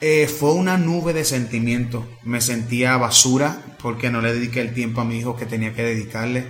Eh, 0.00 0.26
fue 0.26 0.52
una 0.54 0.78
nube 0.78 1.12
de 1.12 1.24
sentimientos. 1.24 2.04
Me 2.24 2.40
sentía 2.40 2.96
basura 2.96 3.56
porque 3.80 4.10
no 4.10 4.20
le 4.20 4.34
dediqué 4.34 4.62
el 4.62 4.74
tiempo 4.74 5.00
a 5.00 5.04
mi 5.04 5.20
hijo 5.20 5.36
que 5.36 5.46
tenía 5.46 5.72
que 5.72 5.84
dedicarle. 5.84 6.48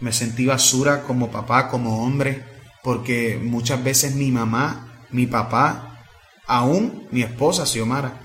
Me 0.00 0.12
sentí 0.12 0.44
basura 0.44 1.04
como 1.04 1.30
papá, 1.30 1.70
como 1.70 2.04
hombre, 2.04 2.44
porque 2.82 3.40
muchas 3.42 3.82
veces 3.82 4.14
mi 4.14 4.30
mamá, 4.30 5.06
mi 5.10 5.26
papá, 5.26 6.04
aún 6.46 7.08
mi 7.12 7.22
esposa, 7.22 7.64
Xiomara, 7.64 8.20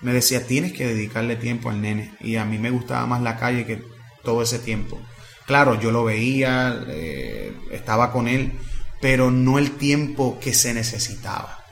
me 0.00 0.12
decía, 0.12 0.46
tienes 0.46 0.72
que 0.72 0.86
dedicarle 0.86 1.36
tiempo 1.36 1.70
al 1.70 1.80
nene. 1.80 2.14
Y 2.20 2.36
a 2.36 2.44
mí 2.44 2.58
me 2.58 2.70
gustaba 2.70 3.06
más 3.06 3.22
la 3.22 3.36
calle 3.36 3.66
que 3.66 3.82
todo 4.22 4.42
ese 4.42 4.58
tiempo. 4.58 5.00
Claro, 5.46 5.80
yo 5.80 5.90
lo 5.90 6.04
veía, 6.04 6.84
eh, 6.88 7.56
estaba 7.70 8.12
con 8.12 8.28
él, 8.28 8.52
pero 9.00 9.30
no 9.30 9.58
el 9.58 9.72
tiempo 9.72 10.38
que 10.40 10.52
se 10.52 10.74
necesitaba. 10.74 11.64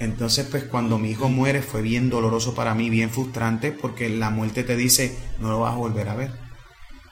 Entonces, 0.00 0.46
pues 0.50 0.64
cuando 0.64 0.98
mi 0.98 1.10
hijo 1.10 1.28
muere 1.28 1.62
fue 1.62 1.82
bien 1.82 2.10
doloroso 2.10 2.54
para 2.54 2.74
mí, 2.74 2.90
bien 2.90 3.10
frustrante, 3.10 3.72
porque 3.72 4.08
la 4.08 4.30
muerte 4.30 4.64
te 4.64 4.76
dice, 4.76 5.16
no 5.38 5.50
lo 5.50 5.60
vas 5.60 5.74
a 5.74 5.76
volver 5.76 6.08
a 6.08 6.14
ver. 6.14 6.32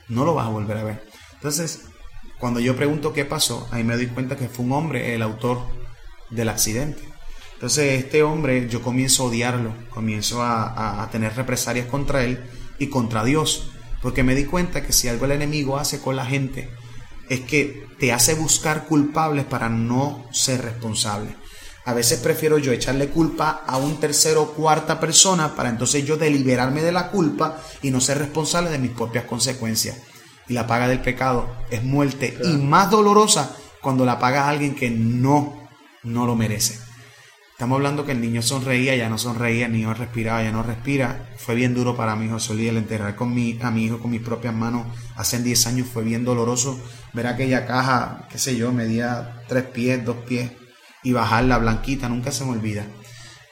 No 0.09 0.25
lo 0.25 0.35
vas 0.35 0.47
a 0.47 0.51
volver 0.51 0.77
a 0.77 0.85
ver. 0.85 1.05
Entonces, 1.35 1.83
cuando 2.39 2.61
yo 2.61 2.77
pregunto 2.77 3.13
qué 3.13 3.25
pasó, 3.25 3.69
ahí 3.71 3.83
me 3.85 3.97
doy 3.97 4.07
cuenta 4.09 4.37
que 4.37 4.49
fue 4.49 4.65
un 4.65 4.73
hombre 4.73 5.15
el 5.15 5.23
autor 5.23 5.61
del 6.31 6.49
accidente. 6.49 7.03
Entonces 7.57 8.05
este 8.05 8.23
hombre 8.23 8.69
yo 8.69 8.83
comienzo 8.83 9.23
a 9.23 9.27
odiarlo, 9.29 9.73
comienzo 9.89 10.43
a, 10.43 11.09
tener 11.11 11.35
represalias 11.35 11.87
contra 11.87 12.23
él 12.23 12.45
y 12.79 12.89
contra 12.89 13.25
Dios, 13.25 13.71
porque 14.03 14.23
me 14.23 14.35
di 14.35 14.45
cuenta 14.45 14.83
que 14.83 14.93
si 14.93 15.09
algo 15.09 15.25
el 15.25 15.33
enemigo 15.33 15.79
hace 15.79 15.99
con 15.99 16.17
la 16.17 16.27
gente 16.27 16.69
es 17.31 17.41
que 17.41 17.87
te 17.99 18.13
hace 18.13 18.35
buscar 18.35 18.85
culpables 18.85 19.47
para 19.47 19.71
no 19.71 20.27
ser 20.33 20.63
responsable. 20.63 21.35
A 21.87 21.95
veces 21.95 22.19
prefiero 22.21 22.59
yo 22.59 22.73
echarle 22.73 23.09
culpa 23.09 23.63
a 23.67 23.79
un 23.79 23.99
tercero 24.01 24.43
o 24.43 24.53
cuarta 24.53 25.01
persona 25.01 25.55
para 25.55 25.71
entonces 25.71 26.05
yo 26.05 26.19
deliberarme 26.19 26.83
de 26.83 26.93
la 26.93 27.11
culpa 27.11 27.59
y 27.81 27.91
no 27.91 28.03
ser 28.03 28.19
responsable 28.19 28.69
de 28.69 28.79
mis 28.79 28.91
propias 28.91 29.25
consecuencias. 29.25 29.97
Y 30.47 30.53
la 30.53 30.67
paga 30.67 30.89
del 30.89 31.01
pecado 31.01 31.57
es 31.71 31.83
muerte 31.83 32.37
y 32.45 32.59
más 32.59 32.91
dolorosa 32.91 33.57
cuando 33.81 34.05
la 34.05 34.19
paga 34.19 34.47
alguien 34.47 34.75
que 34.75 34.91
no, 34.91 35.69
no 36.03 36.27
lo 36.27 36.37
merece. 36.37 36.86
Estamos 37.57 37.77
hablando 37.77 38.05
que 38.05 38.13
el 38.13 38.21
niño 38.21 38.43
sonreía, 38.43 38.95
ya 38.97 39.09
no 39.09 39.17
sonreía, 39.17 39.65
el 39.65 39.73
niño 39.73 39.95
respiraba, 39.95 40.43
ya 40.43 40.53
no 40.53 40.63
respira. 40.63 41.31
Fue 41.39 41.55
bien 41.55 41.73
duro 41.73 41.97
para 41.97 42.15
mi 42.15 42.27
hijo 42.27 42.39
Solí 42.39 42.69
el 42.69 42.77
enterrar 42.77 43.17
con 43.17 43.33
mi, 43.33 43.59
a 43.63 43.71
mi 43.71 43.87
hijo 43.87 43.99
con 43.99 44.11
mis 44.11 44.21
propias 44.21 44.53
manos 44.53 44.87
hace 45.17 45.43
10 45.43 45.67
años. 45.69 45.89
Fue 45.91 46.05
bien 46.05 46.23
doloroso 46.23 46.79
ver 47.15 47.27
aquella 47.27 47.65
caja, 47.65 48.29
qué 48.31 48.37
sé 48.37 48.59
yo, 48.59 48.73
medía 48.73 49.43
tres 49.49 49.65
pies, 49.65 50.05
dos 50.05 50.19
pies 50.29 50.51
y 51.03 51.15
bajarla 51.15 51.57
blanquita, 51.57 52.11
nunca 52.11 52.31
se 52.31 52.45
me 52.45 52.51
olvida. 52.51 52.85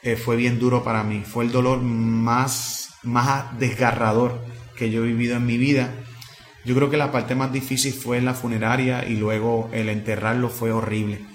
Eh, 0.03 0.17
fue 0.17 0.35
bien 0.35 0.59
duro 0.59 0.83
para 0.83 1.03
mí. 1.03 1.23
Fue 1.25 1.43
el 1.43 1.51
dolor 1.51 1.81
más, 1.81 2.89
más 3.01 3.57
desgarrador 3.57 4.39
que 4.77 4.91
yo 4.91 5.03
he 5.03 5.07
vivido 5.07 5.37
en 5.37 5.47
mi 5.47 5.57
vida. 5.57 5.89
Yo 6.63 6.75
creo 6.75 6.91
que 6.91 6.97
la 6.97 7.11
parte 7.11 7.33
más 7.33 7.51
difícil 7.51 7.91
fue 7.91 8.21
la 8.21 8.35
funeraria 8.35 9.03
y 9.03 9.15
luego 9.15 9.67
el 9.73 9.89
enterrarlo 9.89 10.49
fue 10.49 10.71
horrible 10.71 11.25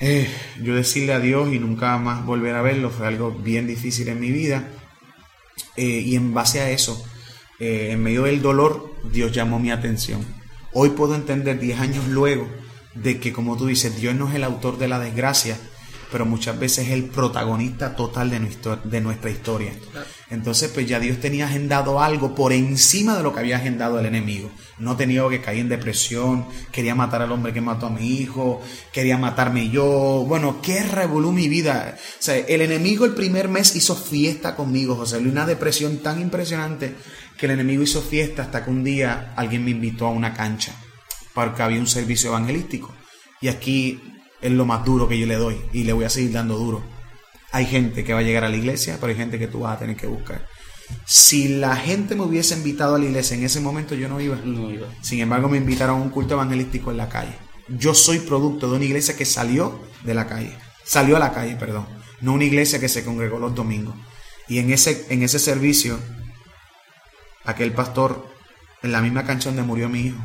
eh, 0.00 0.28
yo 0.62 0.74
decirle 0.74 1.12
a 1.12 1.20
Dios 1.20 1.52
y 1.52 1.58
nunca 1.58 1.96
más 1.98 2.24
volver 2.24 2.54
a 2.54 2.62
verlo 2.62 2.90
fue 2.90 3.06
algo 3.06 3.30
bien 3.30 3.66
difícil 3.66 4.08
en 4.08 4.18
mi 4.18 4.30
vida. 4.30 4.68
Eh, 5.76 6.02
y 6.04 6.16
en 6.16 6.34
base 6.34 6.60
a 6.60 6.70
eso, 6.70 7.04
eh, 7.58 7.90
en 7.92 8.02
medio 8.02 8.22
del 8.22 8.42
dolor, 8.42 8.94
Dios 9.12 9.32
llamó 9.32 9.58
mi 9.58 9.70
atención. 9.70 10.24
Hoy 10.72 10.90
puedo 10.90 11.14
entender, 11.14 11.58
10 11.58 11.80
años 11.80 12.08
luego, 12.08 12.48
de 12.94 13.20
que 13.20 13.32
como 13.32 13.56
tú 13.56 13.66
dices, 13.66 14.00
Dios 14.00 14.14
no 14.14 14.28
es 14.28 14.34
el 14.34 14.44
autor 14.44 14.78
de 14.78 14.88
la 14.88 14.98
desgracia, 14.98 15.58
pero 16.10 16.26
muchas 16.26 16.58
veces 16.58 16.86
es 16.86 16.92
el 16.92 17.04
protagonista 17.04 17.94
total 17.96 18.30
de, 18.30 18.40
de 18.84 19.00
nuestra 19.00 19.30
historia. 19.30 19.72
Entonces, 20.30 20.70
pues 20.72 20.86
ya 20.86 21.00
Dios 21.00 21.18
tenía 21.18 21.46
agendado 21.46 22.00
algo 22.00 22.34
por 22.34 22.52
encima 22.52 23.16
de 23.16 23.22
lo 23.22 23.32
que 23.32 23.40
había 23.40 23.56
agendado 23.56 23.98
el 23.98 24.06
enemigo. 24.06 24.50
No 24.78 24.96
tenía 24.96 25.28
que 25.28 25.40
caer 25.40 25.58
en 25.58 25.68
depresión, 25.68 26.46
quería 26.70 26.94
matar 26.94 27.22
al 27.22 27.32
hombre 27.32 27.52
que 27.52 27.60
mató 27.60 27.86
a 27.86 27.90
mi 27.90 28.06
hijo, 28.06 28.62
quería 28.92 29.18
matarme 29.18 29.70
yo. 29.70 30.24
Bueno, 30.26 30.60
¿qué 30.62 30.82
revolú 30.82 31.32
mi 31.32 31.48
vida? 31.48 31.96
O 31.96 32.22
sea, 32.22 32.36
el 32.36 32.60
enemigo 32.60 33.04
el 33.04 33.14
primer 33.14 33.48
mes 33.48 33.74
hizo 33.74 33.96
fiesta 33.96 34.54
conmigo, 34.54 34.94
José 34.94 35.20
Luis, 35.20 35.32
una 35.32 35.46
depresión 35.46 35.98
tan 35.98 36.20
impresionante 36.20 36.94
que 37.36 37.46
el 37.46 37.52
enemigo 37.52 37.82
hizo 37.82 38.00
fiesta 38.00 38.42
hasta 38.42 38.64
que 38.64 38.70
un 38.70 38.84
día 38.84 39.32
alguien 39.36 39.64
me 39.64 39.70
invitó 39.72 40.06
a 40.06 40.10
una 40.10 40.34
cancha 40.34 40.74
porque 41.34 41.62
había 41.62 41.80
un 41.80 41.86
servicio 41.86 42.30
evangelístico. 42.30 42.94
Y 43.40 43.48
aquí 43.48 44.00
es 44.42 44.52
lo 44.52 44.64
más 44.64 44.84
duro 44.84 45.08
que 45.08 45.18
yo 45.18 45.26
le 45.26 45.36
doy 45.36 45.60
y 45.72 45.84
le 45.84 45.92
voy 45.92 46.04
a 46.04 46.10
seguir 46.10 46.32
dando 46.32 46.56
duro. 46.56 46.82
Hay 47.52 47.66
gente 47.66 48.04
que 48.04 48.12
va 48.12 48.20
a 48.20 48.22
llegar 48.22 48.44
a 48.44 48.48
la 48.48 48.56
iglesia, 48.56 48.96
pero 49.00 49.10
hay 49.10 49.16
gente 49.16 49.38
que 49.38 49.48
tú 49.48 49.60
vas 49.60 49.76
a 49.76 49.78
tener 49.78 49.96
que 49.96 50.06
buscar. 50.06 50.46
Si 51.04 51.48
la 51.48 51.76
gente 51.76 52.14
me 52.14 52.22
hubiese 52.22 52.54
invitado 52.54 52.94
a 52.94 52.98
la 52.98 53.04
iglesia 53.04 53.36
en 53.36 53.44
ese 53.44 53.60
momento, 53.60 53.94
yo 53.94 54.08
no 54.08 54.20
iba. 54.20 54.36
No 54.44 54.70
iba. 54.70 54.88
Sin 55.02 55.20
embargo, 55.20 55.48
me 55.48 55.58
invitaron 55.58 56.00
a 56.00 56.02
un 56.02 56.10
culto 56.10 56.34
evangelístico 56.34 56.90
en 56.90 56.96
la 56.96 57.08
calle. 57.08 57.36
Yo 57.68 57.94
soy 57.94 58.20
producto 58.20 58.70
de 58.70 58.76
una 58.76 58.84
iglesia 58.84 59.16
que 59.16 59.24
salió 59.24 59.80
de 60.04 60.14
la 60.14 60.26
calle. 60.26 60.56
Salió 60.84 61.16
a 61.16 61.20
la 61.20 61.32
calle, 61.32 61.56
perdón. 61.56 61.86
No 62.20 62.32
una 62.32 62.44
iglesia 62.44 62.80
que 62.80 62.88
se 62.88 63.04
congregó 63.04 63.38
los 63.38 63.54
domingos. 63.54 63.94
Y 64.48 64.58
en 64.58 64.72
ese, 64.72 65.06
en 65.10 65.22
ese 65.22 65.38
servicio, 65.38 65.98
aquel 67.44 67.72
pastor, 67.72 68.26
en 68.82 68.92
la 68.92 69.00
misma 69.00 69.24
cancha 69.24 69.48
donde 69.48 69.62
murió 69.62 69.88
mi 69.88 70.00
hijo, 70.06 70.18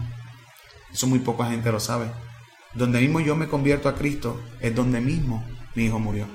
eso 0.91 1.07
muy 1.07 1.20
poca 1.20 1.45
gente 1.49 1.72
lo 1.72 1.80
sabe. 1.80 2.09
Donde 2.76 2.99
mismo 2.99 3.21
yo 3.21 3.36
me 3.36 3.47
convierto 3.47 3.88
a 3.88 3.95
Cristo 3.95 4.41
es 4.59 4.76
donde 4.76 4.99
mismo 4.99 5.45
mi 5.76 5.86
hijo 5.86 5.99
murió. 5.99 6.28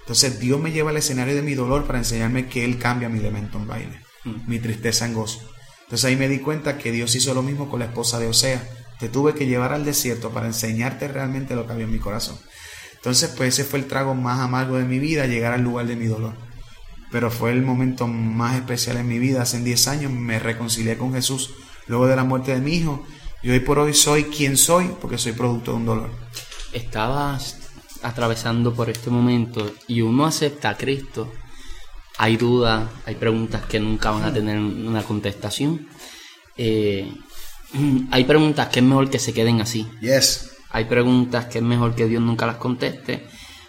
Entonces 0.00 0.38
Dios 0.38 0.60
me 0.60 0.72
lleva 0.72 0.90
al 0.90 0.96
escenario 0.96 1.34
de 1.34 1.42
mi 1.42 1.54
dolor 1.54 1.86
para 1.86 1.98
enseñarme 1.98 2.46
que 2.46 2.64
Él 2.64 2.78
cambia 2.78 3.08
mi 3.08 3.18
elemento 3.18 3.58
en 3.58 3.66
baile, 3.66 4.00
mm. 4.24 4.48
mi 4.48 4.58
tristeza 4.58 5.06
en 5.06 5.14
gozo. 5.14 5.40
Entonces 5.84 6.04
ahí 6.06 6.16
me 6.16 6.28
di 6.28 6.40
cuenta 6.40 6.78
que 6.78 6.92
Dios 6.92 7.14
hizo 7.14 7.34
lo 7.34 7.42
mismo 7.42 7.68
con 7.70 7.80
la 7.80 7.86
esposa 7.86 8.18
de 8.18 8.26
Osea. 8.26 8.66
Te 8.98 9.08
tuve 9.08 9.34
que 9.34 9.46
llevar 9.46 9.72
al 9.72 9.84
desierto 9.84 10.30
para 10.30 10.46
enseñarte 10.46 11.08
realmente 11.08 11.54
lo 11.54 11.66
que 11.66 11.72
había 11.72 11.84
en 11.84 11.92
mi 11.92 11.98
corazón. 11.98 12.38
Entonces 12.94 13.30
pues 13.36 13.54
ese 13.54 13.64
fue 13.64 13.78
el 13.78 13.86
trago 13.86 14.14
más 14.14 14.40
amargo 14.40 14.76
de 14.76 14.84
mi 14.84 14.98
vida, 14.98 15.26
llegar 15.26 15.52
al 15.52 15.62
lugar 15.62 15.86
de 15.86 15.96
mi 15.96 16.06
dolor. 16.06 16.34
Pero 17.10 17.30
fue 17.30 17.52
el 17.52 17.62
momento 17.62 18.06
más 18.06 18.56
especial 18.56 18.96
en 18.96 19.08
mi 19.08 19.18
vida. 19.18 19.42
Hace 19.42 19.60
10 19.60 19.88
años 19.88 20.12
me 20.12 20.38
reconcilié 20.38 20.96
con 20.96 21.12
Jesús 21.12 21.54
luego 21.86 22.06
de 22.06 22.16
la 22.16 22.24
muerte 22.24 22.54
de 22.54 22.60
mi 22.60 22.74
hijo 22.74 23.06
y 23.44 23.50
hoy 23.50 23.60
por 23.60 23.78
hoy 23.78 23.92
soy 23.92 24.24
quien 24.24 24.56
soy 24.56 24.90
porque 25.00 25.18
soy 25.18 25.32
producto 25.32 25.72
de 25.72 25.76
un 25.76 25.84
dolor. 25.84 26.10
Estabas 26.72 27.58
atravesando 28.02 28.72
por 28.74 28.88
este 28.88 29.10
momento 29.10 29.70
y 29.86 30.00
uno 30.00 30.24
acepta 30.24 30.70
a 30.70 30.76
Cristo. 30.78 31.30
Hay 32.16 32.38
dudas, 32.38 32.88
hay 33.04 33.16
preguntas 33.16 33.62
que 33.66 33.78
nunca 33.78 34.10
van 34.12 34.22
a 34.24 34.32
tener 34.32 34.58
una 34.58 35.02
contestación. 35.02 35.86
Eh, 36.56 37.12
hay 38.10 38.24
preguntas 38.24 38.68
que 38.68 38.80
es 38.80 38.84
mejor 38.86 39.10
que 39.10 39.18
se 39.18 39.34
queden 39.34 39.60
así. 39.60 39.86
Yes. 40.00 40.56
Hay 40.70 40.86
preguntas 40.86 41.44
que 41.44 41.58
es 41.58 41.64
mejor 41.64 41.94
que 41.94 42.06
Dios 42.06 42.22
nunca 42.22 42.46
las 42.46 42.56
conteste 42.56 43.26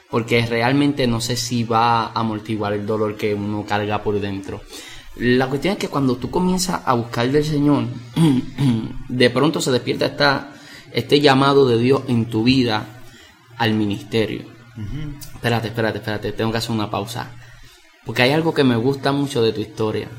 porque 0.09 0.45
realmente 0.45 1.05
no 1.05 1.19
sé 1.19 1.35
si 1.35 1.65
va 1.65 2.05
a 2.05 2.19
amortiguar 2.21 2.71
el 2.71 2.85
dolor 2.85 3.17
que 3.17 3.33
uno 3.33 3.65
carga 3.65 4.01
por 4.01 4.21
dentro. 4.21 4.61
La 5.17 5.47
cuestión 5.47 5.73
es 5.73 5.79
que 5.79 5.87
cuando 5.87 6.17
tú 6.17 6.29
comienzas 6.29 6.81
a 6.85 6.93
buscar 6.93 7.29
del 7.31 7.45
Señor, 7.45 7.85
de 9.09 9.29
pronto 9.29 9.61
se 9.61 9.71
despierta 9.71 10.07
esta, 10.07 10.53
este 10.91 11.21
llamado 11.21 11.67
de 11.67 11.77
Dios 11.77 12.03
en 12.07 12.25
tu 12.25 12.43
vida 12.43 12.85
al 13.57 13.73
ministerio. 13.73 14.43
Espérate, 15.33 15.69
espérate, 15.69 15.99
espérate, 15.99 16.31
tengo 16.33 16.51
que 16.51 16.57
hacer 16.57 16.71
una 16.71 16.91
pausa. 16.91 17.31
Porque 18.05 18.23
hay 18.23 18.31
algo 18.31 18.53
que 18.53 18.65
me 18.65 18.75
gusta 18.75 19.13
mucho 19.13 19.41
de 19.41 19.53
tu 19.53 19.61
historia. 19.61 20.09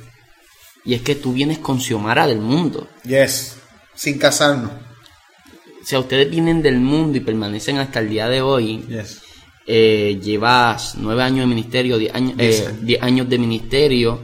Y 0.85 0.95
es 0.95 1.03
que 1.03 1.15
tú 1.15 1.33
vienes 1.33 1.59
con 1.59 1.79
Xiomara 1.79 2.27
del 2.27 2.41
mundo. 2.41 2.89
Yes, 3.05 3.59
sin 3.95 4.19
casarnos. 4.19 4.71
O 5.83 5.85
sea, 5.85 6.01
ustedes 6.01 6.31
vienen 6.31 6.63
del 6.63 6.81
mundo 6.81 7.19
y 7.19 7.21
permanecen 7.21 7.79
hasta 7.79 8.01
el 8.01 8.09
día 8.09 8.29
de 8.29 8.41
hoy. 8.41 8.85
Yes. 8.89 9.21
Eh, 9.67 10.19
llevas 10.23 10.95
nueve 10.97 11.23
años 11.23 11.41
de 11.41 11.47
ministerio, 11.47 11.99
diez 11.99 12.15
años, 12.15 12.35
eh, 12.39 12.73
diez 12.83 13.03
años 13.03 13.29
de 13.29 13.39
ministerio 13.39 14.23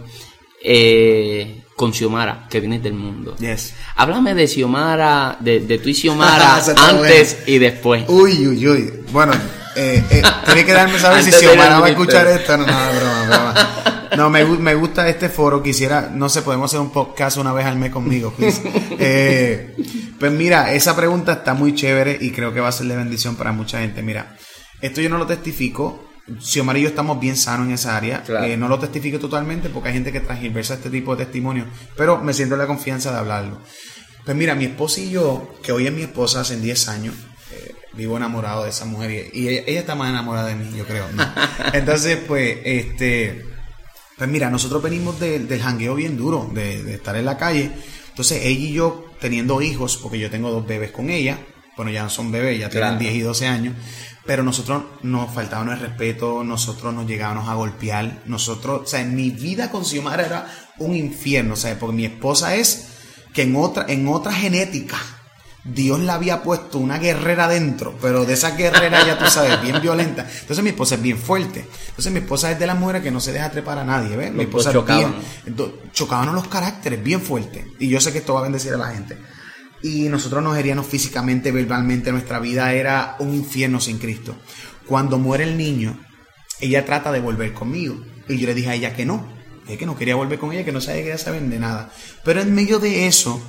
eh, 0.65 1.65
con 1.77 1.93
Xiomara, 1.93 2.47
que 2.49 2.61
viene 2.61 2.79
del 2.79 2.95
mundo. 2.95 3.37
Yes. 3.37 3.75
Háblame 3.97 4.35
de 4.35 4.47
Xiomara, 4.47 5.37
de, 5.41 5.61
de 5.61 5.79
tú 5.79 5.89
y 5.89 5.95
Xiomara 5.95 6.63
antes 6.77 7.39
y 7.47 7.59
después. 7.59 8.05
Uy, 8.09 8.47
uy, 8.47 8.69
uy. 8.69 8.93
Bueno, 9.11 9.33
eh, 9.75 10.03
eh, 10.11 10.23
tiene 10.45 10.65
que 10.65 10.73
darme 10.73 10.99
saber 10.99 11.23
si 11.25 11.33
Xiomara 11.33 11.81
va 11.81 11.87
a 11.87 11.91
escuchar 11.91 12.27
esto. 12.27 12.57
No, 12.57 12.67
no, 12.67 12.73
broma, 12.73 13.25
broma. 13.27 13.83
No, 14.17 14.29
me, 14.31 14.45
me, 14.45 14.75
gusta 14.75 15.09
este 15.09 15.29
foro. 15.29 15.63
Quisiera, 15.63 16.11
no 16.13 16.29
sé, 16.29 16.43
podemos 16.43 16.71
hacer 16.71 16.81
un 16.81 16.91
podcast 16.91 17.39
una 17.39 17.53
vez 17.53 17.67
al 17.67 17.77
mes 17.77 17.91
conmigo, 17.91 18.35
eh, 18.99 19.75
pues 20.19 20.33
mira, 20.33 20.73
esa 20.73 20.95
pregunta 20.95 21.33
está 21.33 21.55
muy 21.55 21.75
chévere 21.75 22.19
y 22.21 22.31
creo 22.31 22.53
que 22.53 22.61
va 22.61 22.69
a 22.69 22.73
ser 22.73 22.87
de 22.87 22.97
bendición 22.97 23.37
para 23.37 23.53
mucha 23.53 23.81
gente. 23.81 24.03
Mira, 24.03 24.37
esto 24.81 25.01
yo 25.01 25.09
no 25.09 25.19
lo 25.19 25.27
testifico, 25.27 26.12
Xiomara 26.41 26.79
y 26.79 26.83
yo 26.83 26.89
estamos 26.89 27.19
bien 27.19 27.37
sanos 27.37 27.67
en 27.67 27.75
esa 27.75 27.97
área. 27.97 28.23
Eh, 28.45 28.57
no 28.57 28.69
lo 28.69 28.79
testifico 28.79 29.19
totalmente 29.19 29.69
porque 29.69 29.89
hay 29.89 29.95
gente 29.95 30.13
que 30.13 30.21
transversa 30.21 30.75
este 30.75 30.91
tipo 30.91 31.17
de 31.17 31.25
testimonio, 31.25 31.67
pero 31.97 32.19
me 32.19 32.33
siento 32.33 32.57
la 32.57 32.67
confianza 32.67 33.11
de 33.11 33.19
hablarlo. 33.19 33.61
Pues 34.25 34.37
mira, 34.37 34.55
mi 34.55 34.67
esposa 34.67 35.01
y 35.01 35.11
yo, 35.11 35.53
que 35.63 35.73
hoy 35.73 35.87
es 35.87 35.93
mi 35.93 36.03
esposa 36.03 36.41
hace 36.41 36.57
10 36.57 36.89
años, 36.89 37.15
eh, 37.51 37.75
vivo 37.95 38.17
enamorado 38.17 38.63
de 38.65 38.71
esa 38.71 38.85
mujer 38.85 39.31
y, 39.33 39.49
ella, 39.49 39.81
está 39.81 39.97
más 39.97 40.11
enamorada 40.11 40.49
de 40.49 40.55
mí, 40.55 40.71
yo 40.77 40.87
creo. 40.87 41.07
Entonces, 41.73 42.19
pues, 42.27 42.59
este, 42.65 43.45
pues 44.17 44.31
mira, 44.31 44.49
nosotros 44.49 44.81
venimos 44.81 45.19
del 45.19 45.61
jangueo 45.61 45.97
bien 45.97 46.17
duro, 46.17 46.49
de, 46.55 46.95
estar 46.95 47.17
en 47.17 47.25
la 47.25 47.37
calle. 47.37 47.73
Entonces, 48.11 48.43
ella 48.45 48.61
y 48.61 48.73
yo, 48.73 49.07
teniendo 49.21 49.61
hijos, 49.61 49.97
porque 49.97 50.21
yo 50.21 50.31
tengo 50.31 50.53
dos 50.53 50.65
bebés 50.67 50.93
con 50.93 51.11
ella, 51.11 51.39
bueno, 51.77 51.91
ya 51.91 52.03
no 52.05 52.11
son 52.11 52.31
bebés, 52.31 52.61
ya 52.61 52.69
tienen 52.69 52.99
10 52.99 53.15
y 53.15 53.21
12 53.21 53.47
años, 53.47 53.75
pero 54.25 54.43
nosotros 54.43 54.85
nos 55.03 55.33
faltaban 55.33 55.71
el 55.71 55.81
respeto, 55.81 56.45
nosotros 56.45 56.95
nos 56.95 57.07
llegábamos 57.07 57.49
a 57.49 57.55
golpear, 57.55 58.23
nosotros, 58.27 58.83
o 58.83 58.87
sea, 58.87 59.01
en 59.01 59.15
mi 59.15 59.31
vida 59.31 59.71
con 59.71 59.85
Xiomara 59.85 60.27
era 60.27 60.47
un 60.79 60.95
infierno, 60.95 61.55
o 61.55 61.57
sea, 61.57 61.79
porque 61.79 61.97
mi 61.97 62.05
esposa 62.05 62.55
es 62.55 62.89
que 63.33 63.43
en 63.43 63.57
otra, 63.57 63.87
en 63.89 64.07
otra 64.09 64.33
genética, 64.33 64.99
Dios 65.65 66.01
la 66.01 66.15
había 66.15 66.43
puesto 66.43 66.79
una 66.79 66.99
guerrera 66.99 67.47
dentro, 67.47 67.97
pero 68.01 68.25
de 68.25 68.35
esa 68.35 68.57
guerrera 68.57 69.07
ya 69.07 69.17
tú 69.17 69.27
sabes, 69.31 69.63
bien 69.63 69.81
violenta. 69.81 70.27
Entonces 70.41 70.63
mi 70.63 70.71
esposa 70.71 70.97
es 70.97 71.03
bien 71.03 71.17
fuerte. 71.17 71.69
Entonces 71.89 72.13
mi 72.13 72.19
esposa 72.19 72.51
es 72.51 72.59
de 72.59 72.67
las 72.67 72.77
mujeres 72.77 73.03
que 73.03 73.13
no 73.13 73.21
se 73.21 73.33
deja 73.33 73.49
trepar 73.51 73.79
a 73.79 73.85
nadie, 73.85 74.17
¿ves? 74.17 74.33
Mi 74.33 74.43
esposa 74.43 74.73
chocaban. 74.73 75.15
chocaban 75.93 76.35
los 76.35 76.49
caracteres 76.49 77.03
bien 77.03 77.21
fuertes. 77.21 77.65
Y 77.79 77.89
yo 77.89 78.01
sé 78.01 78.11
que 78.11 78.19
esto 78.19 78.35
va 78.35 78.41
a 78.41 78.43
bendecir 78.43 78.75
a 78.75 78.77
la 78.77 78.89
gente 78.89 79.17
y 79.83 80.09
nosotros 80.09 80.43
nos 80.43 80.57
heríamos 80.57 80.87
físicamente, 80.87 81.51
verbalmente, 81.51 82.13
nuestra 82.13 82.39
vida 82.39 82.73
era 82.73 83.17
un 83.19 83.35
infierno 83.35 83.81
sin 83.81 83.99
Cristo. 83.99 84.37
Cuando 84.87 85.19
muere 85.19 85.45
el 85.45 85.57
niño, 85.57 85.99
ella 86.61 86.85
trata 86.85 87.11
de 87.11 87.21
volver 87.21 87.53
conmigo. 87.53 88.01
Y 88.29 88.39
yo 88.39 88.47
le 88.47 88.55
dije 88.55 88.71
a 88.71 88.75
ella 88.75 88.95
que 88.95 89.05
no, 89.05 89.27
que 89.67 89.87
no 89.87 89.97
quería 89.97 90.15
volver 90.15 90.39
con 90.39 90.53
ella, 90.53 90.65
que 90.65 90.73
no 90.73 90.81
sabía 90.81 91.03
que 91.03 91.09
ella 91.09 91.19
saber 91.19 91.43
de 91.43 91.59
nada. 91.59 91.91
Pero 92.25 92.41
en 92.41 92.55
medio 92.55 92.79
de 92.79 93.07
eso, 93.07 93.43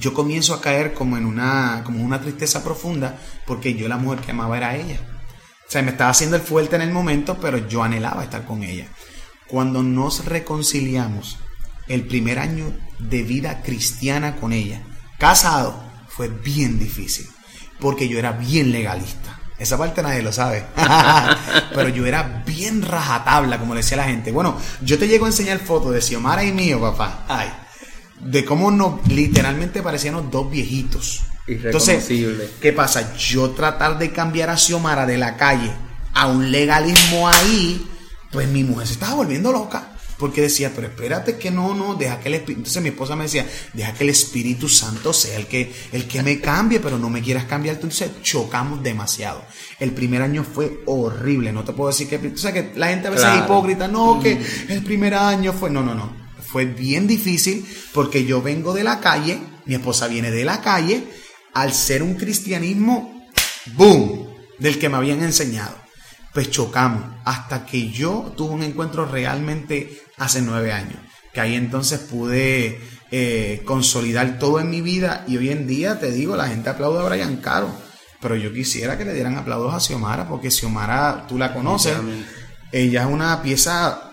yo 0.00 0.14
comienzo 0.14 0.54
a 0.54 0.60
caer 0.60 0.94
como 0.94 1.18
en 1.18 1.26
una, 1.26 1.82
como 1.84 2.02
una 2.02 2.20
tristeza 2.20 2.64
profunda, 2.64 3.18
porque 3.46 3.74
yo 3.74 3.88
la 3.88 3.98
mujer 3.98 4.20
que 4.20 4.30
amaba 4.30 4.56
era 4.56 4.76
ella. 4.76 5.00
O 5.68 5.70
sea, 5.70 5.82
me 5.82 5.90
estaba 5.90 6.10
haciendo 6.10 6.36
el 6.36 6.42
fuerte 6.42 6.76
en 6.76 6.82
el 6.82 6.92
momento, 6.92 7.38
pero 7.40 7.68
yo 7.68 7.82
anhelaba 7.82 8.24
estar 8.24 8.44
con 8.44 8.62
ella. 8.62 8.88
Cuando 9.48 9.82
nos 9.82 10.24
reconciliamos, 10.24 11.38
el 11.88 12.06
primer 12.06 12.38
año 12.38 12.74
de 12.98 13.22
vida 13.22 13.62
cristiana 13.62 14.36
con 14.36 14.52
ella, 14.52 14.82
casado 15.22 15.80
fue 16.08 16.26
bien 16.26 16.80
difícil, 16.80 17.28
porque 17.78 18.08
yo 18.08 18.18
era 18.18 18.32
bien 18.32 18.72
legalista. 18.72 19.38
Esa 19.56 19.78
parte 19.78 20.02
nadie 20.02 20.20
lo 20.20 20.32
sabe. 20.32 20.64
Pero 21.74 21.88
yo 21.90 22.06
era 22.06 22.42
bien 22.44 22.82
rajatabla, 22.82 23.60
como 23.60 23.76
decía 23.76 23.98
la 23.98 24.06
gente. 24.06 24.32
Bueno, 24.32 24.58
yo 24.80 24.98
te 24.98 25.06
llego 25.06 25.26
a 25.26 25.28
enseñar 25.28 25.60
fotos 25.60 25.94
de 25.94 26.00
Xiomara 26.00 26.42
y 26.42 26.50
mío, 26.50 26.80
papá. 26.80 27.24
Ay, 27.28 27.52
de 28.18 28.44
cómo 28.44 28.72
nos 28.72 29.06
literalmente 29.06 29.80
parecíamos 29.80 30.28
dos 30.28 30.50
viejitos. 30.50 31.22
Entonces, 31.46 32.04
¿qué 32.60 32.72
pasa? 32.72 33.14
Yo 33.16 33.50
tratar 33.50 34.00
de 34.00 34.10
cambiar 34.10 34.50
a 34.50 34.56
Xiomara 34.56 35.06
de 35.06 35.18
la 35.18 35.36
calle 35.36 35.70
a 36.14 36.26
un 36.26 36.50
legalismo 36.50 37.28
ahí, 37.28 37.88
pues 38.32 38.48
mi 38.48 38.64
mujer 38.64 38.88
se 38.88 38.94
estaba 38.94 39.14
volviendo 39.14 39.52
loca 39.52 39.91
porque 40.22 40.40
decía, 40.40 40.70
pero 40.72 40.86
espérate 40.86 41.36
que 41.36 41.50
no, 41.50 41.74
no, 41.74 41.96
deja 41.96 42.20
que 42.20 42.28
el 42.28 42.34
Espíritu, 42.34 42.60
entonces 42.60 42.80
mi 42.80 42.90
esposa 42.90 43.16
me 43.16 43.24
decía, 43.24 43.44
deja 43.72 43.92
que 43.92 44.04
el 44.04 44.10
Espíritu 44.10 44.68
Santo 44.68 45.12
sea 45.12 45.36
el 45.36 45.48
que, 45.48 45.74
el 45.90 46.06
que 46.06 46.22
me 46.22 46.40
cambie, 46.40 46.78
pero 46.78 46.96
no 46.96 47.10
me 47.10 47.20
quieras 47.20 47.46
cambiar, 47.46 47.74
entonces 47.74 48.08
chocamos 48.22 48.84
demasiado. 48.84 49.44
El 49.80 49.90
primer 49.90 50.22
año 50.22 50.44
fue 50.44 50.84
horrible, 50.86 51.52
no 51.52 51.64
te 51.64 51.72
puedo 51.72 51.90
decir 51.90 52.06
que, 52.06 52.18
o 52.18 52.36
sea, 52.36 52.52
que 52.52 52.70
la 52.76 52.90
gente 52.90 53.08
a 53.08 53.10
veces 53.10 53.30
es 53.30 53.38
hipócrita, 53.40 53.88
no, 53.88 54.20
que 54.22 54.36
mm. 54.36 54.70
el 54.70 54.84
primer 54.84 55.14
año 55.14 55.52
fue, 55.52 55.70
no, 55.70 55.82
no, 55.82 55.92
no, 55.92 56.14
fue 56.40 56.66
bien 56.66 57.08
difícil 57.08 57.66
porque 57.92 58.24
yo 58.24 58.40
vengo 58.40 58.72
de 58.72 58.84
la 58.84 59.00
calle, 59.00 59.40
mi 59.64 59.74
esposa 59.74 60.06
viene 60.06 60.30
de 60.30 60.44
la 60.44 60.60
calle, 60.60 61.02
al 61.52 61.72
ser 61.72 62.04
un 62.04 62.14
cristianismo, 62.14 63.26
boom, 63.74 64.28
del 64.60 64.78
que 64.78 64.88
me 64.88 64.98
habían 64.98 65.20
enseñado. 65.24 65.81
Pues 66.32 66.50
chocamos 66.50 67.02
hasta 67.24 67.66
que 67.66 67.90
yo 67.90 68.32
tuve 68.36 68.54
un 68.54 68.62
encuentro 68.62 69.04
realmente 69.04 70.02
hace 70.18 70.42
nueve 70.42 70.72
años, 70.72 70.98
que 71.32 71.40
ahí 71.40 71.54
entonces 71.54 72.00
pude 72.00 72.80
eh, 73.10 73.62
consolidar 73.64 74.38
todo 74.38 74.60
en 74.60 74.70
mi 74.70 74.80
vida 74.80 75.24
y 75.28 75.36
hoy 75.36 75.50
en 75.50 75.66
día 75.66 75.98
te 75.98 76.10
digo, 76.10 76.36
la 76.36 76.48
gente 76.48 76.70
aplaude 76.70 77.00
a 77.00 77.08
Brian 77.08 77.36
Caro, 77.36 77.68
pero 78.20 78.36
yo 78.36 78.52
quisiera 78.52 78.96
que 78.96 79.04
le 79.04 79.14
dieran 79.14 79.36
aplausos 79.36 79.74
a 79.74 79.80
Xiomara, 79.80 80.28
porque 80.28 80.50
Xiomara, 80.50 81.26
tú 81.28 81.38
la 81.38 81.52
conoces, 81.52 81.96
ella 82.70 83.02
es 83.02 83.08
una 83.08 83.42
pieza 83.42 84.08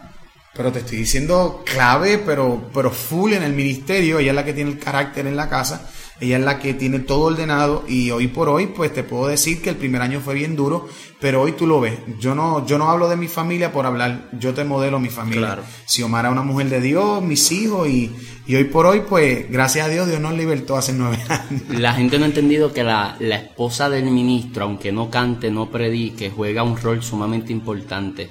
pero 0.59 0.74
te 0.74 0.80
estoy 0.80 0.97
diciendo 0.97 1.63
clave, 1.65 2.17
pero, 2.17 2.70
pero 2.74 2.91
full 2.91 3.32
en 3.32 3.43
el 3.43 3.53
ministerio. 3.53 4.20
Ella 4.20 4.32
es 4.32 4.36
la 4.36 4.43
que 4.43 4.53
tiene 4.53 4.72
el 4.72 4.78
carácter 4.78 5.26
en 5.26 5.38
la 5.38 5.47
casa. 5.47 5.89
Ella 6.22 6.38
es 6.38 6.43
la 6.43 6.59
que 6.59 6.74
tiene 6.74 6.99
todo 6.99 7.22
ordenado 7.22 7.86
y 7.88 8.11
hoy 8.11 8.28
por 8.28 8.49
hoy 8.49 8.67
pues 8.67 8.93
te 8.93 9.03
puedo 9.03 9.28
decir 9.28 9.61
que 9.61 9.70
el 9.70 9.78
primer 9.78 10.01
año 10.01 10.20
fue 10.20 10.34
bien 10.34 10.55
duro, 10.55 10.88
pero 11.20 11.41
hoy 11.41 11.53
tú 11.53 11.65
lo 11.65 11.80
ves. 11.80 11.97
Yo 12.20 12.36
no 12.36 12.65
yo 12.65 12.78
no 12.78 12.89
hablo 12.89 13.07
de 13.07 13.15
mi 13.15 13.28
familia 13.28 13.72
por 13.72 13.86
hablar, 13.86 14.30
yo 14.34 14.53
te 14.53 14.65
modelo 14.65 14.99
mi 14.99 15.09
familia. 15.09 15.47
Claro. 15.47 15.63
Si 15.86 16.03
Omar 16.03 16.26
es 16.26 16.32
una 16.32 16.43
mujer 16.43 16.70
de 16.70 16.82
Dios, 16.82 17.22
mis 17.22 17.51
hijos 17.51 17.88
y, 17.88 18.13
hoy 18.49 18.63
por 18.65 18.86
hoy 18.86 19.03
pues 19.07 19.49
gracias 19.49 19.86
a 19.86 19.89
Dios 19.89 20.07
Dios 20.07 20.20
nos 20.20 20.34
libertó 20.34 20.76
hace 20.76 20.91
nueve 20.91 21.20
años. 21.30 21.61
La 21.70 21.93
gente 21.93 22.20
no 22.20 22.26
ha 22.26 22.28
entendido 22.28 22.74
que 22.74 22.84
la, 22.84 23.15
la 23.20 23.38
esposa 23.38 23.89
del 23.89 24.05
ministro, 24.05 24.65
aunque 24.65 24.91
no 24.91 25.09
cante, 25.09 25.49
no 25.51 25.70
predique, 25.70 26.30
juega 26.30 26.63
un 26.63 26.76
rol 26.76 27.01
sumamente 27.01 27.53
importante. 27.53 28.30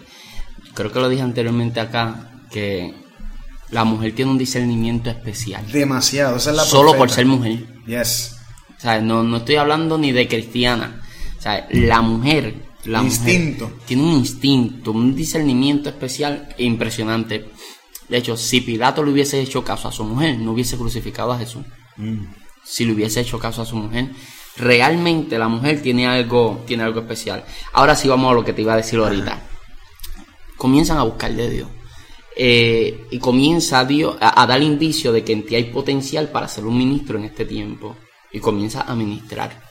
Creo 0.75 0.93
que 0.93 1.01
lo 1.01 1.09
dije 1.09 1.23
anteriormente 1.23 1.81
acá, 1.81 2.33
que 2.51 2.95
la 3.71 3.85
mujer 3.85 4.15
tiene 4.15 4.31
un 4.31 4.39
discernimiento 4.39 5.11
especial. 5.11 5.67
Demasiado, 5.71 6.37
esa 6.37 6.51
es 6.51 6.57
la 6.57 6.65
Solo 6.65 6.95
por 6.95 7.11
ser 7.11 7.27
mujer. 7.27 7.78
Yes. 7.89 8.37
O 8.77 8.81
sea, 8.81 9.01
no, 9.01 9.25
no 9.25 9.39
estoy 9.39 9.57
hablando 9.57 9.99
ni 9.99 10.13
de 10.13 10.29
cristiana. 10.29 11.03
O 11.37 11.43
sea, 11.43 11.67
la 11.71 12.01
mujer, 12.01 12.55
la 12.85 13.03
instinto. 13.03 13.73
tiene 13.87 14.03
un 14.05 14.13
instinto, 14.13 14.93
un 14.93 15.17
discernimiento 15.17 15.89
especial 15.89 16.55
e 16.57 16.65
impresionante. 16.65 17.51
De 18.09 18.17
hecho, 18.19 18.37
si 18.37 18.61
Pilato 18.61 19.03
le 19.03 19.11
hubiese 19.11 19.41
hecho 19.41 19.65
caso 19.65 19.89
a 19.89 19.93
su 19.93 20.05
mujer, 20.05 20.39
no 20.39 20.53
hubiese 20.53 20.77
crucificado 20.77 21.33
a 21.33 21.39
Jesús. 21.39 21.65
Mm. 21.97 22.27
Si 22.65 22.85
le 22.85 22.93
hubiese 22.93 23.21
hecho 23.21 23.39
caso 23.39 23.63
a 23.63 23.67
su 23.67 23.77
mujer, 23.77 24.11
realmente 24.57 25.39
la 25.39 25.49
mujer 25.49 25.83
tiene 25.83 26.07
algo, 26.07 26.63
tiene 26.67 26.85
algo 26.85 27.01
especial. 27.01 27.45
Ahora 27.73 27.97
sí 27.97 28.09
vamos 28.09 28.31
a 28.31 28.35
lo 28.35 28.45
que 28.45 28.53
te 28.53 28.63
iba 28.63 28.75
a 28.75 28.77
decir 28.77 28.99
ahorita. 28.99 29.41
Comienzan 30.57 30.99
a 30.99 31.03
buscar 31.03 31.33
de 31.33 31.51
Dios. 31.51 31.69
Eh, 32.41 33.09
y 33.11 33.19
comienza 33.19 33.81
a, 33.81 33.85
Dios, 33.85 34.17
a, 34.21 34.47
dar 34.47 34.63
indicio 34.63 35.13
de 35.13 35.25
que 35.25 35.33
en 35.33 35.45
ti 35.45 35.57
hay 35.57 35.65
potencial 35.65 36.29
para 36.29 36.47
ser 36.47 36.67
un 36.67 36.79
ministro 36.79 37.19
en 37.19 37.25
este 37.25 37.45
tiempo 37.45 37.97
y 38.31 38.39
comienza 38.39 38.83
a 38.83 38.95
ministrar. 38.95 39.67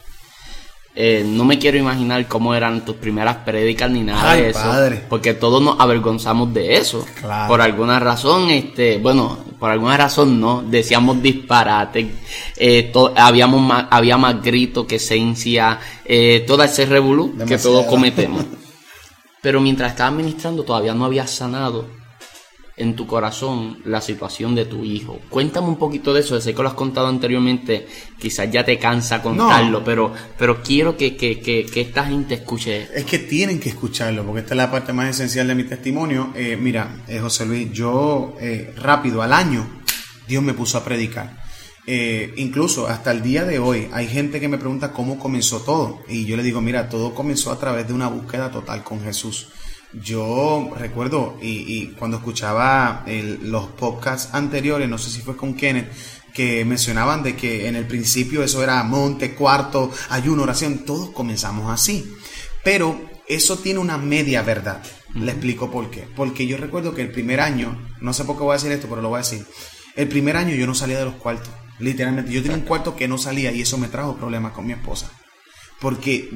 Eh, 0.94 1.24
no 1.26 1.46
me 1.46 1.60
quiero 1.60 1.78
imaginar 1.78 2.28
cómo 2.28 2.54
eran 2.54 2.84
tus 2.84 2.98
primeras 2.98 3.38
prédicas 3.38 3.90
ni 3.90 4.02
nada 4.02 4.34
de 4.34 4.50
eso, 4.50 4.70
porque 5.08 5.34
todos 5.34 5.62
nos 5.62 5.80
avergonzamos 5.80 6.54
de 6.54 6.76
eso. 6.76 7.06
Por 7.48 7.62
alguna 7.62 8.02
razón, 8.02 8.50
este, 8.50 8.98
bueno, 8.98 9.38
por 9.58 9.72
alguna 9.72 9.96
razón 9.96 10.42
no, 10.42 10.62
decíamos 10.62 11.22
disparate, 11.22 12.16
eh, 12.58 12.92
habíamos 13.16 13.62
más, 13.62 13.86
había 13.90 14.18
más 14.18 14.42
grito 14.42 14.86
que 14.86 14.98
esencia, 14.98 15.80
todo 16.46 16.64
ese 16.64 16.86
revolú 16.86 17.34
que 17.48 17.58
todos 17.58 17.86
cometemos. 17.86 18.44
Pero 19.42 19.62
mientras 19.62 19.92
estaba 19.92 20.12
ministrando 20.12 20.64
todavía 20.64 20.94
no 20.94 21.06
había 21.06 21.26
sanado 21.28 21.97
en 22.78 22.96
tu 22.96 23.08
corazón 23.08 23.80
la 23.86 24.02
situación 24.02 24.54
de 24.54 24.66
tu 24.66 24.86
hijo. 24.86 25.20
Cuéntame 25.30 25.68
un 25.68 25.78
poquito 25.78 26.14
de 26.14 26.20
eso, 26.20 26.40
sé 26.40 26.54
que 26.54 26.62
lo 26.62 26.70
has 26.70 26.76
contado 26.76 27.08
anteriormente, 27.08 27.88
quizás 28.20 28.52
ya 28.52 28.64
te 28.64 28.78
cansa 28.78 29.22
contarlo, 29.22 29.84
pero, 29.84 30.14
pero 30.38 30.62
quiero 30.62 30.96
que, 30.96 31.18
que, 31.18 31.40
que, 31.40 31.82
esta 31.82 32.06
gente 32.06 32.36
escuche. 32.36 32.88
Es 32.94 33.06
que 33.06 33.18
tienen 33.18 33.60
que 33.60 33.70
escucharlo, 33.70 34.24
porque 34.24 34.42
esta 34.42 34.54
es 34.54 34.58
la 34.58 34.72
parte 34.72 34.94
más 34.94 35.10
esencial 35.10 35.48
de 35.48 35.56
mi 35.56 35.64
testimonio. 35.64 36.32
Eh, 36.36 36.56
mira, 36.56 37.04
eh, 37.08 37.20
José 37.20 37.48
Luis, 37.48 37.72
yo 37.72 38.36
eh, 38.40 38.72
rápido, 38.78 39.24
al 39.24 39.34
año, 39.34 39.68
Dios 40.28 40.44
me 40.44 40.54
puso 40.54 40.78
a 40.78 40.84
predicar. 40.84 41.46
incluso 42.36 42.86
hasta 42.88 43.12
el 43.12 43.24
día 43.24 43.44
de 43.46 43.60
hoy 43.60 43.88
hay 43.94 44.08
gente 44.08 44.40
que 44.40 44.50
me 44.50 44.58
pregunta 44.58 44.92
cómo 44.92 45.18
comenzó 45.18 45.62
todo 45.62 46.04
y 46.08 46.26
yo 46.26 46.36
le 46.36 46.44
digo, 46.44 46.62
mira, 46.62 46.90
todo 46.90 47.16
comenzó 47.16 47.52
a 47.52 47.58
través 47.58 47.88
de 47.88 47.94
una 47.94 48.08
búsqueda 48.08 48.52
total 48.52 48.84
con 48.84 49.02
Jesús. 49.02 49.48
Yo 49.94 50.74
recuerdo, 50.78 51.38
y, 51.42 51.88
cuando 51.98 52.18
escuchaba 52.18 53.06
los 53.42 53.68
podcasts 53.68 54.34
anteriores, 54.34 54.90
no 54.90 54.98
sé 54.98 55.10
si 55.10 55.22
fue 55.22 55.38
con 55.38 55.56
Kenneth, 55.56 55.92
que 56.34 56.64
mencionaban 56.66 57.24
de 57.24 57.36
que 57.36 57.68
en 57.68 57.76
el 57.76 57.88
principio 57.88 58.44
eso 58.44 58.62
era 58.62 58.84
monte, 58.84 59.34
cuarto, 59.34 59.92
ayuno, 60.10 60.44
oración, 60.44 60.86
todos 60.86 61.10
comenzamos 61.10 61.72
así. 61.72 62.16
Pero 62.64 63.00
eso 63.28 63.58
tiene 63.58 63.80
una 63.80 63.98
media 63.98 64.42
verdad. 64.42 64.84
Le 65.16 65.32
explico 65.32 65.72
por 65.72 65.90
qué. 65.90 66.08
Porque 66.16 66.46
yo 66.46 66.58
recuerdo 66.58 66.94
que 66.94 67.02
el 67.02 67.12
primer 67.12 67.40
año, 67.40 67.90
no 68.02 68.14
sé 68.14 68.24
por 68.24 68.36
qué 68.36 68.44
voy 68.44 68.52
a 68.52 68.58
decir 68.58 68.72
esto, 68.72 68.88
pero 68.88 69.02
lo 69.02 69.10
voy 69.10 69.18
a 69.18 69.24
decir. 69.24 69.46
El 69.96 70.08
primer 70.10 70.38
año 70.38 70.54
yo 70.54 70.68
no 70.68 70.76
salía 70.76 71.00
de 71.00 71.06
los 71.06 71.16
cuartos. 71.16 71.50
Literalmente, 71.80 72.32
yo 72.32 72.42
tenía 72.42 72.58
un 72.58 72.64
cuarto 72.64 72.96
que 72.96 73.08
no 73.08 73.18
salía 73.18 73.52
y 73.52 73.62
eso 73.62 73.78
me 73.78 73.88
trajo 73.88 74.18
problemas 74.18 74.52
con 74.52 74.68
mi 74.68 74.74
esposa. 74.74 75.12
Porque 75.80 76.30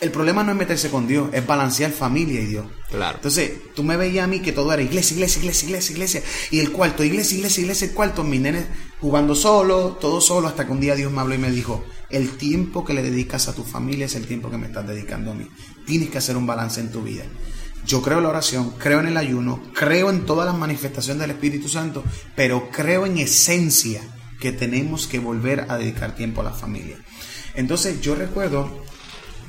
el 0.00 0.10
problema 0.10 0.42
no 0.42 0.52
es 0.52 0.58
meterse 0.58 0.90
con 0.90 1.06
Dios, 1.06 1.30
es 1.32 1.46
balancear 1.46 1.90
familia 1.90 2.40
y 2.40 2.46
Dios. 2.46 2.66
Claro. 2.90 3.16
Entonces, 3.16 3.52
tú 3.74 3.82
me 3.82 3.96
veías 3.96 4.24
a 4.24 4.26
mí 4.26 4.40
que 4.40 4.52
todo 4.52 4.72
era 4.72 4.82
iglesia, 4.82 5.14
iglesia, 5.14 5.40
iglesia, 5.40 5.66
iglesia, 5.66 5.92
iglesia. 5.92 6.22
Y 6.50 6.60
el 6.60 6.72
cuarto, 6.72 7.02
iglesia, 7.02 7.36
iglesia, 7.38 7.62
iglesia, 7.62 7.88
el 7.88 7.94
cuarto. 7.94 8.22
Mis 8.22 8.40
nenes 8.40 8.66
jugando 9.00 9.34
solo, 9.34 9.96
todo 10.00 10.20
solo, 10.20 10.48
hasta 10.48 10.66
que 10.66 10.72
un 10.72 10.80
día 10.80 10.94
Dios 10.94 11.12
me 11.12 11.20
habló 11.20 11.34
y 11.34 11.38
me 11.38 11.50
dijo, 11.50 11.84
el 12.10 12.36
tiempo 12.36 12.84
que 12.84 12.94
le 12.94 13.02
dedicas 13.02 13.48
a 13.48 13.54
tu 13.54 13.64
familia 13.64 14.06
es 14.06 14.14
el 14.14 14.26
tiempo 14.26 14.50
que 14.50 14.58
me 14.58 14.66
estás 14.66 14.86
dedicando 14.86 15.32
a 15.32 15.34
mí. 15.34 15.48
Tienes 15.86 16.10
que 16.10 16.18
hacer 16.18 16.36
un 16.36 16.46
balance 16.46 16.80
en 16.80 16.92
tu 16.92 17.02
vida. 17.02 17.24
Yo 17.86 18.02
creo 18.02 18.18
en 18.18 18.24
la 18.24 18.30
oración, 18.30 18.74
creo 18.78 19.00
en 19.00 19.06
el 19.06 19.16
ayuno, 19.16 19.62
creo 19.72 20.10
en 20.10 20.26
todas 20.26 20.46
las 20.46 20.58
manifestaciones 20.58 21.20
del 21.20 21.30
Espíritu 21.30 21.68
Santo, 21.68 22.04
pero 22.34 22.68
creo 22.70 23.06
en 23.06 23.18
esencia 23.18 24.02
que 24.40 24.52
tenemos 24.52 25.06
que 25.06 25.20
volver 25.20 25.66
a 25.68 25.78
dedicar 25.78 26.14
tiempo 26.14 26.40
a 26.40 26.44
la 26.44 26.52
familia. 26.52 26.98
Entonces 27.54 28.00
yo 28.00 28.14
recuerdo 28.14 28.84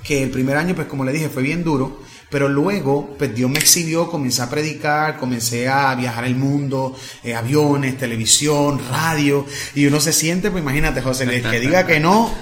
que 0.03 0.23
el 0.23 0.29
primer 0.29 0.57
año, 0.57 0.75
pues 0.75 0.87
como 0.87 1.03
le 1.03 1.11
dije, 1.11 1.29
fue 1.29 1.43
bien 1.43 1.63
duro, 1.63 2.01
pero 2.29 2.49
luego, 2.49 3.15
pues 3.17 3.33
Dios 3.33 3.49
me 3.49 3.59
exhibió, 3.59 4.09
comencé 4.09 4.41
a 4.41 4.49
predicar, 4.49 5.17
comencé 5.17 5.69
a 5.69 5.95
viajar 5.95 6.25
el 6.25 6.35
mundo, 6.35 6.95
eh, 7.23 7.33
aviones, 7.33 7.97
televisión, 7.97 8.81
radio, 8.89 9.45
y 9.75 9.85
uno 9.85 9.99
se 9.99 10.11
siente, 10.11 10.51
pues 10.51 10.61
imagínate, 10.61 11.01
José, 11.01 11.25
que 11.41 11.59
diga 11.59 11.85
que 11.85 11.99
no, 11.99 12.33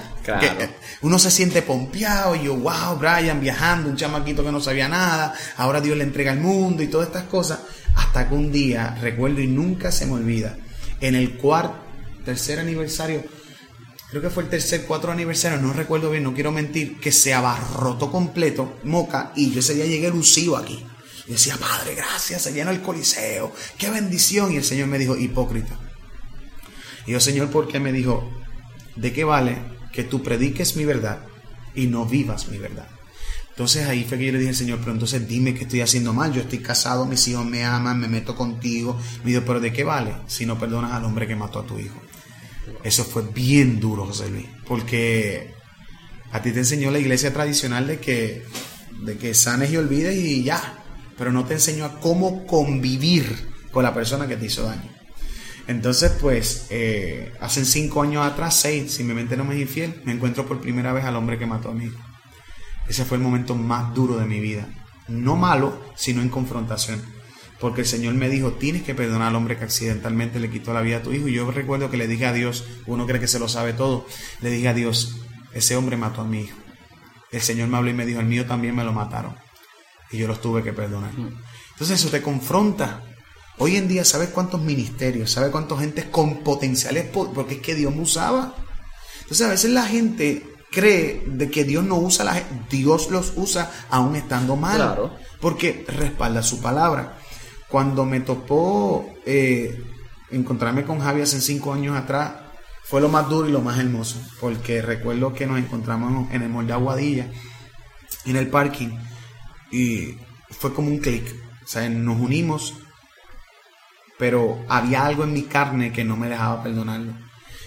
uno 1.02 1.18
se 1.20 1.30
siente 1.30 1.62
pompeado, 1.62 2.34
y 2.34 2.44
yo, 2.44 2.56
wow, 2.56 2.96
Brian 2.98 3.40
viajando, 3.40 3.88
un 3.88 3.96
chamaquito 3.96 4.44
que 4.44 4.50
no 4.50 4.60
sabía 4.60 4.88
nada, 4.88 5.34
ahora 5.56 5.80
Dios 5.80 5.96
le 5.96 6.04
entrega 6.04 6.32
el 6.32 6.40
mundo 6.40 6.82
y 6.82 6.88
todas 6.88 7.08
estas 7.08 7.24
cosas, 7.24 7.60
hasta 7.94 8.28
que 8.28 8.34
un 8.34 8.50
día, 8.50 8.98
recuerdo 9.00 9.40
y 9.40 9.46
nunca 9.46 9.92
se 9.92 10.06
me 10.06 10.14
olvida, 10.14 10.56
en 11.00 11.14
el 11.14 11.36
cuarto, 11.36 11.76
tercer 12.24 12.58
aniversario, 12.58 13.22
creo 14.10 14.22
que 14.22 14.30
fue 14.30 14.44
el 14.44 14.48
tercer, 14.48 14.84
cuatro 14.86 15.12
aniversario, 15.12 15.58
no 15.58 15.72
recuerdo 15.72 16.10
bien, 16.10 16.22
no 16.24 16.34
quiero 16.34 16.52
mentir, 16.52 16.98
que 17.00 17.12
se 17.12 17.34
abarrotó 17.34 18.10
completo 18.10 18.78
Moca 18.84 19.32
y 19.36 19.50
yo 19.50 19.60
ese 19.60 19.74
día 19.74 19.86
llegué 19.86 20.10
lucido 20.10 20.56
aquí. 20.56 20.84
Y 21.26 21.32
decía, 21.32 21.56
Padre, 21.56 21.94
gracias, 21.94 22.42
se 22.42 22.52
llenó 22.52 22.70
el 22.70 22.82
coliseo, 22.82 23.52
qué 23.78 23.90
bendición. 23.90 24.52
Y 24.52 24.56
el 24.56 24.64
Señor 24.64 24.86
me 24.86 24.98
dijo, 24.98 25.16
hipócrita. 25.16 25.76
Y 27.06 27.12
yo, 27.12 27.20
Señor, 27.20 27.50
¿por 27.50 27.68
qué 27.68 27.80
me 27.80 27.92
dijo, 27.92 28.30
de 28.94 29.12
qué 29.12 29.24
vale 29.24 29.58
que 29.92 30.04
tú 30.04 30.22
prediques 30.22 30.76
mi 30.76 30.84
verdad 30.84 31.20
y 31.74 31.86
no 31.86 32.06
vivas 32.06 32.48
mi 32.48 32.58
verdad? 32.58 32.88
Entonces 33.50 33.88
ahí 33.88 34.04
fue 34.04 34.18
que 34.18 34.26
yo 34.26 34.32
le 34.32 34.38
dije 34.38 34.50
al 34.50 34.56
Señor, 34.56 34.80
pero 34.80 34.92
entonces 34.92 35.26
dime 35.26 35.54
que 35.54 35.64
estoy 35.64 35.80
haciendo 35.80 36.12
mal. 36.12 36.32
Yo 36.32 36.42
estoy 36.42 36.58
casado, 36.58 37.06
mis 37.06 37.26
hijos 37.26 37.46
me 37.46 37.64
aman, 37.64 37.98
me 37.98 38.06
meto 38.06 38.36
contigo. 38.36 38.98
Me 39.24 39.30
dijo, 39.30 39.42
pero 39.46 39.60
¿de 39.60 39.72
qué 39.72 39.82
vale 39.82 40.14
si 40.26 40.44
no 40.44 40.58
perdonas 40.58 40.92
al 40.92 41.04
hombre 41.06 41.26
que 41.26 41.34
mató 41.34 41.60
a 41.60 41.66
tu 41.66 41.78
hijo? 41.78 41.98
Eso 42.82 43.04
fue 43.04 43.22
bien 43.22 43.80
duro, 43.80 44.06
José 44.06 44.28
Luis, 44.30 44.46
porque 44.66 45.52
a 46.32 46.42
ti 46.42 46.52
te 46.52 46.60
enseñó 46.60 46.90
la 46.90 46.98
iglesia 46.98 47.32
tradicional 47.32 47.86
de 47.86 47.98
que, 47.98 48.44
de 49.02 49.16
que 49.18 49.34
sanes 49.34 49.70
y 49.70 49.76
olvides 49.76 50.16
y 50.16 50.42
ya, 50.42 50.84
pero 51.16 51.32
no 51.32 51.44
te 51.44 51.54
enseñó 51.54 51.84
a 51.84 52.00
cómo 52.00 52.46
convivir 52.46 53.48
con 53.70 53.82
la 53.82 53.94
persona 53.94 54.26
que 54.26 54.36
te 54.36 54.46
hizo 54.46 54.62
daño. 54.62 54.90
Entonces, 55.68 56.12
pues, 56.20 56.66
eh, 56.70 57.32
hace 57.40 57.64
cinco 57.64 58.02
años 58.02 58.24
atrás, 58.24 58.60
seis, 58.60 58.92
si 58.92 59.02
mi 59.02 59.14
mente 59.14 59.36
no 59.36 59.44
me 59.44 59.58
infiel, 59.58 60.00
me 60.04 60.12
encuentro 60.12 60.46
por 60.46 60.60
primera 60.60 60.92
vez 60.92 61.04
al 61.04 61.16
hombre 61.16 61.38
que 61.38 61.46
mató 61.46 61.70
a 61.70 61.74
mí. 61.74 61.90
Ese 62.88 63.04
fue 63.04 63.16
el 63.16 63.24
momento 63.24 63.56
más 63.56 63.92
duro 63.92 64.16
de 64.16 64.26
mi 64.26 64.38
vida. 64.38 64.68
No 65.08 65.34
malo, 65.34 65.80
sino 65.96 66.22
en 66.22 66.28
confrontación 66.28 67.15
porque 67.60 67.82
el 67.82 67.86
Señor 67.86 68.14
me 68.14 68.28
dijo, 68.28 68.52
tienes 68.52 68.82
que 68.82 68.94
perdonar 68.94 69.28
al 69.28 69.36
hombre 69.36 69.56
que 69.56 69.64
accidentalmente 69.64 70.40
le 70.40 70.50
quitó 70.50 70.74
la 70.74 70.82
vida 70.82 70.98
a 70.98 71.02
tu 71.02 71.12
hijo. 71.12 71.28
Y 71.28 71.34
yo 71.34 71.50
recuerdo 71.50 71.90
que 71.90 71.96
le 71.96 72.06
dije 72.06 72.26
a 72.26 72.32
Dios, 72.32 72.64
uno 72.86 73.06
cree 73.06 73.20
que 73.20 73.28
se 73.28 73.38
lo 73.38 73.48
sabe 73.48 73.72
todo, 73.72 74.06
le 74.40 74.50
dije 74.50 74.68
a 74.68 74.74
Dios, 74.74 75.16
ese 75.52 75.76
hombre 75.76 75.96
mató 75.96 76.20
a 76.20 76.24
mi 76.24 76.40
hijo. 76.42 76.56
El 77.32 77.40
Señor 77.40 77.68
me 77.68 77.76
habló 77.78 77.90
y 77.90 77.94
me 77.94 78.06
dijo, 78.06 78.20
el 78.20 78.26
mío 78.26 78.46
también 78.46 78.74
me 78.74 78.84
lo 78.84 78.92
mataron. 78.92 79.36
Y 80.10 80.18
yo 80.18 80.28
los 80.28 80.40
tuve 80.40 80.62
que 80.62 80.72
perdonar. 80.72 81.10
Entonces 81.72 82.00
eso 82.00 82.10
te 82.10 82.22
confronta. 82.22 83.02
Hoy 83.58 83.76
en 83.76 83.88
día, 83.88 84.04
¿sabes 84.04 84.28
cuántos 84.28 84.60
ministerios? 84.60 85.30
¿Sabes 85.30 85.50
cuántas 85.50 85.80
gente 85.80 86.10
con 86.10 86.44
potenciales? 86.44 87.06
Porque 87.12 87.54
es 87.54 87.60
que 87.60 87.74
Dios 87.74 87.94
me 87.94 88.02
usaba. 88.02 88.54
Entonces 89.22 89.46
a 89.46 89.50
veces 89.50 89.70
la 89.70 89.86
gente 89.86 90.46
cree 90.70 91.24
de 91.26 91.50
que 91.50 91.64
Dios 91.64 91.82
no 91.84 91.96
usa 91.96 92.24
la 92.24 92.42
Dios 92.70 93.10
los 93.10 93.32
usa 93.36 93.72
aún 93.88 94.14
estando 94.14 94.56
mal. 94.56 94.76
Claro. 94.76 95.16
Porque 95.40 95.84
respalda 95.88 96.42
su 96.42 96.60
palabra. 96.60 97.15
Cuando 97.68 98.04
me 98.04 98.20
topó 98.20 99.08
eh, 99.24 99.82
encontrarme 100.30 100.84
con 100.84 101.00
Javi 101.00 101.22
hace 101.22 101.40
cinco 101.40 101.72
años 101.72 101.96
atrás, 101.96 102.32
fue 102.84 103.00
lo 103.00 103.08
más 103.08 103.28
duro 103.28 103.48
y 103.48 103.52
lo 103.52 103.60
más 103.60 103.78
hermoso. 103.78 104.20
Porque 104.40 104.82
recuerdo 104.82 105.34
que 105.34 105.46
nos 105.46 105.58
encontramos 105.58 106.32
en 106.32 106.42
el 106.42 106.48
molde 106.48 106.72
Aguadilla, 106.72 107.28
en 108.24 108.36
el 108.36 108.48
parking, 108.48 108.90
y 109.72 110.16
fue 110.50 110.72
como 110.72 110.88
un 110.88 110.98
clic. 110.98 111.24
O 111.64 111.66
sea, 111.66 111.88
nos 111.88 112.20
unimos, 112.20 112.74
pero 114.18 114.64
había 114.68 115.04
algo 115.04 115.24
en 115.24 115.32
mi 115.32 115.42
carne 115.42 115.92
que 115.92 116.04
no 116.04 116.16
me 116.16 116.28
dejaba 116.28 116.62
perdonarlo. 116.62 117.12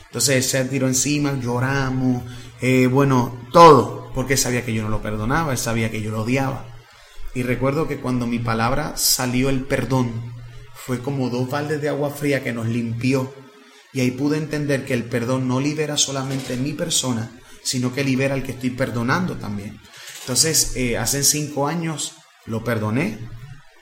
Entonces 0.06 0.38
él 0.38 0.43
se 0.43 0.66
tiró 0.66 0.88
encima, 0.88 1.34
lloramos, 1.34 2.24
eh, 2.62 2.88
bueno, 2.88 3.38
todo, 3.52 4.12
porque 4.16 4.38
sabía 4.38 4.66
que 4.66 4.74
yo 4.74 4.82
no 4.82 4.89
lo 4.89 5.02
perdonaba, 5.02 5.52
él 5.52 5.58
sabía 5.58 5.91
que 5.91 6.02
yo 6.02 6.12
lo 6.12 6.24
odiaba. 6.24 6.66
Y 7.34 7.44
recuerdo 7.44 7.88
que 7.88 7.98
cuando 7.98 8.28
mi 8.28 8.40
palabra 8.40 8.98
salió 8.98 9.50
el 9.50 9.64
perdón, 9.64 10.34
fue 10.74 11.00
como 11.00 11.30
dos 11.30 11.50
baldes 11.50 11.82
de 11.82 11.90
agua 11.90 12.10
fría 12.10 12.44
que 12.44 12.54
nos 12.54 12.68
limpió. 12.68 13.34
Y 13.94 14.02
ahí 14.02 14.12
pude 14.12 14.38
entender 14.38 14.86
que 14.86 14.94
el 14.94 15.04
perdón 15.04 15.48
no 15.48 15.60
libera 15.60 15.98
solamente 15.98 16.58
mi 16.58 16.74
persona, 16.74 17.32
sino 17.64 17.94
que 17.94 18.04
libera 18.04 18.34
al 18.34 18.44
que 18.44 18.54
estoy 18.54 18.72
perdonando 18.72 19.36
también. 19.36 19.80
Entonces, 20.22 20.76
eh, 20.76 20.98
hace 20.98 21.24
cinco 21.24 21.68
años 21.68 22.14
lo 22.46 22.64
perdoné, 22.64 23.18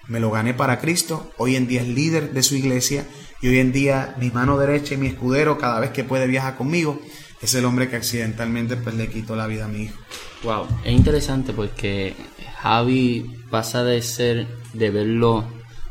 me 0.08 0.20
lo 0.20 0.32
gané 0.32 0.54
para 0.54 0.80
Cristo, 0.80 1.32
hoy 1.38 1.56
en 1.56 1.68
día 1.68 1.82
es 1.82 1.88
líder 1.88 2.32
de 2.32 2.44
su 2.44 2.56
iglesia 2.56 3.06
y 3.42 3.50
hoy 3.50 3.60
en 3.60 3.72
día 3.72 4.16
mi 4.20 4.32
mano 4.32 4.58
derecha 4.58 4.94
y 4.94 4.98
mi 4.98 5.08
escudero 5.08 5.58
cada 5.58 5.80
vez 5.80 5.92
que 5.92 6.04
puede 6.04 6.28
viajar 6.28 6.56
conmigo 6.56 7.00
es 7.42 7.54
el 7.54 7.66
hombre 7.66 7.90
que 7.90 7.98
accidentalmente 7.98 8.78
pues, 8.78 8.96
le 8.96 9.10
quitó 9.10 9.36
la 9.36 9.48
vida 9.48 9.66
a 9.66 9.68
mi 9.68 9.84
hijo. 9.84 9.98
Wow, 10.44 10.68
es 10.84 10.94
interesante 10.94 11.54
porque 11.54 12.16
Javi 12.62 13.37
pasa 13.50 13.84
de 13.84 14.02
ser, 14.02 14.48
de 14.74 14.90
verlo, 14.90 15.46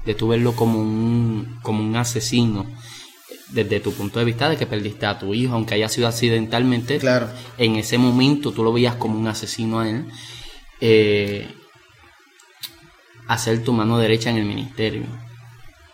de 0.05 0.15
tu 0.15 0.29
verlo 0.29 0.55
como 0.55 0.81
un, 0.81 1.59
como 1.63 1.83
un 1.83 1.97
asesino, 1.97 2.67
desde 3.51 3.81
tu 3.81 3.93
punto 3.93 4.19
de 4.19 4.25
vista 4.25 4.49
de 4.49 4.57
que 4.57 4.67
perdiste 4.67 5.07
a 5.07 5.19
tu 5.19 5.35
hijo, 5.35 5.55
aunque 5.55 5.75
haya 5.75 5.89
sido 5.89 6.09
accidentalmente, 6.09 6.99
claro. 6.99 7.29
en 7.59 7.77
ese 7.77 7.99
momento 7.99 8.53
tú 8.53 8.65
lo 8.65 8.73
veías 8.73 8.97
como 8.97 9.19
un 9.19 9.29
asesino 9.29 9.81
a 9.81 9.89
él, 9.89 10.07
eh, 10.81 11.49
hacer 13.29 13.63
tu 13.63 13.73
mano 13.73 13.99
derecha 13.99 14.31
en 14.31 14.37
el 14.37 14.45
ministerio. 14.45 15.07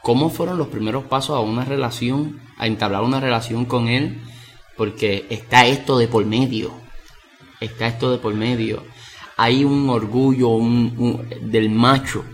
¿Cómo 0.02 0.30
fueron 0.30 0.58
los 0.58 0.68
primeros 0.68 1.04
pasos 1.04 1.36
a 1.36 1.40
una 1.40 1.64
relación, 1.64 2.40
a 2.58 2.66
entablar 2.66 3.02
una 3.02 3.20
relación 3.20 3.64
con 3.64 3.88
él? 3.88 4.20
Porque 4.76 5.26
está 5.30 5.66
esto 5.66 5.96
de 5.98 6.08
por 6.08 6.24
medio, 6.24 6.72
está 7.60 7.86
esto 7.86 8.10
de 8.10 8.18
por 8.18 8.34
medio. 8.34 8.84
Hay 9.42 9.64
un 9.64 9.90
orgullo 9.90 10.56
del 11.40 11.68
macho, 11.68 12.24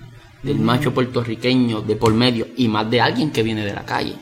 del 0.42 0.60
macho 0.60 0.92
puertorriqueño 0.92 1.80
de 1.80 1.96
por 1.96 2.12
medio 2.12 2.48
y 2.54 2.68
más 2.68 2.90
de 2.90 3.00
alguien 3.00 3.30
que 3.30 3.42
viene 3.42 3.64
de 3.64 3.72
la 3.72 3.86
calle. 3.86 4.14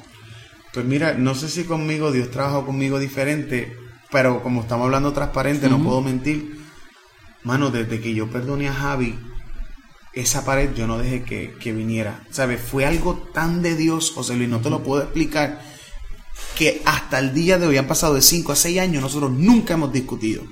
Pues 0.72 0.86
mira, 0.86 1.14
no 1.14 1.34
sé 1.34 1.48
si 1.48 1.64
conmigo 1.64 2.12
Dios 2.12 2.30
trabajó 2.30 2.64
conmigo 2.64 3.00
diferente, 3.00 3.76
pero 4.12 4.40
como 4.40 4.60
estamos 4.60 4.84
hablando 4.84 5.12
transparente, 5.12 5.68
no 5.68 5.82
puedo 5.82 6.00
mentir. 6.00 6.60
Mano, 7.42 7.72
desde 7.72 8.00
que 8.00 8.14
yo 8.14 8.30
perdoné 8.30 8.68
a 8.68 8.72
Javi, 8.72 9.18
esa 10.12 10.44
pared 10.44 10.72
yo 10.76 10.86
no 10.86 10.96
dejé 10.98 11.24
que, 11.24 11.72
viniera. 11.72 12.22
¿Sabes? 12.30 12.60
Fue 12.60 12.86
algo 12.86 13.14
tan 13.34 13.62
de 13.62 13.74
Dios, 13.74 14.12
José 14.12 14.36
Luis, 14.36 14.48
no 14.48 14.60
te 14.60 14.70
lo 14.70 14.84
puedo 14.84 15.02
explicar, 15.02 15.60
que 16.56 16.82
hasta 16.84 17.18
el 17.18 17.34
día 17.34 17.58
de 17.58 17.66
hoy 17.66 17.78
han 17.78 17.88
pasado 17.88 18.14
de 18.14 18.22
5 18.22 18.52
a 18.52 18.54
6 18.54 18.78
años, 18.78 19.02
nosotros 19.02 19.32
nunca 19.32 19.74
hemos 19.74 19.92
discutido. 19.92 20.44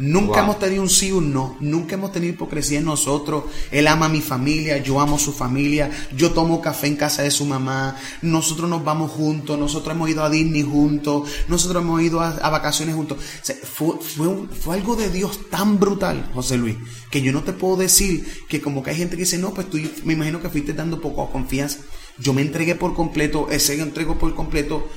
Nunca 0.00 0.40
hemos 0.40 0.58
tenido 0.58 0.82
un 0.82 0.88
sí 0.88 1.12
o 1.12 1.18
un 1.18 1.30
no, 1.30 1.58
nunca 1.60 1.94
hemos 1.94 2.10
tenido 2.10 2.32
hipocresía 2.32 2.78
en 2.78 2.86
nosotros. 2.86 3.44
Él 3.70 3.86
ama 3.86 4.06
a 4.06 4.08
mi 4.08 4.22
familia, 4.22 4.78
yo 4.78 4.98
amo 4.98 5.16
a 5.16 5.18
su 5.18 5.30
familia, 5.30 5.90
yo 6.16 6.30
tomo 6.30 6.62
café 6.62 6.86
en 6.86 6.96
casa 6.96 7.22
de 7.22 7.30
su 7.30 7.44
mamá, 7.44 7.96
nosotros 8.22 8.70
nos 8.70 8.82
vamos 8.82 9.10
juntos, 9.10 9.58
nosotros 9.58 9.94
hemos 9.94 10.08
ido 10.08 10.24
a 10.24 10.30
Disney 10.30 10.62
juntos, 10.62 11.28
nosotros 11.48 11.82
hemos 11.82 12.00
ido 12.00 12.22
a, 12.22 12.48
vacaciones 12.48 12.94
juntos. 12.94 13.18
fue, 13.62 13.96
fue, 14.00 14.74
algo 14.74 14.96
de 14.96 15.10
Dios 15.10 15.50
tan 15.50 15.78
brutal, 15.78 16.30
José 16.32 16.56
Luis, 16.56 16.76
que 17.10 17.20
yo 17.20 17.30
no 17.30 17.42
te 17.42 17.52
puedo 17.52 17.76
decir 17.76 18.26
que 18.48 18.62
como 18.62 18.82
que 18.82 18.90
hay 18.90 18.96
gente 18.96 19.16
que 19.16 19.24
dice, 19.24 19.36
no, 19.36 19.52
pues 19.52 19.68
tú 19.68 19.78
me 20.04 20.14
imagino 20.14 20.40
que 20.40 20.48
fuiste 20.48 20.72
dando 20.72 20.98
poco 20.98 21.30
confianza. 21.30 21.80
Yo 22.18 22.32
me 22.32 22.40
entregué 22.40 22.74
por 22.74 22.94
completo, 22.94 23.48
ese 23.50 23.78
entrego 23.80 24.18
por 24.18 24.34
completo 24.34 24.88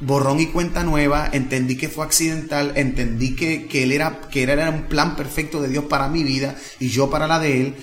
borrón 0.00 0.40
y 0.40 0.46
cuenta 0.46 0.82
nueva, 0.82 1.28
entendí 1.32 1.76
que 1.76 1.88
fue 1.88 2.04
accidental, 2.04 2.72
entendí 2.76 3.34
que, 3.36 3.68
él 3.82 3.92
era, 3.92 4.20
que 4.22 4.42
era 4.42 4.68
un 4.70 4.84
plan 4.84 5.16
perfecto 5.16 5.60
de 5.60 5.68
Dios 5.68 5.84
para 5.84 6.08
mi 6.08 6.24
vida 6.24 6.56
y 6.80 6.88
yo 6.88 7.10
para 7.10 7.26
la 7.26 7.38
de 7.38 7.60
él, 7.60 7.76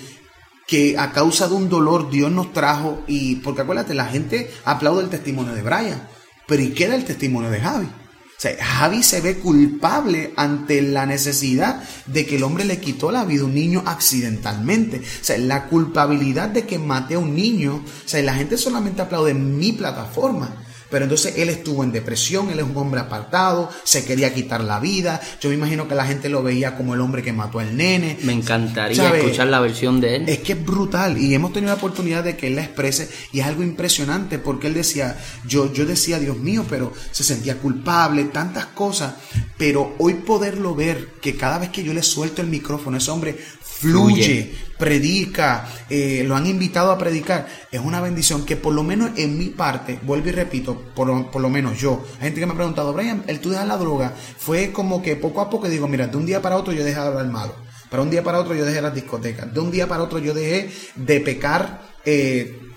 que 0.66 0.96
a 0.98 1.12
causa 1.12 1.48
de 1.48 1.54
un 1.54 1.68
dolor 1.68 2.10
Dios 2.10 2.30
nos 2.30 2.52
trajo 2.52 3.02
y, 3.06 3.36
porque 3.36 3.62
acuérdate, 3.62 3.94
la 3.94 4.06
gente 4.06 4.50
aplaude 4.64 5.02
el 5.02 5.10
testimonio 5.10 5.54
de 5.54 5.62
Brian, 5.62 6.08
pero 6.46 6.62
¿y 6.62 6.70
qué 6.70 6.84
era 6.84 6.94
el 6.94 7.04
testimonio 7.04 7.50
de 7.50 7.60
Javi? 7.60 7.88
Javi 8.58 9.02
se 9.02 9.20
ve 9.20 9.38
culpable 9.38 10.32
ante 10.36 10.80
la 10.80 11.04
necesidad 11.04 11.82
de 12.06 12.24
que 12.24 12.36
el 12.36 12.42
hombre 12.42 12.64
le 12.64 12.80
quitó 12.80 13.10
la 13.10 13.24
vida 13.24 13.42
a 13.42 13.46
un 13.46 13.54
niño 13.54 13.82
accidentalmente. 13.84 14.98
O 14.98 15.24
sea, 15.24 15.36
la 15.36 15.66
culpabilidad 15.66 16.48
de 16.48 16.64
que 16.64 16.78
mate 16.78 17.14
a 17.14 17.18
un 17.18 17.34
niño. 17.34 17.84
O 17.84 18.08
sea, 18.08 18.22
la 18.22 18.34
gente 18.34 18.56
solamente 18.56 19.02
aplaude 19.02 19.32
en 19.32 19.58
mi 19.58 19.72
plataforma. 19.72 20.54
Pero 20.90 21.04
entonces 21.04 21.34
él 21.38 21.48
estuvo 21.48 21.84
en 21.84 21.92
depresión, 21.92 22.50
él 22.50 22.58
es 22.58 22.64
un 22.64 22.76
hombre 22.76 23.00
apartado, 23.00 23.70
se 23.84 24.04
quería 24.04 24.34
quitar 24.34 24.62
la 24.62 24.80
vida. 24.80 25.20
Yo 25.40 25.48
me 25.48 25.54
imagino 25.54 25.86
que 25.88 25.94
la 25.94 26.04
gente 26.04 26.28
lo 26.28 26.42
veía 26.42 26.76
como 26.76 26.94
el 26.94 27.00
hombre 27.00 27.22
que 27.22 27.32
mató 27.32 27.60
al 27.60 27.76
nene. 27.76 28.18
Me 28.22 28.32
encantaría 28.32 29.16
escuchar 29.16 29.46
la 29.46 29.60
versión 29.60 30.00
de 30.00 30.16
él. 30.16 30.28
Es 30.28 30.40
que 30.40 30.52
es 30.52 30.64
brutal 30.64 31.18
y 31.18 31.34
hemos 31.34 31.52
tenido 31.52 31.72
la 31.72 31.78
oportunidad 31.78 32.24
de 32.24 32.36
que 32.36 32.48
él 32.48 32.56
la 32.56 32.64
exprese 32.64 33.08
y 33.32 33.40
es 33.40 33.46
algo 33.46 33.62
impresionante 33.62 34.38
porque 34.38 34.66
él 34.66 34.74
decía, 34.74 35.16
yo, 35.46 35.72
yo 35.72 35.86
decía, 35.86 36.18
Dios 36.18 36.38
mío, 36.38 36.64
pero 36.68 36.92
se 37.10 37.24
sentía 37.24 37.58
culpable, 37.58 38.24
tantas 38.24 38.66
cosas, 38.66 39.14
pero 39.56 39.94
hoy 39.98 40.14
poderlo 40.14 40.74
ver, 40.74 41.10
que 41.20 41.36
cada 41.36 41.58
vez 41.58 41.70
que 41.70 41.82
yo 41.82 41.92
le 41.92 42.02
suelto 42.02 42.42
el 42.42 42.48
micrófono, 42.48 42.96
ese 42.96 43.10
hombre 43.10 43.38
fluye, 43.80 44.54
predica, 44.78 45.66
eh, 45.88 46.22
lo 46.26 46.36
han 46.36 46.46
invitado 46.46 46.90
a 46.90 46.98
predicar. 46.98 47.46
Es 47.70 47.80
una 47.80 48.00
bendición 48.00 48.44
que 48.44 48.56
por 48.56 48.74
lo 48.74 48.82
menos 48.82 49.10
en 49.16 49.38
mi 49.38 49.46
parte, 49.46 49.98
vuelvo 50.02 50.28
y 50.28 50.32
repito, 50.32 50.80
por, 50.94 51.08
lo 51.08 51.48
menos 51.48 51.78
yo, 51.78 52.04
hay 52.18 52.24
gente 52.24 52.40
que 52.40 52.46
me 52.46 52.52
ha 52.52 52.56
preguntado, 52.56 52.92
Brian, 52.92 53.24
el 53.26 53.40
tú 53.40 53.50
dejas 53.50 53.66
la 53.66 53.78
droga, 53.78 54.14
fue 54.38 54.72
como 54.72 55.02
que 55.02 55.16
poco 55.16 55.40
a 55.40 55.48
poco 55.48 55.68
digo, 55.68 55.88
mira, 55.88 56.06
de 56.08 56.16
un 56.16 56.26
día 56.26 56.42
para 56.42 56.56
otro 56.56 56.72
yo 56.72 56.84
dejé 56.84 57.00
de 57.00 57.06
hablar 57.06 57.26
malo, 57.28 57.54
para 57.88 58.02
un 58.02 58.10
día 58.10 58.22
para 58.22 58.38
otro 58.38 58.54
yo 58.54 58.64
dejé 58.64 58.82
las 58.82 58.94
discotecas, 58.94 59.52
de 59.52 59.60
un 59.60 59.70
día 59.70 59.88
para 59.88 60.02
otro 60.02 60.18
yo 60.18 60.34
dejé 60.34 60.70
de 60.94 61.20
pecar. 61.20 61.90
Eh, 62.04 62.69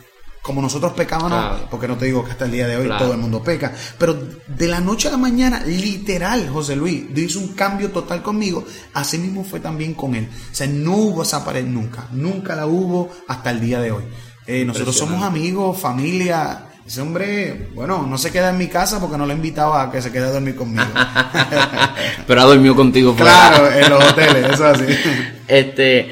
como 0.44 0.62
nosotros 0.62 0.92
pecamos, 0.92 1.32
porque 1.72 1.88
no 1.88 1.96
te 1.96 2.06
digo 2.06 2.24
que 2.26 2.32
hasta 2.32 2.44
el 2.44 2.52
día 2.52 2.68
de 2.68 2.76
hoy 2.76 2.90
todo 3.00 3.14
el 3.14 3.18
mundo 3.18 3.42
peca, 3.42 3.74
pero 3.98 4.14
de 4.46 4.68
la 4.68 4.82
noche 4.82 5.08
a 5.08 5.12
la 5.12 5.18
mañana, 5.18 5.64
literal, 5.66 6.50
José 6.50 6.76
Luis, 6.76 7.06
Dios 7.14 7.32
hizo 7.32 7.40
un 7.40 7.54
cambio 7.54 7.92
total 7.92 8.22
conmigo, 8.22 8.66
así 8.94 9.18
mismo 9.18 9.46
fue 9.46 9.62
también 9.62 9.94
con 9.94 10.16
él. 10.16 10.28
O 10.52 10.54
sea, 10.54 10.68
no 10.68 10.98
hubo 10.98 11.24
esa 11.24 11.46
pared 11.46 11.66
nunca, 11.66 12.10
nunca 12.12 12.58
la 12.58 12.68
hubo 12.68 13.10
hasta 13.26 13.52
el 13.52 13.62
día 13.62 13.80
de 13.80 13.94
hoy. 13.94 14.04
Eh, 14.46 14.66
nosotros 14.66 14.98
somos 14.98 15.24
amigos, 15.24 15.80
familia. 15.80 16.66
Ese 16.86 17.00
hombre, 17.00 17.70
bueno, 17.74 18.06
no 18.06 18.18
se 18.18 18.30
queda 18.30 18.50
en 18.50 18.58
mi 18.58 18.68
casa 18.68 19.00
porque 19.00 19.18
no 19.18 19.26
lo 19.26 19.32
he 19.32 19.36
invitado 19.38 19.74
a 19.74 19.90
que 19.90 20.02
se 20.02 20.12
quede 20.12 20.26
a 20.26 20.32
dormir 20.32 20.58
conmigo. 20.58 20.84
pero 22.28 22.42
ha 22.42 22.44
dormido 22.44 22.76
contigo. 22.76 23.16
Claro, 23.16 23.72
en 23.72 23.90
los 23.90 24.04
hoteles, 24.04 24.54
eso 24.54 24.66
así. 24.66 24.84
Este, 25.48 26.10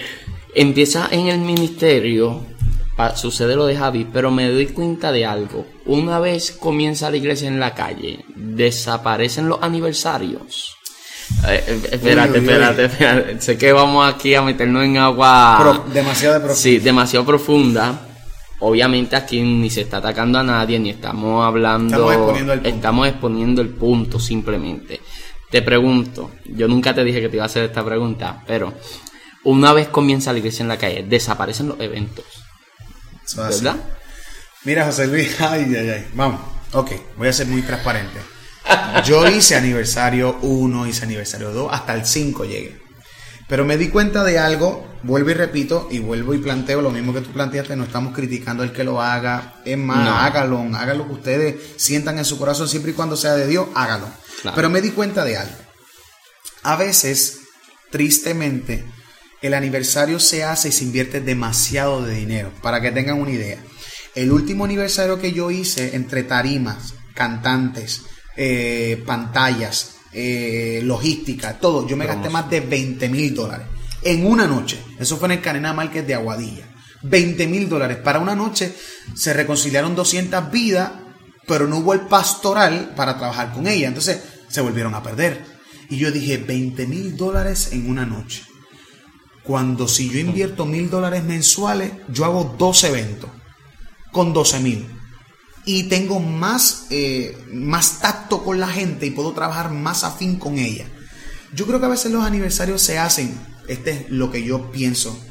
empieza 0.53 1.07
en 1.11 1.27
el 1.27 1.39
ministerio 1.39 2.50
sucede 3.15 3.55
lo 3.55 3.65
de 3.65 3.77
Javi, 3.77 4.07
pero 4.11 4.31
me 4.31 4.49
doy 4.49 4.67
cuenta 4.67 5.11
de 5.11 5.25
algo. 5.25 5.65
Una 5.85 6.19
vez 6.19 6.51
comienza 6.51 7.09
la 7.09 7.17
iglesia 7.17 7.47
en 7.47 7.59
la 7.59 7.73
calle, 7.73 8.25
desaparecen 8.35 9.49
los 9.49 9.61
aniversarios. 9.61 10.77
Eh, 11.47 11.63
eh, 11.65 11.81
espérate, 11.91 12.39
espérate, 12.39 13.41
Sé 13.41 13.57
que 13.57 13.71
vamos 13.71 14.11
aquí 14.13 14.35
a 14.35 14.41
meternos 14.41 14.83
en 14.83 14.97
agua. 14.97 15.83
demasiado 15.93 16.35
profunda. 16.35 16.55
Sí, 16.55 16.79
demasiado 16.79 17.25
profunda. 17.25 18.07
Obviamente 18.59 19.15
aquí 19.15 19.41
ni 19.41 19.69
se 19.69 19.81
está 19.81 19.97
atacando 19.97 20.37
a 20.37 20.43
nadie, 20.43 20.77
ni 20.79 20.91
estamos 20.91 21.43
hablando. 21.43 21.95
Estamos 21.95 22.13
exponiendo 22.13 22.53
el 22.53 22.59
punto. 22.59 22.75
Estamos 22.75 23.07
exponiendo 23.07 23.61
el 23.61 23.69
punto 23.69 24.19
simplemente. 24.19 25.01
Te 25.49 25.61
pregunto, 25.61 26.31
yo 26.45 26.67
nunca 26.67 26.93
te 26.93 27.03
dije 27.03 27.21
que 27.21 27.29
te 27.29 27.37
iba 27.37 27.43
a 27.43 27.47
hacer 27.47 27.63
esta 27.63 27.83
pregunta, 27.83 28.43
pero 28.45 28.73
una 29.43 29.73
vez 29.73 29.87
comienza 29.87 30.31
la 30.31 30.39
iglesia 30.39 30.61
en 30.63 30.69
la 30.69 30.77
calle, 30.77 31.03
desaparecen 31.07 31.69
los 31.69 31.79
eventos. 31.79 32.25
¿Verdad? 33.35 33.77
Mira, 34.63 34.85
José 34.85 35.07
Luis, 35.07 35.35
ay, 35.41 35.73
ay, 35.75 35.89
ay. 35.89 36.07
Vamos, 36.13 36.41
ok, 36.73 36.91
voy 37.17 37.27
a 37.27 37.33
ser 37.33 37.47
muy 37.47 37.61
transparente. 37.61 38.19
Yo 39.05 39.27
hice 39.27 39.55
aniversario 39.55 40.37
1, 40.41 40.87
hice 40.87 41.03
aniversario 41.05 41.51
2, 41.51 41.69
hasta 41.71 41.93
el 41.93 42.05
5 42.05 42.45
llegué. 42.45 42.79
Pero 43.47 43.65
me 43.65 43.75
di 43.75 43.89
cuenta 43.89 44.23
de 44.23 44.39
algo, 44.39 44.87
vuelvo 45.03 45.29
y 45.31 45.33
repito, 45.33 45.87
y 45.91 45.99
vuelvo 45.99 46.33
y 46.33 46.37
planteo 46.37 46.81
lo 46.81 46.89
mismo 46.89 47.13
que 47.13 47.21
tú 47.21 47.31
planteaste, 47.31 47.75
no 47.75 47.83
estamos 47.83 48.13
criticando 48.15 48.63
el 48.63 48.71
que 48.71 48.83
lo 48.83 49.01
haga, 49.01 49.55
es 49.65 49.77
más, 49.77 50.07
hágalo, 50.07 50.59
hágalo 50.73 51.07
que 51.07 51.13
ustedes 51.13 51.55
sientan 51.75 52.17
en 52.17 52.23
su 52.23 52.37
corazón, 52.37 52.69
siempre 52.69 52.91
y 52.91 52.93
cuando 52.93 53.17
sea 53.17 53.33
de 53.33 53.47
Dios, 53.47 53.67
hágalo. 53.75 54.07
Pero 54.55 54.69
me 54.69 54.81
di 54.81 54.91
cuenta 54.91 55.25
de 55.25 55.37
algo. 55.37 55.55
A 56.63 56.75
veces 56.75 57.39
tristemente, 57.89 58.85
el 59.41 59.53
aniversario 59.53 60.19
se 60.19 60.43
hace 60.43 60.69
y 60.69 60.71
se 60.71 60.83
invierte 60.83 61.21
demasiado 61.21 62.03
de 62.03 62.15
dinero. 62.15 62.51
Para 62.61 62.81
que 62.81 62.91
tengan 62.91 63.19
una 63.19 63.31
idea. 63.31 63.57
El 64.13 64.31
último 64.31 64.65
aniversario 64.65 65.19
que 65.19 65.31
yo 65.31 65.51
hice 65.51 65.95
entre 65.95 66.23
tarimas, 66.23 66.93
cantantes, 67.13 68.03
eh, 68.35 69.01
pantallas, 69.05 69.95
eh, 70.13 70.81
logística, 70.83 71.57
todo, 71.57 71.87
yo 71.87 71.95
me 71.95 72.05
gasté 72.05 72.29
más 72.29 72.49
de 72.49 72.59
20 72.59 73.07
mil 73.09 73.33
dólares 73.33 73.67
en 74.03 74.25
una 74.25 74.47
noche. 74.47 74.79
Eso 74.99 75.17
fue 75.17 75.27
en 75.27 75.33
el 75.33 75.41
Canena 75.41 75.73
Márquez 75.73 76.05
de 76.05 76.13
Aguadilla. 76.13 76.65
20 77.03 77.47
mil 77.47 77.67
dólares. 77.67 77.97
Para 77.97 78.19
una 78.19 78.35
noche 78.35 78.75
se 79.15 79.33
reconciliaron 79.33 79.95
200 79.95 80.51
vidas, 80.51 80.91
pero 81.47 81.67
no 81.67 81.77
hubo 81.77 81.93
el 81.93 82.01
pastoral 82.01 82.93
para 82.95 83.17
trabajar 83.17 83.53
con 83.53 83.67
ella. 83.67 83.87
Entonces 83.87 84.21
se 84.47 84.61
volvieron 84.61 84.93
a 84.93 85.01
perder. 85.01 85.43
Y 85.89 85.97
yo 85.97 86.11
dije, 86.11 86.37
20 86.37 86.85
mil 86.85 87.17
dólares 87.17 87.69
en 87.71 87.89
una 87.89 88.05
noche. 88.05 88.43
Cuando 89.51 89.85
si 89.89 90.09
yo 90.09 90.17
invierto 90.17 90.65
mil 90.65 90.89
dólares 90.89 91.25
mensuales, 91.25 91.91
yo 92.07 92.23
hago 92.23 92.55
dos 92.57 92.85
eventos 92.85 93.29
con 94.13 94.31
12 94.31 94.61
mil. 94.61 94.87
Y 95.65 95.89
tengo 95.89 96.21
más, 96.21 96.85
eh, 96.89 97.37
más 97.51 97.99
tacto 97.99 98.45
con 98.45 98.61
la 98.61 98.69
gente 98.69 99.07
y 99.07 99.11
puedo 99.11 99.33
trabajar 99.33 99.69
más 99.69 100.05
afín 100.05 100.37
con 100.37 100.57
ella. 100.57 100.85
Yo 101.53 101.67
creo 101.67 101.81
que 101.81 101.87
a 101.87 101.89
veces 101.89 102.13
los 102.13 102.23
aniversarios 102.23 102.81
se 102.81 102.97
hacen, 102.97 103.37
este 103.67 103.91
es 103.91 104.09
lo 104.09 104.31
que 104.31 104.41
yo 104.41 104.71
pienso, 104.71 105.21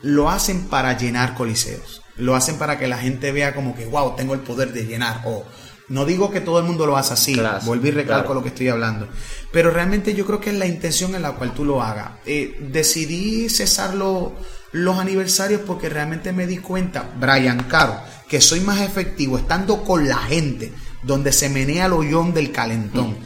lo 0.00 0.30
hacen 0.30 0.68
para 0.68 0.96
llenar 0.96 1.34
coliseos. 1.34 2.00
Lo 2.16 2.34
hacen 2.36 2.56
para 2.56 2.78
que 2.78 2.88
la 2.88 2.96
gente 2.96 3.32
vea 3.32 3.54
como 3.54 3.76
que, 3.76 3.84
wow, 3.84 4.16
tengo 4.16 4.32
el 4.32 4.40
poder 4.40 4.72
de 4.72 4.86
llenar. 4.86 5.20
O 5.26 5.44
no 5.88 6.04
digo 6.04 6.30
que 6.30 6.40
todo 6.40 6.58
el 6.58 6.64
mundo 6.64 6.86
lo 6.86 6.96
hace 6.96 7.14
así, 7.14 7.34
Claro, 7.34 7.60
volví 7.64 7.88
y 7.88 7.92
recalco 7.92 8.20
claro. 8.26 8.34
lo 8.34 8.42
que 8.42 8.48
estoy 8.50 8.68
hablando. 8.68 9.08
Pero 9.52 9.70
realmente 9.70 10.14
yo 10.14 10.26
creo 10.26 10.40
que 10.40 10.50
es 10.50 10.56
la 10.56 10.66
intención 10.66 11.14
en 11.14 11.22
la 11.22 11.32
cual 11.32 11.54
tú 11.54 11.64
lo 11.64 11.82
hagas. 11.82 12.12
Eh, 12.26 12.58
decidí 12.70 13.48
cesar 13.48 13.94
lo- 13.94 14.34
los 14.72 14.98
aniversarios 14.98 15.62
porque 15.66 15.88
realmente 15.88 16.32
me 16.32 16.46
di 16.46 16.58
cuenta, 16.58 17.10
Brian 17.18 17.64
Caro, 17.64 17.98
que 18.28 18.40
soy 18.42 18.60
más 18.60 18.80
efectivo 18.82 19.38
estando 19.38 19.82
con 19.82 20.06
la 20.08 20.18
gente, 20.18 20.72
donde 21.02 21.32
se 21.32 21.48
menea 21.48 21.86
el 21.86 21.92
hoyón 21.94 22.34
del 22.34 22.52
calentón. 22.52 23.16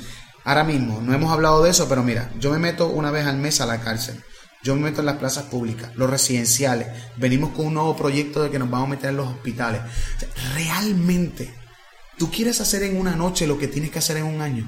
Ahora 0.45 0.63
mismo, 0.65 1.01
no 1.03 1.13
hemos 1.15 1.33
hablado 1.33 1.63
de 1.63 1.71
eso, 1.71 1.89
pero 1.89 2.03
mira, 2.03 2.31
yo 2.39 2.51
me 2.53 2.59
meto 2.59 2.89
una 2.89 3.11
vez 3.11 3.27
al 3.27 3.39
mes 3.39 3.61
a 3.61 3.67
la 3.67 3.81
cárcel. 3.81 4.21
Yo 4.65 4.77
me 4.77 4.83
meto 4.83 5.01
en 5.01 5.07
las 5.07 5.17
plazas 5.17 5.45
públicas, 5.45 5.91
los 5.97 6.09
residenciales. 6.09 6.87
Venimos 7.17 7.51
con 7.51 7.67
un 7.67 7.75
nuevo 7.75 7.97
proyecto 7.97 8.45
de 8.45 8.51
que 8.51 8.61
nos 8.61 8.71
vamos 8.71 8.87
a 8.87 8.91
meter 8.91 9.11
en 9.11 9.17
los 9.17 9.27
hospitales. 9.27 9.81
O 9.83 10.21
sea, 10.21 10.29
realmente, 10.55 11.53
tú 12.23 12.31
quieres 12.31 12.61
hacer 12.61 12.85
en 12.85 13.01
una 13.01 13.17
noche 13.17 13.49
lo 13.49 13.59
que 13.59 13.67
tienes 13.67 13.91
que 13.91 13.99
hacer 13.99 14.17
en 14.17 14.23
un 14.27 14.41
año. 14.43 14.65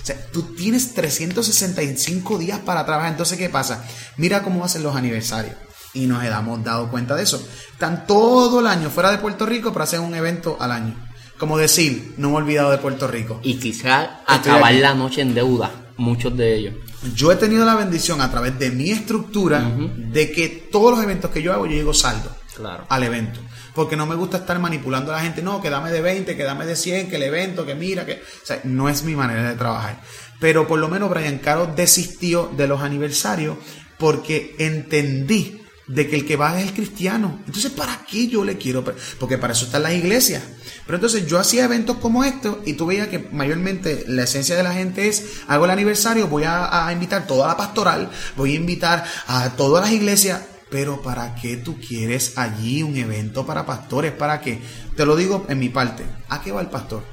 O 0.00 0.06
sea, 0.06 0.16
tú 0.30 0.42
tienes 0.54 0.94
365 0.94 2.38
días 2.38 2.60
para 2.60 2.86
trabajar. 2.86 3.10
Entonces, 3.10 3.36
¿qué 3.36 3.48
pasa? 3.48 3.84
Mira 4.18 4.44
cómo 4.44 4.64
hacen 4.64 4.84
los 4.84 4.94
aniversarios. 4.94 5.56
Y 5.94 6.06
nos 6.06 6.22
hemos 6.22 6.62
dado 6.62 6.88
cuenta 6.92 7.16
de 7.16 7.24
eso. 7.24 7.44
Están 7.72 8.06
todo 8.06 8.60
el 8.60 8.68
año 8.68 8.88
fuera 8.88 9.10
de 9.10 9.18
Puerto 9.18 9.46
Rico 9.46 9.72
para 9.72 9.82
hacer 9.82 9.98
un 9.98 10.14
evento 10.14 10.56
al 10.60 10.70
año. 10.70 10.94
Como 11.38 11.58
decir, 11.58 12.14
no 12.18 12.28
me 12.28 12.34
he 12.34 12.38
olvidado 12.38 12.70
de 12.70 12.78
Puerto 12.78 13.08
Rico. 13.08 13.40
Y 13.42 13.54
quizás 13.54 14.08
Estoy 14.20 14.52
acabar 14.52 14.70
aquí. 14.72 14.78
la 14.80 14.94
noche 14.94 15.22
en 15.22 15.34
deuda, 15.34 15.72
muchos 15.96 16.36
de 16.36 16.54
ellos. 16.54 16.74
Yo 17.16 17.32
he 17.32 17.36
tenido 17.36 17.66
la 17.66 17.74
bendición 17.74 18.20
a 18.20 18.30
través 18.30 18.56
de 18.60 18.70
mi 18.70 18.92
estructura 18.92 19.72
de 19.96 20.30
que 20.30 20.68
todos 20.70 20.92
los 20.92 21.02
eventos 21.02 21.32
que 21.32 21.42
yo 21.42 21.52
hago, 21.52 21.66
yo 21.66 21.72
llego 21.72 21.92
saldo 21.92 22.32
Claro. 22.56 22.86
al 22.88 23.02
evento. 23.02 23.40
Porque 23.74 23.96
no 23.96 24.06
me 24.06 24.14
gusta 24.14 24.38
estar 24.38 24.58
manipulando 24.58 25.12
a 25.12 25.16
la 25.16 25.22
gente. 25.22 25.42
No, 25.42 25.60
que 25.60 25.70
dame 25.70 25.90
de 25.90 26.00
20, 26.00 26.36
que 26.36 26.44
dame 26.44 26.66
de 26.66 26.76
100, 26.76 27.08
que 27.08 27.16
el 27.16 27.22
evento, 27.22 27.64
que 27.64 27.74
mira, 27.74 28.04
que... 28.04 28.14
O 28.14 28.46
sea, 28.46 28.60
no 28.64 28.88
es 28.88 29.02
mi 29.02 29.14
manera 29.14 29.48
de 29.48 29.56
trabajar. 29.56 30.00
Pero 30.38 30.66
por 30.66 30.78
lo 30.78 30.88
menos 30.88 31.08
Brian 31.08 31.38
Caro 31.38 31.72
desistió 31.74 32.50
de 32.56 32.66
los 32.66 32.82
aniversarios 32.82 33.56
porque 33.96 34.56
entendí 34.58 35.62
de 35.86 36.08
que 36.08 36.16
el 36.16 36.26
que 36.26 36.36
va 36.36 36.58
es 36.58 36.68
el 36.68 36.74
cristiano. 36.74 37.40
Entonces, 37.46 37.70
¿para 37.70 38.04
qué 38.08 38.26
yo 38.28 38.44
le 38.44 38.56
quiero? 38.56 38.84
Porque 39.18 39.38
para 39.38 39.52
eso 39.52 39.66
están 39.66 39.82
las 39.82 39.92
iglesias. 39.92 40.42
Pero 40.86 40.96
entonces 40.96 41.26
yo 41.26 41.38
hacía 41.38 41.64
eventos 41.64 41.98
como 41.98 42.24
estos 42.24 42.58
y 42.64 42.74
tú 42.74 42.86
veías 42.86 43.08
que 43.08 43.18
mayormente 43.30 44.04
la 44.08 44.24
esencia 44.24 44.56
de 44.56 44.62
la 44.62 44.72
gente 44.72 45.08
es, 45.08 45.42
hago 45.48 45.64
el 45.64 45.70
aniversario, 45.70 46.28
voy 46.28 46.44
a, 46.44 46.86
a 46.86 46.92
invitar 46.92 47.26
toda 47.26 47.46
la 47.48 47.56
pastoral, 47.56 48.10
voy 48.36 48.52
a 48.52 48.56
invitar 48.56 49.04
a 49.26 49.50
todas 49.50 49.84
las 49.84 49.92
iglesias. 49.92 50.40
Pero 50.72 51.02
¿para 51.02 51.34
qué 51.34 51.58
tú 51.58 51.78
quieres 51.78 52.38
allí 52.38 52.82
un 52.82 52.96
evento 52.96 53.44
para 53.44 53.66
pastores? 53.66 54.10
¿Para 54.10 54.40
qué? 54.40 54.58
Te 54.96 55.04
lo 55.04 55.14
digo 55.16 55.44
en 55.50 55.58
mi 55.58 55.68
parte. 55.68 56.02
¿A 56.30 56.40
qué 56.40 56.50
va 56.50 56.62
el 56.62 56.70
pastor? 56.70 57.04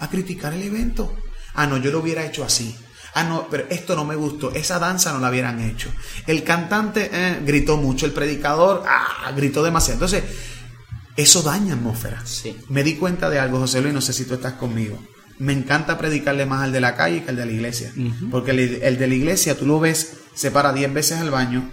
A 0.00 0.10
criticar 0.10 0.52
el 0.52 0.62
evento. 0.62 1.14
Ah, 1.54 1.68
no, 1.68 1.76
yo 1.76 1.92
lo 1.92 2.00
hubiera 2.00 2.26
hecho 2.26 2.42
así. 2.42 2.74
Ah, 3.14 3.22
no, 3.22 3.46
pero 3.48 3.66
esto 3.70 3.94
no 3.94 4.04
me 4.04 4.16
gustó. 4.16 4.52
Esa 4.52 4.80
danza 4.80 5.12
no 5.12 5.20
la 5.20 5.30
hubieran 5.30 5.60
hecho. 5.60 5.88
El 6.26 6.42
cantante 6.42 7.10
eh, 7.12 7.40
gritó 7.46 7.76
mucho. 7.76 8.06
El 8.06 8.12
predicador 8.12 8.82
ah, 8.88 9.30
gritó 9.36 9.62
demasiado. 9.62 9.94
Entonces, 9.94 10.24
eso 11.16 11.42
daña 11.42 11.74
atmósfera. 11.74 12.26
Sí. 12.26 12.56
Me 12.70 12.82
di 12.82 12.96
cuenta 12.96 13.30
de 13.30 13.38
algo, 13.38 13.60
José 13.60 13.82
Luis, 13.82 13.94
no 13.94 14.00
sé 14.00 14.12
si 14.12 14.24
tú 14.24 14.34
estás 14.34 14.54
conmigo. 14.54 15.00
Me 15.38 15.52
encanta 15.52 15.96
predicarle 15.96 16.44
más 16.44 16.64
al 16.64 16.72
de 16.72 16.80
la 16.80 16.96
calle 16.96 17.22
que 17.22 17.30
al 17.30 17.36
de 17.36 17.46
la 17.46 17.52
iglesia. 17.52 17.92
Porque 18.32 18.50
el, 18.50 18.82
el 18.82 18.98
de 18.98 19.06
la 19.06 19.14
iglesia, 19.14 19.56
tú 19.56 19.64
lo 19.64 19.78
ves, 19.78 20.14
se 20.34 20.50
para 20.50 20.72
10 20.72 20.92
veces 20.92 21.18
al 21.18 21.30
baño, 21.30 21.70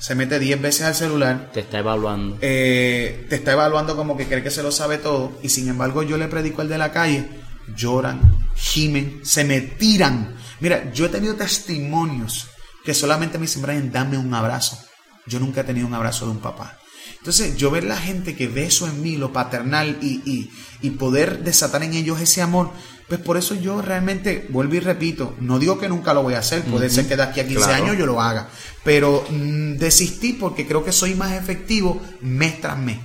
se 0.00 0.14
mete 0.16 0.38
10 0.38 0.60
veces 0.60 0.82
al 0.82 0.94
celular, 0.94 1.50
Te 1.52 1.60
está 1.60 1.78
evaluando. 1.78 2.38
eh, 2.40 3.26
te 3.28 3.36
está 3.36 3.52
evaluando 3.52 3.94
como 3.96 4.16
que 4.16 4.26
cree 4.26 4.42
que 4.42 4.50
se 4.50 4.62
lo 4.62 4.72
sabe 4.72 4.98
todo, 4.98 5.38
y 5.42 5.50
sin 5.50 5.68
embargo 5.68 6.02
yo 6.02 6.16
le 6.16 6.26
predico 6.26 6.62
al 6.62 6.68
de 6.68 6.78
la 6.78 6.90
calle, 6.90 7.28
lloran, 7.76 8.20
gimen, 8.56 9.20
se 9.22 9.44
me 9.44 9.60
tiran. 9.60 10.34
Mira, 10.60 10.90
yo 10.92 11.06
he 11.06 11.08
tenido 11.10 11.34
testimonios 11.36 12.48
que 12.84 12.94
solamente 12.94 13.38
me 13.38 13.42
dicen, 13.46 13.62
Brian, 13.62 13.92
dame 13.92 14.18
un 14.18 14.32
abrazo. 14.34 14.78
Yo 15.26 15.38
nunca 15.38 15.60
he 15.60 15.64
tenido 15.64 15.86
un 15.86 15.94
abrazo 15.94 16.24
de 16.24 16.32
un 16.32 16.40
papá. 16.40 16.78
Entonces, 17.18 17.56
yo 17.56 17.70
ver 17.70 17.84
la 17.84 17.98
gente 17.98 18.34
que 18.34 18.48
ve 18.48 18.64
eso 18.64 18.86
en 18.86 19.02
mí, 19.02 19.16
lo 19.16 19.32
paternal, 19.32 19.98
y, 20.00 20.22
y, 20.24 20.50
y 20.80 20.90
poder 20.92 21.44
desatar 21.44 21.82
en 21.82 21.92
ellos 21.92 22.20
ese 22.20 22.40
amor, 22.40 22.70
pues 23.10 23.20
por 23.22 23.36
eso 23.36 23.56
yo 23.56 23.82
realmente, 23.82 24.46
vuelvo 24.50 24.76
y 24.76 24.78
repito, 24.80 25.34
no 25.40 25.58
digo 25.58 25.80
que 25.80 25.88
nunca 25.88 26.14
lo 26.14 26.22
voy 26.22 26.34
a 26.34 26.38
hacer, 26.38 26.62
puede 26.62 26.88
ser 26.88 27.08
que 27.08 27.16
de 27.16 27.24
aquí 27.24 27.40
a 27.40 27.44
15 27.44 27.64
Claro. 27.64 27.84
años 27.84 27.98
yo 27.98 28.06
lo 28.06 28.20
haga, 28.22 28.48
pero 28.84 29.24
mm, 29.28 29.78
desistí 29.78 30.34
porque 30.34 30.64
creo 30.64 30.84
que 30.84 30.92
soy 30.92 31.16
más 31.16 31.32
efectivo 31.32 32.00
mes 32.20 32.60
tras 32.60 32.78
mes. 32.78 32.98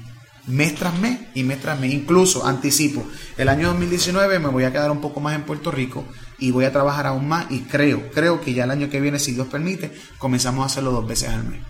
Mes 0.45 0.75
tras 0.75 0.95
mes 0.99 1.17
y 1.33 1.41
mes 1.41 1.59
tras 1.59 1.79
mes. 1.79 1.91
Incluso 1.91 2.45
anticipo, 2.45 3.03
el 3.35 3.49
año 3.49 3.69
2019 3.69 4.37
me 4.37 4.49
voy 4.49 4.65
a 4.65 4.71
quedar 4.71 4.91
un 4.91 5.01
poco 5.01 5.19
más 5.19 5.33
en 5.33 5.41
Puerto 5.41 5.71
Rico 5.71 6.05
y 6.37 6.51
voy 6.51 6.65
a 6.65 6.71
trabajar 6.71 7.07
aún 7.07 7.27
más 7.27 7.47
y 7.49 7.61
creo, 7.61 8.11
creo 8.11 8.39
que 8.41 8.53
ya 8.53 8.65
el 8.65 8.69
año 8.71 8.87
que 8.91 9.01
viene, 9.01 9.17
si 9.17 9.31
Dios 9.31 9.47
permite, 9.47 9.91
comenzamos 10.19 10.61
a 10.61 10.65
hacerlo 10.67 10.91
dos 10.91 11.07
veces 11.07 11.29
al 11.29 11.45
mes. 11.45 11.61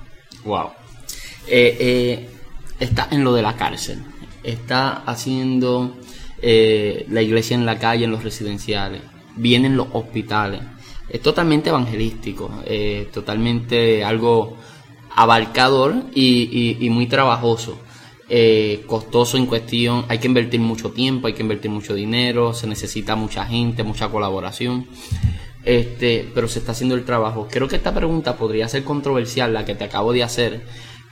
Wow. 0.43 0.71
Eh, 1.47 1.77
eh, 1.79 2.29
está 2.81 3.07
en 3.11 3.23
lo 3.23 3.33
de 3.33 3.43
la 3.43 3.55
cárcel. 3.55 4.03
Está 4.43 5.03
haciendo 5.05 5.97
eh, 6.47 7.07
la 7.09 7.23
iglesia 7.23 7.55
en 7.55 7.65
la 7.65 7.79
calle, 7.79 8.05
en 8.05 8.11
los 8.11 8.23
residenciales. 8.23 9.01
Vienen 9.35 9.75
los 9.75 9.87
hospitales. 9.93 10.61
Es 11.09 11.19
totalmente 11.21 11.69
evangelístico. 11.69 12.51
eh, 12.67 13.09
totalmente 13.11 14.03
algo 14.03 14.55
abarcador 15.15 15.95
y, 16.13 16.87
muy 16.91 17.07
trabajoso. 17.07 17.79
eh, 18.29 18.83
costoso 18.87 19.37
en 19.37 19.47
cuestión. 19.47 20.05
Hay 20.07 20.19
que 20.19 20.27
invertir 20.27 20.59
mucho 20.59 20.91
tiempo, 20.91 21.27
hay 21.27 21.33
que 21.33 21.41
invertir 21.41 21.71
mucho 21.71 21.95
dinero. 21.95 22.53
Se 22.53 22.67
necesita 22.67 23.15
mucha 23.15 23.45
gente, 23.45 23.83
mucha 23.83 24.09
colaboración. 24.09 24.87
Este, 25.63 26.29
pero 26.33 26.47
se 26.47 26.59
está 26.59 26.73
haciendo 26.73 26.93
el 26.95 27.05
trabajo. 27.05 27.47
Creo 27.49 27.67
que 27.67 27.75
esta 27.77 27.93
pregunta 27.93 28.37
podría 28.37 28.67
ser 28.67 28.83
controversial, 28.83 29.51
la 29.53 29.65
que 29.65 29.73
te 29.73 29.83
acabo 29.85 30.13
de 30.13 30.21
hacer, 30.23 30.61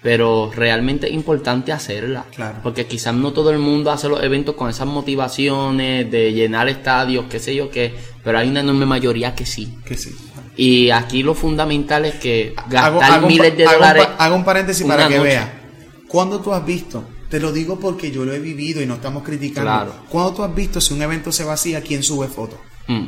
pero 0.03 0.51
realmente 0.53 1.07
es 1.07 1.13
importante 1.13 1.71
hacerla. 1.71 2.25
Claro. 2.35 2.59
Porque 2.61 2.85
quizás 2.85 3.15
no 3.15 3.31
todo 3.33 3.49
el 3.51 3.57
mundo 3.59 3.89
hace 3.89 4.09
los 4.09 4.21
eventos 4.21 4.53
con 4.55 4.69
esas 4.69 4.85
motivaciones 4.85 6.11
de 6.11 6.33
llenar 6.33 6.67
estadios, 6.69 7.25
qué 7.29 7.39
sé 7.39 7.55
yo 7.55 7.71
qué, 7.71 7.95
pero 8.23 8.37
hay 8.37 8.49
una 8.49 8.59
enorme 8.59 8.85
mayoría 8.85 9.33
que 9.33 9.45
sí. 9.45 9.77
Que 9.85 9.95
sí. 9.97 10.13
Y 10.55 10.91
aquí 10.91 11.23
lo 11.23 11.33
fundamental 11.33 12.05
es 12.05 12.15
que 12.15 12.53
gastar 12.69 12.83
Hago- 12.93 13.01
hago 13.01 13.25
un 13.27 13.33
miles 13.33 13.57
de 13.57 13.63
hago 13.65 13.73
un 13.75 13.79
dólares. 13.79 14.05
pa- 14.05 14.25
Hago 14.25 14.35
un 14.35 14.43
paréntesis 14.45 14.85
para 14.85 15.07
que 15.07 15.17
noche. 15.17 15.29
vea. 15.29 15.61
¿Cuándo 16.07 16.39
tú 16.41 16.53
has 16.53 16.63
visto? 16.65 17.05
Te 17.29 17.39
lo 17.39 17.51
digo 17.51 17.79
porque 17.79 18.11
yo 18.11 18.23
lo 18.25 18.33
he 18.33 18.39
vivido 18.39 18.79
y 18.81 18.85
no 18.85 18.95
estamos 18.95 19.23
criticando. 19.23 19.71
Claro. 19.71 19.93
¿Cuándo 20.09 20.33
tú 20.33 20.43
has 20.43 20.53
visto 20.53 20.79
si 20.79 20.93
un 20.93 21.01
evento 21.01 21.31
se 21.31 21.43
vacía, 21.43 21.81
quién 21.81 22.03
sube 22.03 22.27
fotos? 22.27 22.59
Mm, 22.87 23.07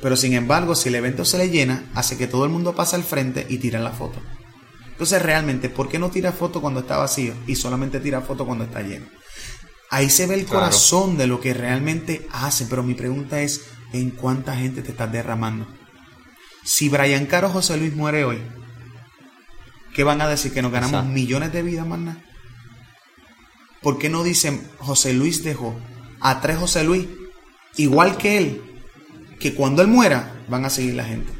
Pero 0.00 0.16
sin 0.16 0.34
embargo, 0.34 0.74
si 0.74 0.88
el 0.88 0.96
evento 0.96 1.24
se 1.24 1.38
le 1.38 1.48
llena, 1.48 1.84
hace 1.94 2.16
que 2.18 2.26
todo 2.26 2.44
el 2.44 2.50
mundo 2.50 2.74
pase 2.74 2.94
al 2.96 3.02
frente 3.04 3.46
y 3.48 3.58
tira 3.58 3.80
la 3.80 3.90
foto. 3.90 4.20
Entonces, 5.02 5.20
realmente, 5.22 5.68
¿por 5.68 5.88
qué 5.88 5.98
no 5.98 6.12
tira 6.12 6.30
foto 6.30 6.60
cuando 6.60 6.78
está 6.78 6.96
vacío 6.96 7.34
y 7.48 7.56
solamente 7.56 7.98
tira 7.98 8.20
foto 8.20 8.46
cuando 8.46 8.62
está 8.62 8.82
lleno? 8.82 9.06
Ahí 9.90 10.08
se 10.08 10.28
ve 10.28 10.34
el 10.36 10.44
Claro. 10.44 10.60
corazón 10.60 11.18
de 11.18 11.26
lo 11.26 11.40
que 11.40 11.52
realmente 11.54 12.28
hacen. 12.30 12.68
Pero 12.68 12.84
mi 12.84 12.94
pregunta 12.94 13.40
es, 13.42 13.62
¿en 13.92 14.10
cuánta 14.10 14.54
gente 14.54 14.80
te 14.80 14.92
estás 14.92 15.10
derramando? 15.10 15.66
Si 16.62 16.88
Brian 16.88 17.26
Caro 17.26 17.48
José 17.48 17.78
Luis 17.78 17.96
muere 17.96 18.24
hoy, 18.24 18.38
¿qué 19.92 20.04
van 20.04 20.20
a 20.20 20.28
decir? 20.28 20.52
¿Que 20.52 20.62
nos 20.62 20.70
ganamos 20.70 20.94
Exacto. 21.00 21.12
millones 21.14 21.52
de 21.52 21.62
vidas, 21.64 21.84
más 21.84 21.98
nada? 21.98 22.22
¿Por 23.82 23.98
qué 23.98 24.08
no 24.08 24.22
dicen 24.22 24.70
José 24.78 25.14
Luis 25.14 25.42
dejó 25.42 25.74
a 26.20 26.40
tres 26.40 26.58
José 26.58 26.84
Luis 26.84 27.08
igual 27.76 28.16
que 28.18 28.38
él? 28.38 28.62
Que 29.40 29.52
cuando 29.52 29.82
él 29.82 29.88
muera 29.88 30.32
van 30.48 30.64
a 30.64 30.70
seguir 30.70 30.94
la 30.94 31.02
gente. 31.04 31.32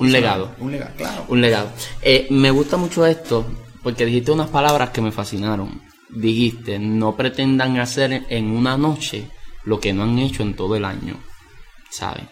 Un 0.00 0.12
legado. 0.12 0.54
Un 0.58 0.72
legado, 0.72 0.94
claro. 0.96 1.24
Un 1.28 1.40
legado. 1.40 1.72
Eh, 2.02 2.26
me 2.30 2.50
gusta 2.50 2.76
mucho 2.76 3.06
esto 3.06 3.46
porque 3.82 4.06
dijiste 4.06 4.32
unas 4.32 4.48
palabras 4.48 4.90
que 4.90 5.00
me 5.00 5.12
fascinaron. 5.12 5.82
Dijiste, 6.08 6.78
no 6.78 7.16
pretendan 7.16 7.78
hacer 7.78 8.24
en 8.28 8.50
una 8.50 8.76
noche 8.76 9.28
lo 9.64 9.78
que 9.78 9.92
no 9.92 10.02
han 10.02 10.18
hecho 10.18 10.42
en 10.42 10.54
todo 10.54 10.74
el 10.74 10.84
año. 10.84 11.16
¿Sabes? 11.90 12.24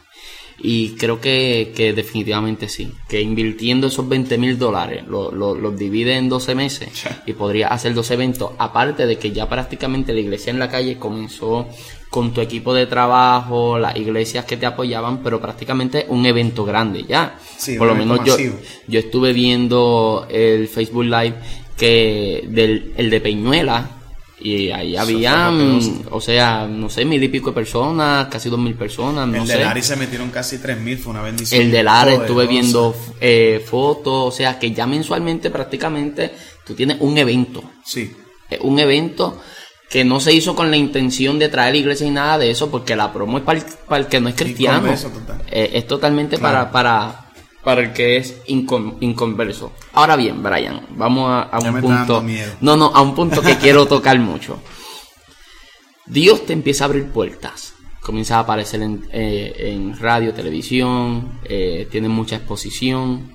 Y 0.60 0.96
creo 0.96 1.20
que, 1.20 1.72
que, 1.74 1.92
definitivamente 1.92 2.68
sí. 2.68 2.92
Que 3.08 3.20
invirtiendo 3.20 3.86
esos 3.86 4.08
20 4.08 4.38
mil 4.38 4.58
dólares 4.58 5.06
los 5.06 5.32
lo, 5.32 5.70
divide 5.70 6.16
en 6.16 6.28
12 6.28 6.54
meses 6.54 6.88
y 7.26 7.32
podría 7.34 7.68
hacer 7.68 7.94
dos 7.94 8.10
eventos. 8.10 8.52
Aparte 8.58 9.06
de 9.06 9.18
que 9.18 9.30
ya 9.30 9.48
prácticamente 9.48 10.12
la 10.12 10.20
iglesia 10.20 10.50
en 10.50 10.58
la 10.58 10.68
calle 10.68 10.98
comenzó 10.98 11.68
con 12.10 12.32
tu 12.32 12.40
equipo 12.40 12.72
de 12.72 12.86
trabajo, 12.86 13.78
las 13.78 13.96
iglesias 13.96 14.44
que 14.44 14.56
te 14.56 14.66
apoyaban, 14.66 15.22
pero 15.22 15.40
prácticamente 15.40 16.06
un 16.08 16.24
evento 16.24 16.64
grande 16.64 17.04
ya. 17.04 17.38
Por 17.76 17.86
lo 17.86 17.94
menos 17.94 18.20
yo, 18.24 18.36
yo 18.86 18.98
estuve 18.98 19.32
viendo 19.32 20.26
el 20.30 20.68
Facebook 20.68 21.04
Live 21.04 21.34
que 21.76 22.44
del 22.48 22.92
el 22.96 23.10
de 23.10 23.20
Peñuela 23.20 23.90
y 24.40 24.70
ahí 24.70 24.96
había, 24.96 25.50
o 26.10 26.20
sea, 26.20 26.66
no 26.68 26.88
sé, 26.88 27.04
mil 27.04 27.22
y 27.22 27.28
pico 27.28 27.50
de 27.50 27.54
personas, 27.54 28.28
casi 28.28 28.48
dos 28.48 28.58
mil 28.58 28.74
personas, 28.74 29.26
no 29.26 29.42
el 29.42 29.48
de 29.48 29.82
se 29.82 29.96
metieron 29.96 30.30
casi 30.30 30.58
tres 30.58 30.78
mil, 30.78 30.96
fue 30.96 31.10
una 31.10 31.22
bendición. 31.22 31.60
El 31.60 31.72
de 31.72 31.82
Lara 31.82 32.12
estuve 32.14 32.46
viendo 32.46 32.94
eh, 33.20 33.64
fotos, 33.66 34.34
o 34.34 34.36
sea, 34.36 34.58
que 34.58 34.70
ya 34.70 34.86
mensualmente 34.86 35.50
prácticamente 35.50 36.32
tú 36.64 36.74
tienes 36.74 36.98
un 37.00 37.18
evento. 37.18 37.64
Sí. 37.84 38.12
Un 38.60 38.78
evento 38.78 39.40
que 39.88 40.04
no 40.04 40.20
se 40.20 40.32
hizo 40.32 40.54
con 40.54 40.70
la 40.70 40.76
intención 40.76 41.38
de 41.38 41.48
traer 41.48 41.74
iglesia 41.74 42.06
y 42.06 42.10
nada 42.10 42.38
de 42.38 42.50
eso, 42.50 42.70
porque 42.70 42.94
la 42.94 43.12
promo 43.12 43.38
es 43.38 43.44
para 43.44 44.00
el, 44.00 44.06
que 44.06 44.20
no 44.20 44.28
es 44.28 44.34
cristiano. 44.34 44.92
Eh, 45.50 45.70
es 45.72 45.86
totalmente 45.86 46.38
para, 46.38 46.70
para, 46.70 47.30
para 47.64 47.80
el 47.80 47.92
que 47.92 48.18
es 48.18 48.36
inconverso. 48.46 49.72
Ahora 49.94 50.16
bien, 50.16 50.42
Brian, 50.42 50.86
vamos 50.90 51.46
a, 51.50 51.58
un 51.58 51.80
punto. 51.80 52.22
No, 52.60 52.76
no, 52.76 52.86
a 52.94 53.00
un 53.00 53.14
punto 53.14 53.40
que 53.40 53.56
quiero 53.56 53.86
tocar 53.86 54.18
mucho. 54.18 54.60
Dios 56.06 56.44
te 56.44 56.52
empieza 56.52 56.84
a 56.84 56.86
abrir 56.86 57.10
puertas. 57.10 57.74
Comienza 58.00 58.36
a 58.36 58.40
aparecer 58.40 58.82
en, 58.82 59.06
eh, 59.12 59.94
radio, 59.98 60.32
televisión, 60.32 61.40
eh, 61.44 61.86
tiene 61.90 62.08
mucha 62.08 62.36
exposición, 62.36 63.32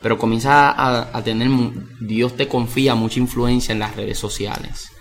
pero 0.00 0.18
comienza 0.18 0.74
a, 0.76 1.22
tener, 1.22 1.48
Dios 2.00 2.36
te 2.36 2.48
confía 2.48 2.94
mucha 2.94 3.18
influencia 3.18 3.72
en 3.72 3.78
las 3.78 3.96
redes 3.96 4.18
sociales. 4.18 4.92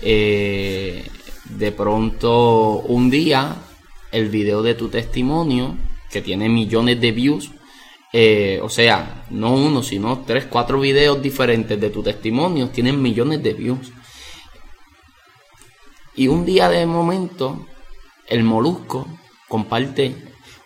Eh, 0.00 1.08
de 1.44 1.72
pronto, 1.72 2.80
un 2.80 3.10
día, 3.10 3.56
el 4.12 4.28
video 4.28 4.62
de 4.62 4.74
tu 4.74 4.88
testimonio, 4.88 5.76
que 6.10 6.22
tiene 6.22 6.48
millones 6.48 7.00
de 7.00 7.12
views, 7.12 7.50
eh, 8.12 8.60
o 8.62 8.68
sea, 8.68 9.24
no 9.30 9.54
uno, 9.54 9.82
sino 9.82 10.20
tres, 10.20 10.46
cuatro 10.46 10.78
videos 10.78 11.20
diferentes 11.20 11.80
de 11.80 11.90
tu 11.90 12.00
testimonio 12.00 12.68
tienen 12.68 13.02
millones 13.02 13.42
de 13.42 13.54
views. 13.54 13.92
Y 16.14 16.28
un 16.28 16.44
día 16.44 16.68
de 16.68 16.86
momento, 16.86 17.66
el 18.28 18.44
molusco 18.44 19.08
comparte 19.48 20.14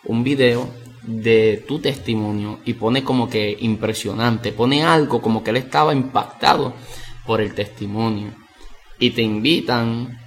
un 0.05 0.23
video 0.23 0.69
de 1.03 1.65
tu 1.67 1.79
testimonio 1.79 2.61
y 2.67 2.75
pone 2.75 3.03
como 3.03 3.31
que 3.31 3.57
impresionante, 3.61 4.53
pone 4.53 4.85
algo 4.85 5.23
como 5.23 5.43
que 5.43 5.49
él 5.49 5.57
estaba 5.57 5.95
impactado 5.95 6.75
por 7.27 7.41
el 7.41 7.55
testimonio. 7.55 8.35
Y 8.99 9.11
te 9.11 9.23
invitan 9.23 10.19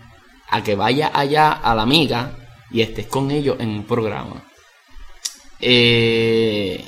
a 0.50 0.64
que 0.64 0.76
vayas 0.76 1.12
allá 1.14 1.52
a 1.52 1.76
la 1.76 1.82
amiga 1.82 2.38
y 2.72 2.82
estés 2.82 3.08
con 3.08 3.32
ellos 3.32 3.58
en 3.60 3.70
un 3.70 3.84
programa. 3.84 4.44
Eh, 5.60 6.84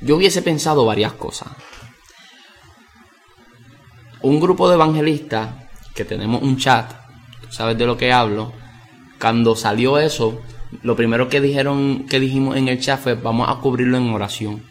yo 0.00 0.16
hubiese 0.16 0.42
pensado 0.42 0.84
varias 0.86 1.12
cosas. 1.12 1.48
Un 4.22 4.40
grupo 4.40 4.68
de 4.68 4.74
evangelistas, 4.74 5.50
que 5.94 6.04
tenemos 6.04 6.42
un 6.42 6.56
chat, 6.56 6.92
sabes 7.50 7.76
de 7.76 7.86
lo 7.86 7.96
que 7.96 8.12
hablo, 8.12 8.52
cuando 9.20 9.56
salió 9.56 9.98
eso, 9.98 10.40
lo 10.82 10.96
primero 10.96 11.28
que 11.28 11.40
dijeron, 11.40 12.06
que 12.06 12.20
dijimos 12.20 12.56
en 12.56 12.68
el 12.68 12.80
chat 12.80 13.00
fue, 13.00 13.14
vamos 13.14 13.48
a 13.48 13.56
cubrirlo 13.60 13.96
en 13.96 14.12
oración. 14.12 14.64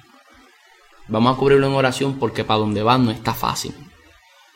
Vamos 1.07 1.35
a 1.35 1.37
cubrirlo 1.37 1.67
en 1.67 1.73
oración 1.73 2.19
porque 2.19 2.43
para 2.43 2.59
donde 2.59 2.83
van 2.83 3.05
no 3.05 3.11
está 3.11 3.33
fácil. 3.33 3.73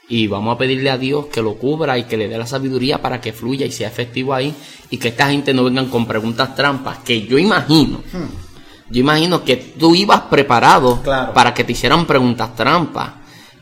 Y 0.09 0.27
vamos 0.27 0.55
a 0.55 0.57
pedirle 0.57 0.89
a 0.89 0.97
Dios 0.97 1.27
que 1.27 1.41
lo 1.41 1.55
cubra 1.55 1.97
y 1.97 2.03
que 2.03 2.17
le 2.17 2.27
dé 2.27 2.37
la 2.37 2.45
sabiduría 2.45 3.01
para 3.01 3.21
que 3.21 3.33
fluya 3.33 3.65
y 3.65 3.71
sea 3.71 3.87
efectivo 3.87 4.33
ahí 4.33 4.53
y 4.89 4.97
que 4.97 5.09
esta 5.09 5.29
gente 5.29 5.53
no 5.53 5.63
vengan 5.63 5.89
con 5.89 6.05
preguntas 6.05 6.55
trampas 6.55 6.99
que 6.99 7.25
yo 7.25 7.37
imagino. 7.37 8.03
Hmm 8.11 8.43
yo 8.89 8.99
imagino 8.99 9.43
que 9.43 9.55
tú 9.57 9.95
ibas 9.95 10.21
preparado 10.21 11.01
para 11.01 11.53
que 11.53 11.63
te 11.63 11.71
hicieran 11.71 12.05
preguntas 12.05 12.55
trampas, 12.55 13.13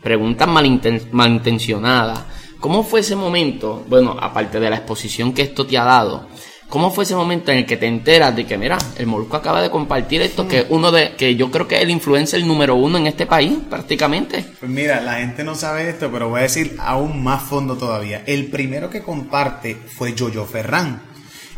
preguntas 0.02 0.46
malintencionadas. 0.46 2.20
¿Cómo 2.60 2.84
fue 2.84 3.00
ese 3.00 3.16
momento? 3.16 3.82
Bueno, 3.88 4.14
aparte 4.20 4.60
de 4.60 4.68
la 4.68 4.76
exposición 4.76 5.32
que 5.32 5.42
esto 5.42 5.66
te 5.66 5.78
ha 5.78 5.84
dado, 5.84 6.28
¿cómo 6.68 6.90
fue 6.90 7.04
ese 7.04 7.14
momento 7.14 7.52
en 7.52 7.58
el 7.58 7.66
que 7.66 7.76
te 7.76 7.86
enteras 7.86 8.34
de 8.34 8.46
que, 8.46 8.58
mira, 8.58 8.78
el 8.96 9.06
Molusco 9.06 9.36
acaba 9.36 9.62
de 9.62 9.70
compartir 9.70 10.22
esto, 10.22 10.48
que 10.48 10.66
uno 10.68 10.90
de, 10.90 11.14
que 11.16 11.36
yo 11.36 11.50
creo 11.50 11.68
que 11.68 11.76
es 11.76 11.82
el 11.82 11.90
influencer 11.90 12.44
número 12.44 12.74
uno 12.74 12.98
en 12.98 13.06
este 13.06 13.26
país, 13.26 13.58
prácticamente? 13.68 14.44
Pues 14.58 14.70
mira, 14.70 15.00
la 15.00 15.14
gente 15.14 15.44
no 15.44 15.54
sabe 15.54 15.88
esto, 15.88 16.10
pero 16.10 16.28
voy 16.28 16.40
a 16.40 16.44
decir 16.44 16.76
aún 16.78 17.22
más 17.22 17.42
fondo 17.42 17.76
todavía. 17.76 18.22
El 18.26 18.46
primero 18.46 18.90
que 18.90 19.02
comparte 19.02 19.74
fue 19.74 20.14
Yoyo 20.14 20.44
Ferran. 20.46 21.02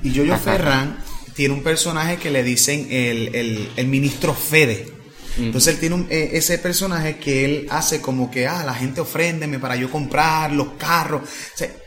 Y 0.02 0.12
Yoyo 0.12 0.36
Ferran 0.36 0.98
tiene 1.34 1.54
un 1.54 1.62
personaje 1.62 2.16
que 2.16 2.30
le 2.30 2.42
dicen 2.42 2.86
el, 2.90 3.86
ministro 3.86 4.34
Fede. 4.34 4.86
Entonces 5.38 5.74
él 5.74 5.80
tiene 5.80 6.06
eh, 6.10 6.30
ese 6.34 6.58
personaje 6.58 7.16
que 7.16 7.44
él 7.44 7.66
hace 7.70 8.00
como 8.00 8.30
que, 8.30 8.46
ah, 8.46 8.62
la 8.64 8.74
gente 8.74 9.00
ofréndeme 9.00 9.58
para 9.58 9.76
yo 9.76 9.90
comprar 9.90 10.52
los 10.52 10.68
carros. 10.78 11.22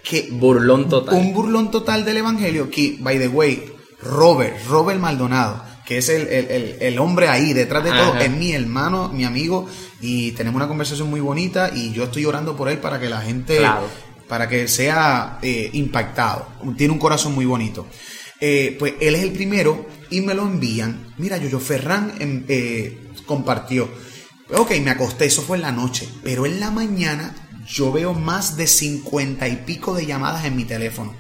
que 0.03 0.29
burlón 0.31 0.89
total. 0.89 1.15
Un 1.15 1.33
burlón 1.33 1.71
total 1.71 2.03
del 2.03 2.17
evangelio 2.17 2.69
que, 2.69 2.97
by 2.99 3.17
the 3.17 3.27
way, 3.27 3.71
Robert, 4.01 4.57
Robert 4.67 4.99
Maldonado, 4.99 5.63
que 5.85 5.97
es 5.97 6.09
el, 6.09 6.99
hombre 6.99 7.29
ahí 7.29 7.53
detrás 7.53 7.83
de 7.83 7.91
todo, 7.91 8.15
es 8.17 8.29
mi 8.29 8.51
hermano, 8.51 9.09
mi 9.09 9.23
amigo, 9.23 9.67
y 10.01 10.31
tenemos 10.33 10.57
una 10.57 10.67
conversación 10.67 11.09
muy 11.09 11.19
bonita 11.19 11.71
y 11.73 11.91
yo 11.91 12.03
estoy 12.03 12.25
orando 12.25 12.55
por 12.55 12.69
él 12.69 12.77
para 12.77 12.99
que 12.99 13.09
la 13.09 13.21
gente, 13.21 13.59
para 14.27 14.47
que 14.47 14.67
sea 14.67 15.39
eh, 15.41 15.69
impactado. 15.73 16.47
Tiene 16.77 16.93
un 16.93 16.99
corazón 16.99 17.33
muy 17.33 17.45
bonito. 17.45 17.87
Eh, 18.39 18.75
pues 18.77 18.93
él 18.99 19.15
es 19.15 19.23
el 19.23 19.31
primero 19.31 19.87
y 20.11 20.21
me 20.21 20.33
lo 20.33 20.43
envían. 20.43 21.13
Mira, 21.17 21.37
Yoyo 21.37 21.59
Ferran 21.59 22.13
em, 22.19 22.43
eh, 22.47 23.06
compartió. 23.27 23.87
Ok, 24.51 24.71
me 24.81 24.89
acosté, 24.89 25.25
eso 25.25 25.43
fue 25.43 25.57
en 25.57 25.63
la 25.63 25.71
noche, 25.71 26.09
pero 26.23 26.45
en 26.45 26.59
la 26.59 26.71
mañana 26.71 27.35
yo 27.67 27.91
veo 27.91 28.13
más 28.13 28.57
de 28.57 28.65
cincuenta 28.65 29.47
y 29.47 29.57
pico 29.57 29.93
de 29.93 30.05
llamadas 30.05 30.45
en 30.45 30.55
mi 30.55 30.63
teléfono. 30.63 31.13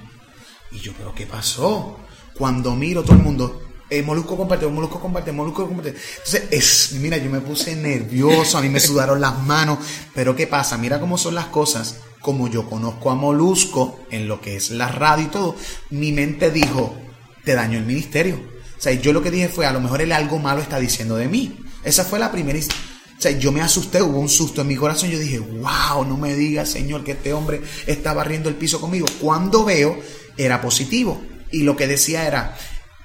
Y 0.71 0.79
yo, 0.79 0.93
pero 0.97 1.13
¿qué 1.13 1.27
pasó? 1.27 1.99
Cuando 2.33 2.75
miro 2.75 3.03
todo 3.03 3.17
el 3.17 3.23
mundo, 3.23 3.61
eh, 3.89 4.01
Molusco 4.01 4.37
compartió, 4.37 4.69
Molusco 4.69 4.99
compartió, 4.99 5.33
Molusco 5.33 5.67
compartió. 5.67 5.93
Entonces, 5.93 6.43
es, 6.51 6.93
mira, 6.99 7.17
yo 7.17 7.29
me 7.29 7.41
puse 7.41 7.75
nervioso, 7.75 8.57
a 8.57 8.61
mí 8.61 8.69
me 8.69 8.79
sudaron 8.79 9.19
las 9.21 9.43
manos, 9.43 9.79
pero 10.13 10.35
¿qué 10.35 10.47
pasa? 10.47 10.77
Mira 10.77 10.99
cómo 10.99 11.17
son 11.17 11.35
las 11.35 11.47
cosas. 11.47 11.99
Como 12.21 12.49
yo 12.49 12.69
conozco 12.69 13.11
a 13.11 13.15
Molusco 13.15 13.99
en 14.09 14.27
lo 14.27 14.41
que 14.41 14.55
es 14.55 14.71
la 14.71 14.89
radio 14.89 15.25
y 15.25 15.29
todo, 15.29 15.55
mi 15.91 16.11
mente 16.11 16.51
dijo, 16.51 16.97
te 17.43 17.53
dañó 17.53 17.77
el 17.77 17.85
ministerio. 17.85 18.35
O 18.77 18.81
sea, 18.81 18.91
yo 18.93 19.13
lo 19.13 19.21
que 19.23 19.31
dije 19.31 19.47
fue, 19.47 19.65
a 19.65 19.71
lo 19.71 19.79
mejor 19.79 20.01
él 20.01 20.11
algo 20.11 20.37
malo 20.37 20.61
está 20.61 20.79
diciendo 20.79 21.15
de 21.15 21.27
mí. 21.27 21.57
Esa 21.87 22.03
fue 22.03 22.19
la 22.19 22.31
primera... 22.31 22.59
O 22.59 23.21
sea, 23.21 23.31
yo 23.31 23.51
me 23.51 23.61
asusté, 23.61 23.99
hubo 24.01 24.19
un 24.19 24.29
susto 24.29 24.61
en 24.61 24.67
mi 24.67 24.75
corazón. 24.75 25.09
Yo 25.09 25.17
dije, 25.17 25.39
wow, 25.39 26.05
no 26.05 26.17
me 26.17 26.35
digas, 26.35 26.69
Señor, 26.69 27.03
que 27.03 27.13
este 27.13 27.33
hombre 27.33 27.61
está 27.87 28.13
barriendo 28.13 28.47
el 28.47 28.55
piso 28.55 28.79
conmigo. 28.79 29.07
Cuando 29.19 29.65
veo, 29.65 29.99
era 30.37 30.61
positivo. 30.61 31.19
Y 31.51 31.63
lo 31.63 31.75
que 31.75 31.87
decía 31.87 32.27
era, 32.27 32.55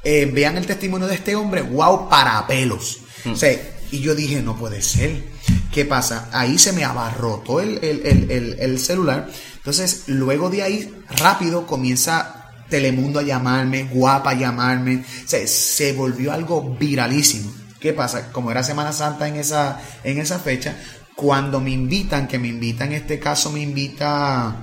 eh, 0.05 0.31
vean 0.31 0.59
el 0.59 0.67
testimonio 0.67 1.07
de 1.07 1.15
este 1.15 1.35
hombre, 1.35 1.63
wow, 1.63 2.11
para 2.11 2.47
pelos. 2.47 2.99
Hmm. 3.25 3.33
O 3.33 3.37
sea, 3.37 3.57
y 3.91 4.01
yo 4.01 4.15
dije, 4.15 4.43
no 4.43 4.59
puede 4.59 4.83
ser. 4.83 5.23
¿Qué 5.73 5.87
pasa? 5.87 6.29
Ahí 6.33 6.59
se 6.59 6.73
me 6.73 6.85
abarrotó 6.85 7.61
el, 7.61 7.79
el, 7.83 8.57
el 8.59 8.79
celular. 8.81 9.31
Entonces, 9.57 10.03
luego 10.09 10.51
de 10.51 10.63
ahí, 10.63 10.95
rápido 11.09 11.67
comienza 11.67 12.51
Telemundo 12.69 13.21
a 13.21 13.23
llamarme, 13.23 13.85
Guapa 13.85 14.31
a 14.31 14.35
llamarme. 14.35 15.05
se 15.27 15.93
volvió 15.93 16.33
algo 16.33 16.77
viralísimo. 16.79 17.62
¿Qué 17.83 17.93
pasa? 17.93 18.31
Como 18.31 18.53
era 18.53 18.63
Semana 18.63 18.93
Santa 18.93 19.27
en 19.27 19.35
esa, 19.35 19.81
en 20.05 20.19
esa 20.19 20.39
fecha, 20.39 20.77
cuando 21.17 21.61
me 21.61 21.73
invitan, 21.73 22.29
que 22.29 22.39
me 22.39 22.47
invitan, 22.47 22.93
en 22.93 23.03
este 23.03 23.19
caso 23.19 23.51
me 23.51 23.61
invita 23.61 24.57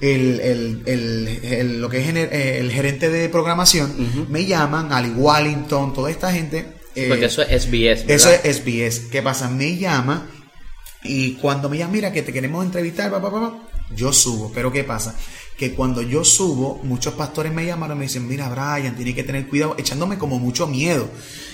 el, 0.00 1.80
lo 1.80 1.88
que 1.88 2.00
es 2.00 2.08
el 2.08 2.70
gerente 2.70 3.10
de 3.10 3.28
programación, 3.28 3.92
me 4.30 4.46
llaman, 4.46 4.92
Ali 4.92 5.10
Wallington, 5.10 5.92
toda 5.92 6.08
esta 6.08 6.32
gente. 6.32 6.74
Eh, 6.94 7.08
Porque 7.08 7.26
eso 7.26 7.42
es 7.42 7.64
SBS. 7.64 8.04
Eso 8.06 8.30
es 8.30 8.58
SBS. 8.58 9.10
¿Qué 9.10 9.22
pasa? 9.22 9.50
Me 9.50 9.76
llama 9.76 10.30
y 11.02 11.32
cuando 11.32 11.68
me 11.68 11.78
llama, 11.78 11.92
mira 11.94 12.12
que 12.12 12.22
te 12.22 12.32
queremos 12.32 12.64
entrevistar, 12.64 13.10
papá, 13.10 13.30
papá 13.30 13.66
yo 13.94 14.12
subo. 14.12 14.50
Pero 14.54 14.72
¿qué 14.72 14.84
pasa? 14.84 15.14
Que 15.56 15.72
cuando 15.72 16.02
yo 16.02 16.24
subo, 16.24 16.80
muchos 16.82 17.14
pastores 17.14 17.52
me 17.52 17.64
llamaron 17.64 17.96
y 17.96 18.00
me 18.00 18.06
dicen, 18.06 18.26
mira 18.26 18.48
Brian, 18.48 18.96
tiene 18.96 19.14
que 19.14 19.24
tener 19.24 19.46
cuidado, 19.46 19.74
echándome 19.78 20.18
como 20.18 20.38
mucho 20.38 20.66
miedo. 20.66 21.08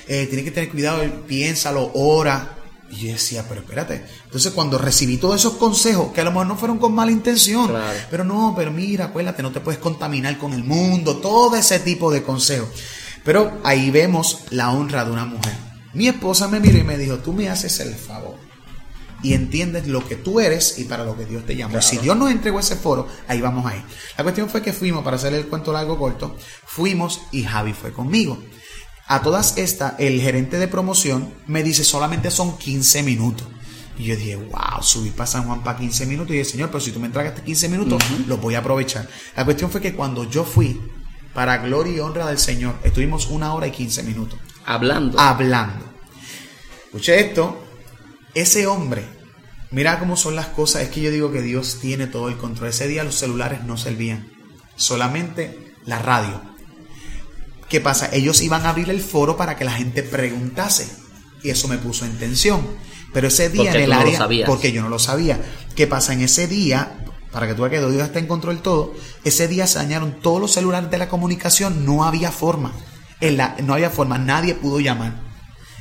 Eh, 0.08 0.26
tiene 0.26 0.44
que 0.44 0.50
tener 0.50 0.70
cuidado, 0.70 1.02
piénsalo, 1.26 1.90
ora. 1.94 2.58
Y 2.90 3.06
yo 3.06 3.12
decía, 3.12 3.46
pero 3.48 3.62
espérate. 3.62 4.04
Entonces, 4.24 4.52
cuando 4.52 4.76
recibí 4.76 5.16
todos 5.16 5.36
esos 5.36 5.54
consejos, 5.54 6.12
que 6.12 6.20
a 6.20 6.24
lo 6.24 6.30
mejor 6.30 6.46
no 6.46 6.56
fueron 6.56 6.78
con 6.78 6.94
mala 6.94 7.10
intención, 7.10 7.72
pero 8.10 8.22
no, 8.22 8.52
pero 8.56 8.70
mira, 8.70 9.06
acuérdate, 9.06 9.42
no 9.42 9.50
te 9.50 9.60
puedes 9.60 9.80
contaminar 9.80 10.36
con 10.36 10.52
el 10.52 10.62
mundo, 10.62 11.16
todo 11.16 11.56
ese 11.56 11.78
tipo 11.80 12.12
de 12.12 12.22
consejos. 12.22 12.68
Pero 13.24 13.60
ahí 13.64 13.90
vemos 13.90 14.40
la 14.50 14.72
honra 14.72 15.04
de 15.04 15.10
una 15.10 15.24
mujer. 15.24 15.54
Mi 15.94 16.08
esposa 16.08 16.48
me 16.48 16.60
miró 16.60 16.78
y 16.78 16.84
me 16.84 16.98
dijo, 16.98 17.18
tú 17.18 17.32
me 17.32 17.48
haces 17.48 17.80
el 17.80 17.94
favor 17.94 18.36
y 19.22 19.34
entiendes 19.34 19.86
lo 19.86 20.06
que 20.06 20.16
tú 20.16 20.40
eres 20.40 20.78
y 20.78 20.84
para 20.84 21.04
lo 21.04 21.16
que 21.16 21.24
Dios 21.24 21.46
te 21.46 21.54
llamó. 21.54 21.80
Si 21.80 21.98
Dios 21.98 22.16
nos 22.16 22.30
entregó 22.30 22.60
ese 22.60 22.76
foro, 22.76 23.06
ahí 23.28 23.40
vamos 23.40 23.64
a 23.70 23.76
ir. 23.76 23.82
La 24.16 24.24
cuestión 24.24 24.50
fue 24.50 24.62
que 24.62 24.72
fuimos, 24.72 25.04
para 25.04 25.16
hacer 25.16 25.32
el 25.34 25.46
cuento 25.46 25.72
largo 25.72 25.98
corto, 25.98 26.36
fuimos 26.66 27.22
y 27.30 27.44
Javi 27.44 27.72
fue 27.72 27.92
conmigo. 27.92 28.42
A 29.12 29.20
todas 29.20 29.58
estas, 29.58 29.92
el 29.98 30.22
gerente 30.22 30.58
de 30.58 30.68
promoción 30.68 31.34
me 31.46 31.62
dice 31.62 31.84
solamente 31.84 32.30
son 32.30 32.56
15 32.56 33.02
minutos. 33.02 33.46
Y 33.98 34.04
yo 34.04 34.16
dije, 34.16 34.36
wow, 34.36 34.80
subí 34.80 35.10
para 35.10 35.26
San 35.26 35.44
Juan 35.44 35.62
para 35.62 35.78
15 35.78 36.06
minutos. 36.06 36.30
Y 36.30 36.38
dije, 36.38 36.46
Señor, 36.46 36.70
pero 36.70 36.80
si 36.80 36.92
tú 36.92 36.98
me 36.98 37.08
entregaste 37.08 37.42
15 37.42 37.68
minutos, 37.68 38.02
los 38.26 38.40
voy 38.40 38.54
a 38.54 38.60
aprovechar. 38.60 39.06
La 39.36 39.44
cuestión 39.44 39.70
fue 39.70 39.82
que 39.82 39.94
cuando 39.94 40.24
yo 40.24 40.44
fui, 40.44 40.80
para 41.34 41.58
gloria 41.58 41.92
y 41.92 42.00
honra 42.00 42.26
del 42.26 42.38
Señor, 42.38 42.76
estuvimos 42.84 43.26
una 43.26 43.52
hora 43.52 43.66
y 43.66 43.72
15 43.72 44.02
minutos. 44.04 44.38
Hablando. 44.64 45.20
Hablando. 45.20 45.84
Escuché 46.86 47.20
esto. 47.20 47.62
Ese 48.32 48.66
hombre, 48.66 49.04
mira 49.70 49.98
cómo 49.98 50.16
son 50.16 50.36
las 50.36 50.46
cosas. 50.46 50.84
Es 50.84 50.88
que 50.88 51.02
yo 51.02 51.10
digo 51.10 51.30
que 51.30 51.42
Dios 51.42 51.80
tiene 51.82 52.06
todo 52.06 52.30
el 52.30 52.38
control. 52.38 52.70
Ese 52.70 52.88
día 52.88 53.04
los 53.04 53.16
celulares 53.16 53.62
no 53.64 53.76
servían. 53.76 54.32
Solamente 54.74 55.74
la 55.84 55.98
radio 55.98 56.51
¿Qué 57.72 57.80
pasa? 57.80 58.10
Ellos 58.12 58.42
iban 58.42 58.66
a 58.66 58.68
abrir 58.68 58.90
el 58.90 59.00
foro 59.00 59.34
para 59.38 59.56
que 59.56 59.64
la 59.64 59.72
gente 59.72 60.02
preguntase. 60.02 60.94
Y 61.42 61.48
eso 61.48 61.68
me 61.68 61.78
puso 61.78 62.04
en 62.04 62.18
tensión. 62.18 62.60
Pero 63.14 63.28
ese 63.28 63.48
día 63.48 63.72
en 63.72 63.80
el 63.80 63.92
área, 63.94 64.28
porque 64.44 64.72
yo 64.72 64.82
no 64.82 64.90
lo 64.90 64.98
sabía. 64.98 65.40
¿Qué 65.74 65.86
pasa? 65.86 66.12
En 66.12 66.20
ese 66.20 66.46
día, 66.46 67.02
para 67.32 67.46
que 67.48 67.54
tú 67.54 67.62
veas 67.62 67.72
que 67.72 67.90
Dios 67.90 68.04
está 68.04 68.18
en 68.18 68.26
control 68.26 68.60
todo, 68.60 68.92
ese 69.24 69.48
día 69.48 69.66
se 69.66 69.78
dañaron 69.78 70.20
todos 70.20 70.38
los 70.38 70.52
celulares 70.52 70.90
de 70.90 70.98
la 70.98 71.08
comunicación, 71.08 71.86
no 71.86 72.04
había 72.04 72.30
forma. 72.30 72.74
En 73.22 73.38
la, 73.38 73.56
no 73.62 73.72
había 73.72 73.88
forma, 73.88 74.18
nadie 74.18 74.54
pudo 74.54 74.78
llamar. 74.78 75.22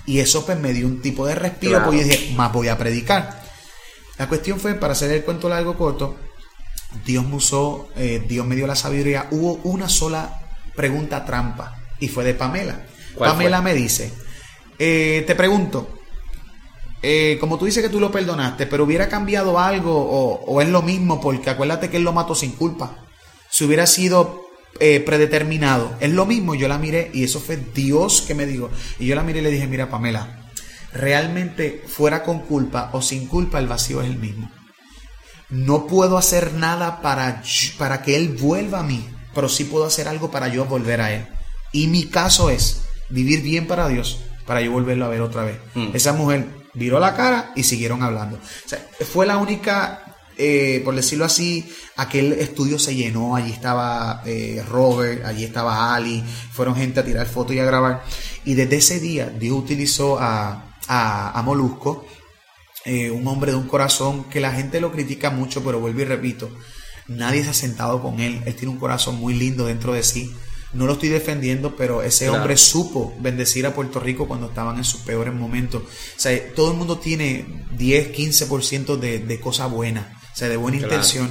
Y 0.06 0.20
eso 0.20 0.46
pues 0.46 0.58
me 0.58 0.72
dio 0.72 0.88
un 0.88 1.02
tipo 1.02 1.26
de 1.26 1.36
respiro, 1.36 1.84
porque 1.84 2.00
yo 2.00 2.04
dije, 2.06 2.34
más 2.36 2.54
voy 2.54 2.70
a 2.70 2.78
predicar. 2.78 3.44
La 4.18 4.30
cuestión 4.30 4.62
fue, 4.62 4.76
para 4.76 4.94
hacer 4.94 5.12
el 5.12 5.26
cuento 5.26 5.50
largo 5.50 5.76
corto, 5.76 6.16
Dios 7.06 7.26
me 7.28 7.36
usó, 7.36 7.89
eh, 7.98 8.24
Dios 8.30 8.48
me 8.48 8.56
dio 8.56 8.66
la 8.66 8.78
sabiduría. 8.78 9.28
Hubo 9.32 9.60
una 9.66 9.89
sola 9.89 10.39
pregunta 10.74 11.26
trampa 11.26 11.81
y 12.02 12.10
fue 12.10 12.26
de 12.26 12.34
Pamela. 12.34 12.86
Pamela 13.18 13.62
me 13.62 13.74
dice, 13.74 14.12
eh, 14.78 15.24
te 15.26 15.36
pregunto, 15.36 15.88
eh, 17.04 17.38
como 17.39 17.58
tú 17.58 17.66
dices 17.66 17.84
que 17.84 17.89
tú 17.89 17.99
lo 17.99 18.12
perdonaste, 18.12 18.68
pero 18.68 18.84
hubiera 18.84 19.08
cambiado 19.08 19.60
algo 19.60 19.93
o, 19.93 20.62
es 20.62 20.68
lo 20.68 20.82
mismo, 20.82 21.22
porque 21.22 21.49
acuérdate 21.49 21.89
que 21.89 21.97
él 21.97 22.04
lo 22.04 22.12
mató 22.12 22.36
sin 22.36 22.52
culpa. 22.52 23.06
Si 23.49 23.64
hubiera 23.64 23.86
sido 23.86 24.41
eh, 24.80 24.99
predeterminado, 24.99 25.95
es 25.99 26.12
lo 26.12 26.26
mismo. 26.26 26.56
Yo 26.56 26.68
la 26.68 26.78
miré 26.78 27.12
y 27.14 27.24
eso 27.24 27.39
fue 27.39 27.58
Dios 27.58 28.24
que 28.28 28.36
me 28.36 28.45
dijo. 28.45 28.70
Y 28.99 29.06
yo 29.06 29.16
la 29.16 29.24
miré 29.24 29.39
y 29.39 29.43
le 29.43 29.52
dije, 29.52 29.68
mira 29.68 29.89
Pamela, 29.89 30.49
realmente 30.93 31.84
fuera 31.88 32.24
con 32.24 32.39
culpa 32.39 32.89
o 32.93 33.02
sin 33.02 33.28
culpa, 33.28 33.60
el 33.60 33.68
vacío 33.68 34.02
es 34.02 34.08
el 34.08 34.18
mismo. 34.18 34.49
No 35.49 35.86
puedo 35.86 36.18
hacer 36.18 36.54
nada 36.54 37.02
para, 37.02 37.43
para 37.78 38.02
que 38.02 38.16
Él 38.16 38.30
vuelva 38.39 38.80
a 38.80 38.84
mí, 38.84 39.06
pero 39.36 39.49
sí 39.49 39.66
puedo 39.66 39.86
hacer 39.86 40.08
algo 40.08 40.32
para 40.32 40.47
yo 40.47 40.66
volver 40.66 41.02
a 41.02 41.12
Él. 41.12 41.28
Y 41.72 41.88
mi 41.88 42.06
caso 42.06 42.50
es 42.50 42.82
vivir 43.10 43.42
bien 43.42 43.68
para 43.68 43.88
Dios, 43.88 44.20
para 44.46 44.62
yo 44.62 44.72
volverlo 44.72 45.06
a 45.06 45.10
ver 45.10 45.22
otra 45.22 45.44
vez. 45.44 45.60
Mm. 45.76 45.90
Esa 45.94 46.14
mujer 46.14 46.48
viró 46.74 47.00
la 47.00 47.16
cara 47.16 47.52
y 47.56 47.64
siguieron 47.64 48.04
hablando. 48.04 48.40
fue 49.12 49.26
la 49.26 49.38
única, 49.38 50.16
eh, 50.38 50.82
por 50.84 50.96
decirlo 50.96 51.26
así, 51.26 51.70
aquel 51.98 52.34
estudio 52.34 52.80
se 52.80 52.96
llenó, 52.96 53.36
allí 53.36 53.52
estaba 53.52 54.22
eh, 54.26 54.64
Robert, 54.68 55.26
allí 55.26 55.44
estaba 55.44 55.96
Ali, 55.96 56.24
fueron 56.52 56.76
gente 56.76 57.00
a 57.00 57.06
tirar 57.06 57.28
fotos 57.28 57.56
y 57.56 57.60
a 57.60 57.66
grabar. 57.66 58.04
Y 58.46 58.54
desde 58.56 58.78
ese 58.78 59.00
día 59.00 59.28
Dios 59.28 59.58
utilizó 59.58 60.18
a, 60.20 60.78
a, 60.88 61.42
Molusco, 61.44 62.06
eh, 62.86 63.12
un 63.12 63.28
hombre 63.28 63.52
de 63.52 63.58
un 63.58 63.68
corazón 63.68 64.26
que 64.26 64.40
la 64.40 64.52
gente 64.52 64.82
lo 64.82 64.92
critica 64.92 65.30
mucho, 65.30 65.64
pero 65.64 65.80
vuelvo 65.80 66.02
y 66.02 66.06
repito, 66.06 66.50
nadie 67.08 67.44
se 67.44 67.52
ha 67.52 67.54
sentado 67.54 68.02
con 68.02 68.20
él, 68.20 68.42
él 68.46 68.56
tiene 68.56 68.74
un 68.74 68.80
corazón 68.80 69.16
muy 69.16 69.34
lindo 69.34 69.66
dentro 69.66 69.94
de 69.94 70.04
sí 70.04 70.34
no 70.74 70.86
lo 70.86 70.94
estoy 70.94 71.10
defendiendo, 71.10 71.76
pero 71.76 72.02
ese 72.02 72.30
hombre 72.30 72.56
supo 72.58 73.14
bendecir 73.20 73.66
a 73.66 73.74
Puerto 73.74 74.00
Rico 74.00 74.28
cuando 74.28 74.48
estaban 74.48 74.78
en 74.78 74.84
sus 74.84 75.02
peores 75.02 75.34
momentos. 75.34 75.84
O 75.84 76.20
sea, 76.20 76.54
todo 76.54 76.72
el 76.72 76.78
mundo 76.78 76.98
tiene 76.98 77.66
10, 77.78 78.14
15% 78.14 78.98
de, 78.98 79.20
de 79.20 79.40
cosa 79.40 79.68
buena, 79.68 80.18
o 80.34 80.36
sea, 80.36 80.50
de 80.50 80.58
buena 80.58 80.78
intención. 80.78 81.30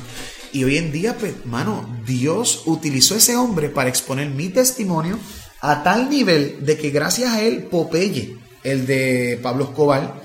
Y 0.53 0.65
hoy 0.65 0.79
en 0.79 0.93
día, 0.93 1.17
pues, 1.17 1.47
mano, 1.47 1.89
Dios 2.07 2.63
utilizó 2.67 3.15
ese 3.15 3.37
hombre 3.37 3.69
para 3.69 3.89
exponer 3.89 4.29
mi 4.31 4.49
testimonio 4.49 5.19
a 5.61 5.83
tal 5.83 6.11
nivel 6.11 6.65
de 6.65 6.77
que 6.77 6.91
gracias 6.91 7.31
a 7.33 7.43
él, 7.43 7.65
Popeye, 7.65 8.37
el 8.65 8.87
de 8.87 9.39
Pablo 9.43 9.65
Escobar, 9.65 10.23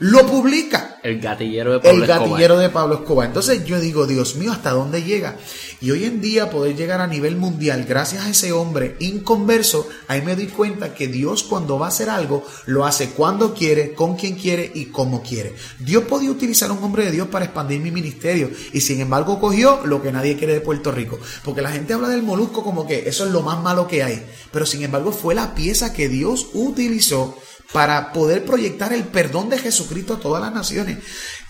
lo 0.00 0.26
publica. 0.26 1.00
El 1.02 1.20
gatillero 1.20 1.72
de 1.72 1.80
Pablo 1.80 2.02
El 2.02 2.06
gatillero 2.06 2.58
de 2.58 2.68
Pablo 2.68 2.94
Escobar. 2.96 3.28
Entonces 3.28 3.64
yo 3.64 3.80
digo, 3.80 4.06
Dios 4.06 4.36
mío, 4.36 4.52
¿hasta 4.52 4.70
dónde 4.70 5.02
llega? 5.02 5.36
Y 5.80 5.90
hoy 5.90 6.04
en 6.04 6.20
día 6.20 6.50
poder 6.50 6.76
llegar 6.76 7.00
a 7.00 7.06
nivel 7.06 7.36
mundial 7.36 7.84
gracias 7.88 8.24
a 8.24 8.30
ese 8.30 8.52
hombre 8.52 8.96
inconverso, 8.98 9.88
ahí 10.08 10.22
me 10.22 10.34
doy 10.34 10.46
cuenta 10.46 10.94
que 10.94 11.06
Dios 11.06 11.44
cuando 11.44 11.78
va 11.78 11.86
a 11.86 11.88
hacer 11.90 12.10
algo, 12.10 12.44
lo 12.66 12.84
hace 12.84 13.10
cuando 13.10 13.54
quiere, 13.54 13.94
con 13.94 14.16
quien 14.16 14.34
quiere 14.34 14.70
y 14.74 14.86
como 14.86 15.22
quiere. 15.22 15.54
Dios 15.78 16.04
podía 16.04 16.30
utilizar 16.30 16.70
a 16.70 16.72
un 16.72 16.82
hombre 16.82 17.04
de 17.04 17.12
Dios 17.12 17.28
para 17.28 17.44
expandir 17.44 17.80
mi 17.80 17.90
ministerio 17.90 18.50
y 18.72 18.80
sin 18.80 19.00
embargo 19.00 19.38
cogió 19.40 19.80
lo 19.84 20.02
que 20.02 20.12
nadie 20.12 20.36
quiere 20.36 20.54
de 20.54 20.60
Puerto 20.60 20.90
Rico. 20.90 21.18
Porque 21.44 21.62
la 21.62 21.70
gente 21.70 21.94
habla 21.94 22.08
del 22.08 22.22
molusco 22.22 22.62
como 22.62 22.86
que 22.86 23.08
eso 23.08 23.24
es 23.24 23.32
lo 23.32 23.42
más 23.42 23.62
malo 23.62 23.86
que 23.86 24.02
hay. 24.02 24.26
Pero 24.52 24.66
sin 24.66 24.82
embargo 24.82 25.12
fue 25.12 25.34
la 25.34 25.54
pieza 25.54 25.92
que 25.92 26.08
Dios 26.08 26.48
utilizó 26.54 27.36
para 27.72 28.12
poder 28.12 28.44
proyectar 28.44 28.92
el 28.92 29.04
perdón 29.04 29.48
de 29.50 29.58
Jesucristo 29.58 30.14
a 30.14 30.20
todas 30.20 30.42
las 30.42 30.52
naciones. 30.52 30.98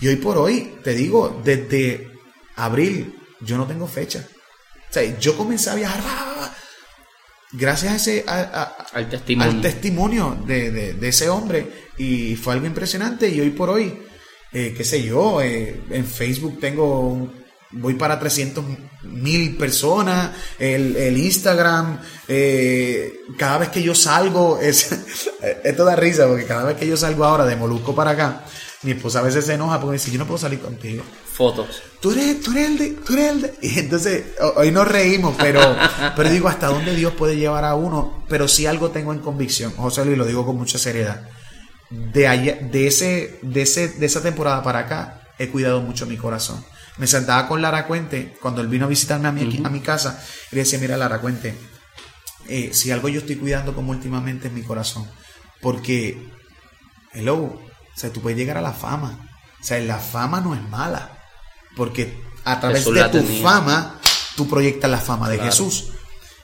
Y 0.00 0.08
hoy 0.08 0.16
por 0.16 0.38
hoy, 0.38 0.76
te 0.82 0.94
digo, 0.94 1.40
desde 1.44 2.10
abril, 2.56 3.14
yo 3.40 3.56
no 3.56 3.66
tengo 3.66 3.86
fecha. 3.86 4.26
O 4.90 4.92
sea, 4.92 5.18
yo 5.18 5.36
comencé 5.36 5.70
a 5.70 5.74
viajar 5.74 6.00
gracias 7.52 7.92
a 7.92 7.96
ese 7.96 8.24
al 8.26 9.08
testimonio, 9.08 9.52
al 9.52 9.60
testimonio 9.60 10.38
de, 10.46 10.96
ese 11.02 11.28
hombre 11.28 11.88
y 11.96 12.36
fue 12.36 12.54
algo 12.54 12.66
impresionante 12.66 13.28
y 13.28 13.40
hoy 13.40 13.50
por 13.50 13.70
hoy, 13.70 14.02
eh, 14.52 14.74
qué 14.76 14.84
sé 14.84 15.02
yo, 15.02 15.40
eh, 15.40 15.82
en 15.90 16.04
Facebook 16.04 16.58
tengo 16.60 17.32
voy 17.70 17.94
para 17.94 18.18
300 18.18 18.64
mil 19.02 19.56
personas, 19.56 20.30
el, 20.58 21.16
Instagram, 21.16 22.00
eh, 22.26 23.20
cada 23.36 23.58
vez 23.58 23.68
que 23.68 23.82
yo 23.82 23.94
salgo, 23.94 24.58
es, 24.60 24.90
esto 25.64 25.84
da 25.84 25.96
risa, 25.96 26.26
porque 26.26 26.44
cada 26.44 26.64
vez 26.64 26.76
que 26.76 26.86
yo 26.86 26.96
salgo 26.96 27.24
ahora 27.24 27.44
de 27.44 27.56
Molusco 27.56 27.94
para 27.94 28.12
acá, 28.12 28.44
mi 28.82 28.92
esposa 28.92 29.18
a 29.18 29.22
veces 29.22 29.44
se 29.44 29.54
enoja 29.54 29.80
porque 29.80 29.94
dice, 29.94 30.10
yo 30.10 30.18
no 30.18 30.26
puedo 30.26 30.38
salir 30.38 30.60
contigo. 30.60 31.02
Fotos. 31.32 31.82
Tú 32.00 32.12
eres, 32.12 32.40
tú 32.40 32.52
eres 32.52 32.68
el 32.68 32.78
de, 32.78 32.90
tú 32.90 33.12
eres 33.12 33.30
el 33.30 33.42
de. 33.42 33.54
Y 33.62 33.78
entonces, 33.78 34.24
hoy 34.56 34.70
nos 34.70 34.88
reímos, 34.88 35.34
pero, 35.38 35.76
pero 36.16 36.30
digo, 36.30 36.48
hasta 36.48 36.68
dónde 36.68 36.94
Dios 36.94 37.12
puede 37.14 37.36
llevar 37.36 37.64
a 37.64 37.74
uno, 37.74 38.24
pero 38.28 38.48
si 38.48 38.66
algo 38.66 38.90
tengo 38.90 39.12
en 39.12 39.18
convicción, 39.18 39.72
José 39.76 40.04
Luis, 40.04 40.16
lo 40.16 40.24
digo 40.24 40.46
con 40.46 40.56
mucha 40.56 40.78
seriedad. 40.78 41.28
De, 41.90 42.68
de, 42.70 42.86
ese, 42.86 43.38
de, 43.42 43.62
ese, 43.62 43.88
de 43.88 44.06
esa 44.06 44.22
temporada 44.22 44.62
para 44.62 44.80
acá, 44.80 45.22
he 45.38 45.48
cuidado 45.48 45.80
mucho 45.80 46.06
mi 46.06 46.16
corazón 46.16 46.62
me 46.98 47.06
sentaba 47.06 47.48
con 47.48 47.62
Lara 47.62 47.86
Cuente 47.86 48.36
cuando 48.40 48.60
él 48.60 48.68
vino 48.68 48.86
a 48.86 48.88
visitarme 48.88 49.28
a 49.28 49.32
mi, 49.32 49.62
a 49.64 49.68
mi 49.68 49.80
casa 49.80 50.22
y 50.50 50.56
le 50.56 50.62
decía, 50.62 50.78
mira 50.78 50.96
Lara 50.96 51.20
Cuente, 51.20 51.56
eh, 52.48 52.70
si 52.72 52.90
algo 52.90 53.08
yo 53.08 53.20
estoy 53.20 53.36
cuidando 53.36 53.74
como 53.74 53.90
últimamente 53.90 54.48
es 54.48 54.54
mi 54.54 54.62
corazón, 54.62 55.08
porque, 55.60 56.30
hello, 57.12 57.36
o 57.36 57.60
sea, 57.94 58.10
tú 58.10 58.20
puedes 58.20 58.38
llegar 58.38 58.56
a 58.56 58.62
la 58.62 58.72
fama, 58.72 59.28
o 59.60 59.64
sea, 59.64 59.78
la 59.80 59.98
fama 59.98 60.40
no 60.40 60.54
es 60.54 60.62
mala, 60.68 61.18
porque 61.76 62.20
a 62.44 62.58
través 62.60 62.84
de 62.84 63.08
tu 63.08 63.22
fama 63.42 63.98
tú 64.36 64.48
proyectas 64.48 64.90
la 64.90 64.98
fama 64.98 65.28
de 65.28 65.38
Jesús, 65.38 65.90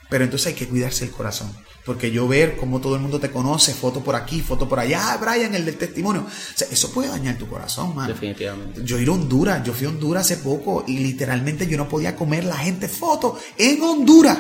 pero 0.09 0.25
entonces 0.25 0.49
hay 0.49 0.55
que 0.55 0.69
cuidarse 0.69 1.05
el 1.05 1.11
corazón. 1.11 1.55
Porque 1.85 2.11
yo 2.11 2.27
ver 2.27 2.57
cómo 2.57 2.81
todo 2.81 2.95
el 2.95 3.03
mundo 3.03 3.21
te 3.21 3.31
conoce, 3.31 3.75
foto 3.75 4.03
por 4.03 4.17
aquí, 4.17 4.41
foto 4.41 4.69
por 4.69 4.81
allá, 4.81 5.13
ah, 5.13 5.17
Brian, 5.19 5.55
el 5.55 5.65
del 5.65 5.77
testimonio. 5.77 6.23
O 6.23 6.59
sea, 6.59 6.67
eso 6.71 6.91
puede 6.91 7.09
dañar 7.09 7.37
tu 7.37 7.47
corazón, 7.47 7.95
man. 7.95 8.07
Definitivamente. 8.07 8.83
Yo 8.85 8.99
ir 8.99 9.09
a 9.09 9.13
Honduras, 9.13 9.63
yo 9.63 9.75
fui 9.75 9.87
a 9.87 9.91
Honduras 9.91 10.25
hace 10.25 10.39
poco 10.39 10.85
y 10.87 10.99
literalmente 10.99 11.67
yo 11.67 11.77
no 11.77 11.89
podía 11.89 12.17
comer 12.17 12.45
la 12.45 12.57
gente 12.57 12.89
foto 12.89 13.39
en 13.59 13.83
Honduras. 13.83 14.39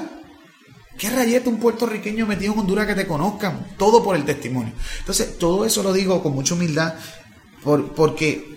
¿Qué 0.96 1.10
rayeta 1.10 1.50
un 1.50 1.58
puertorriqueño 1.58 2.26
metido 2.26 2.54
en 2.54 2.60
Honduras 2.60 2.86
que 2.86 2.94
te 2.94 3.06
conozcan? 3.06 3.66
Todo 3.76 4.02
por 4.02 4.16
el 4.16 4.24
testimonio. 4.24 4.72
Entonces, 5.00 5.38
todo 5.38 5.66
eso 5.66 5.82
lo 5.82 5.92
digo 5.92 6.22
con 6.22 6.32
mucha 6.34 6.54
humildad 6.54 6.94
por, 7.62 7.92
porque 7.94 8.54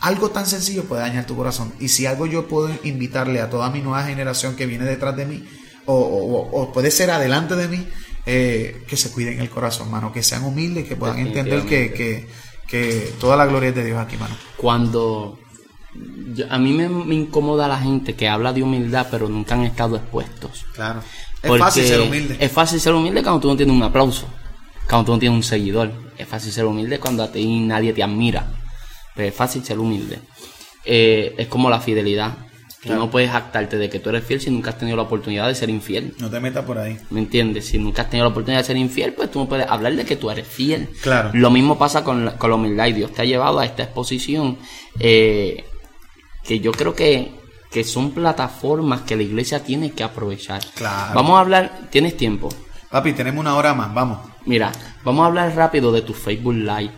algo 0.00 0.30
tan 0.30 0.46
sencillo 0.46 0.84
puede 0.84 1.02
dañar 1.02 1.26
tu 1.26 1.36
corazón. 1.36 1.72
Y 1.78 1.88
si 1.88 2.06
algo 2.06 2.26
yo 2.26 2.48
puedo 2.48 2.70
invitarle 2.84 3.40
a 3.40 3.50
toda 3.50 3.70
mi 3.70 3.80
nueva 3.80 4.04
generación 4.04 4.56
que 4.56 4.66
viene 4.66 4.84
detrás 4.84 5.16
de 5.16 5.26
mí, 5.26 5.46
o, 5.86 6.70
puede 6.72 6.90
ser 6.90 7.10
adelante 7.10 7.56
de 7.56 7.68
mí, 7.68 7.86
eh, 8.26 8.84
que 8.86 8.96
se 8.96 9.10
cuiden 9.10 9.40
el 9.40 9.50
corazón, 9.50 9.90
mano, 9.90 10.12
que 10.12 10.22
sean 10.22 10.44
humildes, 10.44 10.86
que 10.86 10.96
puedan 10.96 11.18
entender 11.18 11.64
que, 11.64 12.26
que, 12.66 13.12
toda 13.18 13.36
la 13.36 13.46
gloria 13.46 13.70
es 13.70 13.74
de 13.74 13.84
Dios 13.84 13.98
aquí, 13.98 14.16
mano. 14.16 14.36
Cuando 14.56 15.38
a 16.48 16.58
mí 16.58 16.72
me, 16.72 17.14
incomoda 17.14 17.66
la 17.66 17.78
gente 17.78 18.14
que 18.14 18.28
habla 18.28 18.52
de 18.52 18.62
humildad, 18.62 19.08
pero 19.10 19.28
nunca 19.28 19.54
han 19.54 19.64
estado 19.64 19.96
expuestos. 19.96 20.64
Claro. 20.74 21.02
Es 21.42 21.58
fácil 21.58 21.84
ser 21.84 22.00
humilde. 22.00 22.36
Es 22.38 22.52
fácil 22.52 22.80
ser 22.80 22.94
humilde 22.94 23.22
cuando 23.22 23.40
tú 23.40 23.48
no 23.48 23.56
tienes 23.56 23.74
un 23.74 23.82
aplauso, 23.82 24.28
cuando 24.88 25.06
tú 25.06 25.12
no 25.12 25.18
tienes 25.18 25.36
un 25.36 25.42
seguidor. 25.42 25.92
Es 26.16 26.28
fácil 26.28 26.52
ser 26.52 26.66
humilde 26.66 27.00
cuando 27.00 27.22
a 27.22 27.32
ti 27.32 27.60
nadie 27.60 27.92
te 27.92 28.02
admira. 28.02 28.46
Pero 29.14 29.28
es 29.28 29.34
fácil 29.34 29.64
ser 29.64 29.78
humilde. 29.78 30.20
Eh, 30.84 31.34
es 31.38 31.48
como 31.48 31.70
la 31.70 31.80
fidelidad. 31.80 32.36
Que 32.82 32.90
no 32.90 33.10
puedes 33.10 33.30
jactarte 33.30 33.76
de 33.76 33.90
que 33.90 34.00
tú 34.00 34.08
eres 34.08 34.24
fiel 34.24 34.40
si 34.40 34.50
nunca 34.50 34.70
has 34.70 34.78
tenido 34.78 34.96
la 34.96 35.02
oportunidad 35.02 35.46
de 35.48 35.54
ser 35.54 35.68
infiel. 35.68 36.14
No 36.18 36.30
te 36.30 36.40
metas 36.40 36.64
por 36.64 36.78
ahí. 36.78 36.98
¿Me 37.10 37.20
entiendes? 37.20 37.66
Si 37.66 37.78
nunca 37.78 38.02
has 38.02 38.10
tenido 38.10 38.24
la 38.24 38.30
oportunidad 38.30 38.60
de 38.60 38.66
ser 38.66 38.78
infiel, 38.78 39.12
pues 39.12 39.30
tú 39.30 39.38
no 39.38 39.48
puedes 39.48 39.68
hablar 39.68 39.94
de 39.94 40.06
que 40.06 40.16
tú 40.16 40.30
eres 40.30 40.48
fiel. 40.48 40.88
Claro. 41.02 41.30
Lo 41.34 41.50
mismo 41.50 41.76
pasa 41.76 42.02
con 42.02 42.24
la, 42.24 42.38
con 42.38 42.48
la 42.48 42.56
humildad 42.56 42.86
y 42.86 42.94
Dios 42.94 43.12
te 43.12 43.20
ha 43.20 43.26
llevado 43.26 43.58
a 43.58 43.66
esta 43.66 43.82
exposición 43.82 44.56
eh, 44.98 45.64
que 46.42 46.60
yo 46.60 46.72
creo 46.72 46.94
que, 46.94 47.32
que 47.70 47.84
son 47.84 48.12
plataformas 48.12 49.02
que 49.02 49.14
la 49.14 49.24
iglesia 49.24 49.62
tiene 49.62 49.90
que 49.92 50.02
aprovechar. 50.02 50.62
Claro. 50.74 51.12
Vamos 51.14 51.36
a 51.36 51.40
hablar, 51.40 51.80
¿tienes 51.90 52.16
tiempo? 52.16 52.48
Papi, 52.90 53.12
tenemos 53.12 53.40
una 53.40 53.56
hora 53.56 53.74
más, 53.74 53.92
vamos. 53.92 54.20
Mira, 54.46 54.72
vamos 55.04 55.22
a 55.22 55.26
hablar 55.26 55.54
rápido 55.54 55.92
de 55.92 56.02
tu 56.02 56.14
Facebook 56.14 56.54
Live. 56.54 56.92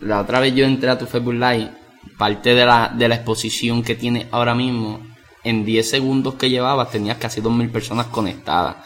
La 0.00 0.20
otra 0.20 0.40
vez 0.40 0.54
yo 0.54 0.64
entré 0.64 0.88
a 0.88 0.98
tu 0.98 1.06
Facebook 1.06 1.34
Live, 1.34 1.70
parte 2.16 2.54
de 2.54 2.66
la, 2.66 2.92
de 2.94 3.08
la 3.08 3.16
exposición 3.16 3.82
que 3.82 3.94
tiene 3.94 4.28
ahora 4.30 4.54
mismo, 4.54 5.00
en 5.44 5.64
10 5.64 5.90
segundos 5.90 6.34
que 6.34 6.50
llevabas 6.50 6.90
tenías 6.90 7.16
casi 7.18 7.40
2.000 7.40 7.70
personas 7.70 8.06
conectadas. 8.06 8.76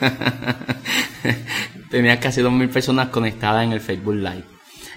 tenías 1.90 2.18
casi 2.18 2.40
2.000 2.40 2.68
personas 2.70 3.08
conectadas 3.08 3.64
en 3.64 3.72
el 3.72 3.80
Facebook 3.80 4.14
Live. 4.14 4.44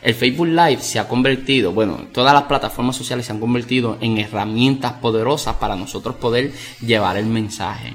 El 0.02 0.16
Facebook 0.16 0.48
Live 0.48 0.80
se 0.82 1.00
ha 1.00 1.08
convertido, 1.08 1.74
bueno, 1.74 2.08
todas 2.12 2.34
las 2.34 2.44
plataformas 2.44 2.96
sociales 2.96 3.26
se 3.26 3.34
han 3.34 3.40
convertido 3.40 3.98
en 4.02 4.18
herramientas 4.18 4.94
poderosas 4.94 5.58
para 5.58 5.76
nosotros 5.76 6.16
poder 6.16 6.52
llevar 6.82 7.18
el 7.18 7.28
mensaje. 7.28 7.94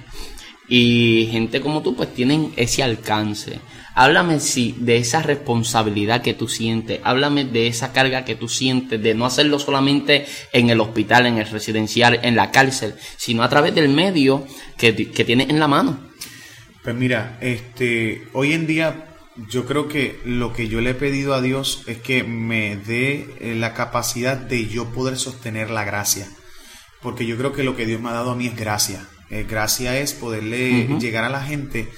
Y 0.68 1.28
gente 1.30 1.60
como 1.60 1.82
tú 1.82 1.96
pues 1.96 2.14
tienen 2.14 2.52
ese 2.56 2.82
alcance. 2.82 3.60
Háblame 3.98 4.40
sí, 4.40 4.74
de 4.78 4.98
esa 4.98 5.22
responsabilidad 5.22 6.20
que 6.20 6.34
tú 6.34 6.48
sientes, 6.48 7.00
háblame 7.02 7.46
de 7.46 7.66
esa 7.66 7.94
carga 7.94 8.26
que 8.26 8.34
tú 8.34 8.46
sientes, 8.46 9.02
de 9.02 9.14
no 9.14 9.24
hacerlo 9.24 9.58
solamente 9.58 10.26
en 10.52 10.68
el 10.68 10.80
hospital, 10.80 11.24
en 11.24 11.38
el 11.38 11.48
residencial, 11.48 12.20
en 12.22 12.36
la 12.36 12.50
cárcel, 12.50 12.94
sino 13.16 13.42
a 13.42 13.48
través 13.48 13.74
del 13.74 13.88
medio 13.88 14.46
que, 14.76 14.94
que 15.10 15.24
tienes 15.24 15.48
en 15.48 15.58
la 15.58 15.66
mano. 15.66 15.98
Pues 16.84 16.94
mira, 16.94 17.38
este, 17.40 18.28
hoy 18.34 18.52
en 18.52 18.66
día 18.66 19.06
yo 19.48 19.66
creo 19.66 19.88
que 19.88 20.20
lo 20.24 20.52
que 20.52 20.68
yo 20.68 20.80
le 20.80 20.90
he 20.90 20.94
pedido 20.94 21.34
a 21.34 21.40
Dios 21.40 21.82
es 21.86 21.98
que 21.98 22.22
me 22.22 22.76
dé 22.76 23.34
eh, 23.40 23.54
la 23.54 23.74
capacidad 23.74 24.36
de 24.36 24.66
yo 24.66 24.90
poder 24.92 25.18
sostener 25.18 25.70
la 25.70 25.84
gracia. 25.84 26.28
Porque 27.02 27.26
yo 27.26 27.36
creo 27.36 27.52
que 27.52 27.64
lo 27.64 27.76
que 27.76 27.86
Dios 27.86 28.00
me 28.00 28.10
ha 28.10 28.12
dado 28.12 28.32
a 28.32 28.36
mí 28.36 28.46
es 28.46 28.56
gracia. 28.56 29.06
Eh, 29.30 29.46
gracia 29.48 29.98
es 29.98 30.12
poderle 30.12 30.86
llegar 30.98 31.24
a 31.24 31.28
la 31.28 31.42
gente. 31.42 31.88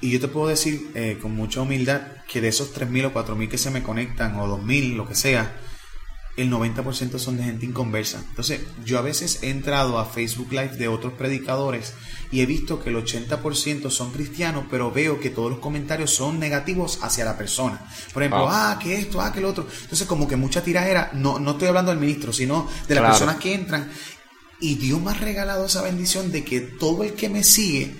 Y 0.00 0.10
yo 0.10 0.20
te 0.20 0.28
puedo 0.28 0.48
decir 0.48 0.90
eh, 0.94 1.18
con 1.20 1.34
mucha 1.34 1.60
humildad 1.60 2.02
que 2.28 2.40
de 2.40 2.48
esos 2.48 2.74
3.000 2.74 3.06
o 3.06 3.14
4.000 3.14 3.48
que 3.48 3.58
se 3.58 3.70
me 3.70 3.82
conectan, 3.82 4.36
o 4.36 4.46
2.000, 4.58 4.96
lo 4.96 5.06
que 5.06 5.14
sea, 5.14 5.54
el 6.36 6.50
90% 6.50 7.18
son 7.18 7.36
de 7.36 7.44
gente 7.44 7.64
inconversa. 7.64 8.24
Entonces, 8.28 8.60
yo 8.84 8.98
a 8.98 9.02
veces 9.02 9.38
he 9.42 9.50
entrado 9.50 9.98
a 9.98 10.04
Facebook 10.04 10.50
Live 10.50 10.76
de 10.76 10.88
otros 10.88 11.12
predicadores 11.12 11.94
y 12.32 12.40
he 12.40 12.46
visto 12.46 12.82
que 12.82 12.90
el 12.90 12.96
80% 12.96 13.90
son 13.90 14.10
cristianos, 14.10 14.64
pero 14.68 14.90
veo 14.90 15.20
que 15.20 15.30
todos 15.30 15.50
los 15.50 15.60
comentarios 15.60 16.10
son 16.10 16.40
negativos 16.40 16.98
hacia 17.02 17.24
la 17.24 17.38
persona. 17.38 17.86
Por 18.12 18.24
ejemplo, 18.24 18.48
ah, 18.50 18.78
que 18.82 18.98
esto, 18.98 19.20
ah, 19.20 19.32
que 19.32 19.40
lo 19.40 19.50
otro. 19.50 19.66
Entonces, 19.82 20.06
como 20.08 20.26
que 20.26 20.36
mucha 20.36 20.62
tirajera, 20.62 21.10
no, 21.14 21.38
no 21.38 21.52
estoy 21.52 21.68
hablando 21.68 21.92
del 21.92 22.00
ministro, 22.00 22.32
sino 22.32 22.68
de 22.88 22.94
las 22.96 23.10
personas 23.10 23.36
que 23.36 23.54
entran. 23.54 23.88
Y 24.60 24.74
Dios 24.76 25.00
me 25.00 25.12
ha 25.12 25.14
regalado 25.14 25.66
esa 25.66 25.82
bendición 25.82 26.32
de 26.32 26.44
que 26.44 26.60
todo 26.60 27.04
el 27.04 27.12
que 27.12 27.28
me 27.28 27.44
sigue, 27.44 27.94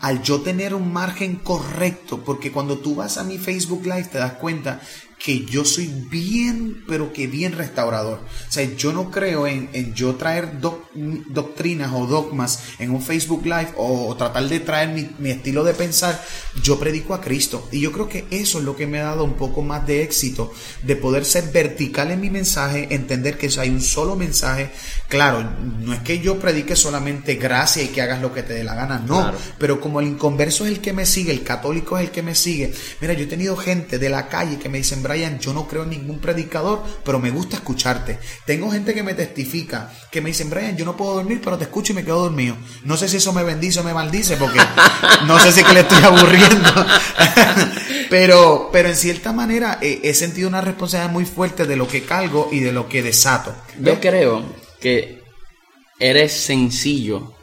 al 0.00 0.22
yo 0.22 0.40
tener 0.40 0.74
un 0.74 0.92
margen 0.92 1.36
correcto, 1.36 2.22
porque 2.24 2.52
cuando 2.52 2.78
tú 2.78 2.94
vas 2.94 3.18
a 3.18 3.24
mi 3.24 3.38
Facebook 3.38 3.84
Live 3.84 4.04
te 4.04 4.18
das 4.18 4.34
cuenta 4.34 4.80
que 5.22 5.44
yo 5.44 5.66
soy 5.66 5.86
bien, 5.86 6.82
pero 6.88 7.12
que 7.12 7.26
bien 7.26 7.52
restaurador. 7.52 8.20
O 8.48 8.52
sea, 8.52 8.64
yo 8.74 8.90
no 8.92 9.10
creo 9.10 9.46
en, 9.46 9.94
yo 9.94 10.14
traer 10.14 10.60
doctrinas 10.60 11.92
o 11.94 12.06
dogmas 12.06 12.60
en 12.78 12.90
un 12.90 13.02
Facebook 13.02 13.44
Live 13.44 13.74
o, 13.76 14.16
tratar 14.16 14.48
de 14.48 14.60
traer 14.60 14.88
mi, 15.18 15.30
estilo 15.30 15.62
de 15.62 15.74
pensar. 15.74 16.24
Yo 16.62 16.78
predico 16.78 17.12
a 17.12 17.20
Cristo. 17.20 17.68
Y 17.70 17.80
yo 17.80 17.92
creo 17.92 18.08
que 18.08 18.24
eso 18.30 18.58
es 18.58 18.64
lo 18.64 18.74
que 18.74 18.86
me 18.86 19.00
ha 19.00 19.04
dado 19.04 19.24
un 19.24 19.34
poco 19.34 19.60
más 19.60 19.86
de 19.86 20.02
éxito, 20.02 20.54
de 20.82 20.96
poder 20.96 21.26
ser 21.26 21.52
vertical 21.52 22.10
en 22.10 22.20
mi 22.20 22.30
mensaje, 22.30 22.88
entender 22.90 23.36
que 23.36 23.50
hay 23.58 23.68
un 23.68 23.82
solo 23.82 24.16
mensaje. 24.16 24.70
Claro, 25.08 25.42
no 25.80 25.92
es 25.92 26.00
que 26.00 26.20
yo 26.20 26.38
predique 26.38 26.76
solamente 26.76 27.34
gracia 27.34 27.82
y 27.82 27.88
que 27.88 28.00
hagas 28.00 28.22
lo 28.22 28.32
que 28.32 28.42
te 28.42 28.54
dé 28.54 28.64
la 28.64 28.74
gana, 28.74 29.04
no. 29.06 29.32
Pero 29.58 29.82
como 29.82 30.00
el 30.00 30.06
inconverso 30.06 30.64
es 30.64 30.72
el 30.72 30.80
que 30.80 30.94
me 30.94 31.04
sigue, 31.04 31.30
el 31.30 31.42
católico 31.42 31.98
es 31.98 32.04
el 32.04 32.10
que 32.10 32.22
me 32.22 32.34
sigue. 32.34 32.72
Mira, 33.02 33.12
yo 33.12 33.24
he 33.24 33.28
tenido 33.28 33.54
gente 33.54 33.98
de 33.98 34.08
la 34.08 34.26
calle 34.26 34.58
que 34.58 34.70
me 34.70 34.78
dicen, 34.78 35.02
Brian, 35.10 35.40
yo 35.40 35.52
no 35.52 35.66
creo 35.66 35.82
en 35.82 35.90
ningún 35.90 36.20
predicador, 36.20 36.84
pero 37.04 37.18
me 37.18 37.30
gusta 37.30 37.56
escucharte. 37.56 38.20
Tengo 38.44 38.70
gente 38.70 38.94
que 38.94 39.02
me 39.02 39.14
testifica, 39.14 39.92
que 40.08 40.20
me 40.20 40.28
dicen, 40.28 40.48
Brian, 40.48 40.76
yo 40.76 40.84
no 40.84 40.96
puedo 40.96 41.14
dormir, 41.14 41.40
pero 41.42 41.58
te 41.58 41.64
escucho 41.64 41.92
y 41.92 41.96
me 41.96 42.04
quedo 42.04 42.20
dormido. 42.20 42.56
No 42.84 42.96
sé 42.96 43.08
si 43.08 43.16
eso 43.16 43.32
me 43.32 43.42
bendice 43.42 43.80
o 43.80 43.82
me 43.84 43.92
maldice, 43.92 44.36
porque 44.36 44.60
no 45.26 45.36
sé 45.40 45.50
si 45.50 45.64
que 45.64 45.74
le 45.74 45.80
estoy 45.80 46.00
aburriendo. 46.04 46.86
pero, 48.10 48.70
pero 48.72 48.88
en 48.88 48.94
cierta 48.94 49.32
manera 49.32 49.78
eh, 49.82 50.00
he 50.04 50.14
sentido 50.14 50.48
una 50.48 50.60
responsabilidad 50.60 51.12
muy 51.12 51.24
fuerte 51.24 51.66
de 51.66 51.74
lo 51.74 51.88
que 51.88 52.04
calgo 52.04 52.48
y 52.52 52.60
de 52.60 52.70
lo 52.70 52.88
que 52.88 53.02
desato. 53.02 53.52
Yo 53.80 53.98
creo 53.98 54.44
que 54.80 55.24
eres 55.98 56.32
sencillo 56.32 57.34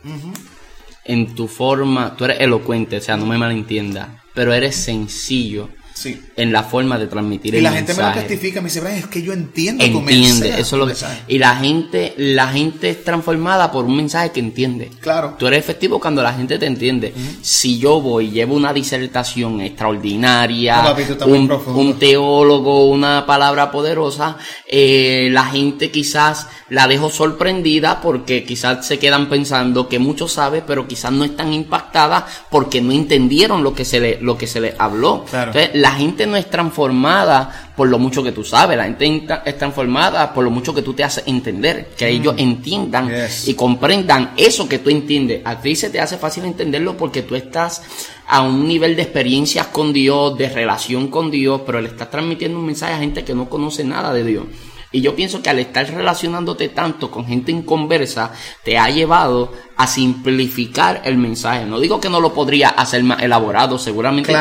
en 1.03 1.35
tu 1.35 1.49
forma, 1.49 2.15
tú 2.15 2.23
eres 2.23 2.39
elocuente, 2.39 2.95
o 2.95 3.01
sea, 3.01 3.17
no 3.17 3.25
me 3.25 3.37
malentienda, 3.37 4.23
pero 4.33 4.53
eres 4.53 4.77
sencillo 4.77 5.69
en 6.05 6.51
la 6.51 6.63
forma 6.63 6.97
de 6.97 7.07
transmitir 7.07 7.55
y 7.55 7.61
la 7.61 7.71
gente 7.71 7.93
me 7.93 8.03
lo 8.03 8.13
testifica, 8.13 8.61
me 8.61 8.69
dice, 8.69 8.97
es 8.97 9.07
que 9.07 9.21
yo 9.21 9.33
entiendo 9.33 9.83
entiende, 9.83 10.59
eso 10.59 10.77
lo 10.77 10.87
Y 11.27 11.37
la 11.37 11.55
gente, 11.55 12.13
la 12.17 12.47
gente 12.47 12.89
es 12.89 13.03
transformada 13.03 13.71
por 13.71 13.85
un 13.85 13.95
mensaje 13.95 14.31
que 14.31 14.39
entiende. 14.39 14.89
Claro. 14.99 15.35
Tú 15.37 15.47
eres 15.47 15.59
efectivo 15.59 15.99
cuando 15.99 16.21
la 16.21 16.33
gente 16.33 16.59
te 16.59 16.65
entiende. 16.65 17.13
Si 17.41 17.79
yo 17.79 18.01
voy, 18.01 18.17
y 18.27 18.31
llevo 18.31 18.55
una 18.55 18.73
disertación 18.73 19.61
extraordinaria, 19.61 20.95
un, 21.25 21.95
teólogo, 21.99 22.87
una 22.87 23.25
palabra 23.25 23.71
poderosa, 23.71 24.37
eh, 24.67 25.29
la 25.31 25.45
gente 25.45 25.91
quizás 25.91 26.47
la 26.69 26.87
dejo 26.87 27.09
sorprendida 27.09 28.01
porque 28.01 28.43
quizás 28.43 28.85
se 28.85 28.99
quedan 28.99 29.29
pensando 29.29 29.87
que 29.87 29.99
mucho 29.99 30.27
sabe, 30.27 30.61
pero 30.65 30.87
quizás 30.87 31.11
no 31.11 31.23
están 31.23 31.53
impactadas 31.53 32.25
porque 32.49 32.81
no 32.81 32.91
entendieron 32.91 33.63
lo 33.63 33.73
que 33.73 33.85
se 33.85 33.99
le, 33.99 34.19
lo 34.21 34.37
que 34.37 34.47
se 34.47 34.59
les 34.59 34.75
habló. 34.79 35.25
Entonces, 35.31 35.69
la 35.73 35.86
gente 35.91 36.25
no 36.25 36.35
es 36.35 36.49
transformada 36.49 37.71
por 37.75 37.87
lo 37.87 37.99
mucho 37.99 38.23
que 38.23 38.31
tú 38.31 38.43
sabes, 38.43 38.77
la 38.77 38.85
gente 38.85 39.27
es 39.45 39.57
transformada 39.57 40.33
por 40.33 40.43
lo 40.43 40.49
mucho 40.49 40.73
que 40.73 40.81
tú 40.81 40.93
te 40.93 41.03
haces 41.03 41.23
entender, 41.27 41.89
que 41.97 42.09
ellos 42.09 42.35
mm. 42.35 42.39
entiendan 42.39 43.11
y 43.45 43.53
comprendan 43.53 44.31
eso 44.37 44.67
que 44.67 44.79
tú 44.79 44.89
entiendes. 44.89 45.41
A 45.45 45.59
ti 45.59 45.75
se 45.75 45.89
te 45.89 45.99
hace 45.99 46.17
fácil 46.17 46.45
entenderlo 46.45 46.97
porque 46.97 47.21
tú 47.21 47.35
estás 47.35 47.83
a 48.27 48.41
un 48.41 48.67
nivel 48.67 48.95
de 48.95 49.03
experiencias 49.03 49.67
con 49.67 49.93
Dios, 49.93 50.37
de 50.37 50.49
relación 50.49 51.07
con 51.07 51.31
Dios, 51.31 51.61
pero 51.65 51.81
le 51.81 51.89
estás 51.89 52.09
transmitiendo 52.09 52.59
un 52.59 52.65
mensaje 52.65 52.93
a 52.93 52.99
gente 52.99 53.23
que 53.23 53.33
no 53.33 53.49
conoce 53.49 53.83
nada 53.83 54.13
de 54.13 54.23
Dios. 54.23 54.45
Y 54.91 55.01
yo 55.01 55.15
pienso 55.15 55.41
que 55.41 55.49
al 55.49 55.59
estar 55.59 55.89
relacionándote 55.89 56.69
tanto 56.69 57.11
con 57.11 57.25
gente 57.25 57.51
inconversa, 57.51 58.31
te 58.63 58.77
ha 58.77 58.89
llevado 58.89 59.51
a 59.75 59.85
simplificar 59.85 61.01
el 61.05 61.17
mensaje. 61.17 61.65
No 61.65 61.79
digo 61.79 61.99
que 61.99 62.09
no 62.09 62.19
lo 62.19 62.33
podría 62.33 62.69
hacer 62.69 63.03
más 63.03 63.21
elaborado, 63.21 63.77
seguramente 63.77 64.33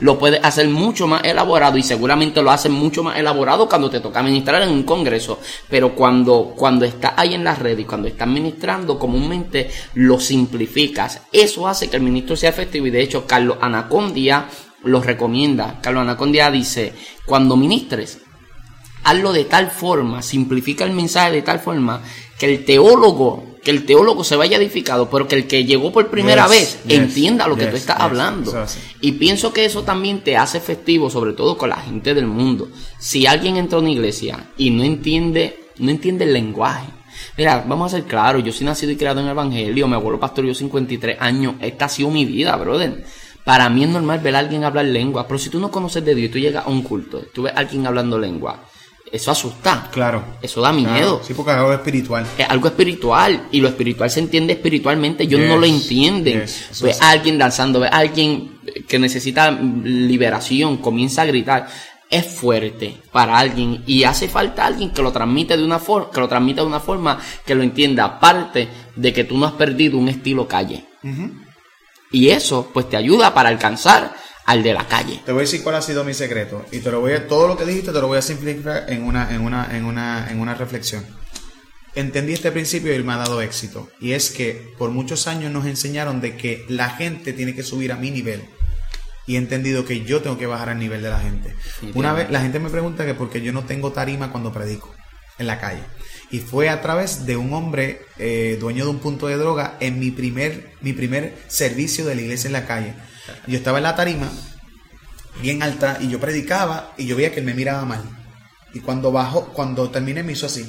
lo 0.00 0.18
puede 0.18 0.38
hacer 0.38 0.68
mucho 0.68 1.06
más 1.06 1.24
elaborado 1.24 1.76
y 1.76 1.82
seguramente 1.82 2.42
lo 2.42 2.50
hace 2.50 2.68
mucho 2.68 3.02
más 3.02 3.18
elaborado 3.18 3.68
cuando 3.68 3.90
te 3.90 4.00
toca 4.00 4.22
ministrar 4.22 4.62
en 4.62 4.70
un 4.70 4.84
congreso. 4.84 5.40
Pero 5.68 5.94
cuando, 5.94 6.54
cuando 6.56 6.84
estás 6.84 7.12
ahí 7.16 7.34
en 7.34 7.44
la 7.44 7.54
red 7.54 7.78
y 7.78 7.84
cuando 7.84 8.08
estás 8.08 8.28
ministrando, 8.28 8.98
comúnmente 8.98 9.70
lo 9.94 10.18
simplificas. 10.20 11.22
Eso 11.32 11.68
hace 11.68 11.90
que 11.90 11.96
el 11.96 12.02
ministro 12.02 12.36
sea 12.36 12.50
efectivo 12.50 12.86
y 12.86 12.90
de 12.90 13.02
hecho 13.02 13.26
Carlos 13.26 13.58
Anacondia 13.60 14.46
lo 14.84 15.02
recomienda. 15.02 15.80
Carlos 15.82 16.02
Anacondia 16.02 16.50
dice, 16.50 16.94
cuando 17.26 17.56
ministres, 17.56 18.20
hazlo 19.04 19.32
de 19.32 19.44
tal 19.44 19.70
forma, 19.70 20.22
simplifica 20.22 20.84
el 20.84 20.92
mensaje 20.92 21.32
de 21.32 21.42
tal 21.42 21.60
forma 21.60 22.02
que 22.38 22.46
el 22.46 22.64
teólogo, 22.64 23.56
que 23.64 23.70
el 23.70 23.84
teólogo 23.84 24.22
se 24.24 24.36
vaya 24.36 24.56
edificado, 24.56 25.10
pero 25.10 25.26
que 25.26 25.34
el 25.34 25.46
que 25.46 25.64
llegó 25.64 25.92
por 25.92 26.08
primera 26.08 26.46
vez 26.46 26.78
entienda 26.88 27.48
lo 27.48 27.56
que 27.56 27.66
tú 27.66 27.76
estás 27.76 28.00
hablando. 28.00 28.66
Y 29.00 29.12
pienso 29.12 29.52
que 29.52 29.64
eso 29.64 29.82
también 29.82 30.22
te 30.22 30.36
hace 30.36 30.58
efectivo, 30.58 31.10
sobre 31.10 31.32
todo 31.32 31.58
con 31.58 31.70
la 31.70 31.76
gente 31.76 32.14
del 32.14 32.26
mundo. 32.26 32.68
Si 32.98 33.26
alguien 33.26 33.56
entra 33.56 33.78
a 33.78 33.82
una 33.82 33.90
iglesia 33.90 34.50
y 34.56 34.70
no 34.70 34.84
entiende 34.84 35.68
no 35.78 35.90
entiende 35.90 36.24
el 36.24 36.32
lenguaje. 36.32 36.88
Mira, 37.36 37.64
vamos 37.66 37.92
a 37.92 37.96
ser 37.96 38.06
claros, 38.06 38.44
yo 38.44 38.52
soy 38.52 38.66
nacido 38.66 38.92
y 38.92 38.96
criado 38.96 39.20
en 39.20 39.26
el 39.26 39.32
Evangelio, 39.32 39.88
mi 39.88 39.94
abuelo 39.94 40.20
pastor 40.20 40.44
yo 40.44 40.54
53 40.54 41.16
años, 41.20 41.54
esta 41.60 41.86
ha 41.86 41.88
sido 41.88 42.10
mi 42.10 42.24
vida, 42.24 42.54
brother. 42.56 43.04
Para 43.44 43.68
mí 43.70 43.84
es 43.84 43.90
normal 43.90 44.20
ver 44.20 44.36
a 44.36 44.40
alguien 44.40 44.64
hablar 44.64 44.84
lengua, 44.84 45.26
pero 45.26 45.38
si 45.38 45.48
tú 45.48 45.58
no 45.58 45.70
conoces 45.70 46.04
de 46.04 46.14
Dios 46.14 46.28
y 46.28 46.32
tú 46.32 46.38
llegas 46.38 46.66
a 46.66 46.68
un 46.68 46.82
culto, 46.82 47.22
tú 47.32 47.42
ves 47.42 47.54
a 47.54 47.60
alguien 47.60 47.86
hablando 47.86 48.18
lengua, 48.18 48.64
eso 49.12 49.30
asusta. 49.30 49.88
Claro. 49.90 50.24
Eso 50.42 50.60
da 50.60 50.72
miedo. 50.72 51.20
Sí, 51.24 51.34
porque 51.34 51.52
es 51.52 51.56
algo 51.58 51.72
espiritual. 51.72 52.26
Es 52.36 52.48
algo 52.48 52.68
espiritual 52.68 53.48
y 53.50 53.60
lo 53.60 53.68
espiritual 53.68 54.10
se 54.10 54.20
entiende 54.20 54.54
espiritualmente. 54.54 55.24
Ellos 55.24 55.40
no 55.40 55.56
lo 55.56 55.66
entienden. 55.66 56.42
yes. 56.46 57.00
Alguien 57.00 57.38
danzando, 57.38 57.84
alguien 57.90 58.58
que 58.86 58.98
necesita 58.98 59.50
liberación, 59.50 60.78
comienza 60.78 61.22
a 61.22 61.26
gritar. 61.26 61.68
Es 62.10 62.26
fuerte 62.26 62.96
para 63.12 63.38
alguien 63.38 63.82
y 63.86 64.04
hace 64.04 64.28
falta 64.28 64.64
alguien 64.64 64.92
que 64.92 65.02
lo 65.02 65.12
transmite 65.12 65.56
de 65.58 65.64
una 65.64 65.78
forma, 65.78 66.10
que 66.10 66.20
lo 66.20 66.28
transmita 66.28 66.62
de 66.62 66.66
una 66.66 66.80
forma 66.80 67.18
que 67.44 67.54
lo 67.54 67.62
entienda. 67.62 68.04
Aparte 68.04 68.68
de 68.96 69.12
que 69.12 69.24
tú 69.24 69.36
no 69.36 69.46
has 69.46 69.52
perdido 69.52 69.98
un 69.98 70.08
estilo 70.08 70.48
calle. 70.48 70.84
Y 72.10 72.30
eso, 72.30 72.70
pues, 72.72 72.88
te 72.88 72.96
ayuda 72.96 73.34
para 73.34 73.50
alcanzar 73.50 74.14
al 74.48 74.62
de 74.62 74.72
la 74.72 74.88
calle. 74.88 75.20
Te 75.26 75.32
voy 75.32 75.40
a 75.40 75.42
decir 75.42 75.62
cuál 75.62 75.74
ha 75.74 75.82
sido 75.82 76.04
mi 76.04 76.14
secreto. 76.14 76.64
Y 76.72 76.78
te 76.78 76.90
lo 76.90 77.00
voy 77.00 77.12
a, 77.12 77.28
todo 77.28 77.48
lo 77.48 77.58
que 77.58 77.66
dijiste 77.66 77.92
te 77.92 78.00
lo 78.00 78.06
voy 78.06 78.16
a 78.16 78.22
simplificar 78.22 78.86
en 78.88 79.02
una, 79.02 79.34
en 79.34 79.42
una, 79.42 79.76
en 79.76 79.84
una, 79.84 80.26
en 80.30 80.40
una 80.40 80.54
reflexión. 80.54 81.04
Entendí 81.94 82.32
este 82.32 82.50
principio 82.50 82.94
y 82.94 83.02
me 83.02 83.12
ha 83.12 83.18
dado 83.18 83.42
éxito. 83.42 83.90
Y 84.00 84.12
es 84.12 84.30
que 84.30 84.72
por 84.78 84.90
muchos 84.90 85.26
años 85.26 85.52
nos 85.52 85.66
enseñaron 85.66 86.22
de 86.22 86.38
que 86.38 86.64
la 86.68 86.88
gente 86.88 87.34
tiene 87.34 87.54
que 87.54 87.62
subir 87.62 87.92
a 87.92 87.96
mi 87.96 88.10
nivel. 88.10 88.42
Y 89.26 89.34
he 89.34 89.38
entendido 89.38 89.84
que 89.84 90.00
yo 90.00 90.22
tengo 90.22 90.38
que 90.38 90.46
bajar 90.46 90.70
al 90.70 90.78
nivel 90.78 91.02
de 91.02 91.10
la 91.10 91.20
gente. 91.20 91.54
Una 91.94 92.14
vez 92.14 92.30
la 92.30 92.40
gente 92.40 92.58
me 92.58 92.70
pregunta 92.70 93.04
que 93.04 93.12
por 93.12 93.28
qué 93.28 93.42
yo 93.42 93.52
no 93.52 93.64
tengo 93.64 93.92
tarima 93.92 94.32
cuando 94.32 94.50
predico 94.50 94.94
en 95.38 95.46
la 95.46 95.60
calle. 95.60 95.82
Y 96.30 96.38
fue 96.38 96.70
a 96.70 96.80
través 96.80 97.26
de 97.26 97.36
un 97.36 97.52
hombre 97.52 98.00
eh, 98.16 98.56
dueño 98.58 98.84
de 98.84 98.90
un 98.92 98.98
punto 99.00 99.26
de 99.26 99.36
droga 99.36 99.76
en 99.80 100.00
mi 100.00 100.10
primer, 100.10 100.72
mi 100.80 100.94
primer 100.94 101.36
servicio 101.48 102.06
de 102.06 102.14
la 102.14 102.22
iglesia 102.22 102.48
en 102.48 102.54
la 102.54 102.66
calle. 102.66 102.94
Yo 103.46 103.56
estaba 103.58 103.78
en 103.78 103.84
la 103.84 103.94
tarima, 103.94 104.28
bien 105.40 105.62
alta, 105.62 105.98
y 106.00 106.08
yo 106.08 106.20
predicaba 106.20 106.92
y 106.96 107.06
yo 107.06 107.16
veía 107.16 107.32
que 107.32 107.40
él 107.40 107.46
me 107.46 107.54
miraba 107.54 107.84
mal. 107.84 108.02
Y 108.74 108.80
cuando 108.80 109.12
bajó, 109.12 109.46
cuando 109.52 109.90
terminé 109.90 110.22
me 110.22 110.32
hizo 110.32 110.46
así, 110.46 110.68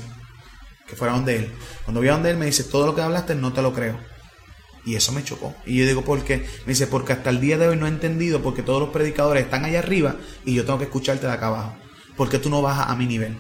que 0.88 0.96
fuera 0.96 1.14
donde 1.14 1.36
él. 1.36 1.52
Cuando 1.84 2.02
vi 2.02 2.10
a 2.10 2.14
donde 2.14 2.32
él 2.32 2.38
me 2.38 2.46
dice, 2.46 2.64
todo 2.64 2.86
lo 2.86 2.96
que 2.96 3.02
hablaste 3.02 3.36
no 3.36 3.54
te 3.54 3.62
lo 3.62 3.74
creo. 3.74 4.00
Y 4.86 4.96
eso 4.96 5.12
me 5.12 5.24
chocó. 5.24 5.54
Y 5.66 5.78
yo 5.78 5.86
digo, 5.86 6.04
¿por 6.04 6.24
qué? 6.24 6.48
Me 6.66 6.74
dice, 6.74 6.88
porque 6.88 7.14
hasta 7.14 7.30
el 7.30 7.42
día 7.42 7.58
de 7.58 7.68
hoy 7.68 7.78
no 7.78 7.86
he 7.86 7.90
entendido 7.90 8.42
porque 8.42 8.64
todos 8.64 8.80
los 8.80 8.90
predicadores 8.90 9.44
están 9.44 9.66
allá 9.66 9.80
arriba 9.80 10.16
y 10.46 10.56
yo 10.56 10.66
tengo 10.66 10.80
que 10.80 10.86
escucharte 10.86 11.28
de 11.28 11.34
acá 11.34 11.48
abajo. 11.48 11.76
¿Por 12.16 12.30
qué 12.30 12.40
tú 12.40 12.50
no 12.50 12.62
bajas 12.62 12.90
a 12.90 12.96
mi 12.96 13.06
nivel? 13.06 13.38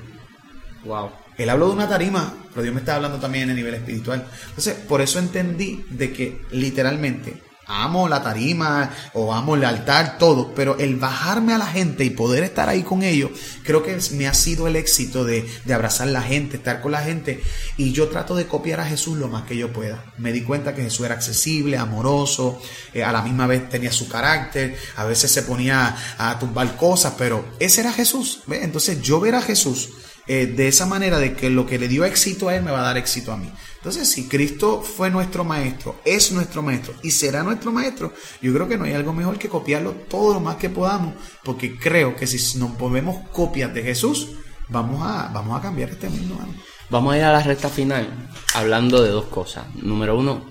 Wow. 0.85 1.11
Él 1.37 1.49
habló 1.49 1.67
de 1.67 1.73
una 1.73 1.87
tarima, 1.87 2.33
pero 2.49 2.63
Dios 2.63 2.73
me 2.73 2.81
está 2.81 2.95
hablando 2.95 3.17
también 3.17 3.45
en 3.45 3.51
el 3.51 3.55
nivel 3.55 3.73
espiritual. 3.73 4.27
Entonces, 4.49 4.75
por 4.75 5.01
eso 5.01 5.19
entendí 5.19 5.85
de 5.89 6.11
que 6.11 6.41
literalmente 6.51 7.41
amo 7.69 8.09
la 8.09 8.21
tarima 8.21 8.91
o 9.13 9.33
amo 9.33 9.55
el 9.55 9.63
altar, 9.63 10.17
todo, 10.17 10.53
pero 10.53 10.77
el 10.79 10.97
bajarme 10.97 11.53
a 11.53 11.57
la 11.57 11.67
gente 11.67 12.03
y 12.03 12.09
poder 12.09 12.43
estar 12.43 12.67
ahí 12.67 12.83
con 12.83 13.03
ellos, 13.03 13.31
creo 13.63 13.83
que 13.83 13.97
me 14.11 14.27
ha 14.27 14.33
sido 14.33 14.67
el 14.67 14.75
éxito 14.75 15.23
de, 15.23 15.47
de 15.63 15.73
abrazar 15.73 16.07
la 16.07 16.23
gente, 16.23 16.57
estar 16.57 16.81
con 16.81 16.91
la 16.91 17.01
gente. 17.01 17.41
Y 17.77 17.93
yo 17.93 18.09
trato 18.09 18.35
de 18.35 18.47
copiar 18.47 18.79
a 18.79 18.85
Jesús 18.85 19.17
lo 19.17 19.27
más 19.27 19.43
que 19.43 19.55
yo 19.55 19.71
pueda. 19.71 20.03
Me 20.17 20.33
di 20.33 20.41
cuenta 20.41 20.73
que 20.73 20.81
Jesús 20.81 21.05
era 21.05 21.15
accesible, 21.15 21.77
amoroso, 21.77 22.59
eh, 22.93 23.03
a 23.03 23.11
la 23.11 23.21
misma 23.21 23.47
vez 23.47 23.69
tenía 23.69 23.91
su 23.91 24.09
carácter, 24.09 24.77
a 24.95 25.05
veces 25.05 25.31
se 25.31 25.43
ponía 25.43 25.95
a 26.17 26.39
tumbar 26.39 26.75
cosas, 26.75 27.13
pero 27.17 27.45
ese 27.59 27.81
era 27.81 27.93
Jesús. 27.93 28.41
Entonces 28.49 29.01
yo 29.01 29.19
ver 29.19 29.35
a 29.35 29.41
Jesús 29.41 29.89
eh, 30.31 30.45
de 30.45 30.67
esa 30.67 30.85
manera 30.85 31.17
de 31.17 31.33
que 31.33 31.49
lo 31.49 31.65
que 31.65 31.79
le 31.79 31.87
dio 31.87 32.05
éxito 32.05 32.49
a 32.49 32.55
él 32.55 32.61
me 32.61 32.69
va 32.69 32.81
a 32.81 32.83
dar 32.83 32.97
éxito 32.97 33.31
a 33.31 33.37
mí. 33.37 33.51
Entonces, 33.77 34.11
si 34.11 34.27
Cristo 34.27 34.83
fue 34.83 35.09
nuestro 35.09 35.43
maestro, 35.43 35.99
es 36.05 36.31
nuestro 36.31 36.61
maestro 36.61 36.93
y 37.01 37.09
será 37.09 37.41
nuestro 37.41 37.71
maestro, 37.71 38.13
yo 38.39 38.53
creo 38.53 38.67
que 38.67 38.77
no 38.77 38.83
hay 38.83 38.93
algo 38.93 39.11
mejor 39.11 39.39
que 39.39 39.49
copiarlo 39.49 39.93
todo 40.07 40.35
lo 40.35 40.39
más 40.39 40.57
que 40.57 40.69
podamos, 40.69 41.15
porque 41.43 41.79
creo 41.79 42.15
que 42.15 42.27
si 42.27 42.59
nos 42.59 42.73
ponemos 42.75 43.27
copias 43.29 43.73
de 43.73 43.81
Jesús, 43.81 44.27
vamos 44.67 45.01
a, 45.01 45.31
vamos 45.33 45.57
a 45.57 45.63
cambiar 45.63 45.89
este 45.89 46.07
mundo. 46.07 46.35
mano. 46.35 46.53
Vamos 46.91 47.15
a 47.15 47.17
ir 47.17 47.23
a 47.23 47.31
la 47.31 47.41
recta 47.41 47.67
final 47.67 48.29
hablando 48.53 49.01
de 49.01 49.09
dos 49.09 49.25
cosas. 49.25 49.65
Número 49.77 50.15
uno, 50.15 50.47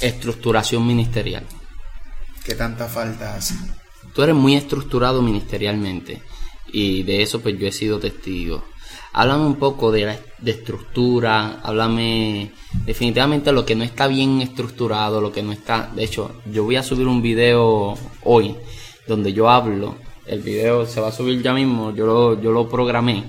estructuración 0.00 0.86
ministerial. 0.86 1.44
¿Qué 2.44 2.54
tanta 2.54 2.86
falta 2.86 3.34
hace? 3.34 3.56
Tú 4.14 4.22
eres 4.22 4.36
muy 4.36 4.54
estructurado 4.54 5.20
ministerialmente 5.20 6.22
y 6.76 7.04
de 7.04 7.22
eso 7.22 7.40
pues 7.40 7.58
yo 7.58 7.66
he 7.66 7.72
sido 7.72 7.98
testigo. 7.98 8.64
Háblame 9.14 9.46
un 9.46 9.56
poco 9.56 9.90
de, 9.90 10.04
la, 10.04 10.18
de 10.38 10.50
estructura, 10.50 11.60
háblame 11.62 12.52
definitivamente 12.84 13.50
lo 13.50 13.64
que 13.64 13.74
no 13.74 13.82
está 13.82 14.06
bien 14.08 14.42
estructurado, 14.42 15.22
lo 15.22 15.32
que 15.32 15.42
no 15.42 15.52
está... 15.52 15.90
De 15.96 16.04
hecho, 16.04 16.42
yo 16.52 16.64
voy 16.64 16.76
a 16.76 16.82
subir 16.82 17.06
un 17.06 17.22
video 17.22 17.96
hoy 18.24 18.54
donde 19.08 19.32
yo 19.32 19.48
hablo, 19.48 19.96
el 20.26 20.42
video 20.42 20.84
se 20.84 21.00
va 21.00 21.08
a 21.08 21.12
subir 21.12 21.40
ya 21.40 21.54
mismo, 21.54 21.94
yo 21.94 22.04
lo, 22.04 22.42
yo 22.42 22.52
lo 22.52 22.68
programé, 22.68 23.24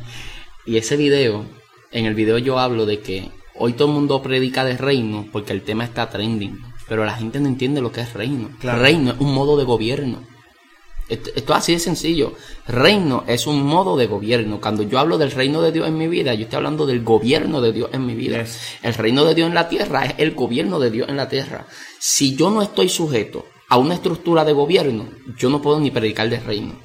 y 0.65 0.75
ese 0.75 0.97
video, 0.97 1.45
en 1.93 2.05
el 2.05 2.15
video 2.15 2.39
yo 2.39 2.59
hablo 2.59 2.85
de 2.85 2.99
que 2.99 3.31
hoy 3.55 3.73
todo 3.73 3.87
el 3.87 3.93
mundo 3.93 4.21
predica 4.21 4.65
de 4.65 4.75
reino 4.75 5.25
porque 5.31 5.53
el 5.53 5.61
tema 5.61 5.85
está 5.85 6.09
trending, 6.09 6.59
pero 6.89 7.05
la 7.05 7.13
gente 7.13 7.39
no 7.39 7.47
entiende 7.47 7.79
lo 7.79 7.93
que 7.93 8.01
es 8.01 8.13
reino. 8.13 8.49
Claro. 8.59 8.81
Reino 8.81 9.11
es 9.11 9.21
un 9.21 9.33
modo 9.33 9.55
de 9.55 9.63
gobierno. 9.63 10.36
Esto, 11.09 11.29
esto 11.35 11.53
es 11.53 11.59
así 11.59 11.73
de 11.73 11.79
sencillo. 11.79 12.34
Reino 12.67 13.23
es 13.27 13.47
un 13.47 13.63
modo 13.63 13.95
de 13.95 14.07
gobierno. 14.07 14.59
Cuando 14.59 14.84
yo 14.84 14.99
hablo 14.99 15.17
del 15.17 15.31
reino 15.31 15.61
de 15.61 15.71
Dios 15.71 15.88
en 15.88 15.97
mi 15.97 16.07
vida, 16.07 16.34
yo 16.34 16.43
estoy 16.43 16.57
hablando 16.57 16.85
del 16.85 17.03
gobierno 17.03 17.61
de 17.61 17.71
Dios 17.71 17.89
en 17.93 18.05
mi 18.05 18.15
vida. 18.15 18.43
Yes. 18.43 18.59
El 18.84 18.93
reino 18.93 19.23
de 19.25 19.35
Dios 19.35 19.47
en 19.47 19.55
la 19.55 19.69
tierra 19.69 20.05
es 20.05 20.15
el 20.17 20.35
gobierno 20.35 20.79
de 20.79 20.91
Dios 20.91 21.09
en 21.09 21.17
la 21.17 21.29
tierra. 21.29 21.67
Si 21.99 22.35
yo 22.35 22.51
no 22.51 22.61
estoy 22.61 22.89
sujeto 22.89 23.45
a 23.69 23.77
una 23.77 23.95
estructura 23.95 24.45
de 24.45 24.53
gobierno, 24.53 25.09
yo 25.38 25.49
no 25.49 25.61
puedo 25.61 25.79
ni 25.79 25.91
predicar 25.91 26.29
de 26.29 26.39
reino. 26.39 26.79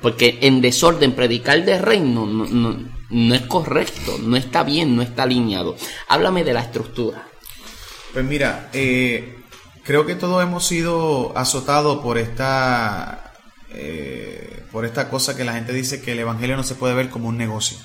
Porque 0.00 0.38
en 0.42 0.60
desorden 0.60 1.12
predicar 1.12 1.64
de 1.64 1.78
reino 1.78 2.26
no, 2.26 2.46
no, 2.46 2.76
no 3.10 3.34
es 3.34 3.42
correcto, 3.42 4.18
no 4.22 4.36
está 4.36 4.62
bien, 4.62 4.96
no 4.96 5.02
está 5.02 5.24
alineado. 5.24 5.76
Háblame 6.08 6.44
de 6.44 6.54
la 6.54 6.60
estructura. 6.60 7.28
Pues 8.12 8.24
mira, 8.24 8.70
eh, 8.72 9.36
creo 9.82 10.06
que 10.06 10.14
todos 10.14 10.42
hemos 10.42 10.66
sido 10.66 11.36
azotados 11.36 12.02
por 12.02 12.18
esta, 12.18 13.31
eh, 13.74 14.64
por 14.70 14.84
esta 14.84 15.08
cosa 15.08 15.36
que 15.36 15.44
la 15.44 15.54
gente 15.54 15.72
dice 15.72 16.00
que 16.00 16.12
el 16.12 16.18
evangelio 16.18 16.56
no 16.56 16.62
se 16.62 16.74
puede 16.74 16.94
ver 16.94 17.10
como 17.10 17.28
un 17.28 17.36
negocio. 17.36 17.78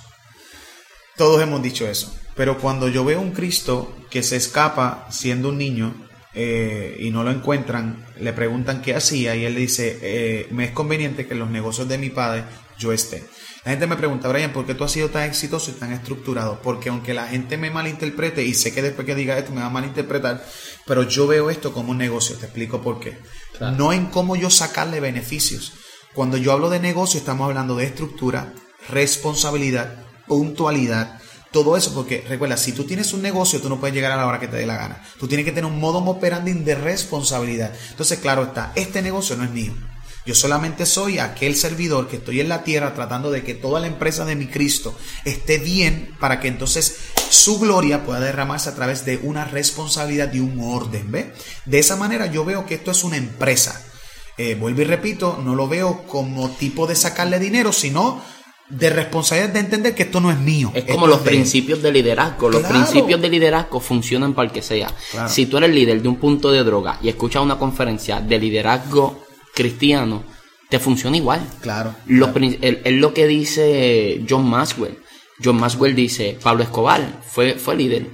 Todos 1.15 1.41
hemos 1.41 1.61
dicho 1.63 1.87
eso. 1.87 2.15
Pero 2.35 2.59
cuando 2.59 2.87
yo 2.87 3.03
veo 3.03 3.19
un 3.19 3.31
Cristo 3.31 3.95
que 4.11 4.21
se 4.21 4.35
escapa 4.35 5.07
siendo 5.09 5.49
un 5.49 5.57
niño 5.57 6.07
eh, 6.33 6.95
y 6.99 7.09
no 7.09 7.23
lo 7.23 7.31
encuentran, 7.31 8.05
le 8.19 8.31
preguntan 8.31 8.81
qué 8.83 8.95
hacía 8.95 9.35
y 9.35 9.43
él 9.43 9.55
dice, 9.55 9.97
eh, 10.01 10.47
me 10.51 10.65
es 10.65 10.71
conveniente 10.71 11.25
que 11.25 11.33
en 11.33 11.39
los 11.39 11.49
negocios 11.49 11.87
de 11.87 11.97
mi 11.97 12.11
padre 12.11 12.43
yo 12.77 12.93
esté. 12.93 13.23
La 13.67 13.71
gente 13.71 13.87
me 13.87 13.97
pregunta, 13.97 14.29
Brian, 14.29 14.53
¿por 14.53 14.65
qué 14.65 14.75
tú 14.75 14.85
has 14.85 14.93
sido 14.93 15.09
tan 15.09 15.23
exitoso 15.23 15.71
y 15.71 15.73
tan 15.73 15.91
estructurado? 15.91 16.61
Porque 16.61 16.87
aunque 16.87 17.13
la 17.13 17.27
gente 17.27 17.57
me 17.57 17.69
malinterprete, 17.69 18.41
y 18.45 18.53
sé 18.53 18.73
que 18.73 18.81
después 18.81 19.05
que 19.05 19.13
diga 19.13 19.37
esto 19.37 19.51
me 19.51 19.59
va 19.59 19.67
a 19.67 19.69
malinterpretar, 19.69 20.41
pero 20.85 21.03
yo 21.03 21.27
veo 21.27 21.49
esto 21.49 21.73
como 21.73 21.91
un 21.91 21.97
negocio, 21.97 22.37
te 22.37 22.45
explico 22.45 22.81
por 22.81 23.01
qué. 23.01 23.17
Claro. 23.57 23.75
No 23.75 23.91
en 23.91 24.05
cómo 24.05 24.37
yo 24.37 24.49
sacarle 24.49 25.01
beneficios. 25.01 25.73
Cuando 26.13 26.37
yo 26.37 26.53
hablo 26.53 26.69
de 26.69 26.79
negocio, 26.79 27.19
estamos 27.19 27.45
hablando 27.45 27.75
de 27.75 27.83
estructura, 27.83 28.53
responsabilidad, 28.87 29.95
puntualidad, 30.27 31.19
todo 31.51 31.75
eso, 31.75 31.93
porque 31.93 32.23
recuerda, 32.25 32.55
si 32.55 32.71
tú 32.71 32.85
tienes 32.85 33.11
un 33.11 33.21
negocio, 33.21 33.59
tú 33.59 33.67
no 33.67 33.81
puedes 33.81 33.93
llegar 33.93 34.13
a 34.13 34.15
la 34.15 34.27
hora 34.27 34.39
que 34.39 34.47
te 34.47 34.55
dé 34.55 34.65
la 34.65 34.77
gana. 34.77 35.03
Tú 35.19 35.27
tienes 35.27 35.45
que 35.45 35.51
tener 35.51 35.69
un 35.69 35.77
modo 35.77 35.97
operandi 35.97 36.53
de 36.53 36.75
responsabilidad. 36.75 37.73
Entonces, 37.89 38.19
claro 38.19 38.43
está, 38.43 38.71
este 38.75 39.01
negocio 39.01 39.35
no 39.35 39.43
es 39.43 39.51
mío. 39.51 39.73
Yo 40.27 40.35
solamente 40.35 40.85
soy 40.85 41.19
aquel 41.19 41.55
servidor 41.55 42.09
que 42.09 42.17
estoy 42.17 42.41
en 42.41 42.49
la 42.49 42.63
tierra 42.65 42.93
tratando 42.93 43.31
de 43.31 43.43
que 43.43 43.53
toda 43.53 43.79
la 43.79 43.87
empresa 43.87 44.25
de 44.25 44.35
mi 44.35 44.47
Cristo 44.47 44.93
esté 45.23 45.57
bien 45.57 46.15
para 46.19 46.41
que 46.41 46.49
entonces 46.49 46.97
su 47.29 47.59
gloria 47.59 48.03
pueda 48.05 48.19
derramarse 48.19 48.67
a 48.69 48.75
través 48.75 49.05
de 49.05 49.17
una 49.23 49.45
responsabilidad 49.45 50.33
y 50.33 50.41
un 50.41 50.59
orden. 50.61 51.09
¿ve? 51.11 51.33
De 51.65 51.79
esa 51.79 51.95
manera 51.95 52.25
yo 52.25 52.43
veo 52.43 52.65
que 52.65 52.75
esto 52.75 52.91
es 52.91 53.05
una 53.05 53.15
empresa. 53.15 53.81
Eh, 54.37 54.55
vuelvo 54.55 54.81
y 54.81 54.85
repito, 54.85 55.39
no 55.43 55.55
lo 55.55 55.67
veo 55.69 56.03
como 56.03 56.49
tipo 56.51 56.85
de 56.87 56.95
sacarle 56.95 57.39
dinero, 57.39 57.71
sino 57.71 58.21
de 58.69 58.89
responsabilidad 58.89 59.53
de 59.53 59.59
entender 59.61 59.95
que 59.95 60.03
esto 60.03 60.19
no 60.19 60.29
es 60.29 60.37
mío. 60.37 60.73
Es 60.75 60.83
como 60.83 61.07
los 61.07 61.23
de- 61.23 61.29
principios 61.29 61.81
de 61.81 61.91
liderazgo. 61.91 62.49
Los 62.49 62.63
principios 62.63 63.21
de 63.21 63.29
liderazgo 63.29 63.79
funcionan 63.79 64.33
para 64.33 64.47
el 64.49 64.53
que 64.53 64.61
sea. 64.61 64.91
Claro. 65.11 65.29
Si 65.29 65.45
tú 65.45 65.57
eres 65.57 65.69
líder 65.71 66.01
de 66.01 66.07
un 66.09 66.17
punto 66.17 66.51
de 66.51 66.63
droga 66.65 66.99
y 67.01 67.07
escuchas 67.07 67.41
una 67.41 67.57
conferencia 67.57 68.19
de 68.19 68.37
liderazgo 68.37 69.25
cristiano, 69.57 70.23
te 70.69 70.77
funciona 70.79 71.17
igual. 71.17 71.41
Claro. 71.61 71.95
Los 72.05 72.29
claro. 72.29 72.57
el- 72.85 72.99
lo 73.01 73.13
que 73.13 73.25
dice 73.25 74.23
John 74.29 74.47
Maxwell. 74.49 74.99
John 75.43 75.59
Maxwell 75.59 75.95
dice, 75.95 76.37
Pablo 76.41 76.63
Escobar 76.63 77.21
fue, 77.27 77.55
fue 77.55 77.75
líder. 77.75 78.07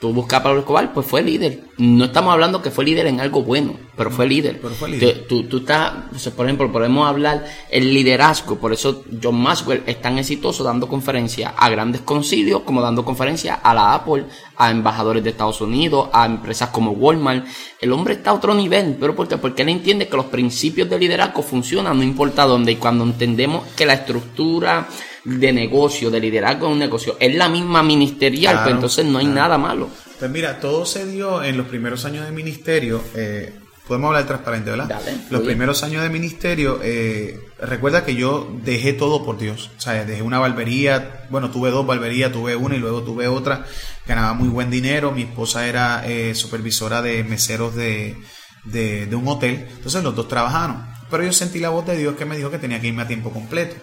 Tú 0.00 0.14
buscas 0.14 0.40
a 0.40 0.42
Pablo 0.42 0.60
Escobar, 0.60 0.94
pues 0.94 1.06
fue 1.06 1.20
líder. 1.20 1.64
No 1.76 2.06
estamos 2.06 2.32
hablando 2.32 2.62
que 2.62 2.70
fue 2.70 2.86
líder 2.86 3.06
en 3.06 3.20
algo 3.20 3.42
bueno, 3.42 3.74
pero 3.98 4.10
fue 4.10 4.26
líder. 4.26 4.58
Pero 4.58 4.74
fue 4.74 4.88
líder. 4.88 5.26
Tú, 5.28 5.42
tú, 5.42 5.58
estás, 5.58 5.92
por 6.34 6.46
ejemplo, 6.46 6.72
podemos 6.72 7.06
hablar 7.06 7.44
el 7.70 7.92
liderazgo. 7.92 8.56
Por 8.56 8.72
eso 8.72 9.04
John 9.22 9.38
Maxwell 9.38 9.82
es 9.84 10.00
tan 10.00 10.16
exitoso 10.16 10.64
dando 10.64 10.88
conferencias 10.88 11.52
a 11.54 11.68
grandes 11.68 12.00
concilios, 12.00 12.62
como 12.62 12.80
dando 12.80 13.04
conferencias 13.04 13.58
a 13.62 13.74
la 13.74 13.92
Apple, 13.92 14.24
a 14.56 14.70
embajadores 14.70 15.22
de 15.22 15.30
Estados 15.30 15.60
Unidos, 15.60 16.08
a 16.14 16.24
empresas 16.24 16.70
como 16.70 16.92
Walmart. 16.92 17.44
El 17.78 17.92
hombre 17.92 18.14
está 18.14 18.30
a 18.30 18.34
otro 18.34 18.54
nivel, 18.54 18.96
pero 18.98 19.14
¿por 19.14 19.28
qué? 19.28 19.36
Porque 19.36 19.60
él 19.60 19.68
entiende 19.68 20.08
que 20.08 20.16
los 20.16 20.26
principios 20.26 20.88
de 20.88 20.98
liderazgo 20.98 21.42
funcionan, 21.42 21.98
no 21.98 22.04
importa 22.04 22.46
dónde. 22.46 22.72
Y 22.72 22.76
cuando 22.76 23.04
entendemos 23.04 23.66
que 23.76 23.84
la 23.84 23.92
estructura 23.92 24.88
de 25.24 25.52
negocio, 25.52 26.10
de 26.10 26.20
liderazgo 26.20 26.66
de 26.66 26.72
un 26.72 26.78
negocio, 26.78 27.16
es 27.20 27.34
la 27.34 27.48
misma 27.48 27.82
ministerial, 27.82 28.60
pues 28.62 28.74
entonces 28.74 29.04
no 29.06 29.18
hay 29.18 29.26
nada 29.26 29.58
malo. 29.58 29.88
Pues 30.18 30.30
mira, 30.30 30.60
todo 30.60 30.86
se 30.86 31.06
dio 31.06 31.42
en 31.42 31.56
los 31.56 31.66
primeros 31.66 32.04
años 32.04 32.24
de 32.24 32.32
ministerio. 32.32 33.02
Eh, 33.14 33.52
podemos 33.86 34.08
hablar 34.08 34.26
transparente, 34.26 34.70
¿verdad? 34.70 35.00
los 35.30 35.42
primeros 35.42 35.82
años 35.82 36.02
de 36.02 36.10
ministerio, 36.10 36.78
eh, 36.82 37.40
recuerda 37.58 38.04
que 38.04 38.14
yo 38.14 38.48
dejé 38.62 38.92
todo 38.92 39.24
por 39.24 39.38
Dios. 39.38 39.70
O 39.76 39.80
sea, 39.80 40.04
dejé 40.04 40.22
una 40.22 40.38
barbería, 40.38 41.26
bueno, 41.30 41.50
tuve 41.50 41.70
dos 41.70 41.86
barberías, 41.86 42.32
tuve 42.32 42.54
una 42.56 42.76
y 42.76 42.78
luego 42.78 43.02
tuve 43.02 43.28
otra. 43.28 43.66
Ganaba 44.06 44.32
muy 44.34 44.48
buen 44.48 44.70
dinero. 44.70 45.12
Mi 45.12 45.22
esposa 45.22 45.66
era 45.66 46.04
eh, 46.06 46.34
supervisora 46.34 47.02
de 47.02 47.24
meseros 47.24 47.74
de, 47.74 48.16
de, 48.64 49.06
de 49.06 49.16
un 49.16 49.26
hotel. 49.26 49.66
Entonces 49.70 50.02
los 50.02 50.14
dos 50.14 50.28
trabajaron. 50.28 50.86
Pero 51.10 51.24
yo 51.24 51.32
sentí 51.32 51.58
la 51.58 51.70
voz 51.70 51.84
de 51.86 51.96
Dios 51.96 52.14
que 52.14 52.24
me 52.24 52.36
dijo 52.36 52.50
que 52.50 52.58
tenía 52.58 52.80
que 52.80 52.86
irme 52.86 53.02
a 53.02 53.08
tiempo 53.08 53.30
completo 53.30 53.74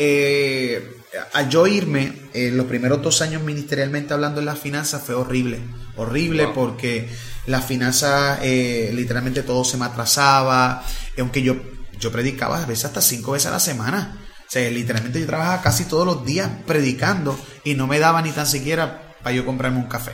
eh, 0.00 0.96
al 1.32 1.48
yo 1.48 1.66
irme, 1.66 2.12
eh, 2.32 2.50
los 2.52 2.66
primeros 2.66 3.02
dos 3.02 3.20
años 3.20 3.42
ministerialmente 3.42 4.14
hablando 4.14 4.38
en 4.38 4.46
las 4.46 4.58
finanzas 4.58 5.02
fue 5.02 5.16
horrible. 5.16 5.58
Horrible 5.96 6.46
porque 6.54 7.08
las 7.46 7.64
finanzas, 7.64 8.38
eh, 8.42 8.92
literalmente 8.94 9.42
todo 9.42 9.64
se 9.64 9.76
me 9.76 9.86
atrasaba. 9.86 10.84
Aunque 11.18 11.42
yo, 11.42 11.56
yo 11.98 12.12
predicaba 12.12 12.62
a 12.62 12.66
veces 12.66 12.84
hasta 12.84 13.00
cinco 13.00 13.32
veces 13.32 13.48
a 13.48 13.52
la 13.52 13.60
semana. 13.60 14.16
O 14.40 14.50
sea, 14.50 14.70
literalmente 14.70 15.18
yo 15.18 15.26
trabajaba 15.26 15.62
casi 15.62 15.84
todos 15.84 16.06
los 16.06 16.24
días 16.24 16.48
predicando 16.64 17.38
y 17.64 17.74
no 17.74 17.88
me 17.88 17.98
daba 17.98 18.22
ni 18.22 18.30
tan 18.30 18.46
siquiera 18.46 19.16
para 19.22 19.34
yo 19.34 19.44
comprarme 19.44 19.78
un 19.78 19.88
café. 19.88 20.12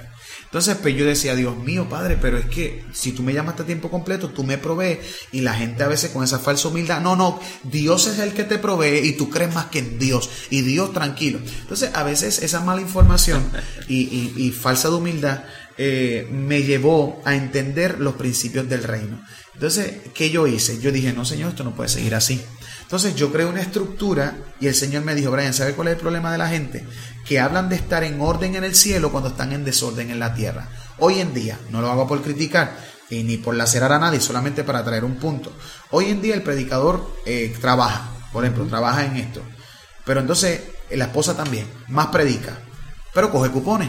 Entonces, 0.55 0.77
pues 0.81 0.95
yo 0.95 1.05
decía, 1.05 1.35
Dios 1.35 1.57
mío, 1.57 1.89
Padre, 1.89 2.17
pero 2.17 2.39
es 2.39 2.47
que 2.47 2.85
si 2.93 3.11
tú 3.11 3.25
me 3.25 3.33
llamas 3.33 3.59
a 3.59 3.67
tiempo 3.67 3.91
completo, 3.91 4.29
tú 4.29 4.45
me 4.45 4.57
provees. 4.57 5.01
Y 5.33 5.41
la 5.41 5.53
gente 5.53 5.83
a 5.83 5.89
veces 5.89 6.13
con 6.13 6.23
esa 6.23 6.39
falsa 6.39 6.69
humildad, 6.69 7.01
no, 7.01 7.17
no, 7.17 7.41
Dios 7.65 8.07
es 8.07 8.21
el 8.21 8.35
que 8.35 8.45
te 8.45 8.59
provee 8.59 9.01
y 9.03 9.15
tú 9.15 9.29
crees 9.31 9.53
más 9.53 9.67
que 9.67 9.81
en 9.81 9.99
Dios. 9.99 10.31
Y 10.51 10.61
Dios 10.63 10.93
tranquilo. 10.93 11.41
Entonces, 11.63 11.91
a 11.93 12.05
veces 12.05 12.41
esa 12.41 12.61
mala 12.61 12.81
información 12.81 13.43
y, 13.89 14.53
falsa 14.53 14.91
de 14.91 14.95
humildad 14.95 15.43
eh, 15.77 16.29
me 16.31 16.63
llevó 16.63 17.21
a 17.25 17.35
entender 17.35 17.99
los 17.99 18.15
principios 18.15 18.69
del 18.69 18.85
reino. 18.85 19.21
Entonces, 19.55 19.93
¿qué 20.15 20.31
yo 20.31 20.47
hice? 20.47 20.79
Yo 20.79 20.93
dije, 20.93 21.13
no, 21.13 21.25
Señor, 21.25 21.51
esto 21.51 21.65
no 21.65 21.75
puede 21.75 21.89
seguir 21.89 22.15
así. 22.15 22.41
Entonces 22.83 23.17
yo 23.17 23.33
creé 23.33 23.47
una 23.47 23.61
estructura 23.61 24.37
y 24.61 24.69
el 24.69 24.75
Señor 24.77 25.03
me 25.03 25.17
dijo, 25.17 25.33
Brian, 25.33 25.53
¿sabe 25.53 25.73
cuál 25.73 25.89
es 25.89 25.95
el 25.95 26.01
problema 26.01 26.31
de 26.31 26.39
la 26.39 26.49
gente? 26.49 26.85
Que 27.25 27.41
hablan 27.41 27.69
de 27.69 27.77
estar 27.77 28.05
en 28.05 28.21
orden 28.21 28.55
en 28.55 28.65
el 28.65 28.75
cielo 28.75 29.11
cuando 29.11 29.31
están 29.31 29.53
en 29.53 29.65
desorden 29.65 30.11
en 30.11 30.19
la 30.19 30.35
tierra. 30.35 30.69
Hoy 30.99 31.21
en 31.21 31.33
día, 31.35 31.59
no 31.71 31.81
lo 31.81 31.91
hago 31.91 32.07
por 32.07 32.23
criticar 32.23 32.77
y 33.11 33.23
ni 33.23 33.37
por 33.37 33.55
lacerar 33.55 33.93
a 33.93 33.99
nadie, 33.99 34.21
solamente 34.21 34.65
para 34.65 34.85
traer 34.85 35.05
un 35.05 35.17
punto. 35.17 35.53
Hoy 35.91 36.11
en 36.11 36.21
día 36.21 36.35
el 36.35 36.43
predicador 36.43 37.07
eh, 37.27 37.55
trabaja, 37.61 38.09
por 38.33 38.45
ejemplo, 38.45 38.67
trabaja 38.67 39.05
en 39.05 39.17
esto. 39.17 39.43
Pero 40.05 40.21
entonces 40.21 40.61
la 40.91 41.07
esposa 41.07 41.37
también, 41.37 41.67
más 41.89 42.09
predica, 42.09 42.59
pero 43.13 43.31
coge 43.31 43.51
cupones. 43.51 43.89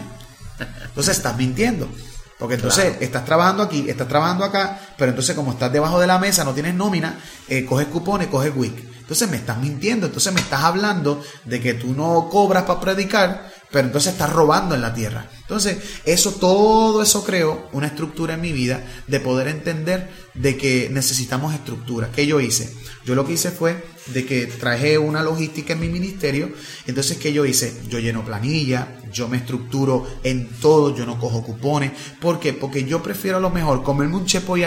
Entonces 0.85 1.17
estás 1.17 1.35
mintiendo. 1.37 1.89
Porque 2.37 2.55
entonces 2.55 2.97
estás 2.99 3.23
trabajando 3.23 3.63
aquí, 3.63 3.85
estás 3.89 4.09
trabajando 4.09 4.43
acá, 4.43 4.77
pero 4.97 5.09
entonces 5.09 5.35
como 5.35 5.53
estás 5.53 5.71
debajo 5.71 5.99
de 5.99 6.07
la 6.07 6.19
mesa, 6.19 6.43
no 6.43 6.53
tienes 6.53 6.75
nómina, 6.75 7.17
eh, 7.47 7.65
coges 7.65 7.87
cupones, 7.87 8.27
coges 8.27 8.53
WIC. 8.53 8.94
Entonces 9.05 9.29
me 9.29 9.37
estás 9.37 9.59
mintiendo, 9.59 10.07
entonces 10.07 10.33
me 10.33 10.41
estás 10.41 10.63
hablando 10.63 11.21
de 11.43 11.61
que 11.61 11.75
tú 11.75 11.93
no 11.93 12.27
cobras 12.27 12.63
para 12.63 12.79
predicar, 12.79 13.53
pero 13.71 13.85
entonces 13.85 14.13
estás 14.13 14.33
robando 14.33 14.73
en 14.73 14.81
la 14.81 14.95
tierra. 14.95 15.29
Entonces, 15.41 15.77
eso, 16.05 16.31
todo 16.31 17.03
eso 17.03 17.23
creó 17.23 17.69
una 17.71 17.85
estructura 17.85 18.33
en 18.33 18.41
mi 18.41 18.51
vida 18.51 18.83
de 19.05 19.19
poder 19.19 19.47
entender 19.47 20.09
de 20.33 20.57
que 20.57 20.89
necesitamos 20.91 21.53
estructura. 21.53 22.09
¿Qué 22.11 22.25
yo 22.25 22.39
hice? 22.39 22.73
Yo 23.05 23.13
lo 23.13 23.27
que 23.27 23.33
hice 23.33 23.51
fue 23.51 23.85
de 24.07 24.25
que 24.25 24.47
traje 24.47 24.97
una 24.97 25.21
logística 25.21 25.73
en 25.73 25.81
mi 25.81 25.89
ministerio. 25.89 26.49
Entonces, 26.87 27.17
¿qué 27.17 27.31
yo 27.31 27.45
hice? 27.45 27.79
Yo 27.87 27.99
lleno 27.99 28.25
planilla, 28.25 28.87
yo 29.13 29.27
me 29.27 29.37
estructuro 29.37 30.07
en 30.23 30.49
todo, 30.59 30.95
yo 30.95 31.05
no 31.05 31.19
cojo 31.19 31.43
cupones. 31.43 31.91
¿Por 32.19 32.39
qué? 32.39 32.53
Porque 32.53 32.85
yo 32.85 33.03
prefiero 33.03 33.37
a 33.37 33.41
lo 33.41 33.51
mejor 33.51 33.83
comerme 33.83 34.17
un 34.17 34.25
chepo 34.25 34.57
y 34.57 34.63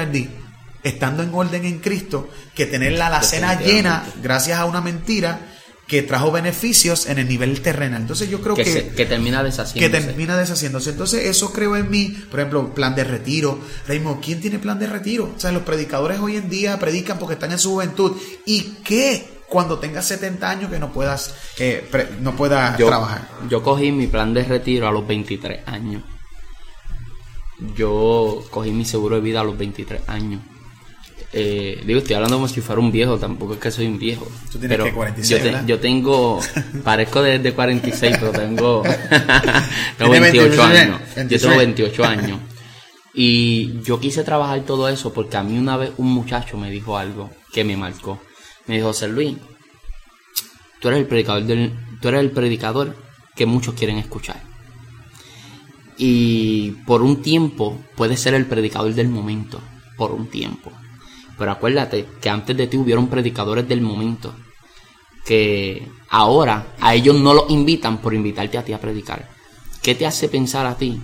estando 0.89 1.23
en 1.23 1.35
orden 1.35 1.65
en 1.65 1.79
Cristo 1.79 2.29
que 2.55 2.67
tener 2.67 2.93
la 2.93 3.07
alacena 3.09 3.61
llena 3.61 4.05
gracias 4.23 4.59
a 4.59 4.65
una 4.65 4.81
mentira 4.81 5.41
que 5.89 6.03
trajo 6.03 6.31
beneficios 6.31 7.07
en 7.07 7.19
el 7.19 7.27
nivel 7.27 7.63
terrenal. 7.63 8.03
Entonces 8.03 8.29
yo 8.29 8.43
creo 8.43 8.55
que... 8.55 8.93
que, 8.95 9.07
termina 9.07 9.43
deshaciéndose. 9.43 10.01
Que 10.01 10.07
termina 10.07 10.37
deshaciéndose. 10.37 10.91
Entonces 10.91 11.25
eso 11.27 11.51
creo 11.51 11.77
en 11.77 11.91
mí, 11.91 12.15
por 12.31 12.41
ejemplo, 12.41 12.75
plan 12.75 12.95
de 12.95 13.05
retiro. 13.05 13.59
Reimo, 13.87 14.21
¿quién 14.21 14.41
tiene 14.41 14.59
plan 14.59 14.79
de 14.79 14.87
retiro? 14.87 15.33
O 15.35 15.41
sea, 15.41 15.51
los 15.51 15.63
predicadores 15.63 16.21
hoy 16.21 16.37
en 16.37 16.51
día 16.51 16.79
predican 16.79 17.19
porque 17.19 17.35
están 17.35 17.53
en 17.53 17.59
su 17.59 17.71
juventud. 17.71 18.15
¿Y 18.45 18.75
qué? 18.85 19.39
Cuando 19.49 19.79
tengas 19.79 20.05
70 20.05 20.51
años 20.51 20.71
que 20.71 20.79
no 20.79 20.93
puedas, 20.93 21.35
eh, 21.59 21.89
no 22.21 22.37
puedas 22.37 22.77
trabajar. 22.77 23.27
Yo 23.49 23.63
cogí 23.63 23.91
mi 23.91 24.07
plan 24.09 24.35
de 24.35 24.45
retiro 24.45 24.87
a 24.87 24.93
los 24.93 25.07
23 25.07 25.67
años. 25.67 26.03
Yo 27.75 28.45
cogí 28.51 28.73
mi 28.73 28.85
seguro 28.85 29.17
de 29.17 29.23
vida 29.23 29.41
a 29.41 29.45
los 29.45 29.57
23 29.57 30.07
años. 30.07 30.43
Eh, 31.33 31.83
digo, 31.85 31.99
estoy 31.99 32.15
hablando 32.15 32.37
como 32.37 32.49
si 32.49 32.61
fuera 32.63 32.81
un 32.81 32.91
viejo, 32.91 33.19
tampoco 33.19 33.55
es 33.55 33.61
que 33.61 33.71
soy 33.71 33.87
un 33.87 33.99
viejo. 33.99 34.27
Tú 34.51 34.59
tienes 34.59 34.79
que 34.83 34.93
46, 34.93 35.43
yo, 35.43 35.67
yo, 35.67 35.79
tengo, 35.79 36.41
parezco 36.85 37.23
de, 37.23 37.53
46, 37.53 38.17
pero 38.19 38.33
tengo, 38.33 38.83
tengo 39.99 40.11
28 40.11 40.63
años. 40.63 41.01
Yo 41.29 41.39
tengo 41.39 41.57
28 41.59 42.05
años. 42.05 42.41
Y 43.13 43.83
yo 43.83 44.01
quise 44.01 44.23
trabajar 44.25 44.61
todo 44.61 44.89
eso 44.89 45.13
porque 45.13 45.37
a 45.37 45.43
mí 45.43 45.59
una 45.59 45.77
vez 45.77 45.93
un 45.97 46.13
muchacho 46.13 46.57
me 46.57 46.71
dijo 46.71 46.97
algo 46.97 47.31
que 47.53 47.65
me 47.65 47.77
marcó. 47.77 48.21
Me 48.67 48.77
dijo, 48.77 48.89
José 48.89 49.09
Luis, 49.09 49.37
tú 50.81 50.89
eres 50.89 51.01
el 51.01 51.07
predicador 51.07 51.45
del, 51.45 51.73
tú 52.01 52.09
eres 52.09 52.21
el 52.21 52.31
predicador 52.31 52.97
que 53.35 53.45
muchos 53.45 53.75
quieren 53.75 53.99
escuchar. 53.99 54.41
Y 55.97 56.71
por 56.87 57.03
un 57.03 57.21
tiempo 57.21 57.79
puedes 57.97 58.21
ser 58.21 58.35
el 58.35 58.47
predicador 58.47 58.95
del 58.95 59.09
momento, 59.09 59.61
por 59.97 60.13
un 60.13 60.29
tiempo. 60.29 60.71
Pero 61.39 61.53
acuérdate 61.53 62.07
que 62.21 62.29
antes 62.29 62.57
de 62.57 62.67
ti 62.67 62.77
hubieron 62.77 63.09
predicadores 63.09 63.67
del 63.69 63.81
momento 63.81 64.35
que 65.25 65.87
ahora 66.09 66.75
a 66.81 66.95
ellos 66.95 67.15
no 67.15 67.35
los 67.35 67.51
invitan 67.51 67.99
por 67.99 68.15
invitarte 68.15 68.57
a 68.57 68.65
ti 68.65 68.73
a 68.73 68.81
predicar. 68.81 69.29
¿Qué 69.83 69.95
te 69.95 70.07
hace 70.07 70.29
pensar 70.29 70.67
a 70.67 70.77
ti 70.77 71.01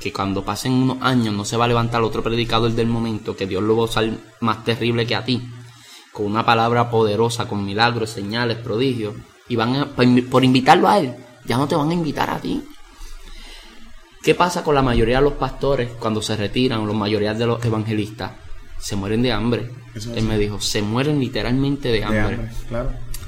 que 0.00 0.12
cuando 0.12 0.44
pasen 0.44 0.72
unos 0.72 0.98
años 1.00 1.34
no 1.34 1.44
se 1.44 1.56
va 1.56 1.64
a 1.64 1.68
levantar 1.68 2.02
otro 2.02 2.22
predicador 2.22 2.72
del 2.72 2.88
momento, 2.88 3.36
que 3.36 3.46
Dios 3.46 3.62
lo 3.62 3.76
va 3.76 3.82
a 3.82 3.86
usar 3.86 4.10
más 4.40 4.64
terrible 4.64 5.06
que 5.06 5.14
a 5.14 5.24
ti, 5.24 5.42
con 6.12 6.26
una 6.26 6.44
palabra 6.44 6.90
poderosa, 6.90 7.48
con 7.48 7.64
milagros, 7.64 8.10
señales, 8.10 8.58
prodigios, 8.58 9.14
y 9.48 9.56
van 9.56 9.90
por 10.30 10.44
invitarlo 10.44 10.88
a 10.88 10.98
él, 10.98 11.14
ya 11.44 11.56
no 11.56 11.66
te 11.66 11.76
van 11.76 11.90
a 11.90 11.94
invitar 11.94 12.30
a 12.30 12.38
ti. 12.38 12.62
¿Qué 14.22 14.34
pasa 14.34 14.62
con 14.62 14.74
la 14.74 14.82
mayoría 14.82 15.18
de 15.18 15.22
los 15.22 15.34
pastores 15.34 15.90
cuando 15.98 16.20
se 16.20 16.36
retiran, 16.36 16.80
o 16.80 16.86
la 16.86 16.92
mayoría 16.92 17.34
de 17.34 17.46
los 17.46 17.64
evangelistas? 17.64 18.47
Se 18.78 18.96
mueren 18.96 19.22
de 19.22 19.32
hambre. 19.32 19.70
Él 20.14 20.24
me 20.24 20.38
dijo, 20.38 20.60
se 20.60 20.82
mueren 20.82 21.18
literalmente 21.20 21.90
de 21.90 22.04
hambre. 22.04 22.50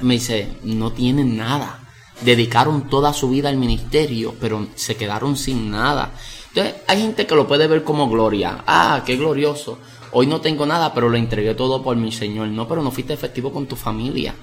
Me 0.01 0.15
dice, 0.15 0.49
no 0.63 0.93
tienen 0.93 1.37
nada. 1.37 1.81
Dedicaron 2.23 2.89
toda 2.89 3.13
su 3.13 3.31
vida 3.31 3.49
al 3.49 3.57
ministerio, 3.57 4.35
pero 4.41 4.69
se 4.75 4.97
quedaron 4.97 5.37
sin 5.37 5.71
nada. 5.71 6.13
Entonces, 6.49 6.83
hay 6.87 7.01
gente 7.01 7.27
que 7.27 7.35
lo 7.35 7.47
puede 7.49 7.67
ver 7.67 7.83
como 7.83 8.09
gloria. 8.09 8.63
Ah, 8.67 9.03
qué 9.05 9.17
glorioso. 9.17 9.79
Hoy 10.13 10.27
no 10.27 10.41
tengo 10.41 10.67
nada, 10.67 10.93
pero 10.93 11.09
lo 11.09 11.17
entregué 11.17 11.55
todo 11.55 11.83
por 11.83 11.97
mi 11.97 12.13
Señor. 12.13 12.49
No, 12.49 12.67
pero 12.67 12.83
no 12.83 12.91
fuiste 12.91 13.13
efectivo 13.13 13.53
con 13.53 13.67
tu 13.67 13.77
familia. 13.77 14.35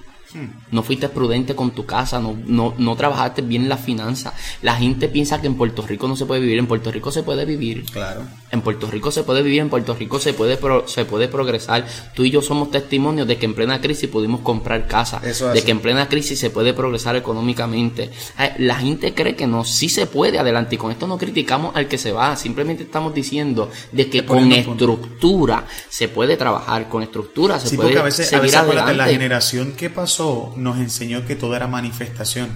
No 0.72 0.84
fuiste 0.84 1.10
prudente 1.10 1.56
con 1.56 1.72
tu 1.72 1.86
casa, 1.86 2.20
no, 2.20 2.38
no, 2.46 2.74
no 2.78 2.96
trabajaste 2.96 3.42
bien 3.42 3.70
la 3.70 3.78
finanza. 3.78 4.34
La 4.62 4.76
gente 4.76 5.08
piensa 5.08 5.42
que 5.42 5.48
en 5.48 5.56
Puerto 5.56 5.86
Rico 5.86 6.08
no 6.08 6.16
se 6.16 6.26
puede 6.26 6.42
vivir, 6.42 6.60
en 6.60 6.68
Puerto 6.68 6.92
Rico 6.92 7.12
se 7.12 7.24
puede 7.24 7.46
vivir. 7.46 7.86
Claro. 7.92 8.22
En 8.52 8.62
Puerto 8.62 8.90
Rico 8.90 9.12
se 9.12 9.24
puede 9.24 9.42
vivir, 9.42 9.62
en 9.62 9.70
Puerto 9.70 9.94
Rico 9.96 10.20
se 10.20 10.34
puede, 10.34 10.58
se 10.86 11.06
puede 11.06 11.28
progresar. 11.28 11.86
Tú 12.14 12.24
y 12.24 12.32
yo 12.32 12.42
somos 12.42 12.72
testimonios 12.72 13.28
de 13.28 13.38
que 13.38 13.46
en 13.46 13.56
plena 13.56 13.82
crisis 13.82 14.10
pudimos 14.10 14.42
comprar 14.42 14.88
casa, 14.88 15.20
de 15.20 15.64
que 15.64 15.72
en 15.72 15.80
plena 15.80 16.08
crisis 16.08 16.40
se 16.40 16.50
puede 16.50 16.74
progresar 16.74 17.16
económicamente. 17.16 18.10
Eh, 18.40 18.54
la 18.60 18.76
gente 18.76 19.14
cree 19.14 19.36
que 19.36 19.48
no, 19.48 19.64
sí 19.66 19.90
se 19.90 20.06
puede 20.06 20.40
adelante 20.40 20.76
y 20.76 20.78
con 20.78 20.92
esto 20.92 21.08
no 21.08 21.18
criticamos 21.18 21.76
al 21.76 21.88
que 21.88 21.98
se 21.98 22.12
va, 22.12 22.36
simplemente 22.36 22.84
estamos 22.84 23.14
diciendo 23.14 23.70
de 23.92 24.10
que 24.10 24.26
con 24.26 24.52
estructura 24.52 25.66
se 25.90 26.08
puede 26.08 26.38
trabajar, 26.38 26.90
con 26.90 27.04
estructura 27.04 27.60
se 27.60 27.76
puede 27.76 27.98
a 27.98 28.04
veces, 28.04 28.28
seguir 28.28 28.56
adelante. 28.56 28.94
La 28.94 29.08
generación 29.08 29.74
que 29.74 29.90
pasó 29.90 30.27
nos 30.58 30.78
enseñó 30.78 31.26
que 31.26 31.36
todo 31.36 31.56
era 31.56 31.68
manifestación. 31.68 32.50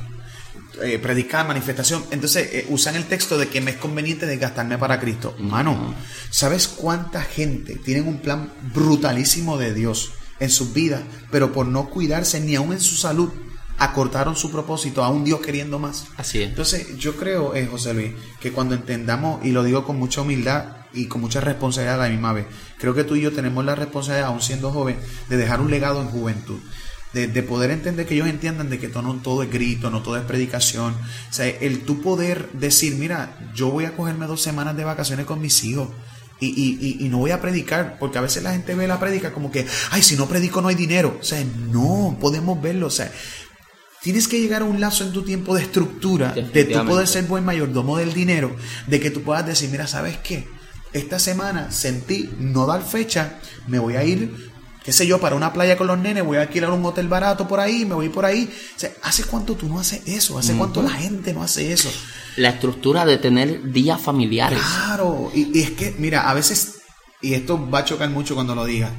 eh, 0.81 0.99
predicar, 0.99 1.45
manifestación. 1.47 2.03
Entonces 2.11 2.49
eh, 2.53 2.65
usan 2.69 2.95
el 2.95 3.05
texto 3.05 3.37
de 3.37 3.47
que 3.49 3.61
me 3.61 3.71
es 3.71 3.77
conveniente 3.77 4.25
desgastarme 4.25 4.77
para 4.77 4.99
Cristo. 4.99 5.35
Mano, 5.37 5.93
¿sabes 6.29 6.67
cuánta 6.67 7.21
gente 7.21 7.75
tiene 7.75 8.01
un 8.01 8.19
plan 8.19 8.51
brutalísimo 8.73 9.57
de 9.57 9.73
Dios 9.73 10.11
en 10.39 10.49
sus 10.49 10.73
vidas, 10.73 11.01
pero 11.29 11.51
por 11.51 11.67
no 11.67 11.89
cuidarse 11.89 12.39
ni 12.39 12.55
aún 12.55 12.71
en 12.73 12.79
su 12.79 12.95
salud, 12.95 13.29
acortaron 13.77 14.35
su 14.35 14.49
propósito 14.49 15.03
a 15.03 15.09
un 15.09 15.23
Dios 15.23 15.41
queriendo 15.41 15.77
más? 15.77 16.05
Así 16.17 16.41
es. 16.41 16.49
Entonces 16.49 16.97
yo 16.97 17.15
creo, 17.15 17.53
eh, 17.53 17.67
José 17.69 17.93
Luis, 17.93 18.13
que 18.39 18.51
cuando 18.51 18.73
entendamos, 18.73 19.45
y 19.45 19.51
lo 19.51 19.63
digo 19.63 19.83
con 19.83 19.97
mucha 19.97 20.21
humildad 20.21 20.77
y 20.93 21.05
con 21.07 21.21
mucha 21.21 21.41
responsabilidad 21.41 22.01
a 22.01 22.05
la 22.05 22.09
misma 22.09 22.33
vez, 22.33 22.47
creo 22.79 22.93
que 22.93 23.03
tú 23.03 23.15
y 23.15 23.21
yo 23.21 23.31
tenemos 23.33 23.63
la 23.65 23.75
responsabilidad, 23.75 24.29
aún 24.29 24.41
siendo 24.41 24.71
joven, 24.71 24.97
de 25.29 25.37
dejar 25.37 25.61
un 25.61 25.69
legado 25.69 26.01
en 26.01 26.07
juventud 26.07 26.59
de, 27.13 27.43
poder 27.43 27.71
entender 27.71 28.05
que 28.05 28.15
ellos 28.15 28.27
entiendan 28.27 28.69
de 28.69 28.79
que 28.79 28.87
todo, 28.87 29.03
no 29.03 29.15
todo 29.15 29.43
es 29.43 29.51
grito, 29.51 29.89
no 29.89 30.01
todo 30.01 30.17
es 30.17 30.23
predicación. 30.23 30.93
O 30.93 31.33
sea, 31.33 31.47
el 31.47 31.81
tu 31.81 32.01
poder 32.01 32.49
decir, 32.53 32.95
mira, 32.95 33.37
yo 33.53 33.69
voy 33.69 33.85
a 33.85 33.95
cogerme 33.95 34.27
dos 34.27 34.41
semanas 34.41 34.77
de 34.77 34.85
vacaciones 34.85 35.25
con 35.25 35.41
mis 35.41 35.63
hijos. 35.63 35.89
Y, 36.39 36.47
y, 36.47 37.05
y, 37.05 37.09
no 37.09 37.19
voy 37.19 37.29
a 37.29 37.39
predicar, 37.39 37.97
porque 37.99 38.17
a 38.17 38.21
veces 38.21 38.41
la 38.41 38.51
gente 38.51 38.73
ve 38.73 38.87
la 38.87 38.99
predica 38.99 39.31
como 39.31 39.51
que, 39.51 39.67
ay, 39.91 40.01
si 40.01 40.15
no 40.15 40.27
predico 40.27 40.59
no 40.59 40.69
hay 40.69 40.75
dinero. 40.75 41.17
O 41.21 41.23
sea, 41.23 41.43
no, 41.69 42.17
podemos 42.19 42.59
verlo. 42.59 42.87
O 42.87 42.91
sea, 42.91 43.11
tienes 44.01 44.27
que 44.27 44.39
llegar 44.39 44.63
a 44.63 44.65
un 44.65 44.79
lazo 44.79 45.03
en 45.03 45.11
tu 45.11 45.21
tiempo 45.21 45.53
de 45.53 45.61
estructura, 45.61 46.31
de 46.31 46.63
tú 46.65 46.83
poder 46.85 47.07
ser 47.07 47.25
buen 47.25 47.45
mayordomo 47.45 47.95
del 47.95 48.13
dinero, 48.13 48.55
de 48.87 48.99
que 48.99 49.11
tú 49.11 49.21
puedas 49.21 49.45
decir, 49.45 49.69
mira, 49.69 49.85
¿sabes 49.85 50.17
qué? 50.17 50.47
Esta 50.93 51.19
semana 51.19 51.71
sentí 51.71 52.31
no 52.39 52.65
dar 52.65 52.83
fecha, 52.83 53.39
me 53.67 53.77
voy 53.77 53.95
a 53.95 54.03
ir 54.03 54.50
qué 54.83 54.91
sé 54.91 55.05
yo, 55.05 55.19
para 55.19 55.35
una 55.35 55.53
playa 55.53 55.77
con 55.77 55.87
los 55.87 55.97
nenes, 55.97 56.25
voy 56.25 56.37
a 56.37 56.41
alquilar 56.41 56.71
un 56.71 56.85
hotel 56.85 57.07
barato 57.07 57.47
por 57.47 57.59
ahí, 57.59 57.85
me 57.85 57.95
voy 57.95 58.09
por 58.09 58.25
ahí. 58.25 58.51
O 58.75 58.79
sea, 58.79 58.91
¿hace 59.03 59.23
cuánto 59.23 59.55
tú 59.55 59.67
no 59.67 59.79
haces 59.79 60.01
eso? 60.05 60.37
¿Hace 60.37 60.53
cuánto 60.53 60.81
la 60.81 60.91
gente 60.91 61.33
no 61.33 61.43
hace 61.43 61.71
eso? 61.71 61.91
La 62.37 62.49
estructura 62.49 63.05
de 63.05 63.17
tener 63.17 63.71
días 63.71 64.01
familiares. 64.01 64.59
Claro, 64.59 65.31
y, 65.33 65.57
y 65.57 65.61
es 65.61 65.71
que, 65.71 65.95
mira, 65.97 66.29
a 66.29 66.33
veces, 66.33 66.79
y 67.21 67.33
esto 67.33 67.69
va 67.69 67.79
a 67.79 67.85
chocar 67.85 68.09
mucho 68.09 68.35
cuando 68.35 68.55
lo 68.55 68.65
diga, 68.65 68.91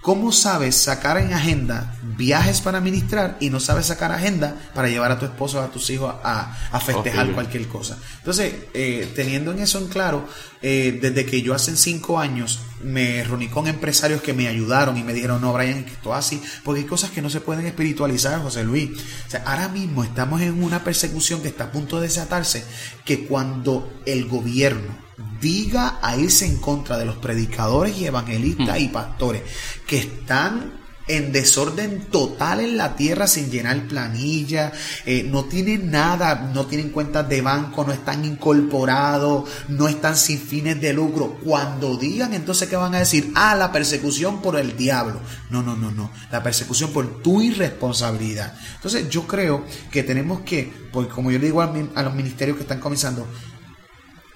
¿Cómo 0.00 0.32
sabes 0.32 0.76
sacar 0.76 1.18
en 1.18 1.34
agenda 1.34 1.94
viajes 2.02 2.62
para 2.62 2.78
administrar 2.78 3.36
y 3.38 3.50
no 3.50 3.60
sabes 3.60 3.86
sacar 3.86 4.12
agenda 4.12 4.56
para 4.74 4.88
llevar 4.88 5.12
a 5.12 5.18
tu 5.18 5.26
esposo 5.26 5.58
o 5.58 5.62
a 5.62 5.70
tus 5.70 5.90
hijos 5.90 6.14
a, 6.24 6.56
festejar 6.84 7.32
cualquier 7.32 7.68
cosa? 7.68 7.98
Entonces, 8.16 8.54
eh, 8.72 9.12
teniendo 9.14 9.52
en 9.52 9.58
eso 9.58 9.78
en 9.78 9.88
claro, 9.88 10.26
eh, 10.62 10.98
desde 11.02 11.26
que 11.26 11.42
yo 11.42 11.54
hace 11.54 11.76
cinco 11.76 12.18
años 12.18 12.60
me 12.82 13.22
reuní 13.24 13.48
con 13.48 13.66
empresarios 13.66 14.22
que 14.22 14.32
me 14.32 14.48
ayudaron 14.48 14.96
y 14.96 15.02
me 15.02 15.12
dijeron, 15.12 15.42
no, 15.42 15.52
Brian, 15.52 15.84
esto 15.86 16.14
así, 16.14 16.42
porque 16.64 16.80
hay 16.80 16.86
cosas 16.86 17.10
que 17.10 17.20
no 17.20 17.28
se 17.28 17.42
pueden 17.42 17.66
espiritualizar, 17.66 18.40
José 18.40 18.64
Luis. 18.64 18.98
O 19.26 19.30
sea, 19.30 19.42
ahora 19.44 19.68
mismo 19.68 20.02
estamos 20.02 20.40
en 20.40 20.62
una 20.62 20.82
persecución 20.82 21.42
que 21.42 21.48
está 21.48 21.64
a 21.64 21.72
punto 21.72 22.00
de 22.00 22.08
desatarse, 22.08 22.64
que 23.04 23.26
cuando 23.26 23.92
el 24.06 24.26
gobierno 24.26 25.09
diga 25.40 25.98
a 26.02 26.16
irse 26.16 26.46
en 26.46 26.58
contra 26.58 26.98
de 26.98 27.04
los 27.06 27.16
predicadores 27.16 27.96
y 27.98 28.06
evangelistas 28.06 28.78
y 28.80 28.88
pastores 28.88 29.42
que 29.86 29.98
están 29.98 30.80
en 31.10 31.32
desorden 31.32 32.06
total 32.06 32.60
en 32.60 32.76
la 32.76 32.94
tierra 32.94 33.26
sin 33.26 33.50
llenar 33.50 33.88
planilla, 33.88 34.72
eh, 35.04 35.26
no 35.28 35.44
tienen 35.44 35.90
nada, 35.90 36.50
no 36.54 36.66
tienen 36.66 36.90
cuentas 36.90 37.28
de 37.28 37.42
banco, 37.42 37.84
no 37.84 37.92
están 37.92 38.24
incorporados, 38.24 39.48
no 39.68 39.88
están 39.88 40.16
sin 40.16 40.38
fines 40.38 40.80
de 40.80 40.92
lucro. 40.92 41.38
Cuando 41.42 41.96
digan 41.96 42.32
entonces 42.32 42.68
que 42.68 42.76
van 42.76 42.94
a 42.94 43.00
decir, 43.00 43.32
ah, 43.34 43.56
la 43.56 43.72
persecución 43.72 44.40
por 44.40 44.56
el 44.56 44.76
diablo. 44.76 45.20
No, 45.50 45.62
no, 45.62 45.74
no, 45.74 45.90
no, 45.90 46.12
la 46.30 46.42
persecución 46.44 46.92
por 46.92 47.20
tu 47.22 47.42
irresponsabilidad. 47.42 48.56
Entonces 48.76 49.08
yo 49.08 49.26
creo 49.26 49.64
que 49.90 50.04
tenemos 50.04 50.42
que, 50.42 50.72
porque 50.92 51.12
como 51.12 51.32
yo 51.32 51.40
le 51.40 51.46
digo 51.46 51.60
a 51.60 52.02
los 52.02 52.14
ministerios 52.14 52.56
que 52.56 52.62
están 52.62 52.78
comenzando, 52.78 53.26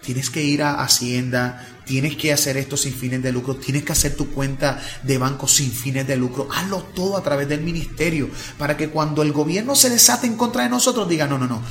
Tienes 0.05 0.31
que 0.31 0.43
ir 0.43 0.63
a 0.63 0.83
Hacienda, 0.83 1.65
tienes 1.85 2.17
que 2.17 2.33
hacer 2.33 2.57
esto 2.57 2.77
sin 2.77 2.93
fines 2.93 3.23
de 3.23 3.33
lucro, 3.33 3.57
tienes 3.57 3.85
que 3.85 3.93
hacer 3.93 4.17
tu 4.17 4.31
cuenta 4.31 4.81
de 5.03 5.19
banco 5.19 5.47
sin 5.47 5.71
fines 5.71 6.07
de 6.07 6.17
lucro. 6.17 6.49
Hazlo 6.53 6.83
todo 6.95 7.17
a 7.17 7.23
través 7.23 7.49
del 7.49 7.61
ministerio 7.61 8.29
para 8.59 8.77
que 8.77 8.89
cuando 8.89 9.23
el 9.23 9.33
gobierno 9.33 9.75
se 9.75 9.91
desate 9.91 10.27
en 10.27 10.37
contra 10.37 10.65
de 10.65 10.71
nosotros 10.71 11.09
diga, 11.09 11.27
no, 11.27 11.39
no, 11.39 11.47
no, 11.47 11.63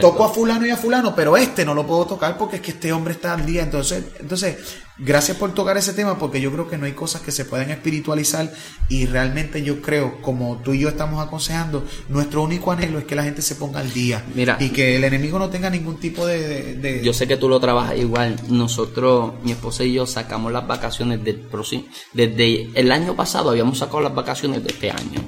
toco 0.00 0.24
a 0.24 0.32
fulano 0.32 0.66
y 0.66 0.70
a 0.70 0.76
fulano, 0.76 1.14
pero 1.14 1.36
este 1.36 1.64
no 1.64 1.74
lo 1.74 1.86
puedo 1.86 2.06
tocar 2.06 2.38
porque 2.38 2.56
es 2.56 2.62
que 2.62 2.72
este 2.72 2.92
hombre 2.92 3.14
está 3.14 3.34
al 3.34 3.46
día. 3.46 3.62
Entonces, 3.62 4.04
entonces 4.20 4.56
gracias 4.98 5.36
por 5.36 5.54
tocar 5.54 5.76
ese 5.76 5.92
tema 5.92 6.18
porque 6.18 6.40
yo 6.40 6.50
creo 6.52 6.68
que 6.68 6.76
no 6.76 6.86
hay 6.86 6.92
cosas 6.92 7.22
que 7.22 7.30
se 7.30 7.44
pueden 7.44 7.70
espiritualizar 7.70 8.52
y 8.88 9.06
realmente 9.06 9.62
yo 9.62 9.80
creo, 9.80 10.20
como 10.20 10.58
tú 10.58 10.74
y 10.74 10.80
yo 10.80 10.88
estamos 10.88 11.24
aconsejando, 11.24 11.84
nuestro 12.08 12.42
único 12.42 12.72
anhelo 12.72 12.98
es 12.98 13.04
que 13.04 13.14
la 13.14 13.22
gente 13.22 13.42
se 13.42 13.54
ponga 13.54 13.80
al 13.80 13.92
día 13.92 14.24
Mira, 14.34 14.56
y 14.58 14.70
que 14.70 14.96
el 14.96 15.04
enemigo 15.04 15.38
no 15.38 15.50
tenga 15.50 15.70
ningún 15.70 15.98
tipo 15.98 16.26
de, 16.26 17.00
Yo 17.04 17.12
sé 17.12 17.26
que 17.26 17.36
tú 17.36 17.48
lo 17.48 17.60
trabajas 17.60 17.96
igual. 17.98 18.40
Nosotros, 18.48 19.34
mi 19.48 19.52
esposa 19.52 19.82
y 19.82 19.94
yo, 19.94 20.06
sacamos 20.06 20.52
las 20.52 20.66
vacaciones 20.66 21.24
del 21.24 21.36
próximo... 21.36 21.84
Desde 22.12 22.68
el 22.74 22.92
año 22.92 23.16
pasado 23.16 23.50
habíamos 23.50 23.78
sacado 23.78 24.02
las 24.02 24.14
vacaciones 24.14 24.62
de 24.62 24.70
este 24.70 24.90
año. 24.90 25.20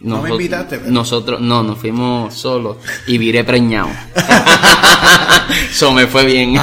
no 0.00 0.20
me 0.20 0.30
invitaste, 0.30 0.78
Nosotros, 0.86 1.40
no, 1.40 1.62
nos 1.62 1.78
fuimos 1.78 2.34
solos 2.34 2.76
y 3.06 3.16
viré 3.16 3.44
preñado. 3.44 3.88
Eso 5.70 5.92
me 5.92 6.06
fue 6.06 6.26
bien. 6.26 6.54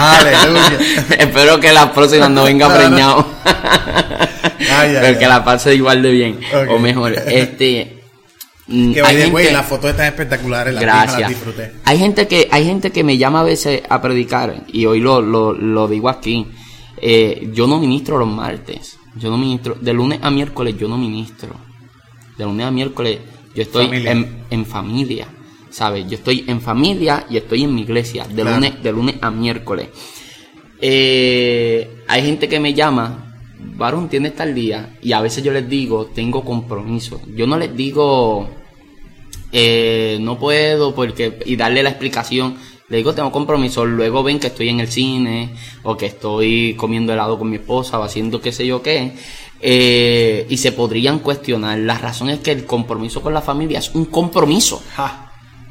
Espero 1.18 1.60
que 1.60 1.74
la 1.74 1.92
próxima 1.92 2.30
no 2.30 2.44
venga 2.44 2.76
preñado. 2.78 3.26
Pero 4.58 5.20
que 5.20 5.28
la 5.28 5.44
pase 5.44 5.74
igual 5.74 6.02
de 6.04 6.12
bien. 6.12 6.40
O 6.70 6.78
mejor. 6.78 7.14
Este. 7.26 8.04
Mm, 8.68 8.94
que 8.94 9.02
hay 9.02 9.18
gente, 9.24 9.52
las 9.52 9.66
fotos 9.66 9.90
están 9.90 10.06
espectaculares, 10.06 10.80
gracias. 10.80 11.28
disfruté. 11.28 11.74
Hay 11.84 11.98
gente 11.98 12.28
que 12.28 12.48
hay 12.50 12.64
gente 12.64 12.92
que 12.92 13.04
me 13.04 13.18
llama 13.18 13.42
a 13.42 13.44
veces 13.44 13.82
a 13.90 14.02
predicar 14.02 14.64
y 14.68 14.86
hoy 14.86 15.02
lo, 15.02 15.22
lo, 15.22 15.88
digo 15.88 16.10
aquí. 16.10 16.48
Eh, 17.06 17.50
yo 17.54 17.68
no 17.68 17.80
ministro 17.80 18.18
los 18.18 18.30
martes. 18.30 18.98
Yo 19.16 19.30
no 19.30 19.38
ministro 19.38 19.76
de 19.76 19.94
lunes 19.94 20.20
a 20.22 20.32
miércoles. 20.32 20.76
Yo 20.78 20.88
no 20.88 20.98
ministro. 20.98 21.50
De 22.38 22.46
lunes 22.46 22.66
a 22.66 22.72
miércoles 22.72 23.20
yo 23.56 23.62
estoy 23.62 23.86
En, 24.08 24.46
en 24.50 24.66
familia. 24.66 25.28
¿sabes? 25.74 26.08
Yo 26.08 26.16
estoy 26.16 26.46
en 26.48 26.62
familia 26.62 27.26
y 27.30 27.38
estoy 27.38 27.64
en 27.64 27.74
mi 27.74 27.82
iglesia 27.82 28.26
de, 28.26 28.44
lunes, 28.44 28.82
de 28.82 28.92
lunes 28.92 29.16
a 29.22 29.32
miércoles. 29.32 29.90
Eh, 30.80 32.04
hay 32.08 32.22
gente 32.22 32.48
que 32.48 32.60
me 32.60 32.74
llama, 32.74 33.36
varón, 33.76 34.08
¿tienes 34.08 34.36
tal 34.36 34.54
día? 34.54 34.98
Y 35.02 35.14
a 35.14 35.22
veces 35.22 35.44
yo 35.44 35.52
les 35.52 35.68
digo, 35.68 36.06
tengo 36.14 36.46
compromiso. 36.46 37.22
Yo 37.36 37.48
no 37.48 37.58
les 37.58 37.76
digo, 37.76 38.48
eh, 39.52 40.20
no 40.22 40.38
puedo, 40.38 40.94
porque, 40.94 41.40
y 41.46 41.56
darle 41.56 41.82
la 41.82 41.90
explicación. 41.90 42.56
Le 42.94 42.98
digo, 42.98 43.16
tengo 43.16 43.32
compromiso. 43.32 43.88
Luego 43.88 44.22
ven 44.22 44.40
que 44.40 44.48
estoy 44.48 44.70
en 44.70 44.80
el 44.80 44.88
cine, 44.88 45.56
o 45.82 45.98
que 45.98 46.06
estoy 46.06 46.76
comiendo 46.76 47.12
helado 47.12 47.40
con 47.40 47.50
mi 47.50 47.56
esposa, 47.56 47.98
o 47.98 48.04
haciendo 48.04 48.40
qué 48.40 48.52
sé 48.52 48.68
yo 48.68 48.84
qué. 48.84 49.14
Eh, 49.60 50.46
y 50.48 50.58
se 50.58 50.74
podrían 50.74 51.18
cuestionar. 51.18 51.80
La 51.80 51.98
razón 51.98 52.30
es 52.30 52.42
que 52.42 52.52
el 52.52 52.68
compromiso 52.68 53.20
con 53.24 53.34
la 53.34 53.42
familia 53.42 53.80
es 53.80 53.96
un 53.96 54.06
compromiso. 54.06 54.84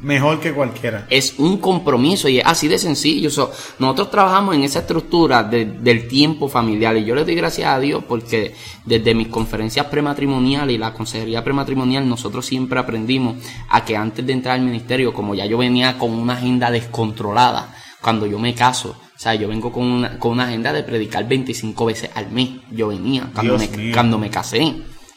Mejor 0.03 0.41
que 0.41 0.53
cualquiera. 0.53 1.07
Es 1.09 1.39
un 1.39 1.59
compromiso 1.59 2.29
y 2.29 2.41
es 2.41 2.45
así 2.45 2.67
de 2.67 2.77
sencillo. 2.79 3.31
nosotros 3.79 4.11
trabajamos 4.11 4.57
en 4.57 4.65
esa 4.65 4.81
estructura 4.81 5.45
del 5.45 6.09
tiempo 6.09 6.49
familiar 6.49 6.97
y 6.97 7.05
yo 7.05 7.15
le 7.15 7.25
doy 7.25 7.37
gracias 7.37 7.69
a 7.69 7.79
Dios 7.79 8.03
porque 8.09 8.55
desde 8.85 9.15
mis 9.15 9.29
conferencias 9.29 9.87
prematrimoniales 9.87 10.75
y 10.75 10.79
la 10.79 10.93
consejería 10.93 11.45
prematrimonial 11.45 12.09
nosotros 12.09 12.45
siempre 12.45 12.81
aprendimos 12.81 13.37
a 13.69 13.85
que 13.85 13.97
antes 13.97 14.27
de 14.27 14.33
entrar 14.33 14.57
al 14.57 14.65
ministerio, 14.65 15.15
como 15.15 15.37
ya 15.37 15.47
yo 15.47 15.57
venía 15.57 15.97
con 15.99 16.11
una 16.11 16.35
agenda 16.35 16.73
descontrolada, 16.73 17.73
cuando 18.01 18.27
yo 18.27 18.41
me 18.41 18.55
caso, 18.55 18.91
o 18.91 19.19
sea, 19.19 19.37
yo 19.37 19.47
vengo 19.47 19.71
con 19.71 19.85
una, 19.85 20.19
con 20.19 20.33
una 20.33 20.47
agenda 20.47 20.73
de 20.73 20.83
predicar 20.83 21.29
25 21.29 21.85
veces 21.85 22.11
al 22.17 22.33
mes. 22.33 22.51
Yo 22.73 22.89
venía 22.89 23.31
cuando, 23.33 23.57
me, 23.57 23.93
cuando 23.93 24.19
me 24.19 24.31
casé. 24.31 24.75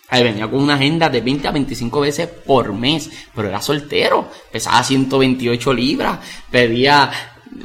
Ahí 0.09 0.23
venía 0.23 0.47
con 0.47 0.61
una 0.61 0.75
agenda 0.75 1.09
de 1.09 1.21
20 1.21 1.47
a 1.47 1.51
25 1.51 1.99
veces 1.99 2.27
por 2.27 2.71
mes, 2.73 3.09
pero 3.33 3.47
era 3.47 3.61
soltero, 3.61 4.29
pesaba 4.51 4.83
128 4.83 5.73
libras, 5.73 6.19
pedía, 6.51 7.09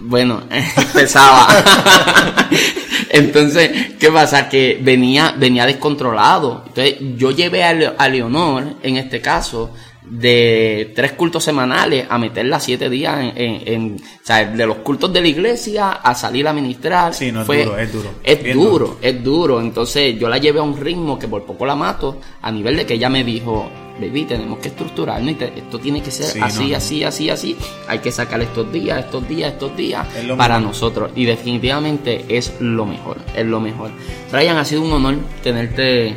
bueno, 0.02 0.44
pesaba. 0.94 1.48
Entonces, 3.10 3.94
¿qué 3.98 4.10
pasa? 4.10 4.48
Que 4.48 4.78
venía, 4.80 5.34
venía 5.36 5.66
descontrolado. 5.66 6.64
Entonces, 6.68 6.96
yo 7.16 7.32
llevé 7.32 7.64
a 7.64 8.08
Leonor, 8.08 8.76
en 8.82 8.96
este 8.96 9.20
caso, 9.20 9.74
de 10.10 10.92
tres 10.96 11.12
cultos 11.12 11.44
semanales 11.44 12.04
a 12.10 12.18
meterla 12.18 12.58
siete 12.58 12.90
días 12.90 13.32
en, 13.36 13.96
o 13.96 14.26
sea, 14.26 14.44
de 14.44 14.66
los 14.66 14.78
cultos 14.78 15.12
de 15.12 15.20
la 15.20 15.28
iglesia 15.28 15.92
a 15.92 16.14
salir 16.14 16.48
a 16.48 16.52
ministrar. 16.52 17.14
Sí, 17.14 17.30
no 17.30 17.42
es 17.42 17.46
duro, 17.46 17.78
es 17.78 17.92
duro. 17.92 18.10
Es 18.24 18.54
duro, 18.54 18.98
es 19.00 19.24
duro. 19.24 19.60
Entonces 19.60 20.18
yo 20.18 20.28
la 20.28 20.38
llevé 20.38 20.58
a 20.58 20.62
un 20.62 20.76
ritmo 20.76 21.18
que 21.18 21.28
por 21.28 21.44
poco 21.44 21.64
la 21.64 21.76
mato, 21.76 22.18
a 22.42 22.50
nivel 22.50 22.76
de 22.76 22.86
que 22.86 22.94
ella 22.94 23.08
me 23.08 23.22
dijo, 23.22 23.70
baby, 24.00 24.24
tenemos 24.24 24.58
que 24.58 24.68
estructurarnos 24.68 25.32
y 25.32 25.44
esto 25.58 25.78
tiene 25.78 26.02
que 26.02 26.10
ser 26.10 26.42
así, 26.42 26.74
así, 26.74 27.04
así, 27.04 27.30
así. 27.30 27.56
Hay 27.86 28.00
que 28.00 28.10
sacar 28.10 28.40
estos 28.40 28.72
días, 28.72 29.04
estos 29.04 29.28
días, 29.28 29.52
estos 29.52 29.76
días 29.76 30.06
para 30.36 30.58
nosotros. 30.58 31.12
Y 31.14 31.24
definitivamente 31.24 32.24
es 32.28 32.60
lo 32.60 32.84
mejor, 32.84 33.18
es 33.36 33.46
lo 33.46 33.60
mejor. 33.60 33.92
Brian, 34.32 34.56
ha 34.56 34.64
sido 34.64 34.82
un 34.82 34.92
honor 34.92 35.18
tenerte 35.44 36.16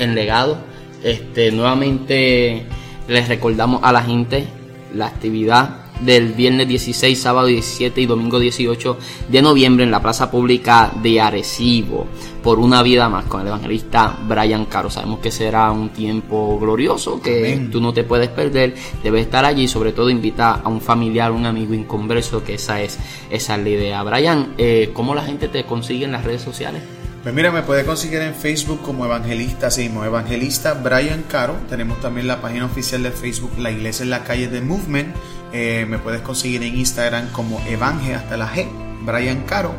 en 0.00 0.14
legado. 0.16 0.58
Este, 1.04 1.52
nuevamente 1.52 2.66
les 3.08 3.28
recordamos 3.28 3.80
a 3.82 3.92
la 3.92 4.02
gente 4.02 4.46
la 4.94 5.06
actividad 5.06 5.86
del 6.00 6.34
viernes 6.34 6.68
16, 6.68 7.18
sábado 7.18 7.46
17 7.46 8.00
y 8.00 8.06
domingo 8.06 8.38
18 8.38 8.98
de 9.28 9.42
noviembre 9.42 9.84
en 9.84 9.90
la 9.90 10.02
plaza 10.02 10.30
pública 10.30 10.92
de 11.02 11.20
Arecibo 11.20 12.06
por 12.42 12.58
una 12.58 12.82
vida 12.82 13.08
más 13.08 13.24
con 13.24 13.40
el 13.40 13.46
evangelista 13.48 14.16
Brian 14.28 14.66
Caro. 14.66 14.90
Sabemos 14.90 15.20
que 15.20 15.30
será 15.30 15.70
un 15.72 15.88
tiempo 15.88 16.58
glorioso 16.60 17.20
que 17.20 17.68
tú 17.72 17.80
no 17.80 17.92
te 17.92 18.04
puedes 18.04 18.28
perder, 18.28 18.74
debes 19.02 19.22
estar 19.22 19.44
allí, 19.44 19.68
sobre 19.68 19.92
todo 19.92 20.10
invita 20.10 20.60
a 20.62 20.68
un 20.68 20.80
familiar, 20.80 21.32
un 21.32 21.46
amigo 21.46 21.74
inconverso, 21.74 22.44
que 22.44 22.54
esa 22.54 22.82
es, 22.82 22.98
esa 23.30 23.56
la 23.56 23.68
idea. 23.68 24.02
Brian, 24.02 24.54
eh, 24.58 24.90
¿cómo 24.92 25.14
la 25.14 25.22
gente 25.22 25.48
te 25.48 25.64
consigue 25.64 26.04
en 26.04 26.12
las 26.12 26.24
redes 26.24 26.42
sociales? 26.42 26.82
Pues 27.26 27.34
mira, 27.34 27.50
me 27.50 27.64
puede 27.64 27.84
conseguir 27.84 28.20
en 28.20 28.36
Facebook 28.36 28.82
como 28.82 29.04
evangelista, 29.04 29.68
sí, 29.68 29.88
como 29.88 30.04
evangelista 30.04 30.74
Brian 30.74 31.24
Caro. 31.24 31.56
Tenemos 31.68 32.00
también 32.00 32.28
la 32.28 32.40
página 32.40 32.66
oficial 32.66 33.02
de 33.02 33.10
Facebook, 33.10 33.50
La 33.58 33.72
Iglesia 33.72 34.04
en 34.04 34.10
la 34.10 34.22
Calle 34.22 34.46
de 34.46 34.60
Movement. 34.60 35.12
Eh, 35.52 35.86
me 35.88 35.98
puedes 35.98 36.20
conseguir 36.20 36.62
en 36.62 36.76
Instagram 36.76 37.32
como 37.32 37.60
Evangel 37.66 38.14
hasta 38.14 38.36
la 38.36 38.48
G, 38.48 38.68
Brian 39.02 39.42
Caro. 39.42 39.74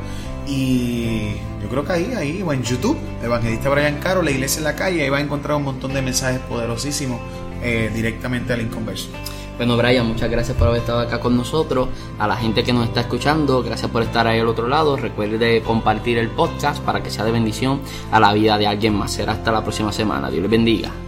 Y 0.46 1.36
yo 1.62 1.70
creo 1.70 1.86
que 1.86 1.94
ahí, 1.94 2.14
ahí, 2.18 2.44
o 2.46 2.52
en 2.52 2.64
YouTube, 2.64 2.98
Evangelista 3.24 3.70
Brian 3.70 3.98
Caro, 4.00 4.22
La 4.22 4.32
Iglesia 4.32 4.58
en 4.58 4.66
la 4.66 4.76
Calle, 4.76 5.02
ahí 5.04 5.10
va 5.10 5.20
a 5.20 5.22
encontrar 5.22 5.56
un 5.56 5.64
montón 5.64 5.94
de 5.94 6.02
mensajes 6.02 6.42
poderosísimos 6.42 7.22
eh, 7.64 7.90
directamente 7.94 8.52
al 8.52 8.60
inconverso. 8.60 9.08
Bueno, 9.58 9.76
Brian, 9.76 10.08
muchas 10.08 10.30
gracias 10.30 10.56
por 10.56 10.68
haber 10.68 10.82
estado 10.82 11.00
acá 11.00 11.20
con 11.20 11.36
nosotros. 11.36 11.90
A 12.20 12.28
la 12.28 12.36
gente 12.36 12.64
que 12.64 12.74
nos 12.74 12.86
está 12.86 13.02
escuchando, 13.02 13.64
gracias 13.64 13.90
por 13.90 14.04
estar 14.04 14.28
ahí 14.28 14.40
al 14.40 14.48
otro 14.48 14.68
lado. 14.68 14.98
Recuerde 14.98 15.64
compartir 15.64 16.20
el 16.20 16.30
podcast 16.30 16.82
para 16.84 17.02
que 17.02 17.10
sea 17.10 17.26
de 17.26 17.32
bendición 17.32 17.82
a 18.12 18.20
la 18.20 18.34
vida 18.34 18.58
de 18.60 18.68
alguien 18.68 18.96
más. 18.96 19.14
Será 19.14 19.34
hasta 19.34 19.52
la 19.52 19.64
próxima 19.64 19.92
semana. 19.92 20.30
Dios 20.30 20.44
les 20.44 20.52
bendiga. 20.52 21.07